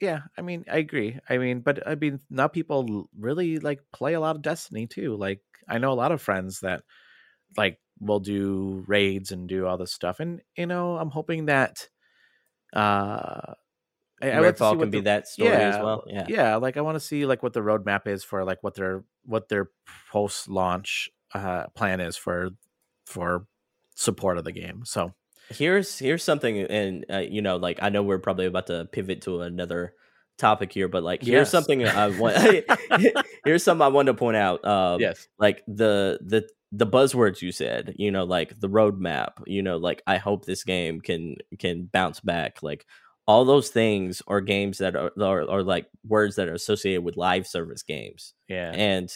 yeah. 0.01 0.21
I 0.37 0.41
mean, 0.41 0.65
I 0.69 0.77
agree. 0.77 1.19
I 1.29 1.37
mean, 1.37 1.61
but 1.61 1.87
I 1.87 1.95
mean, 1.95 2.19
now 2.29 2.47
people 2.47 3.07
really 3.17 3.59
like 3.59 3.79
play 3.93 4.13
a 4.13 4.19
lot 4.19 4.35
of 4.35 4.41
Destiny 4.41 4.87
too. 4.87 5.15
Like, 5.15 5.41
I 5.69 5.77
know 5.77 5.91
a 5.91 5.93
lot 5.93 6.11
of 6.11 6.21
friends 6.21 6.61
that 6.61 6.83
like 7.55 7.79
will 7.99 8.19
do 8.19 8.83
raids 8.87 9.31
and 9.31 9.47
do 9.47 9.67
all 9.67 9.77
this 9.77 9.93
stuff, 9.93 10.19
and 10.19 10.41
you 10.57 10.65
know, 10.65 10.97
I'm 10.97 11.11
hoping 11.11 11.45
that, 11.45 11.87
uh, 12.73 13.53
I, 14.21 14.31
I 14.31 14.35
see 14.35 14.37
Redfall 14.37 14.75
what 14.77 14.79
can 14.83 14.89
be 14.91 15.01
that 15.01 15.27
story 15.27 15.49
as 15.49 15.75
well. 15.77 16.03
Yeah. 16.07 16.25
yeah 16.27 16.55
like 16.57 16.77
i 16.77 16.81
want 16.81 16.95
to 16.95 16.99
see 16.99 17.25
like 17.25 17.41
what 17.41 17.53
the 17.53 17.61
roadmap 17.61 18.05
is 18.05 18.23
for 18.23 18.43
like 18.43 18.61
what 18.61 18.75
their 18.75 19.03
what 19.25 19.49
their 19.49 19.71
post 20.11 20.47
launch 20.47 21.09
uh 21.33 21.65
plan 21.75 21.99
is 21.99 22.17
for 22.17 22.49
for 23.05 23.47
support 23.95 24.37
of 24.37 24.43
the 24.43 24.51
game 24.51 24.83
so 24.85 25.13
here's 25.51 25.99
here's 25.99 26.23
something 26.23 26.59
and 26.59 27.05
uh, 27.11 27.19
you 27.19 27.41
know 27.41 27.57
like 27.57 27.79
i 27.81 27.89
know 27.89 28.03
we're 28.03 28.19
probably 28.19 28.45
about 28.45 28.67
to 28.67 28.85
pivot 28.91 29.21
to 29.21 29.41
another 29.41 29.93
topic 30.37 30.71
here 30.71 30.87
but 30.87 31.03
like 31.03 31.21
here's 31.21 31.45
Yes. 31.45 31.51
something 31.51 31.85
i 31.85 32.07
want 32.19 32.35
here's 33.45 33.63
something 33.63 33.83
i 33.83 33.87
want 33.87 34.07
to 34.07 34.13
point 34.13 34.37
out 34.37 34.63
um 34.65 34.99
yes. 34.99 35.27
like 35.39 35.63
the 35.67 36.19
the 36.25 36.47
the 36.71 36.87
buzzwords 36.87 37.41
you 37.41 37.51
said 37.51 37.93
you 37.97 38.11
know 38.11 38.23
like 38.23 38.59
the 38.59 38.69
roadmap 38.69 39.33
you 39.45 39.61
know 39.61 39.77
like 39.77 40.01
i 40.07 40.17
hope 40.17 40.45
this 40.45 40.63
game 40.63 41.01
can 41.01 41.35
can 41.59 41.83
bounce 41.91 42.19
back 42.21 42.63
like 42.63 42.85
all 43.27 43.45
those 43.45 43.69
things 43.69 44.21
are 44.27 44.41
games 44.41 44.79
that 44.79 44.95
are, 44.95 45.11
are, 45.21 45.49
are 45.49 45.63
like 45.63 45.87
words 46.07 46.35
that 46.35 46.47
are 46.49 46.53
associated 46.53 47.03
with 47.03 47.15
live 47.17 47.45
service 47.47 47.83
games. 47.83 48.33
Yeah. 48.49 48.71
And 48.75 49.09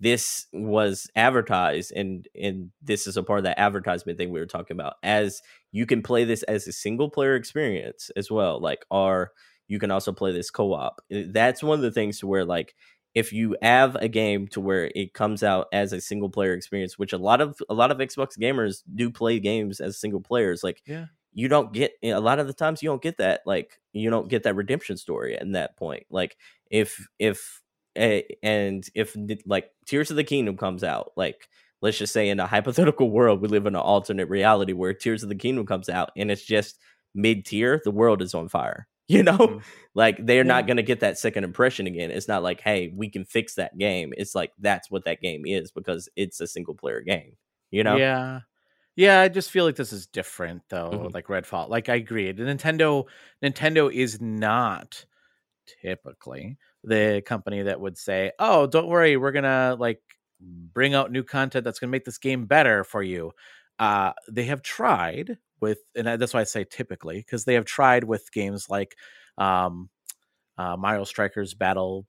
this 0.00 0.46
was 0.52 1.08
advertised 1.16 1.92
and 1.92 2.28
and 2.40 2.70
this 2.82 3.06
is 3.06 3.16
a 3.16 3.22
part 3.22 3.38
of 3.38 3.44
that 3.44 3.58
advertisement 3.58 4.18
thing 4.18 4.30
we 4.30 4.40
were 4.40 4.46
talking 4.46 4.76
about 4.76 4.94
as 5.02 5.40
you 5.72 5.86
can 5.86 6.02
play 6.02 6.24
this 6.24 6.42
as 6.44 6.66
a 6.68 6.72
single 6.72 7.10
player 7.10 7.34
experience 7.34 8.10
as 8.16 8.30
well 8.30 8.60
like 8.60 8.84
or 8.90 9.32
you 9.66 9.78
can 9.78 9.90
also 9.90 10.12
play 10.12 10.32
this 10.32 10.50
co-op 10.50 11.00
that's 11.10 11.62
one 11.62 11.78
of 11.78 11.82
the 11.82 11.90
things 11.90 12.18
to 12.20 12.26
where 12.26 12.44
like 12.44 12.74
if 13.14 13.32
you 13.32 13.56
have 13.62 13.96
a 13.96 14.06
game 14.08 14.46
to 14.46 14.60
where 14.60 14.90
it 14.94 15.14
comes 15.14 15.42
out 15.42 15.66
as 15.72 15.92
a 15.92 16.00
single 16.00 16.30
player 16.30 16.52
experience 16.54 16.98
which 16.98 17.12
a 17.12 17.18
lot 17.18 17.40
of 17.40 17.58
a 17.68 17.74
lot 17.74 17.90
of 17.90 17.98
xbox 17.98 18.38
gamers 18.38 18.82
do 18.94 19.10
play 19.10 19.40
games 19.40 19.80
as 19.80 20.00
single 20.00 20.20
players 20.20 20.62
like 20.62 20.80
Yeah. 20.86 21.06
you 21.32 21.48
don't 21.48 21.72
get 21.72 21.92
a 22.02 22.14
lot 22.20 22.38
of 22.38 22.46
the 22.46 22.52
times 22.52 22.82
you 22.82 22.88
don't 22.88 23.02
get 23.02 23.18
that 23.18 23.40
like 23.46 23.80
you 23.92 24.10
don't 24.10 24.28
get 24.28 24.44
that 24.44 24.54
redemption 24.54 24.96
story 24.96 25.36
at 25.36 25.50
that 25.52 25.76
point 25.76 26.04
like 26.10 26.36
if 26.70 27.08
if 27.18 27.62
and 27.98 28.88
if 28.94 29.16
like 29.46 29.70
Tears 29.86 30.10
of 30.10 30.16
the 30.16 30.24
Kingdom 30.24 30.56
comes 30.56 30.84
out, 30.84 31.12
like 31.16 31.48
let's 31.80 31.98
just 31.98 32.12
say 32.12 32.28
in 32.28 32.40
a 32.40 32.46
hypothetical 32.46 33.10
world, 33.10 33.40
we 33.40 33.48
live 33.48 33.66
in 33.66 33.74
an 33.74 33.80
alternate 33.80 34.28
reality 34.28 34.72
where 34.72 34.94
Tears 34.94 35.22
of 35.22 35.28
the 35.28 35.34
Kingdom 35.34 35.66
comes 35.66 35.88
out 35.88 36.10
and 36.16 36.30
it's 36.30 36.44
just 36.44 36.78
mid 37.14 37.44
tier, 37.44 37.80
the 37.84 37.90
world 37.90 38.22
is 38.22 38.34
on 38.34 38.48
fire. 38.48 38.86
You 39.10 39.22
know, 39.22 39.38
Mhm. 39.38 39.62
like 39.94 40.18
they're 40.26 40.44
Yeah. 40.44 40.48
not 40.48 40.66
going 40.66 40.76
to 40.76 40.82
get 40.82 41.00
that 41.00 41.18
second 41.18 41.44
impression 41.44 41.86
again. 41.86 42.10
It's 42.10 42.28
not 42.28 42.42
like, 42.42 42.60
hey, 42.60 42.92
we 42.94 43.08
can 43.08 43.24
fix 43.24 43.54
that 43.54 43.78
game. 43.78 44.12
It's 44.18 44.34
like 44.34 44.52
that's 44.58 44.90
what 44.90 45.04
that 45.06 45.22
game 45.22 45.46
is 45.46 45.70
because 45.70 46.10
it's 46.14 46.40
a 46.42 46.46
single 46.46 46.74
player 46.74 47.00
game. 47.00 47.38
You 47.70 47.84
know, 47.84 47.96
yeah 47.96 48.40
yeah 48.96 49.20
i 49.20 49.28
just 49.28 49.50
feel 49.50 49.64
like 49.64 49.76
this 49.76 49.92
is 49.92 50.06
different 50.08 50.60
though 50.68 50.90
Mhm. 51.08 51.14
like 51.14 51.28
redfall 51.28 51.68
like 51.68 51.88
i 51.88 51.94
agree 51.94 52.32
the 52.32 52.42
nintendo 52.42 53.04
nintendo 53.42 53.90
is 53.92 54.20
not 54.20 55.04
typically 55.82 56.56
the 56.84 57.22
company 57.26 57.62
that 57.62 57.80
would 57.80 57.98
say 57.98 58.32
oh 58.38 58.66
don't 58.66 58.88
worry 58.88 59.16
we're 59.16 59.32
gonna 59.32 59.76
like 59.78 60.00
bring 60.40 60.94
out 60.94 61.10
new 61.10 61.24
content 61.24 61.64
that's 61.64 61.78
gonna 61.78 61.90
make 61.90 62.04
this 62.04 62.18
game 62.18 62.46
better 62.46 62.84
for 62.84 63.02
you 63.02 63.32
uh 63.78 64.12
they 64.30 64.44
have 64.44 64.62
tried 64.62 65.38
with 65.60 65.78
and 65.96 66.06
that's 66.20 66.34
why 66.34 66.40
i 66.40 66.44
say 66.44 66.64
typically 66.64 67.18
because 67.18 67.44
they 67.44 67.54
have 67.54 67.64
tried 67.64 68.04
with 68.04 68.30
games 68.32 68.70
like 68.70 68.96
um 69.38 69.90
uh 70.58 70.76
mario 70.76 71.04
strikers 71.04 71.54
battle 71.54 72.06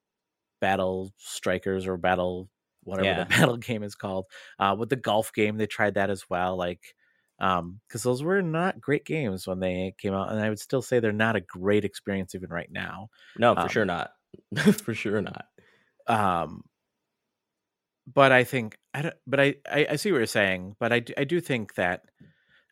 battle 0.59 1.13
strikers 1.17 1.87
or 1.87 1.97
battle 1.97 2.49
whatever 2.83 3.13
Yeah. 3.13 3.15
the 3.15 3.25
battle 3.25 3.57
game 3.57 3.83
is 3.83 3.95
called 3.95 4.25
uh 4.59 4.75
with 4.77 4.89
the 4.89 4.95
golf 4.95 5.33
game 5.33 5.57
they 5.57 5.67
tried 5.67 5.95
that 5.95 6.09
as 6.09 6.29
well 6.29 6.57
like 6.57 6.95
um 7.39 7.79
because 7.87 8.03
those 8.03 8.23
were 8.23 8.41
not 8.41 8.81
great 8.81 9.05
games 9.05 9.47
when 9.47 9.59
they 9.59 9.93
came 9.97 10.13
out 10.13 10.31
and 10.31 10.39
i 10.41 10.49
would 10.49 10.59
still 10.59 10.81
say 10.81 10.99
they're 10.99 11.11
not 11.13 11.35
a 11.35 11.41
great 11.41 11.85
experience 11.85 12.35
even 12.35 12.49
right 12.49 12.71
now 12.71 13.09
no, 13.35 13.55
for 13.55 13.69
Um, 13.69 13.69
sure 13.69 13.85
not. 13.85 14.11
for 14.83 14.93
sure 14.93 15.21
not. 15.21 15.45
um 16.07 16.63
but 18.11 18.31
i 18.31 18.43
think 18.43 18.77
i 18.93 19.01
don't 19.01 19.15
but 19.27 19.39
I, 19.39 19.55
I 19.71 19.87
i 19.91 19.95
see 19.95 20.11
what 20.11 20.17
you're 20.17 20.25
saying 20.27 20.75
but 20.79 20.91
i 20.91 20.99
do, 20.99 21.13
i 21.17 21.23
do 21.23 21.39
think 21.39 21.75
that 21.75 22.01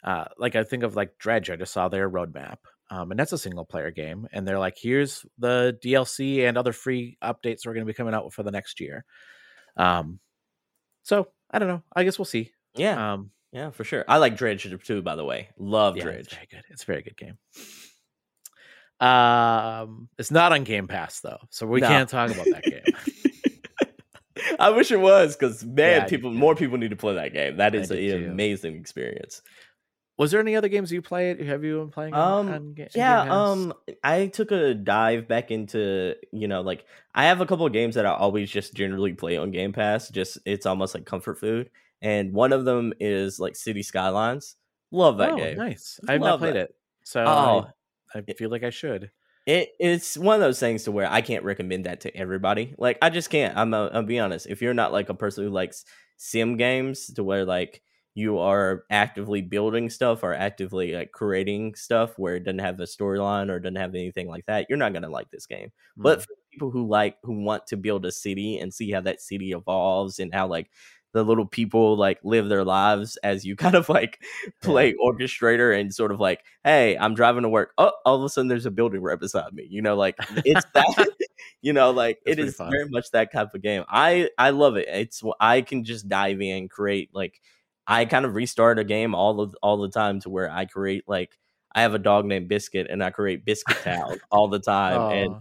uh 0.03 0.25
like 0.37 0.55
i 0.55 0.63
think 0.63 0.83
of 0.83 0.95
like 0.95 1.17
dredge 1.19 1.49
i 1.49 1.55
just 1.55 1.73
saw 1.73 1.87
their 1.89 2.09
roadmap 2.09 2.57
um 2.89 3.11
and 3.11 3.19
that's 3.19 3.33
a 3.33 3.37
single 3.37 3.65
player 3.65 3.91
game 3.91 4.27
and 4.31 4.47
they're 4.47 4.59
like 4.59 4.77
here's 4.81 5.25
the 5.37 5.77
dlc 5.83 6.47
and 6.47 6.57
other 6.57 6.73
free 6.73 7.17
updates 7.23 7.65
we're 7.65 7.73
going 7.73 7.85
to 7.85 7.91
be 7.91 7.93
coming 7.95 8.13
out 8.13 8.31
for 8.33 8.43
the 8.43 8.51
next 8.51 8.79
year 8.79 9.05
um 9.75 10.19
so 11.03 11.27
i 11.51 11.59
don't 11.59 11.67
know 11.67 11.83
i 11.95 12.03
guess 12.03 12.17
we'll 12.17 12.25
see 12.25 12.51
Yeah, 12.75 13.13
um 13.13 13.31
yeah, 13.53 13.71
for 13.71 13.85
sure. 13.85 14.03
I 14.09 14.17
like 14.17 14.35
Dredge 14.35 14.67
too. 14.83 15.01
By 15.01 15.15
the 15.15 15.23
way, 15.23 15.47
love 15.57 15.95
yeah, 15.95 16.03
Dredge. 16.03 16.19
it's 16.19 16.33
very 16.33 16.47
good 16.51 16.63
it's 16.69 16.83
a 16.83 16.85
very 16.85 17.01
good 17.01 17.15
game 17.15 17.37
um 18.99 20.09
it's 20.17 20.31
not 20.31 20.51
on 20.51 20.63
game 20.63 20.87
pass 20.87 21.19
though 21.19 21.39
so 21.49 21.67
we 21.67 21.81
No. 21.81 21.87
can't 21.87 22.09
talk 22.09 22.31
about 22.31 22.45
that 22.45 22.63
game 22.63 22.81
I 24.59 24.69
wish 24.69 24.91
it 24.91 24.99
was 24.99 25.35
because 25.35 25.63
man, 25.63 26.01
Yeah, 26.01 26.05
people 26.05 26.31
more 26.31 26.55
people 26.55 26.77
need 26.77 26.91
to 26.91 26.95
play 26.95 27.15
that 27.15 27.33
game. 27.33 27.57
That 27.57 27.75
is 27.75 27.91
an 27.91 27.97
too. 27.97 28.27
amazing 28.31 28.75
experience. 28.75 29.41
Was 30.17 30.31
there 30.31 30.39
any 30.39 30.55
other 30.55 30.67
games 30.67 30.91
you 30.91 31.01
played? 31.01 31.39
Have 31.41 31.63
you 31.63 31.79
been 31.79 31.89
playing? 31.91 32.13
Um, 32.15 32.49
on, 32.49 32.73
ga- 32.73 32.87
yeah. 32.95 33.21
Um, 33.21 33.73
I 34.03 34.27
took 34.27 34.51
a 34.51 34.73
dive 34.73 35.27
back 35.27 35.51
into 35.51 36.15
you 36.31 36.47
know 36.47 36.61
like 36.61 36.85
I 37.13 37.25
have 37.25 37.41
a 37.41 37.45
couple 37.45 37.65
of 37.65 37.73
games 37.73 37.95
that 37.95 38.05
I 38.05 38.13
always 38.13 38.49
just 38.49 38.73
generally 38.73 39.13
play 39.13 39.37
on 39.37 39.51
Game 39.51 39.73
Pass. 39.73 40.09
Just 40.09 40.39
it's 40.45 40.65
almost 40.65 40.95
like 40.95 41.05
comfort 41.05 41.37
food, 41.39 41.69
and 42.01 42.33
one 42.33 42.51
of 42.53 42.65
them 42.65 42.93
is 42.99 43.39
like 43.39 43.55
City 43.55 43.83
Skylines. 43.83 44.55
Love 44.91 45.17
that 45.17 45.31
oh, 45.31 45.37
game. 45.37 45.57
Nice. 45.57 45.99
I've 46.07 46.21
not 46.21 46.39
played 46.39 46.55
that. 46.55 46.69
it, 46.69 46.75
so 47.03 47.23
oh, 47.23 47.67
I, 48.13 48.21
feel 48.33 48.49
like 48.49 48.63
I 48.63 48.69
should. 48.69 49.11
It 49.45 49.69
it's 49.79 50.17
one 50.17 50.35
of 50.35 50.41
those 50.41 50.59
things 50.59 50.83
to 50.83 50.91
where 50.91 51.09
I 51.09 51.21
can't 51.21 51.43
recommend 51.43 51.85
that 51.85 52.01
to 52.01 52.15
everybody. 52.15 52.75
Like 52.77 52.97
I 53.01 53.09
just 53.09 53.29
can't. 53.29 53.57
I'm 53.57 53.73
a, 53.73 53.89
I'll 53.93 54.03
be 54.03 54.19
honest. 54.19 54.47
If 54.47 54.61
you're 54.61 54.73
not 54.73 54.91
like 54.91 55.09
a 55.09 55.13
person 55.13 55.45
who 55.45 55.49
likes 55.49 55.85
sim 56.17 56.57
games, 56.57 57.07
to 57.13 57.23
where 57.23 57.45
like 57.45 57.81
you 58.13 58.39
are 58.39 58.83
actively 58.89 59.41
building 59.41 59.89
stuff 59.89 60.23
or 60.23 60.33
actively 60.33 60.93
like 60.93 61.11
creating 61.11 61.75
stuff 61.75 62.17
where 62.17 62.35
it 62.35 62.43
doesn't 62.43 62.59
have 62.59 62.79
a 62.79 62.83
storyline 62.83 63.49
or 63.49 63.59
doesn't 63.59 63.75
have 63.75 63.93
anything 63.93 64.27
like 64.27 64.45
that, 64.47 64.65
you're 64.67 64.77
not 64.77 64.91
gonna 64.91 65.09
like 65.09 65.29
this 65.31 65.45
game. 65.45 65.67
Mm-hmm. 65.67 66.03
But 66.03 66.23
for 66.23 66.33
people 66.51 66.71
who 66.71 66.87
like 66.87 67.15
who 67.23 67.43
want 67.43 67.67
to 67.67 67.77
build 67.77 68.05
a 68.05 68.11
city 68.11 68.57
and 68.57 68.73
see 68.73 68.91
how 68.91 69.01
that 69.01 69.21
city 69.21 69.51
evolves 69.51 70.19
and 70.19 70.33
how 70.33 70.47
like 70.47 70.69
the 71.17 71.25
little 71.25 71.45
people 71.45 71.97
like 71.97 72.19
live 72.23 72.47
their 72.47 72.63
lives 72.63 73.17
as 73.23 73.43
you 73.43 73.55
kind 73.65 73.75
of 73.75 73.89
like 73.89 74.21
play 74.61 74.93
orchestrator 74.93 75.77
and 75.77 75.93
sort 75.93 76.11
of 76.11 76.19
like, 76.19 76.43
hey, 76.63 76.95
I'm 76.97 77.15
driving 77.15 77.41
to 77.41 77.49
work. 77.49 77.73
Oh, 77.77 77.91
all 78.05 78.15
of 78.15 78.23
a 78.23 78.29
sudden 78.29 78.47
there's 78.47 78.67
a 78.67 78.71
building 78.71 79.01
right 79.01 79.19
beside 79.19 79.51
me. 79.53 79.65
You 79.69 79.81
know, 79.81 79.95
like 79.95 80.15
it's 80.45 80.65
that. 80.73 81.09
you 81.61 81.73
know, 81.73 81.91
like 81.91 82.19
That's 82.25 82.37
it 82.37 82.43
is 82.43 82.55
fun. 82.55 82.71
very 82.71 82.87
much 82.89 83.09
that 83.11 83.33
type 83.33 83.53
of 83.53 83.61
game. 83.61 83.83
I 83.89 84.29
I 84.37 84.51
love 84.51 84.77
it. 84.77 84.87
It's 84.87 85.23
I 85.39 85.61
can 85.61 85.83
just 85.83 86.07
dive 86.07 86.39
in, 86.41 86.69
create 86.69 87.09
like 87.13 87.41
I 87.87 88.05
kind 88.05 88.25
of 88.25 88.35
restart 88.35 88.79
a 88.79 88.83
game 88.83 89.15
all 89.15 89.33
the 89.33 89.57
all 89.63 89.77
the 89.77 89.89
time 89.89 90.19
to 90.21 90.29
where 90.29 90.51
I 90.51 90.65
create 90.65 91.05
like 91.07 91.31
I 91.73 91.81
have 91.81 91.95
a 91.95 91.99
dog 91.99 92.25
named 92.25 92.47
Biscuit 92.47 92.87
and 92.89 93.03
I 93.03 93.09
create 93.09 93.43
Biscuit 93.43 93.77
Town 93.83 94.19
all 94.31 94.47
the 94.47 94.59
time 94.59 94.99
oh. 94.99 95.09
and 95.09 95.35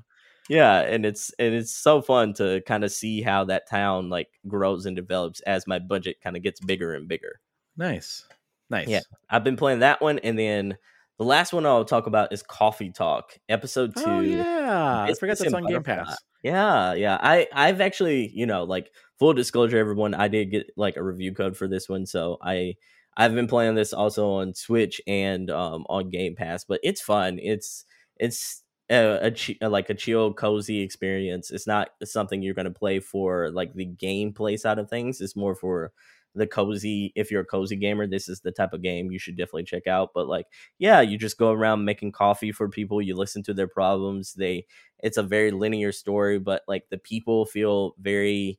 yeah 0.49 0.81
and 0.81 1.05
it's 1.05 1.33
and 1.39 1.55
it's 1.55 1.75
so 1.75 2.01
fun 2.01 2.33
to 2.35 2.63
kind 2.67 2.85
of 2.85 2.93
see 2.93 3.23
how 3.23 3.45
that 3.45 3.69
town 3.69 4.09
like 4.09 4.29
grows 4.47 4.87
and 4.87 4.97
develops 4.97 5.41
as 5.41 5.67
my 5.67 5.79
budget 5.79 6.17
kind 6.23 6.37
of 6.37 6.43
gets 6.43 6.61
bigger 6.61 6.95
and 6.95 7.09
bigger. 7.09 7.41
Nice 7.77 8.25
nice. 8.71 8.89
Yeah 8.89 9.01
i've 9.31 9.45
been 9.45 9.57
playing 9.57 9.81
that 9.81 10.01
one 10.01 10.19
and 10.21 10.39
then 10.39 10.77
the 11.19 11.25
last 11.25 11.53
one 11.53 11.67
i'll 11.67 11.85
talk 11.85 12.07
about 12.07 12.33
is 12.33 12.43
coffee 12.43 12.91
talk 12.91 13.39
episode 13.49 13.95
two 13.97 14.05
oh, 14.07 14.21
yeah 14.21 15.07
i 15.09 15.15
forgot 15.15 15.39
that's 15.39 15.53
on 15.53 15.67
game 15.67 15.83
pass. 15.83 16.17
Yeah 16.43 16.95
yeah 16.95 17.19
i 17.21 17.47
i've 17.53 17.81
actually 17.81 18.31
you 18.35 18.47
know 18.47 18.65
like 18.65 18.91
full 19.19 19.33
disclosure 19.33 19.79
everyone 19.79 20.15
i 20.15 20.29
did 20.29 20.51
get 20.51 20.67
like 20.77 20.97
a 20.97 21.03
review 21.03 21.33
code 21.33 21.57
for 21.57 21.69
this 21.69 21.89
one 21.89 22.07
so 22.07 22.39
i 22.43 22.75
i've 23.17 23.35
been 23.35 23.47
playing 23.47 23.75
this 23.75 23.93
also 23.93 24.31
on 24.31 24.55
switch 24.55 25.01
and 25.07 25.51
um 25.51 25.85
on 25.89 26.11
game 26.11 26.35
pass 26.37 26.65
but 26.65 26.81
it's 26.83 27.01
fun 27.01 27.39
it's 27.41 27.85
it's 28.19 28.63
a, 28.91 29.33
a, 29.61 29.69
like 29.69 29.91
a 29.91 29.95
chill, 29.95 30.33
cozy 30.33 30.81
experience. 30.81 31.51
It's 31.51 31.67
not 31.67 31.91
something 32.05 32.43
you're 32.43 32.55
going 32.55 32.67
to 32.67 32.71
play 32.71 33.01
for 33.01 33.51
like 33.51 33.75
the 33.75 33.87
gameplay 33.87 34.59
side 34.59 34.79
of 34.79 34.89
things. 34.89 35.21
It's 35.21 35.37
more 35.37 35.55
for 35.55 35.93
the 36.35 36.47
cozy. 36.47 37.13
If 37.17 37.31
you're 37.31 37.43
a 37.43 37.47
cozy 37.47 37.77
gamer, 37.77 38.07
this 38.07 38.29
is 38.29 38.41
the 38.41 38.53
type 38.53 38.73
of 38.73 38.83
game 38.83 39.11
you 39.11 39.19
should 39.19 39.37
definitely 39.37 39.65
check 39.65 39.87
out. 39.87 40.11
But 40.15 40.29
like, 40.29 40.47
yeah, 40.79 41.01
you 41.01 41.19
just 41.19 41.39
go 41.39 41.51
around 41.51 41.85
making 41.85 42.13
coffee 42.13 42.53
for 42.53 42.69
people. 42.69 43.03
You 43.03 43.17
listen 43.17 43.43
to 43.45 43.55
their 43.55 43.69
problems. 43.69 44.35
They, 44.35 44.67
it's 45.03 45.17
a 45.17 45.23
very 45.23 45.51
linear 45.51 45.93
story, 45.93 46.39
but 46.39 46.63
like 46.69 46.85
the 46.91 46.99
people 46.99 47.47
feel 47.47 47.95
very 48.01 48.59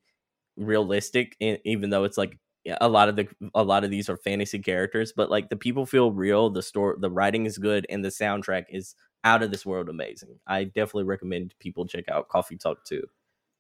realistic, 0.58 1.36
even 1.40 1.90
though 1.90 2.04
it's 2.04 2.18
like 2.18 2.38
a 2.82 2.90
lot 2.90 3.10
of 3.10 3.16
the 3.16 3.28
a 3.56 3.64
lot 3.64 3.84
of 3.84 3.92
these 3.92 4.10
are 4.10 4.18
fantasy 4.18 4.60
characters 4.60 5.14
but 5.16 5.30
like 5.30 5.50
the 5.50 5.56
people 5.56 5.86
feel 5.86 6.12
real 6.12 6.50
the 6.50 6.62
story 6.62 6.98
the 7.00 7.10
writing 7.10 7.46
is 7.46 7.58
good 7.58 7.86
and 7.90 8.04
the 8.04 8.10
soundtrack 8.10 8.66
is 8.70 8.96
out 9.24 9.44
of 9.44 9.52
this 9.52 9.66
world 9.66 9.90
amazing. 9.90 10.40
I 10.48 10.66
definitely 10.66 11.04
recommend 11.06 11.56
people 11.60 11.86
check 11.86 12.10
out 12.10 12.30
Coffee 12.30 12.58
Talk 12.58 12.84
too. 12.86 13.04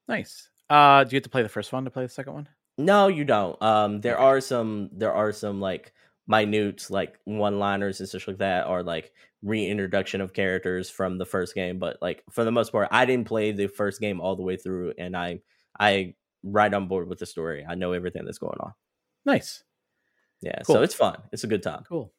Nice. 0.07 0.49
Uh, 0.69 1.03
do 1.03 1.15
you 1.15 1.17
have 1.17 1.23
to 1.23 1.29
play 1.29 1.43
the 1.43 1.49
first 1.49 1.71
one 1.71 1.85
to 1.85 1.91
play 1.91 2.03
the 2.03 2.09
second 2.09 2.33
one? 2.33 2.49
No, 2.77 3.07
you 3.07 3.23
don't. 3.23 3.59
Um, 3.61 4.01
there 4.01 4.17
are 4.17 4.39
some 4.39 4.89
there 4.93 5.13
are 5.13 5.31
some 5.31 5.59
like 5.59 5.93
minute 6.27 6.89
like 6.89 7.19
one 7.25 7.59
liners 7.59 7.99
and 7.99 8.07
stuff 8.07 8.27
like 8.27 8.37
that, 8.37 8.67
or 8.67 8.83
like 8.83 9.11
reintroduction 9.41 10.21
of 10.21 10.33
characters 10.33 10.89
from 10.89 11.17
the 11.17 11.25
first 11.25 11.55
game. 11.55 11.79
But 11.79 11.97
like 12.01 12.23
for 12.31 12.43
the 12.43 12.51
most 12.51 12.71
part, 12.71 12.89
I 12.91 13.05
didn't 13.05 13.27
play 13.27 13.51
the 13.51 13.67
first 13.67 13.99
game 13.99 14.21
all 14.21 14.35
the 14.35 14.43
way 14.43 14.57
through, 14.57 14.93
and 14.97 15.15
I 15.15 15.39
I 15.79 16.15
right 16.43 16.73
on 16.73 16.87
board 16.87 17.07
with 17.07 17.19
the 17.19 17.25
story. 17.25 17.65
I 17.67 17.75
know 17.75 17.93
everything 17.93 18.25
that's 18.25 18.37
going 18.37 18.57
on. 18.59 18.73
Nice. 19.25 19.63
Yeah, 20.41 20.61
cool. 20.65 20.75
so 20.75 20.81
it's 20.83 20.93
fun. 20.93 21.17
It's 21.31 21.43
a 21.43 21.47
good 21.47 21.63
time. 21.63 21.83
Cool. 21.87 22.13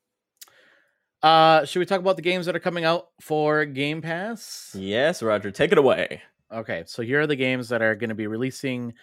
Uh, 1.23 1.65
should 1.65 1.81
we 1.81 1.87
talk 1.87 2.01
about 2.01 2.17
the 2.17 2.23
games 2.23 2.47
that 2.47 2.55
are 2.55 2.61
coming 2.61 2.85
out 2.85 3.09
for 3.21 3.65
Game 3.65 4.01
Pass? 4.01 4.75
Yes, 4.79 5.23
Roger, 5.23 5.51
take 5.51 5.73
it 5.73 5.79
away. 5.79 6.23
Okay, 6.53 6.85
so 6.87 7.03
here 7.03 7.21
are 7.21 7.27
the 7.27 7.37
games 7.37 7.69
that 7.71 7.83
are 7.83 7.95
going 7.95 8.09
to 8.09 8.15
be 8.15 8.27
releasing 8.27 8.95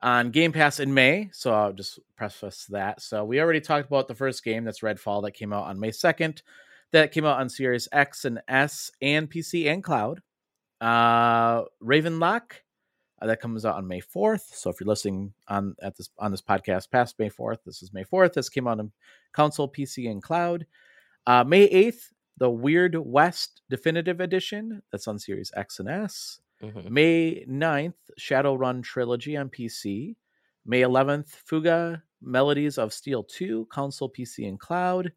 on 0.00 0.30
Game 0.30 0.52
Pass 0.52 0.80
in 0.80 0.94
May. 0.94 1.30
So 1.32 1.52
I'll 1.52 1.72
just 1.72 1.98
preface 2.16 2.66
that. 2.66 3.02
So 3.02 3.24
we 3.24 3.40
already 3.40 3.60
talked 3.60 3.88
about 3.88 4.06
the 4.06 4.14
first 4.14 4.44
game 4.44 4.64
that's 4.64 4.80
Redfall 4.80 5.22
that 5.24 5.32
came 5.32 5.52
out 5.52 5.64
on 5.64 5.80
May 5.80 5.90
2nd. 5.90 6.42
That 6.92 7.10
came 7.10 7.24
out 7.24 7.40
on 7.40 7.48
Series 7.48 7.88
X 7.90 8.24
and 8.24 8.40
S 8.46 8.90
and 9.02 9.28
PC 9.28 9.66
and 9.70 9.82
cloud. 9.82 10.20
Uh 10.80 11.64
Ravenlok 11.82 12.52
uh, 13.20 13.26
that 13.26 13.40
comes 13.40 13.64
out 13.64 13.76
on 13.76 13.88
May 13.88 14.00
4th. 14.00 14.54
So 14.54 14.70
if 14.70 14.80
you're 14.80 14.88
listening 14.88 15.32
on 15.48 15.74
at 15.82 15.96
this 15.96 16.10
on 16.18 16.30
this 16.30 16.42
podcast 16.42 16.90
past 16.90 17.18
May 17.18 17.30
4th, 17.30 17.58
this 17.64 17.82
is 17.82 17.92
May 17.92 18.04
4th. 18.04 18.34
This 18.34 18.48
came 18.48 18.68
out 18.68 18.78
on 18.80 18.92
console, 19.32 19.68
PC, 19.68 20.10
and 20.10 20.22
cloud. 20.22 20.66
Uh, 21.26 21.44
May 21.44 21.68
8th, 21.68 22.10
the 22.38 22.50
Weird 22.50 22.96
West 22.96 23.62
Definitive 23.70 24.20
Edition. 24.20 24.82
That's 24.90 25.08
on 25.08 25.18
Series 25.18 25.52
X 25.56 25.78
and 25.80 25.88
S. 25.88 26.40
Mm-hmm. 26.62 26.92
May 26.92 27.44
9th, 27.48 27.94
Shadowrun 28.20 28.82
Trilogy 28.82 29.36
on 29.36 29.48
PC. 29.48 30.16
May 30.66 30.80
11th, 30.80 31.28
Fuga 31.28 32.02
Melodies 32.22 32.78
of 32.78 32.92
Steel 32.92 33.22
2, 33.22 33.66
console, 33.70 34.10
PC, 34.10 34.48
and 34.48 34.58
cloud. 34.58 35.12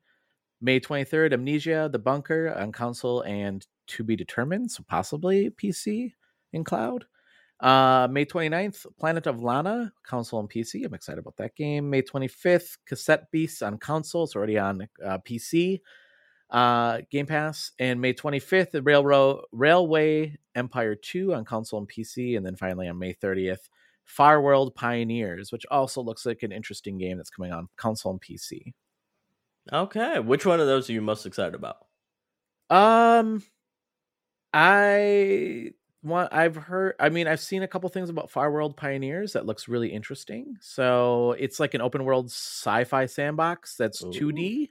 May 0.61 0.79
23rd, 0.79 1.33
Amnesia 1.33 1.89
The 1.91 1.99
Bunker 1.99 2.53
on 2.57 2.71
console 2.71 3.21
and 3.21 3.65
to 3.87 4.03
be 4.03 4.15
determined, 4.15 4.71
so 4.71 4.83
possibly 4.87 5.49
PC 5.51 6.13
and 6.53 6.65
cloud. 6.65 7.05
Uh, 7.59 8.07
May 8.11 8.25
29th, 8.25 8.85
Planet 8.99 9.25
of 9.25 9.41
Lana, 9.41 9.91
console 10.03 10.39
and 10.39 10.49
PC. 10.49 10.85
I'm 10.85 10.93
excited 10.93 11.19
about 11.19 11.37
that 11.37 11.55
game. 11.55 11.89
May 11.89 12.03
25th, 12.03 12.77
Cassette 12.85 13.31
Beasts 13.31 13.61
on 13.61 13.77
console. 13.77 14.25
It's 14.25 14.35
already 14.35 14.59
on 14.59 14.87
uh, 15.03 15.17
PC. 15.19 15.81
Uh, 16.49 16.99
Game 17.09 17.25
Pass. 17.25 17.71
And 17.79 17.99
May 17.99 18.13
25th, 18.13 18.71
the 18.71 18.81
Railroad 18.81 19.41
Railway 19.51 20.37
Empire 20.55 20.95
2 20.95 21.33
on 21.33 21.45
console 21.45 21.79
and 21.79 21.89
PC. 21.89 22.37
And 22.37 22.45
then 22.45 22.55
finally 22.55 22.87
on 22.87 22.99
May 22.99 23.13
30th, 23.13 23.69
Farworld 24.07 24.75
Pioneers, 24.75 25.51
which 25.51 25.65
also 25.71 26.01
looks 26.01 26.25
like 26.25 26.43
an 26.43 26.51
interesting 26.51 26.97
game 26.97 27.17
that's 27.17 27.29
coming 27.29 27.51
on 27.51 27.67
console 27.75 28.13
and 28.13 28.21
PC. 28.21 28.73
Okay. 29.73 30.19
Which 30.19 30.45
one 30.45 30.59
of 30.59 30.67
those 30.67 30.89
are 30.89 30.93
you 30.93 31.01
most 31.01 31.25
excited 31.25 31.55
about? 31.55 31.77
Um, 32.69 33.43
I 34.53 35.71
one 36.07 36.27
I've 36.31 36.55
heard 36.55 36.95
I 36.99 37.09
mean 37.09 37.27
I've 37.27 37.39
seen 37.39 37.63
a 37.63 37.67
couple 37.67 37.89
things 37.89 38.09
about 38.09 38.31
Farworld 38.31 38.75
Pioneers 38.75 39.33
that 39.33 39.45
looks 39.45 39.67
really 39.67 39.89
interesting. 39.89 40.55
So 40.61 41.35
it's 41.39 41.59
like 41.59 41.73
an 41.73 41.81
open 41.81 42.03
world 42.05 42.27
sci-fi 42.27 43.05
sandbox 43.05 43.75
that's 43.75 44.03
Ooh. 44.03 44.11
2D. 44.11 44.69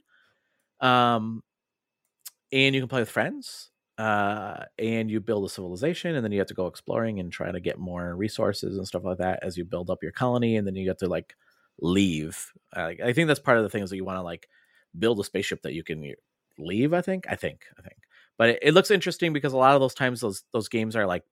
Um 0.87 1.43
and 2.53 2.75
you 2.75 2.81
can 2.81 2.89
play 2.89 3.01
with 3.01 3.11
friends. 3.11 3.71
Uh 3.99 4.65
and 4.79 5.11
you 5.11 5.21
build 5.21 5.45
a 5.45 5.49
civilization 5.49 6.15
and 6.17 6.25
then 6.25 6.33
you 6.33 6.39
have 6.39 6.49
to 6.49 6.55
go 6.55 6.67
exploring 6.67 7.21
and 7.21 7.33
try 7.33 7.51
to 7.51 7.61
get 7.61 7.79
more 7.79 8.15
resources 8.15 8.77
and 8.77 8.87
stuff 8.87 9.05
like 9.05 9.19
that 9.19 9.41
as 9.43 9.57
you 9.57 9.65
build 9.65 9.91
up 9.91 10.03
your 10.03 10.13
colony 10.13 10.57
and 10.57 10.67
then 10.67 10.75
you 10.75 10.85
get 10.85 10.99
to 10.99 11.09
like 11.09 11.35
leave. 11.81 12.53
Uh, 12.75 12.93
I 13.05 13.13
think 13.13 13.29
that's 13.29 13.41
part 13.41 13.59
of 13.59 13.65
the 13.65 13.71
things 13.71 13.91
that 13.91 13.97
you 13.97 14.05
want 14.05 14.19
to 14.19 14.23
like 14.23 14.49
build 14.99 15.21
a 15.21 15.25
spaceship 15.25 15.63
that 15.63 15.75
you 15.75 15.83
can 15.85 16.15
leave, 16.59 16.93
I 16.95 17.03
think. 17.03 17.27
I 17.29 17.37
think. 17.37 17.65
I 17.79 17.83
think 17.83 18.06
but 18.39 18.51
it, 18.51 18.59
it, 18.63 18.75
looks 18.75 18.91
interesting 18.91 19.33
because 19.33 19.53
a 19.53 19.57
lot 19.57 19.75
of 19.75 19.81
those 19.81 19.95
times 19.95 20.21
those 20.21 20.45
those 20.53 20.69
games 20.69 20.97
are 20.97 21.07
like 21.07 21.25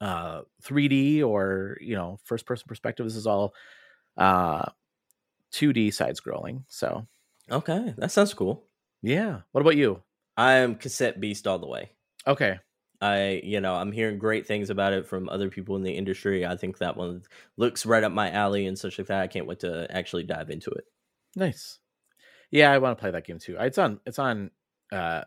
uh 0.00 0.42
3D 0.62 1.24
or 1.24 1.76
you 1.80 1.94
know 1.94 2.18
first 2.24 2.46
person 2.46 2.64
perspective. 2.66 3.06
This 3.06 3.16
is 3.16 3.26
all 3.26 3.54
uh 4.16 4.66
2D 5.52 5.92
side 5.92 6.16
scrolling. 6.16 6.64
So 6.68 7.06
okay, 7.50 7.94
that 7.98 8.12
sounds 8.12 8.34
cool. 8.34 8.64
Yeah. 9.02 9.40
What 9.52 9.60
about 9.60 9.76
you? 9.76 10.02
I'm 10.36 10.74
cassette 10.76 11.20
beast 11.20 11.46
all 11.46 11.58
the 11.58 11.66
way. 11.66 11.92
Okay. 12.26 12.58
I, 13.02 13.40
you 13.42 13.60
know, 13.60 13.74
I'm 13.74 13.92
hearing 13.92 14.18
great 14.18 14.46
things 14.46 14.68
about 14.68 14.92
it 14.92 15.06
from 15.06 15.28
other 15.28 15.48
people 15.48 15.76
in 15.76 15.82
the 15.82 15.92
industry. 15.92 16.44
I 16.44 16.56
think 16.56 16.78
that 16.78 16.96
one 16.96 17.22
looks 17.56 17.86
right 17.86 18.04
up 18.04 18.12
my 18.12 18.30
alley 18.30 18.66
and 18.66 18.78
such 18.78 18.98
like 18.98 19.06
that. 19.06 19.22
I 19.22 19.26
can't 19.26 19.46
wait 19.46 19.60
to 19.60 19.86
actually 19.90 20.24
dive 20.24 20.50
into 20.50 20.70
it. 20.70 20.84
Nice. 21.34 21.78
Yeah, 22.50 22.70
I 22.70 22.78
want 22.78 22.98
to 22.98 23.00
play 23.00 23.10
that 23.10 23.26
game 23.26 23.38
too. 23.38 23.56
It's 23.58 23.78
on 23.78 24.00
it's 24.04 24.18
on 24.18 24.50
uh 24.92 25.22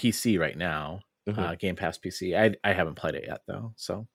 PC 0.00 0.38
right 0.38 0.56
now, 0.56 1.00
mm-hmm. 1.28 1.38
uh, 1.38 1.54
Game 1.56 1.76
Pass 1.76 1.98
PC. 1.98 2.38
I 2.38 2.54
I 2.68 2.72
haven't 2.72 2.96
played 2.96 3.14
it 3.14 3.24
yet 3.26 3.42
though. 3.46 3.72
So, 3.76 4.06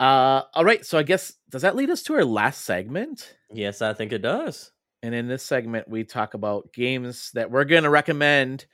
uh, 0.00 0.42
all 0.54 0.64
right. 0.64 0.84
So 0.84 0.98
I 0.98 1.02
guess 1.02 1.34
does 1.50 1.62
that 1.62 1.76
lead 1.76 1.90
us 1.90 2.02
to 2.04 2.14
our 2.14 2.24
last 2.24 2.64
segment? 2.64 3.36
Yes, 3.52 3.82
I 3.82 3.92
think 3.92 4.12
it 4.12 4.22
does. 4.22 4.72
And 5.02 5.14
in 5.14 5.28
this 5.28 5.42
segment, 5.42 5.88
we 5.88 6.04
talk 6.04 6.34
about 6.34 6.72
games 6.72 7.32
that 7.34 7.50
we're 7.50 7.64
going 7.64 7.82
to 7.82 7.90
recommend 7.90 8.66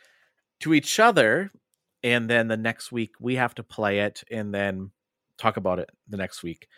to 0.61 0.75
each 0.75 1.01
other. 1.01 1.51
And 2.03 2.29
then 2.29 2.49
the 2.49 2.57
next 2.57 2.93
week, 2.93 3.15
we 3.19 3.37
have 3.37 3.55
to 3.57 3.63
play 3.63 4.01
it 4.01 4.23
and 4.31 4.55
then 4.55 4.91
talk 5.39 5.57
about 5.57 5.79
it 5.79 5.91
the 6.09 6.19
next 6.19 6.43
week. 6.43 6.69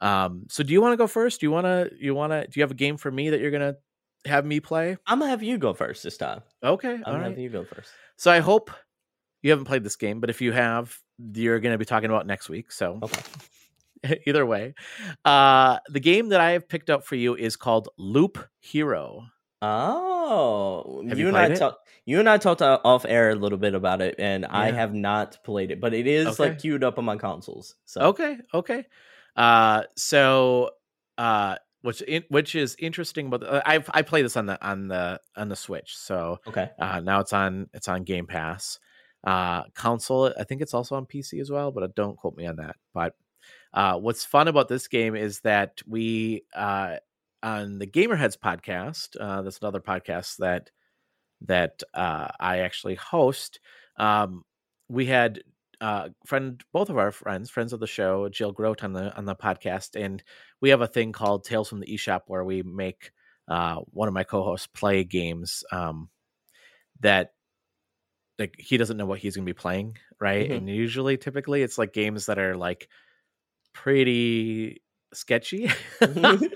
Um, 0.00 0.44
so 0.48 0.62
do 0.62 0.72
you 0.72 0.80
want 0.82 0.92
to 0.92 0.96
go 0.96 1.06
first? 1.06 1.40
Do 1.40 1.46
you 1.46 1.52
want 1.52 1.66
to, 1.66 1.90
you 1.98 2.14
want 2.14 2.32
to, 2.32 2.46
do 2.46 2.58
you 2.58 2.62
have 2.62 2.72
a 2.72 2.74
game 2.74 2.96
for 2.96 3.10
me 3.10 3.30
that 3.30 3.40
you're 3.40 3.52
going 3.52 3.72
to 3.72 3.78
have 4.28 4.44
me 4.44 4.60
play? 4.60 4.96
I'm 5.06 5.18
gonna 5.18 5.30
have 5.30 5.42
you 5.42 5.58
go 5.58 5.74
first 5.74 6.02
this 6.02 6.16
time. 6.16 6.42
Okay. 6.62 6.94
I'm 6.94 7.02
gonna 7.02 7.18
right. 7.18 7.30
have 7.30 7.38
you 7.38 7.48
go 7.48 7.64
first. 7.64 7.90
So 8.16 8.30
I 8.30 8.40
hope 8.40 8.70
you 9.42 9.50
haven't 9.50 9.66
played 9.66 9.84
this 9.84 9.96
game, 9.96 10.20
but 10.20 10.30
if 10.30 10.40
you 10.40 10.52
have, 10.52 10.96
you're 11.32 11.60
to 11.60 11.78
be 11.78 11.84
talking 11.84 12.10
about 12.10 12.26
next 12.26 12.48
week. 12.48 12.72
So 12.72 12.98
Okay. 13.02 14.20
either 14.26 14.46
way, 14.46 14.74
uh, 15.24 15.78
the 15.88 16.00
game 16.00 16.28
that 16.28 16.40
I 16.40 16.52
have 16.52 16.68
picked 16.68 16.90
up 16.90 17.04
for 17.04 17.16
you 17.16 17.34
is 17.34 17.56
called 17.56 17.88
Loop 17.98 18.38
Hero. 18.60 19.26
Oh, 19.60 21.04
Have 21.08 21.18
you, 21.18 21.24
you 21.24 21.28
and 21.28 21.36
I 21.36 21.54
talked. 21.54 21.88
You 22.04 22.20
and 22.20 22.28
I 22.28 22.38
talked 22.38 22.62
off 22.62 23.04
air 23.06 23.30
a 23.30 23.34
little 23.34 23.58
bit 23.58 23.74
about 23.74 24.00
it, 24.00 24.14
and 24.18 24.46
I 24.46 24.70
have 24.70 24.94
not 24.94 25.38
played 25.44 25.70
it, 25.70 25.80
but 25.80 25.92
it 25.92 26.06
is 26.06 26.38
like 26.38 26.60
queued 26.60 26.84
up 26.84 26.98
on 26.98 27.04
my 27.04 27.16
consoles. 27.16 27.74
So 27.84 28.00
Okay, 28.02 28.38
okay. 28.54 28.86
Uh, 29.36 29.82
so 29.96 30.70
uh, 31.18 31.56
which 31.82 32.02
in, 32.02 32.24
which 32.28 32.54
is 32.54 32.76
interesting, 32.78 33.30
but 33.30 33.42
uh, 33.42 33.62
I 33.64 33.84
I 33.90 34.02
play 34.02 34.22
this 34.22 34.36
on 34.36 34.46
the 34.46 34.64
on 34.66 34.88
the 34.88 35.20
on 35.36 35.48
the 35.48 35.56
Switch. 35.56 35.96
So 35.96 36.38
okay, 36.46 36.70
uh, 36.78 37.00
now 37.00 37.20
it's 37.20 37.32
on 37.32 37.68
it's 37.72 37.88
on 37.88 38.04
Game 38.04 38.26
Pass. 38.26 38.78
Uh, 39.24 39.64
console, 39.74 40.32
I 40.38 40.44
think 40.44 40.62
it's 40.62 40.74
also 40.74 40.94
on 40.94 41.06
PC 41.06 41.40
as 41.40 41.50
well, 41.50 41.72
but 41.72 41.82
uh, 41.82 41.88
don't 41.94 42.16
quote 42.16 42.36
me 42.36 42.46
on 42.46 42.56
that. 42.56 42.76
But 42.94 43.14
uh, 43.72 43.98
what's 43.98 44.24
fun 44.24 44.48
about 44.48 44.68
this 44.68 44.88
game 44.88 45.14
is 45.14 45.40
that 45.40 45.80
we 45.86 46.44
uh, 46.54 46.96
on 47.42 47.78
the 47.78 47.86
Gamerheads 47.86 48.38
podcast. 48.38 49.16
Uh, 49.18 49.42
that's 49.42 49.58
another 49.60 49.80
podcast 49.80 50.36
that 50.38 50.70
that 51.42 51.82
uh, 51.94 52.28
I 52.40 52.58
actually 52.60 52.96
host. 52.96 53.60
Um, 53.96 54.44
we 54.88 55.06
had 55.06 55.40
uh, 55.80 56.08
friend, 56.26 56.62
both 56.72 56.90
of 56.90 56.98
our 56.98 57.12
friends, 57.12 57.50
friends 57.50 57.72
of 57.72 57.80
the 57.80 57.86
show, 57.86 58.28
Jill 58.28 58.52
Grote 58.52 58.84
on 58.84 58.92
the 58.92 59.14
on 59.16 59.24
the 59.24 59.36
podcast, 59.36 60.00
and 60.00 60.22
we 60.60 60.70
have 60.70 60.80
a 60.80 60.86
thing 60.86 61.12
called 61.12 61.44
Tales 61.44 61.68
from 61.68 61.80
the 61.80 61.86
eShop 61.86 62.22
where 62.26 62.44
we 62.44 62.62
make 62.62 63.12
uh, 63.48 63.76
one 63.92 64.08
of 64.08 64.14
my 64.14 64.24
co-hosts 64.24 64.66
play 64.66 65.04
games 65.04 65.64
um, 65.72 66.08
that 67.00 67.32
like 68.38 68.54
he 68.58 68.76
doesn't 68.76 68.96
know 68.96 69.06
what 69.06 69.18
he's 69.18 69.36
going 69.36 69.46
to 69.46 69.52
be 69.52 69.58
playing, 69.58 69.96
right? 70.20 70.48
Mhm. 70.48 70.56
And 70.58 70.68
usually, 70.68 71.16
typically, 71.16 71.62
it's 71.62 71.78
like 71.78 71.92
games 71.92 72.26
that 72.26 72.38
are 72.38 72.56
like 72.56 72.88
pretty 73.72 74.82
sketchy. 75.12 75.70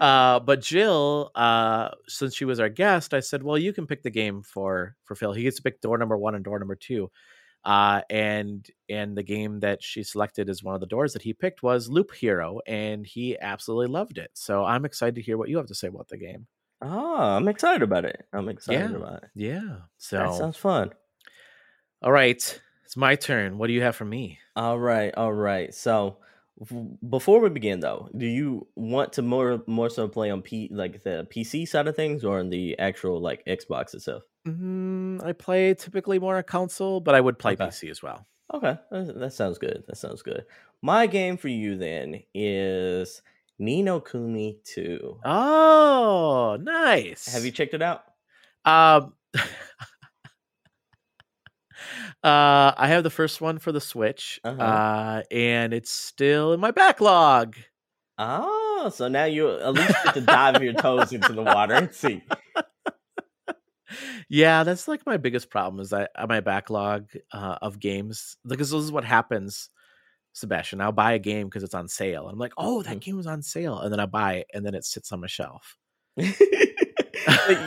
uh 0.00 0.38
but 0.40 0.60
jill 0.60 1.30
uh 1.34 1.88
since 2.06 2.34
she 2.34 2.44
was 2.44 2.60
our 2.60 2.68
guest 2.68 3.14
i 3.14 3.20
said 3.20 3.42
well 3.42 3.56
you 3.56 3.72
can 3.72 3.86
pick 3.86 4.02
the 4.02 4.10
game 4.10 4.42
for 4.42 4.94
for 5.04 5.14
phil 5.14 5.32
he 5.32 5.42
gets 5.42 5.56
to 5.56 5.62
pick 5.62 5.80
door 5.80 5.96
number 5.96 6.18
one 6.18 6.34
and 6.34 6.44
door 6.44 6.58
number 6.58 6.74
two 6.74 7.10
uh 7.66 8.00
and 8.08 8.70
and 8.88 9.16
the 9.18 9.22
game 9.22 9.60
that 9.60 9.82
she 9.82 10.02
selected 10.02 10.48
as 10.48 10.62
one 10.62 10.74
of 10.74 10.80
the 10.80 10.86
doors 10.86 11.12
that 11.12 11.22
he 11.22 11.34
picked 11.34 11.62
was 11.62 11.88
loop 11.90 12.14
hero 12.14 12.60
and 12.66 13.06
he 13.06 13.36
absolutely 13.38 13.88
loved 13.92 14.16
it 14.18 14.30
so 14.32 14.64
i'm 14.64 14.84
excited 14.86 15.14
to 15.16 15.20
hear 15.22 15.36
what 15.36 15.48
you 15.50 15.56
have 15.58 15.66
to 15.66 15.74
say 15.74 15.88
about 15.88 16.08
the 16.08 16.16
game 16.16 16.46
oh, 16.82 17.16
I'm 17.36 17.48
excited 17.48 17.82
about 17.82 18.04
it. 18.04 18.26
I'm 18.34 18.48
excited 18.50 18.90
Yeah. 18.90 18.96
about 18.96 19.22
it. 19.24 19.30
yeah 19.34 19.76
so 19.98 20.18
That 20.18 20.34
sounds 20.34 20.56
fun. 20.56 20.92
all 22.02 22.12
right 22.12 22.60
it's 22.84 22.96
my 22.96 23.16
turn 23.16 23.58
what 23.58 23.66
do 23.66 23.72
you 23.72 23.82
have 23.82 23.96
for 23.96 24.04
me 24.04 24.38
All 24.54 24.78
right, 24.78 25.12
all 25.16 25.32
right. 25.32 25.74
So 25.74 26.16
before 27.06 27.40
we 27.40 27.50
begin, 27.50 27.80
though, 27.80 28.08
do 28.16 28.24
you 28.26 28.66
want 28.76 29.12
to 29.14 29.22
more 29.22 29.62
more 29.66 29.90
so 29.90 30.08
play 30.08 30.30
on 30.30 30.40
P 30.40 30.68
like 30.72 31.02
the 31.02 31.26
PC 31.34 31.68
side 31.68 31.86
of 31.88 31.94
things 31.96 32.24
or 32.24 32.38
on 32.38 32.48
the 32.48 32.78
actual 32.78 33.20
like 33.20 33.44
Xbox 33.44 33.92
itself? 33.94 34.22
Mm, 34.46 35.22
i 35.24 35.32
play 35.32 35.74
typically 35.74 36.18
more 36.20 36.36
on 36.36 36.42
console 36.44 37.00
but 37.00 37.14
i 37.16 37.20
would 37.20 37.36
play 37.38 37.54
Okay. 37.54 37.66
pc 37.66 37.90
as 37.90 38.02
well 38.02 38.26
Okay, 38.54 38.78
that, 38.92 39.18
that 39.18 39.32
sounds 39.32 39.58
good. 39.58 39.82
That 39.88 39.96
sounds 39.96 40.22
good. 40.22 40.44
My 40.80 41.08
game 41.08 41.36
for 41.36 41.48
you 41.48 41.76
then 41.76 42.22
is 42.32 43.20
Ni 43.58 43.82
no 43.82 43.98
Kuni 44.00 44.60
2. 44.62 45.18
oh 45.24 46.56
nice 46.60 47.26
Have 47.34 47.44
you 47.44 47.50
checked 47.50 47.74
it 47.74 47.82
out? 47.82 48.04
Um, 48.64 49.14
uh, 52.22 52.72
I 52.76 52.86
have 52.88 53.02
the 53.02 53.10
first 53.10 53.40
one 53.40 53.58
for 53.58 53.72
the 53.72 53.80
Switch, 53.80 54.40
Uh-huh. 54.44 54.62
uh, 54.62 55.22
and 55.30 55.74
it's 55.74 55.90
still 55.90 56.52
in 56.52 56.60
my 56.60 56.70
backlog. 56.70 57.56
Oh, 58.18 58.90
so 58.94 59.08
now 59.08 59.24
you 59.24 59.50
at 59.58 59.74
least 59.74 59.94
get 60.04 60.14
to 60.14 60.20
dive 60.20 60.62
your 60.62 60.72
toes 60.74 61.12
into 61.12 61.32
the 61.32 61.42
water 61.42 61.74
and 61.74 61.92
see. 61.92 62.22
Yeah, 64.28 64.64
that's 64.64 64.88
like 64.88 65.06
my 65.06 65.16
biggest 65.16 65.50
problem 65.50 65.80
is 65.80 65.90
that 65.90 66.10
uh, 66.16 66.26
my 66.28 66.40
backlog 66.40 67.08
uh, 67.32 67.58
of 67.62 67.78
games 67.78 68.36
because 68.46 68.70
this 68.70 68.82
is 68.84 68.90
what 68.92 69.04
happens. 69.04 69.70
Sebastion, 70.32 70.82
I'll 70.82 70.92
buy 70.92 71.12
a 71.12 71.18
game 71.18 71.46
because 71.46 71.62
it's 71.62 71.72
on 71.74 71.88
sale. 71.88 72.24
And 72.24 72.32
I'm 72.34 72.38
like, 72.38 72.52
oh, 72.58 72.82
that 72.82 72.98
Mhm. 72.98 73.00
game 73.00 73.16
was 73.16 73.26
on 73.26 73.40
sale, 73.42 73.78
and 73.80 73.90
then 73.90 74.00
I 74.00 74.04
buy 74.06 74.34
it, 74.34 74.46
and 74.52 74.66
then 74.66 74.74
it 74.74 74.84
sits 74.84 75.10
on 75.10 75.20
my 75.20 75.28
shelf. 75.28 75.78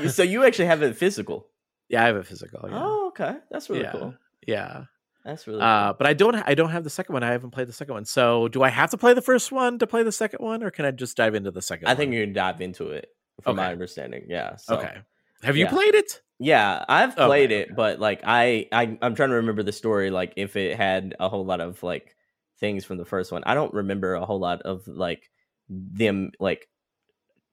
so 0.10 0.24
you- 0.24 0.44
actually 0.44 0.66
have 0.66 0.82
it 0.84 0.96
physical. 0.96 1.48
Yeah, 1.90 2.04
I 2.04 2.08
have 2.08 2.16
a 2.18 2.24
physical. 2.24 2.70
Yeah, 2.70 2.80
Oh, 2.84 3.08
okay. 3.08 3.38
That's 3.50 3.70
really 3.70 3.82
yeah, 3.84 3.92
cool. 3.92 4.14
yeah. 4.46 4.84
That's 5.26 5.48
really 5.48 5.62
Uh, 5.62 5.88
cool. 5.90 5.96
but 5.98 6.08
I 6.08 6.14
don't. 6.14 6.36
I 6.36 6.54
don't 6.54 6.70
have 6.70 6.84
the 6.84 6.90
second 6.90 7.14
one. 7.14 7.24
I 7.24 7.32
haven't 7.32 7.52
played 7.52 7.68
the 7.68 7.74
second 7.74 7.94
one. 7.96 8.06
So, 8.06 8.48
do 8.48 8.62
I 8.64 8.70
have 8.70 8.92
to 8.92 8.98
play 8.98 9.14
the 9.14 9.22
first 9.22 9.52
one 9.52 9.80
to 9.80 9.88
play 9.88 10.04
the 10.04 10.12
second 10.12 10.44
one, 10.46 10.64
or 10.64 10.70
can 10.72 10.86
I 10.86 10.92
just 10.92 11.18
dive 11.18 11.36
into 11.36 11.52
the 11.52 11.62
second? 11.62 11.88
I 11.88 11.96
think 11.96 12.14
you 12.14 12.24
can 12.24 12.34
dive 12.34 12.62
into 12.62 12.90
it 12.92 13.10
from 13.42 13.56
my 13.58 13.72
understanding. 13.72 14.26
Yeah. 14.30 14.56
So, 14.58 14.78
okay. 14.78 15.00
Have 15.44 15.58
you 15.58 15.66
yeah. 15.66 15.72
played 15.72 15.96
it? 15.96 16.22
Yeah, 16.40 16.86
I've 16.88 17.16
played 17.16 17.52
okay. 17.52 17.62
it, 17.62 17.76
but 17.76 18.00
like 18.00 18.22
I, 18.24 18.68
I 18.72 18.98
I'm 19.02 19.16
trying 19.16 19.30
to 19.30 19.36
remember 19.36 19.64
the 19.64 19.72
story. 19.72 20.10
Like 20.10 20.34
if 20.38 20.56
it 20.56 20.78
had 20.78 21.16
a 21.20 21.28
whole 21.28 21.46
lot 21.46 21.60
of 21.60 21.82
like 21.84 22.16
things 22.60 22.86
from 22.86 22.98
the 22.98 23.06
first 23.06 23.32
one. 23.32 23.44
I 23.46 23.54
don't 23.54 23.74
remember 23.74 24.14
a 24.14 24.26
whole 24.26 24.40
lot 24.40 24.62
of 24.64 24.88
like 24.88 25.30
them 25.70 26.32
like 26.40 26.68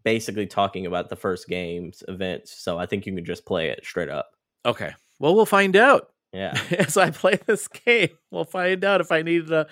basically 0.05 0.47
talking 0.47 0.87
about 0.87 1.09
the 1.09 1.17
first 1.17 1.49
game's 1.49 2.03
events. 2.09 2.57
So 2.63 2.79
I 2.79 2.87
think 2.87 3.07
you 3.07 3.15
can 3.15 3.25
just 3.25 3.47
play 3.47 3.69
it 3.69 3.85
straight 3.85 4.09
up. 4.09 4.31
Okay. 4.65 4.93
Well, 5.19 5.35
we'll 5.35 5.47
find 5.47 5.77
out 5.77 6.11
Yeah. 6.33 6.59
as 6.79 6.97
I 6.97 7.11
play 7.11 7.39
this 7.47 7.69
game. 7.69 8.11
We'll 8.31 8.45
find 8.45 8.85
out 8.85 9.01
if 9.01 9.13
I 9.13 9.23
need 9.23 9.49
to 9.49 9.67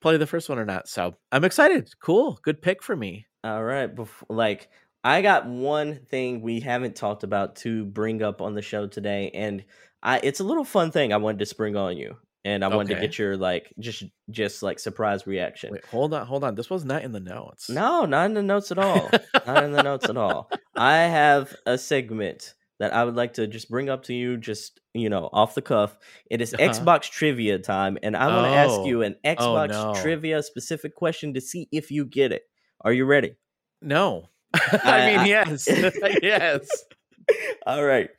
play 0.00 0.16
the 0.16 0.26
first 0.26 0.48
one 0.48 0.58
or 0.58 0.64
not. 0.64 0.88
So 0.88 1.14
I'm 1.32 1.44
excited. 1.44 1.90
Cool. 2.00 2.38
Good 2.42 2.62
pick 2.62 2.82
for 2.82 2.96
me. 2.96 3.26
All 3.44 3.62
right. 3.62 3.94
Bef- 3.94 4.24
like 4.28 4.68
I 5.02 5.22
got 5.22 5.46
one 5.46 6.00
thing 6.10 6.42
we 6.42 6.60
haven't 6.60 6.96
talked 6.96 7.22
about 7.22 7.56
to 7.56 7.84
bring 7.86 8.22
up 8.22 8.40
on 8.42 8.54
the 8.54 8.62
show 8.62 8.86
today, 8.86 9.30
and 9.34 9.64
I 10.02 10.20
it's 10.22 10.40
a 10.40 10.44
little 10.44 10.64
fun 10.64 10.90
thing 10.90 11.12
I 11.12 11.16
wanted 11.18 11.38
to 11.40 11.46
spring 11.46 11.76
on 11.76 11.96
you, 11.96 12.16
and 12.44 12.64
I 12.64 12.68
wanted 12.68 12.94
to 12.94 13.00
get 13.00 13.18
your 13.18 13.36
like 13.36 13.72
just 13.78 14.04
just 14.30 14.62
like 14.62 14.78
surprise 14.78 15.26
reaction. 15.26 15.72
Wait, 15.72 15.84
hold 15.86 16.12
on. 16.14 16.26
Hold 16.26 16.44
on. 16.44 16.54
This 16.54 16.68
was 16.70 16.84
not 16.84 17.02
in 17.02 17.12
the 17.12 17.20
notes. 17.20 17.68
No, 17.70 18.04
not 18.04 18.26
in 18.26 18.34
the 18.34 18.42
notes 18.42 18.70
at 18.70 18.78
all. 18.78 19.10
not 19.46 19.64
in 19.64 19.72
the 19.72 19.82
notes 19.82 20.08
at 20.08 20.16
all. 20.16 20.50
I 20.76 20.98
have 20.98 21.54
a 21.66 21.76
segment 21.78 22.54
that 22.78 22.94
I 22.94 23.04
would 23.04 23.14
like 23.14 23.34
to 23.34 23.46
just 23.46 23.68
bring 23.68 23.90
up 23.90 24.04
to 24.04 24.14
you, 24.14 24.38
just 24.38 24.80
you 24.94 25.10
know, 25.10 25.28
off 25.34 25.54
the 25.54 25.60
cuff. 25.62 25.96
It 26.30 26.40
is 26.40 26.54
Uh-huh. 26.54 26.62
Xbox 26.68 27.10
trivia 27.10 27.58
time, 27.58 27.98
and 28.02 28.16
I 28.16 28.26
want 28.34 28.46
to 28.52 28.56
ask 28.56 28.70
Oh. 28.80 28.86
you 28.86 29.02
an 29.02 29.16
Xbox 29.24 29.68
no. 29.70 29.94
trivia 30.00 30.42
specific 30.42 30.94
question 30.94 31.34
to 31.34 31.40
see 31.42 31.68
if 31.72 31.90
you 31.90 32.06
get 32.06 32.32
it. 32.32 32.42
Are 32.80 32.92
you 32.92 33.04
ready? 33.04 33.34
No. 33.82 34.29
I, 34.54 35.06
mean, 35.10 35.18
I- 35.20 35.26
yes. 35.26 35.68
yes. 36.22 36.84
All 37.66 37.84
right. 37.84 38.10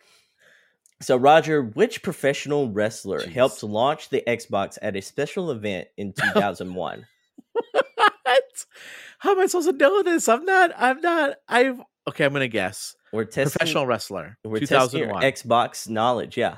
So, 1.01 1.17
Roger, 1.17 1.63
which 1.63 2.03
professional 2.03 2.69
wrestler 2.71 3.21
Jeez. 3.21 3.31
helped 3.31 3.63
launch 3.63 4.09
the 4.09 4.23
Xbox 4.27 4.77
at 4.81 4.95
a 4.95 5.01
special 5.01 5.49
event 5.49 5.87
in 5.97 6.13
2001? 6.13 7.07
what? 8.31 8.65
How 9.19 9.31
am 9.31 9.39
I 9.39 9.47
supposed 9.47 9.69
to 9.69 9.75
know 9.75 10.03
this? 10.03 10.29
I'm 10.29 10.45
not. 10.45 10.71
I'm 10.77 11.01
not. 11.01 11.37
I've. 11.47 11.81
Okay, 12.07 12.25
I'm 12.25 12.33
gonna 12.33 12.47
guess. 12.47 12.95
We're 13.11 13.25
testing 13.25 13.51
Professional 13.51 13.85
wrestler. 13.87 14.37
We're 14.43 14.59
testing 14.59 14.99
your 14.99 15.09
2001. 15.09 15.23
Xbox 15.23 15.89
knowledge. 15.89 16.37
Yeah. 16.37 16.57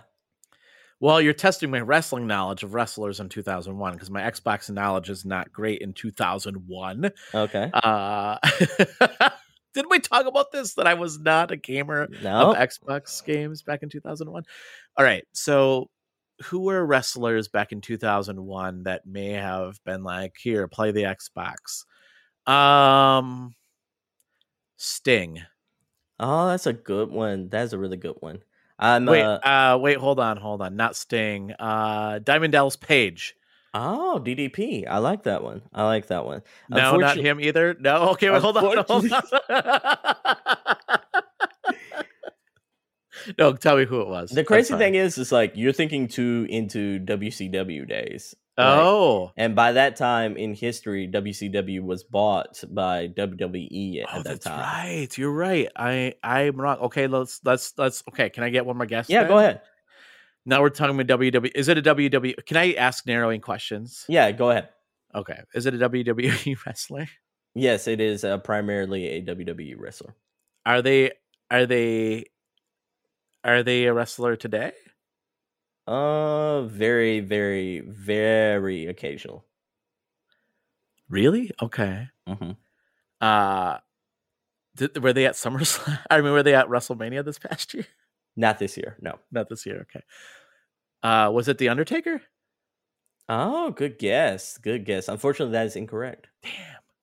Well, 1.00 1.20
you're 1.20 1.34
testing 1.34 1.70
my 1.70 1.82
wrestling 1.82 2.28
knowledge 2.28 2.64
of 2.64 2.74
wrestlers 2.74 3.20
in 3.20 3.28
2001 3.28 3.94
because 3.94 4.10
my 4.10 4.22
Xbox 4.22 4.70
knowledge 4.70 5.10
is 5.10 5.26
not 5.26 5.52
great 5.52 5.82
in 5.82 5.92
2001. 5.92 7.12
Okay. 7.34 7.72
Uh, 7.74 8.38
didn't 9.74 9.92
we 9.92 10.00
talk 10.00 10.26
about 10.26 10.52
this 10.52 10.74
that 10.76 10.88
I 10.88 10.94
was 10.94 11.20
not 11.20 11.52
a 11.52 11.56
gamer 11.58 12.08
No. 12.22 12.52
of 12.52 12.58
Xbox 12.58 13.24
games 13.24 13.62
back 13.62 13.84
in 13.84 13.90
2001? 13.90 14.44
All 14.98 15.06
right. 15.06 15.24
So, 15.34 15.90
who 16.46 16.62
were 16.62 16.86
wrestlers 16.86 17.48
back 17.48 17.72
in 17.72 17.82
2001 17.82 18.84
that 18.84 19.06
may 19.06 19.30
have 19.32 19.84
been 19.84 20.04
like, 20.04 20.36
here, 20.42 20.68
play 20.68 20.92
the 20.92 21.04
Xbox? 21.04 21.86
Um, 22.52 23.56
Sting. 24.78 25.42
Oh, 26.20 26.48
that's 26.48 26.68
a 26.68 26.74
good 26.74 27.10
one. 27.10 27.50
That's 27.50 27.74
a 27.74 27.80
really 27.80 27.98
good 27.98 28.18
one. 28.20 28.40
I'm 28.80 29.06
Wait, 29.06 29.22
uh, 29.22 29.40
uh, 29.44 29.78
wait, 29.80 29.98
hold 29.98 30.20
on, 30.20 30.38
hold 30.38 30.62
on. 30.62 30.76
Not 30.76 30.96
Sting. 30.96 31.54
Uh, 31.60 32.20
Diamond 32.20 32.52
Dallas 32.52 32.76
Page. 32.76 33.36
Oh 33.74 34.22
DDP. 34.24 34.88
I 34.88 35.00
like 35.00 35.24
that 35.24 35.44
one. 35.44 35.62
I 35.74 35.86
like 35.86 36.08
that 36.08 36.26
one. 36.26 36.42
No, 36.70 36.98
not 36.98 37.18
him 37.18 37.40
either. 37.40 37.76
No, 37.80 38.10
okay, 38.12 38.30
wait, 38.30 38.42
hold 38.42 38.58
on, 38.58 38.64
hold 38.64 39.12
on. 39.12 39.24
no, 43.38 43.54
tell 43.54 43.78
me 43.78 43.86
who 43.86 44.02
it 44.02 44.08
was. 44.08 44.32
The 44.32 44.44
crazy 44.44 44.76
thing 44.76 44.96
is, 44.96 45.18
is 45.18 45.32
like 45.32 45.54
you're 45.56 45.74
thinking 45.74 46.08
too 46.08 46.46
into 46.50 47.00
WCW 47.00 47.88
days. 47.88 48.36
right? 48.58 48.66
Oh, 48.66 49.32
And 49.38 49.56
by 49.56 49.74
that 49.74 49.96
time 49.96 50.38
in 50.38 50.54
history, 50.54 51.08
WCW 51.12 51.82
was 51.82 52.04
bought 52.04 52.64
by 52.70 53.08
WWE 53.08 54.02
at 54.04 54.10
oh, 54.12 54.18
that 54.18 54.24
that's 54.26 54.46
time. 54.46 54.60
right. 54.60 55.18
You're 55.18 55.32
right. 55.32 55.70
I 55.76 56.14
I'm 56.24 56.60
wrong. 56.60 56.78
Okay, 56.80 57.08
let's 57.08 57.40
let's 57.44 57.74
let's. 57.78 58.04
Okay, 58.10 58.30
can 58.30 58.44
I 58.44 58.50
get 58.50 58.66
one 58.66 58.78
more 58.78 58.86
guess? 58.86 59.10
Yeah, 59.10 59.22
then? 59.22 59.30
go 59.30 59.38
ahead. 59.40 59.62
Now 60.46 60.62
we're 60.62 60.70
talking 60.70 61.00
about 61.00 61.20
WWE. 61.20 61.52
Is 61.56 61.70
it 61.70 61.78
a 61.78 61.82
WWE? 61.82 62.46
Can 62.46 62.58
I 62.58 62.74
ask 62.74 63.06
narrowing 63.08 63.42
questions? 63.42 64.06
Yeah, 64.10 64.32
go 64.32 64.50
ahead. 64.50 64.70
Okay. 65.16 65.40
Is 65.54 65.66
it 65.66 65.74
a 65.74 65.90
WWE 65.90 66.58
wrestler? 66.66 67.08
Yes, 67.56 67.88
it 67.88 68.02
is 68.02 68.24
uh, 68.24 68.40
primarily 68.40 69.08
a 69.08 69.22
WWE 69.22 69.76
wrestler. 69.78 70.16
Are 70.66 70.82
they 70.82 71.12
are 71.52 71.66
they 71.66 72.26
are 73.44 73.64
they 73.64 73.86
a 73.86 73.94
wrestler 73.94 74.36
today? 74.36 74.72
Uh, 75.86 76.64
very, 76.64 77.20
very, 77.20 77.82
very 77.82 78.88
occasional. 78.88 79.46
Really? 81.10 81.52
Okay. 81.62 82.08
hmm 82.28 82.52
Uh 83.22 83.78
did, 84.76 85.04
were 85.04 85.14
they 85.14 85.26
at 85.26 85.36
SummerSlam? 85.36 86.00
I 86.10 86.22
mean, 86.22 86.32
were 86.34 86.42
they 86.44 86.56
at 86.56 86.68
WrestleMania 86.68 87.24
this 87.24 87.38
past 87.38 87.74
year? 87.76 87.86
Not 88.36 88.60
this 88.60 88.78
year, 88.78 88.98
no. 89.02 89.20
Not 89.32 89.50
this 89.50 89.66
year. 89.66 89.82
Okay. 89.90 90.04
Uh 91.04 91.30
was 91.32 91.48
it 91.48 91.58
the 91.58 91.70
Undertaker? 91.70 92.22
Oh, 93.30 93.72
good 93.72 93.98
guess. 94.00 94.58
Good 94.58 94.86
guess. 94.86 95.08
Unfortunately, 95.08 95.54
that 95.54 95.66
is 95.66 95.76
incorrect. 95.76 96.28
Damn. 96.44 96.52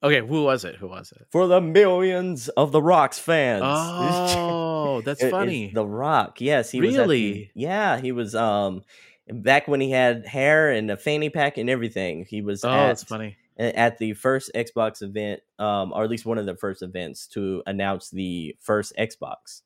Okay, 0.02 0.26
who 0.26 0.44
was 0.44 0.64
it? 0.64 0.76
Who 0.76 0.88
was 0.88 1.12
it? 1.12 1.26
For 1.30 1.46
the 1.46 1.60
millions 1.60 2.48
of 2.50 2.72
the 2.72 2.80
Rock's 2.82 3.18
fans. 3.18 3.62
Oh, 3.64 5.00
that's 5.04 5.22
It- 5.22 5.30
funny. 5.30 5.70
The 5.74 5.86
Rock. 5.86 6.40
Yes, 6.40 6.70
he 6.70 6.80
was. 6.80 6.94
the- 6.94 7.00
Really? 7.00 7.50
yeah, 7.54 7.98
he 8.00 8.12
was. 8.12 8.34
Um, 8.34 8.82
back 9.28 9.68
when 9.68 9.80
he 9.80 9.90
had 9.90 10.26
hair 10.26 10.70
and 10.70 10.90
a 10.90 10.96
fanny 10.96 11.28
pack 11.30 11.58
and 11.58 11.68
everything. 11.70 12.26
He 12.28 12.40
was. 12.42 12.64
oh, 12.64 12.70
at, 12.70 12.86
that's 12.88 13.04
funny. 13.04 13.36
At 13.58 13.98
the 13.98 14.14
first 14.14 14.50
Xbox 14.54 15.02
event, 15.02 15.40
um, 15.58 15.92
or 15.92 16.02
at 16.02 16.08
least 16.10 16.24
one 16.24 16.38
of 16.38 16.46
the 16.46 16.56
first 16.56 16.80
events 16.82 17.26
to 17.28 17.62
announce 17.66 18.08
the 18.08 18.56
first 18.60 18.94
Xbox. 18.98 19.60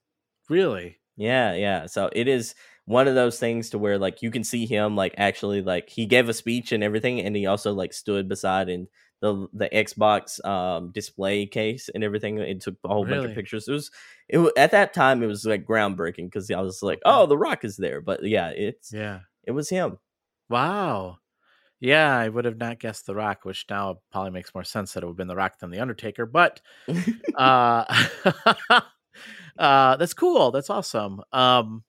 Really? 0.48 0.98
Yeah, 1.16 1.54
yeah. 1.54 1.86
So 1.86 2.10
it 2.12 2.28
is 2.28 2.54
one 2.86 3.08
of 3.08 3.14
those 3.14 3.38
things 3.38 3.70
to 3.70 3.78
where 3.78 3.98
like 3.98 4.20
you 4.22 4.30
can 4.30 4.44
see 4.44 4.66
him 4.66 4.96
like 4.96 5.14
actually 5.16 5.62
like 5.62 5.88
he 5.88 6.06
gave 6.06 6.28
a 6.28 6.34
speech 6.34 6.72
and 6.72 6.82
everything, 6.82 7.20
and 7.20 7.34
he 7.36 7.46
also 7.46 7.72
like 7.72 7.92
stood 7.92 8.28
beside 8.28 8.68
and 8.68 8.88
the 9.20 9.46
the 9.54 9.68
Xbox 9.70 10.44
um 10.44 10.90
display 10.92 11.46
case 11.46 11.88
and 11.94 12.04
everything. 12.04 12.38
It 12.38 12.60
took 12.60 12.74
a 12.84 12.88
whole 12.88 13.04
bunch 13.04 13.24
of 13.30 13.34
pictures. 13.34 13.68
It 13.68 13.72
was 13.72 13.90
it 14.28 14.38
wa- 14.38 14.50
at 14.56 14.72
that 14.72 14.92
time 14.92 15.22
it 15.22 15.26
was 15.26 15.46
like 15.46 15.64
groundbreaking 15.64 16.26
because 16.26 16.50
I 16.50 16.60
was 16.60 16.82
like, 16.82 17.00
oh, 17.04 17.26
The 17.26 17.38
Rock 17.38 17.64
is 17.64 17.76
there. 17.76 18.00
But 18.00 18.22
yeah, 18.24 18.48
it's 18.48 18.92
Yeah. 18.92 19.20
it 19.44 19.52
was 19.52 19.68
him. 19.70 19.98
Wow. 20.50 21.18
Yeah, 21.80 22.16
I 22.16 22.28
would 22.28 22.44
have 22.44 22.56
not 22.56 22.78
guessed 22.80 23.06
The 23.06 23.14
Rock, 23.14 23.44
which 23.44 23.66
now 23.68 23.98
probably 24.10 24.30
makes 24.30 24.54
more 24.54 24.64
sense 24.64 24.92
that 24.92 25.02
it 25.02 25.06
would 25.06 25.12
have 25.12 25.16
been 25.18 25.28
The 25.28 25.36
Rock 25.36 25.58
than 25.58 25.70
The 25.70 25.80
Undertaker. 25.80 26.24
But 26.26 26.60
uh, 27.36 27.84
uh, 29.58 29.96
that's 29.96 30.14
cool. 30.14 30.50
That's 30.50 30.70
awesome. 30.70 31.22
Um, 31.32 31.84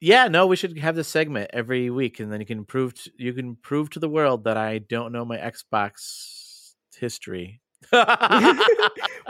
yeah, 0.00 0.28
no, 0.28 0.46
we 0.46 0.56
should 0.56 0.78
have 0.78 0.96
this 0.96 1.08
segment 1.08 1.50
every 1.52 1.90
week, 1.90 2.20
and 2.20 2.32
then 2.32 2.40
you 2.40 2.46
can 2.46 2.64
prove 2.64 2.94
t- 2.94 3.12
you 3.18 3.32
can 3.34 3.56
prove 3.56 3.90
to 3.90 3.98
the 3.98 4.08
world 4.08 4.44
that 4.44 4.56
I 4.56 4.78
don't 4.78 5.12
know 5.12 5.24
my 5.24 5.36
Xbox 5.36 6.72
history. 6.96 7.60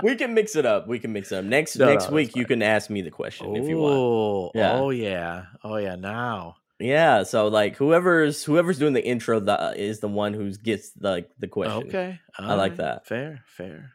we 0.03 0.15
can 0.17 0.35
mix 0.35 0.55
it 0.57 0.67
up. 0.67 0.87
We 0.87 0.99
can 0.99 1.13
mix 1.13 1.33
it 1.33 1.39
up. 1.39 1.45
Next 1.45 1.77
No, 1.77 1.87
no, 1.87 1.93
next 1.93 2.05
that's 2.05 2.13
week 2.13 2.37
you 2.37 2.45
can 2.45 2.63
ask 2.63 2.89
me 2.89 3.03
the 3.03 3.11
question 3.11 3.57
if 3.57 3.69
you 3.69 3.79
want. 3.79 3.95
Oh, 3.95 4.51
Yeah. 4.55 4.73
oh 4.75 4.91
yeah, 4.91 5.45
oh 5.65 5.77
yeah. 5.77 5.97
Now, 5.97 6.57
Yeah, 6.79 7.25
so 7.25 7.49
like 7.49 7.77
whoever's 7.77 8.45
whoever's 8.45 8.79
doing 8.79 8.93
the 8.93 9.05
intro 9.05 9.41
the, 9.41 9.75
is 9.77 9.99
the 9.99 10.09
one 10.09 10.35
who 10.35 10.53
gets 10.53 10.93
like 11.01 11.31
the 11.39 11.49
question. 11.49 11.89
Okay. 11.89 12.21
I 12.39 12.55
like 12.55 12.77
that. 12.77 13.07
Fair, 13.07 13.43
fair. 13.47 13.93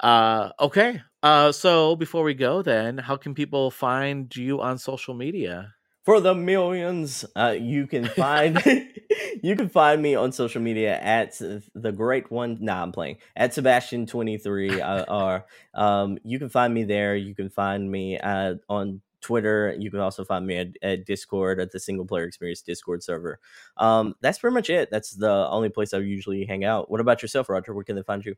Uh 0.00 0.50
okay. 0.60 1.02
Uh 1.22 1.52
so 1.52 1.96
before 1.96 2.22
we 2.22 2.34
go 2.34 2.62
then, 2.62 2.98
how 2.98 3.16
can 3.16 3.34
people 3.34 3.70
find 3.70 4.34
you 4.34 4.60
on 4.60 4.78
social 4.78 5.14
media? 5.14 5.74
For 6.04 6.20
the 6.20 6.34
millions, 6.34 7.24
uh, 7.36 7.54
you 7.58 7.86
can 7.86 8.06
find 8.06 8.62
you 9.42 9.56
can 9.56 9.68
find 9.68 10.00
me 10.00 10.14
on 10.14 10.32
social 10.32 10.62
media 10.62 10.98
at 11.00 11.38
the 11.38 11.92
great 11.92 12.30
one. 12.30 12.58
Nah, 12.60 12.82
I'm 12.82 12.92
playing 12.92 13.18
at 13.36 13.54
Sebastian 13.54 14.06
twenty 14.06 14.38
three. 14.38 14.80
Uh, 14.80 15.04
or 15.08 15.46
um, 15.74 16.18
you 16.24 16.38
can 16.38 16.48
find 16.48 16.72
me 16.72 16.84
there. 16.84 17.16
You 17.16 17.34
can 17.34 17.50
find 17.50 17.90
me 17.90 18.18
uh, 18.18 18.54
on 18.68 19.00
Twitter. 19.20 19.74
You 19.78 19.90
can 19.90 20.00
also 20.00 20.24
find 20.24 20.46
me 20.46 20.56
at, 20.58 20.68
at 20.82 21.04
Discord 21.06 21.60
at 21.60 21.72
the 21.72 21.80
Single 21.80 22.06
Player 22.06 22.24
Experience 22.24 22.62
Discord 22.62 23.02
server. 23.02 23.40
Um, 23.76 24.14
that's 24.20 24.38
pretty 24.38 24.54
much 24.54 24.70
it. 24.70 24.90
That's 24.90 25.10
the 25.10 25.48
only 25.50 25.68
place 25.70 25.92
I 25.92 25.98
usually 25.98 26.44
hang 26.44 26.64
out. 26.64 26.90
What 26.90 27.00
about 27.00 27.20
yourself, 27.22 27.48
Roger? 27.48 27.74
Where 27.74 27.84
can 27.84 27.96
they 27.96 28.02
find 28.02 28.24
you? 28.24 28.36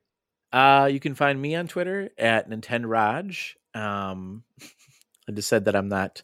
Uh 0.52 0.88
you 0.90 1.00
can 1.00 1.14
find 1.14 1.40
me 1.40 1.54
on 1.54 1.68
Twitter 1.68 2.10
at 2.18 2.48
Nintendo 2.50 2.88
Raj. 2.88 3.56
Um 3.74 4.44
I 5.28 5.32
just 5.32 5.48
said 5.48 5.66
that 5.66 5.76
I'm 5.76 5.88
not 5.88 6.22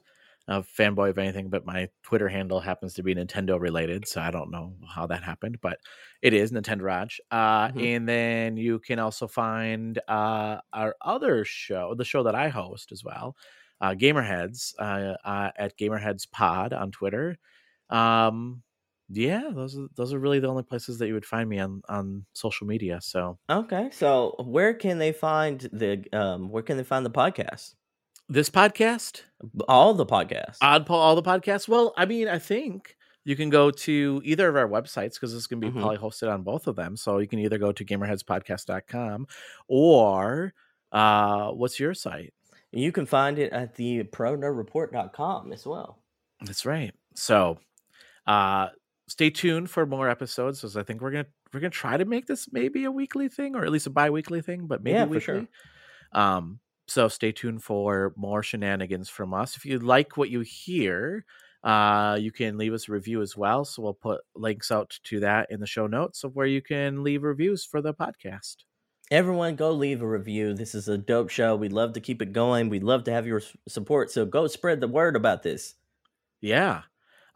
a 0.49 0.63
fanboy 0.63 1.11
of 1.11 1.19
anything, 1.19 1.49
but 1.51 1.67
my 1.67 1.89
Twitter 2.03 2.29
handle 2.29 2.61
happens 2.61 2.95
to 2.95 3.03
be 3.03 3.15
Nintendo 3.15 3.61
related, 3.61 4.07
so 4.09 4.21
I 4.21 4.31
don't 4.31 4.51
know 4.51 4.75
how 4.89 5.07
that 5.09 5.23
happened, 5.25 5.59
but 5.61 5.79
it 6.23 6.33
is 6.35 6.53
Nintendo 6.53 6.83
Raj. 6.83 7.21
Uh, 7.31 7.69
Mhm. 7.69 7.97
And 7.97 8.09
then 8.09 8.57
you 8.57 8.79
can 8.81 8.99
also 9.01 9.27
find 9.29 9.99
uh, 10.09 10.59
our 10.73 10.97
other 11.03 11.45
show, 11.45 11.95
the 11.97 12.05
show 12.05 12.23
that 12.25 12.35
I 12.37 12.49
host 12.49 12.93
as 12.93 13.05
well, 13.05 13.37
uh, 13.81 13.95
Gamerheads 13.95 14.75
uh, 14.79 15.17
uh, 15.25 15.51
at 15.57 15.77
Gamerheads 15.79 16.31
Pod 16.31 16.73
on 16.73 16.93
Twitter. 16.93 17.39
Um, 17.91 18.63
yeah, 19.09 19.51
those 19.55 19.77
are 19.79 19.87
those 19.97 20.13
are 20.13 20.19
really 20.19 20.39
the 20.41 20.49
only 20.49 20.63
places 20.63 20.99
that 20.99 21.07
you 21.09 21.15
would 21.15 21.25
find 21.27 21.49
me 21.49 21.59
on 21.59 21.83
on 21.89 22.27
social 22.33 22.67
media. 22.67 23.01
So 23.01 23.39
Okay, 23.49 23.91
so 23.93 24.35
where 24.45 24.75
can 24.75 24.99
they 24.99 25.13
find 25.13 25.61
the 25.73 26.05
um, 26.13 26.49
where 26.51 26.63
can 26.63 26.77
they 26.77 26.85
find 26.85 27.05
the 27.07 27.11
podcast? 27.11 27.75
this 28.29 28.51
podcast, 28.51 29.23
All 29.69 29.95
the 29.95 30.05
podcasts. 30.07 30.59
Oddball, 30.61 30.91
all 30.91 31.15
the 31.15 31.23
podcasts. 31.23 31.69
Well, 31.69 31.95
I 31.97 32.07
mean, 32.07 32.27
I 32.27 32.39
think 32.41 32.97
you 33.25 33.37
can 33.37 33.51
go 33.51 33.71
to 33.71 34.21
either 34.25 34.49
of 34.49 34.57
our 34.57 34.69
websites 34.69 35.15
because 35.15 35.33
this 35.33 35.43
is 35.43 35.47
going 35.47 35.61
to 35.61 35.69
be 35.69 35.73
Mhm. 35.73 35.81
probably 35.81 35.99
hosted 35.99 36.33
on 36.33 36.43
both 36.43 36.67
of 36.67 36.75
them. 36.77 36.97
So 36.97 37.19
you 37.19 37.29
can 37.29 37.39
either 37.39 37.59
go 37.59 37.71
to 37.73 37.85
gamerheadspodcast.com 37.85 39.27
or 39.69 40.55
uh, 40.93 41.51
what's 41.51 41.79
your 41.81 41.95
site? 41.95 42.33
You 42.73 42.91
can 42.93 43.07
find 43.07 43.39
it 43.39 43.53
at 43.53 43.75
the 43.77 44.03
pronerdreport.com 44.05 45.53
as 45.53 45.67
well. 45.67 46.03
That's 46.45 46.67
right. 46.67 46.93
So 47.15 47.59
uh, 48.27 48.69
stay 49.09 49.31
tuned 49.31 49.71
for 49.71 49.87
more 49.87 50.09
episodes 50.09 50.61
because 50.61 50.77
I 50.77 50.83
think 50.83 51.01
we're 51.01 51.11
gonna 51.13 51.27
we're 51.53 51.61
gonna 51.61 51.71
try 51.71 51.97
to 51.97 52.05
make 52.05 52.27
this 52.27 52.49
maybe 52.53 52.85
a 52.85 52.91
weekly 52.91 53.29
thing 53.29 53.55
or 53.57 53.65
at 53.65 53.71
least 53.71 53.87
a 53.87 53.91
bi-weekly 53.91 54.43
thing, 54.43 54.67
but 54.67 54.83
maybe 54.83 54.95
Yeah, 54.95 55.05
for 55.05 55.11
weekly. 55.11 55.21
sure. 55.21 55.49
Um, 56.13 56.61
so 56.89 57.09
stay 57.09 57.33
tuned 57.33 57.63
for 57.63 58.13
more 58.17 58.43
shenanigans 58.43 59.09
from 59.09 59.35
us. 59.35 59.57
If 59.57 59.65
you 59.67 59.79
like 59.79 60.17
what 60.17 60.31
you 60.31 60.41
hear, 60.41 61.25
uh, 61.65 62.17
you 62.21 62.31
can 62.31 62.57
leave 62.59 62.73
us 62.73 62.89
a 62.89 62.93
review 62.93 63.23
as 63.23 63.37
well. 63.37 63.65
So 63.65 63.83
we'll 63.83 63.95
put 63.95 64.21
links 64.37 64.71
out 64.71 64.99
to 65.05 65.21
that 65.21 65.51
in 65.51 65.59
the 65.61 65.67
show 65.67 65.87
notes 65.89 66.23
of 66.23 66.37
where 66.37 66.47
you 66.47 66.63
can 66.63 67.03
leave 67.03 67.23
reviews 67.25 67.65
for 67.65 67.81
the 67.83 67.93
podcast. 67.93 68.57
Everyone, 69.11 69.55
go 69.57 69.71
leave 69.73 70.03
a 70.03 70.07
review. 70.09 70.53
This 70.55 70.75
is 70.75 70.89
a 70.89 70.99
dope 70.99 71.31
show. 71.31 71.55
We'd 71.57 71.73
love 71.73 71.93
to 71.95 72.01
keep 72.01 72.23
it 72.23 72.33
going. 72.33 72.69
We'd 72.69 72.83
love 72.83 73.05
to 73.05 73.13
have 73.13 73.27
your 73.27 73.41
support. 73.69 74.11
So 74.11 74.25
go 74.27 74.47
spread 74.49 74.81
the 74.81 74.89
word 74.89 75.15
about 75.17 75.43
this. 75.45 75.75
Yeah. 76.41 76.83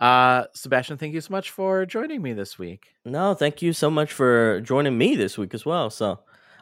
Uh, 0.01 0.45
Sebastion, 0.55 0.97
thank 0.97 1.13
you 1.13 1.21
so 1.21 1.31
much 1.31 1.51
for 1.51 1.85
joining 1.85 2.23
me 2.23 2.33
this 2.33 2.59
week. 2.59 2.95
No, 3.05 3.35
thank 3.35 3.61
you 3.61 3.75
so 3.75 3.91
much 3.91 4.13
for 4.13 4.61
joining 4.63 4.97
me 4.97 5.15
this 5.15 5.37
week 5.37 5.53
as 5.53 5.67
well. 5.67 5.91
So 5.91 6.21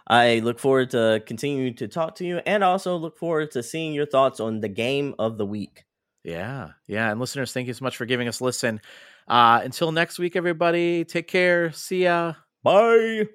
I 0.08 0.40
look 0.40 0.58
forward 0.58 0.90
to 0.90 1.22
continuing 1.24 1.74
to 1.76 1.86
talk 1.86 2.16
to 2.16 2.26
you 2.26 2.38
and 2.46 2.64
also 2.64 2.96
look 2.96 3.16
forward 3.16 3.52
to 3.52 3.62
seeing 3.62 3.92
your 3.92 4.06
thoughts 4.06 4.40
on 4.40 4.60
the 4.60 4.68
game 4.68 5.14
of 5.20 5.38
the 5.38 5.46
week. 5.46 5.84
Yeah, 6.24 6.70
yeah. 6.88 7.10
And 7.10 7.20
listeners, 7.20 7.52
thank 7.52 7.68
you 7.68 7.74
so 7.74 7.84
much 7.84 7.96
for 7.96 8.06
giving 8.06 8.26
us 8.26 8.40
a 8.40 8.44
listen. 8.44 8.80
Uh, 9.28 9.60
until 9.62 9.92
next 9.92 10.18
week, 10.18 10.34
everybody, 10.34 11.04
take 11.04 11.28
care. 11.28 11.70
See 11.72 12.04
ya. 12.04 12.34
Bye. 12.64 13.28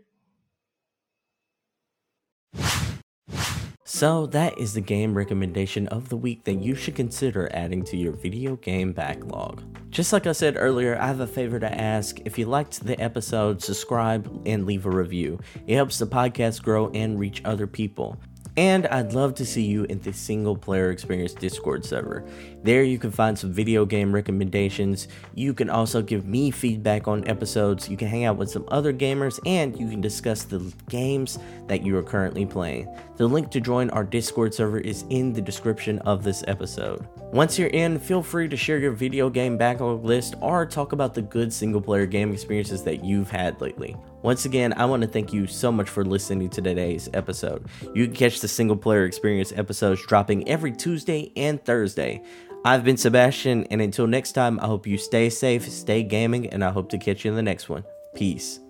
So, 3.96 4.26
that 4.26 4.58
is 4.58 4.74
the 4.74 4.82
game 4.82 5.16
recommendation 5.16 5.88
of 5.90 6.10
the 6.10 6.18
week 6.18 6.46
that 6.46 6.56
you 6.56 6.74
should 6.74 6.96
consider 6.96 7.48
adding 7.54 7.84
to 7.84 7.96
your 7.96 8.14
video 8.14 8.56
game 8.56 8.92
backlog. 8.92 9.62
Just 9.92 10.12
like 10.12 10.26
I 10.26 10.32
said 10.32 10.56
earlier, 10.58 10.98
I 11.00 11.06
have 11.06 11.20
a 11.20 11.28
favor 11.28 11.60
to 11.60 11.72
ask. 11.72 12.20
If 12.26 12.40
you 12.40 12.48
liked 12.48 12.84
the 12.84 13.00
episode, 13.00 13.62
subscribe 13.62 14.42
and 14.48 14.66
leave 14.66 14.88
a 14.88 14.90
review. 14.90 15.40
It 15.68 15.76
helps 15.76 16.00
the 16.00 16.08
podcast 16.08 16.64
grow 16.64 16.90
and 16.90 17.20
reach 17.20 17.44
other 17.46 17.68
people. 17.68 18.18
And 18.56 18.86
I'd 18.88 19.14
love 19.14 19.34
to 19.36 19.46
see 19.46 19.64
you 19.64 19.86
in 19.86 20.00
the 20.02 20.14
single 20.14 20.56
player 20.56 20.92
experience 20.92 21.34
Discord 21.34 21.84
server. 21.84 22.24
There 22.62 22.84
you 22.84 23.00
can 23.00 23.10
find 23.10 23.38
some 23.38 23.52
video 23.52 23.84
game 23.84 24.14
recommendations. 24.14 25.08
You 25.34 25.56
can 25.56 25.72
also 25.72 26.04
give 26.04 26.28
me 26.28 26.52
feedback 26.52 27.08
on 27.08 27.28
episodes. 27.28 27.90
You 27.90 27.98
can 27.98 28.08
hang 28.08 28.26
out 28.26 28.38
with 28.38 28.52
some 28.52 28.66
other 28.68 28.94
gamers 28.94 29.40
and 29.48 29.78
you 29.80 29.90
can 29.90 30.02
discuss 30.02 30.44
the 30.44 30.72
games 30.88 31.40
that 31.68 31.84
you 31.84 31.98
are 31.98 32.04
currently 32.04 32.46
playing. 32.46 32.88
The 33.18 33.28
link 33.28 33.50
to 33.52 33.60
join 33.60 33.90
our 33.90 34.04
Discord 34.04 34.54
server 34.54 34.80
is 34.80 35.04
in 35.10 35.34
the 35.34 35.42
description 35.42 35.98
of 36.00 36.24
this 36.24 36.44
episode. 36.48 37.08
Once 37.32 37.58
you're 37.58 37.70
in, 37.70 37.98
feel 37.98 38.22
free 38.22 38.48
to 38.48 38.58
share 38.58 38.78
your 38.78 38.92
video 38.92 39.32
game 39.32 39.58
backlog 39.58 40.06
list 40.06 40.36
or 40.42 40.68
talk 40.68 40.92
about 40.92 41.16
the 41.16 41.22
good 41.24 41.52
single 41.52 41.82
player 41.82 42.06
game 42.06 42.32
experiences 42.32 42.84
that 42.84 43.04
you've 43.04 43.32
had 43.32 43.60
lately. 43.60 43.96
Once 44.24 44.46
again, 44.46 44.74
I 44.74 44.86
want 44.86 45.02
to 45.02 45.08
thank 45.08 45.34
you 45.34 45.46
so 45.46 45.72
much 45.72 45.90
for 45.90 46.04
listening 46.04 46.50
to 46.52 46.62
today's 46.62 47.10
episode. 47.14 47.66
You 47.94 48.06
can 48.08 48.16
catch 48.16 48.40
the 48.40 48.48
single 48.48 48.78
player 48.78 49.06
experience 49.06 49.52
episodes 49.56 50.04
dropping 50.08 50.48
every 50.48 50.72
Tuesday 50.72 51.32
and 51.36 51.64
Thursday. 51.64 52.24
I've 52.66 52.86
been 52.86 52.96
Sebastion, 52.96 53.68
and 53.70 53.82
until 53.82 54.08
next 54.08 54.32
time, 54.32 54.60
I 54.62 54.68
hope 54.68 54.88
you 54.88 54.98
stay 54.98 55.30
safe, 55.30 55.70
stay 55.70 56.04
gaming, 56.04 56.48
and 56.48 56.64
I 56.64 56.72
hope 56.72 56.90
to 56.92 56.98
catch 56.98 57.26
you 57.26 57.32
in 57.32 57.36
the 57.36 57.44
next 57.44 57.68
one. 57.68 57.84
Peace. 58.16 58.63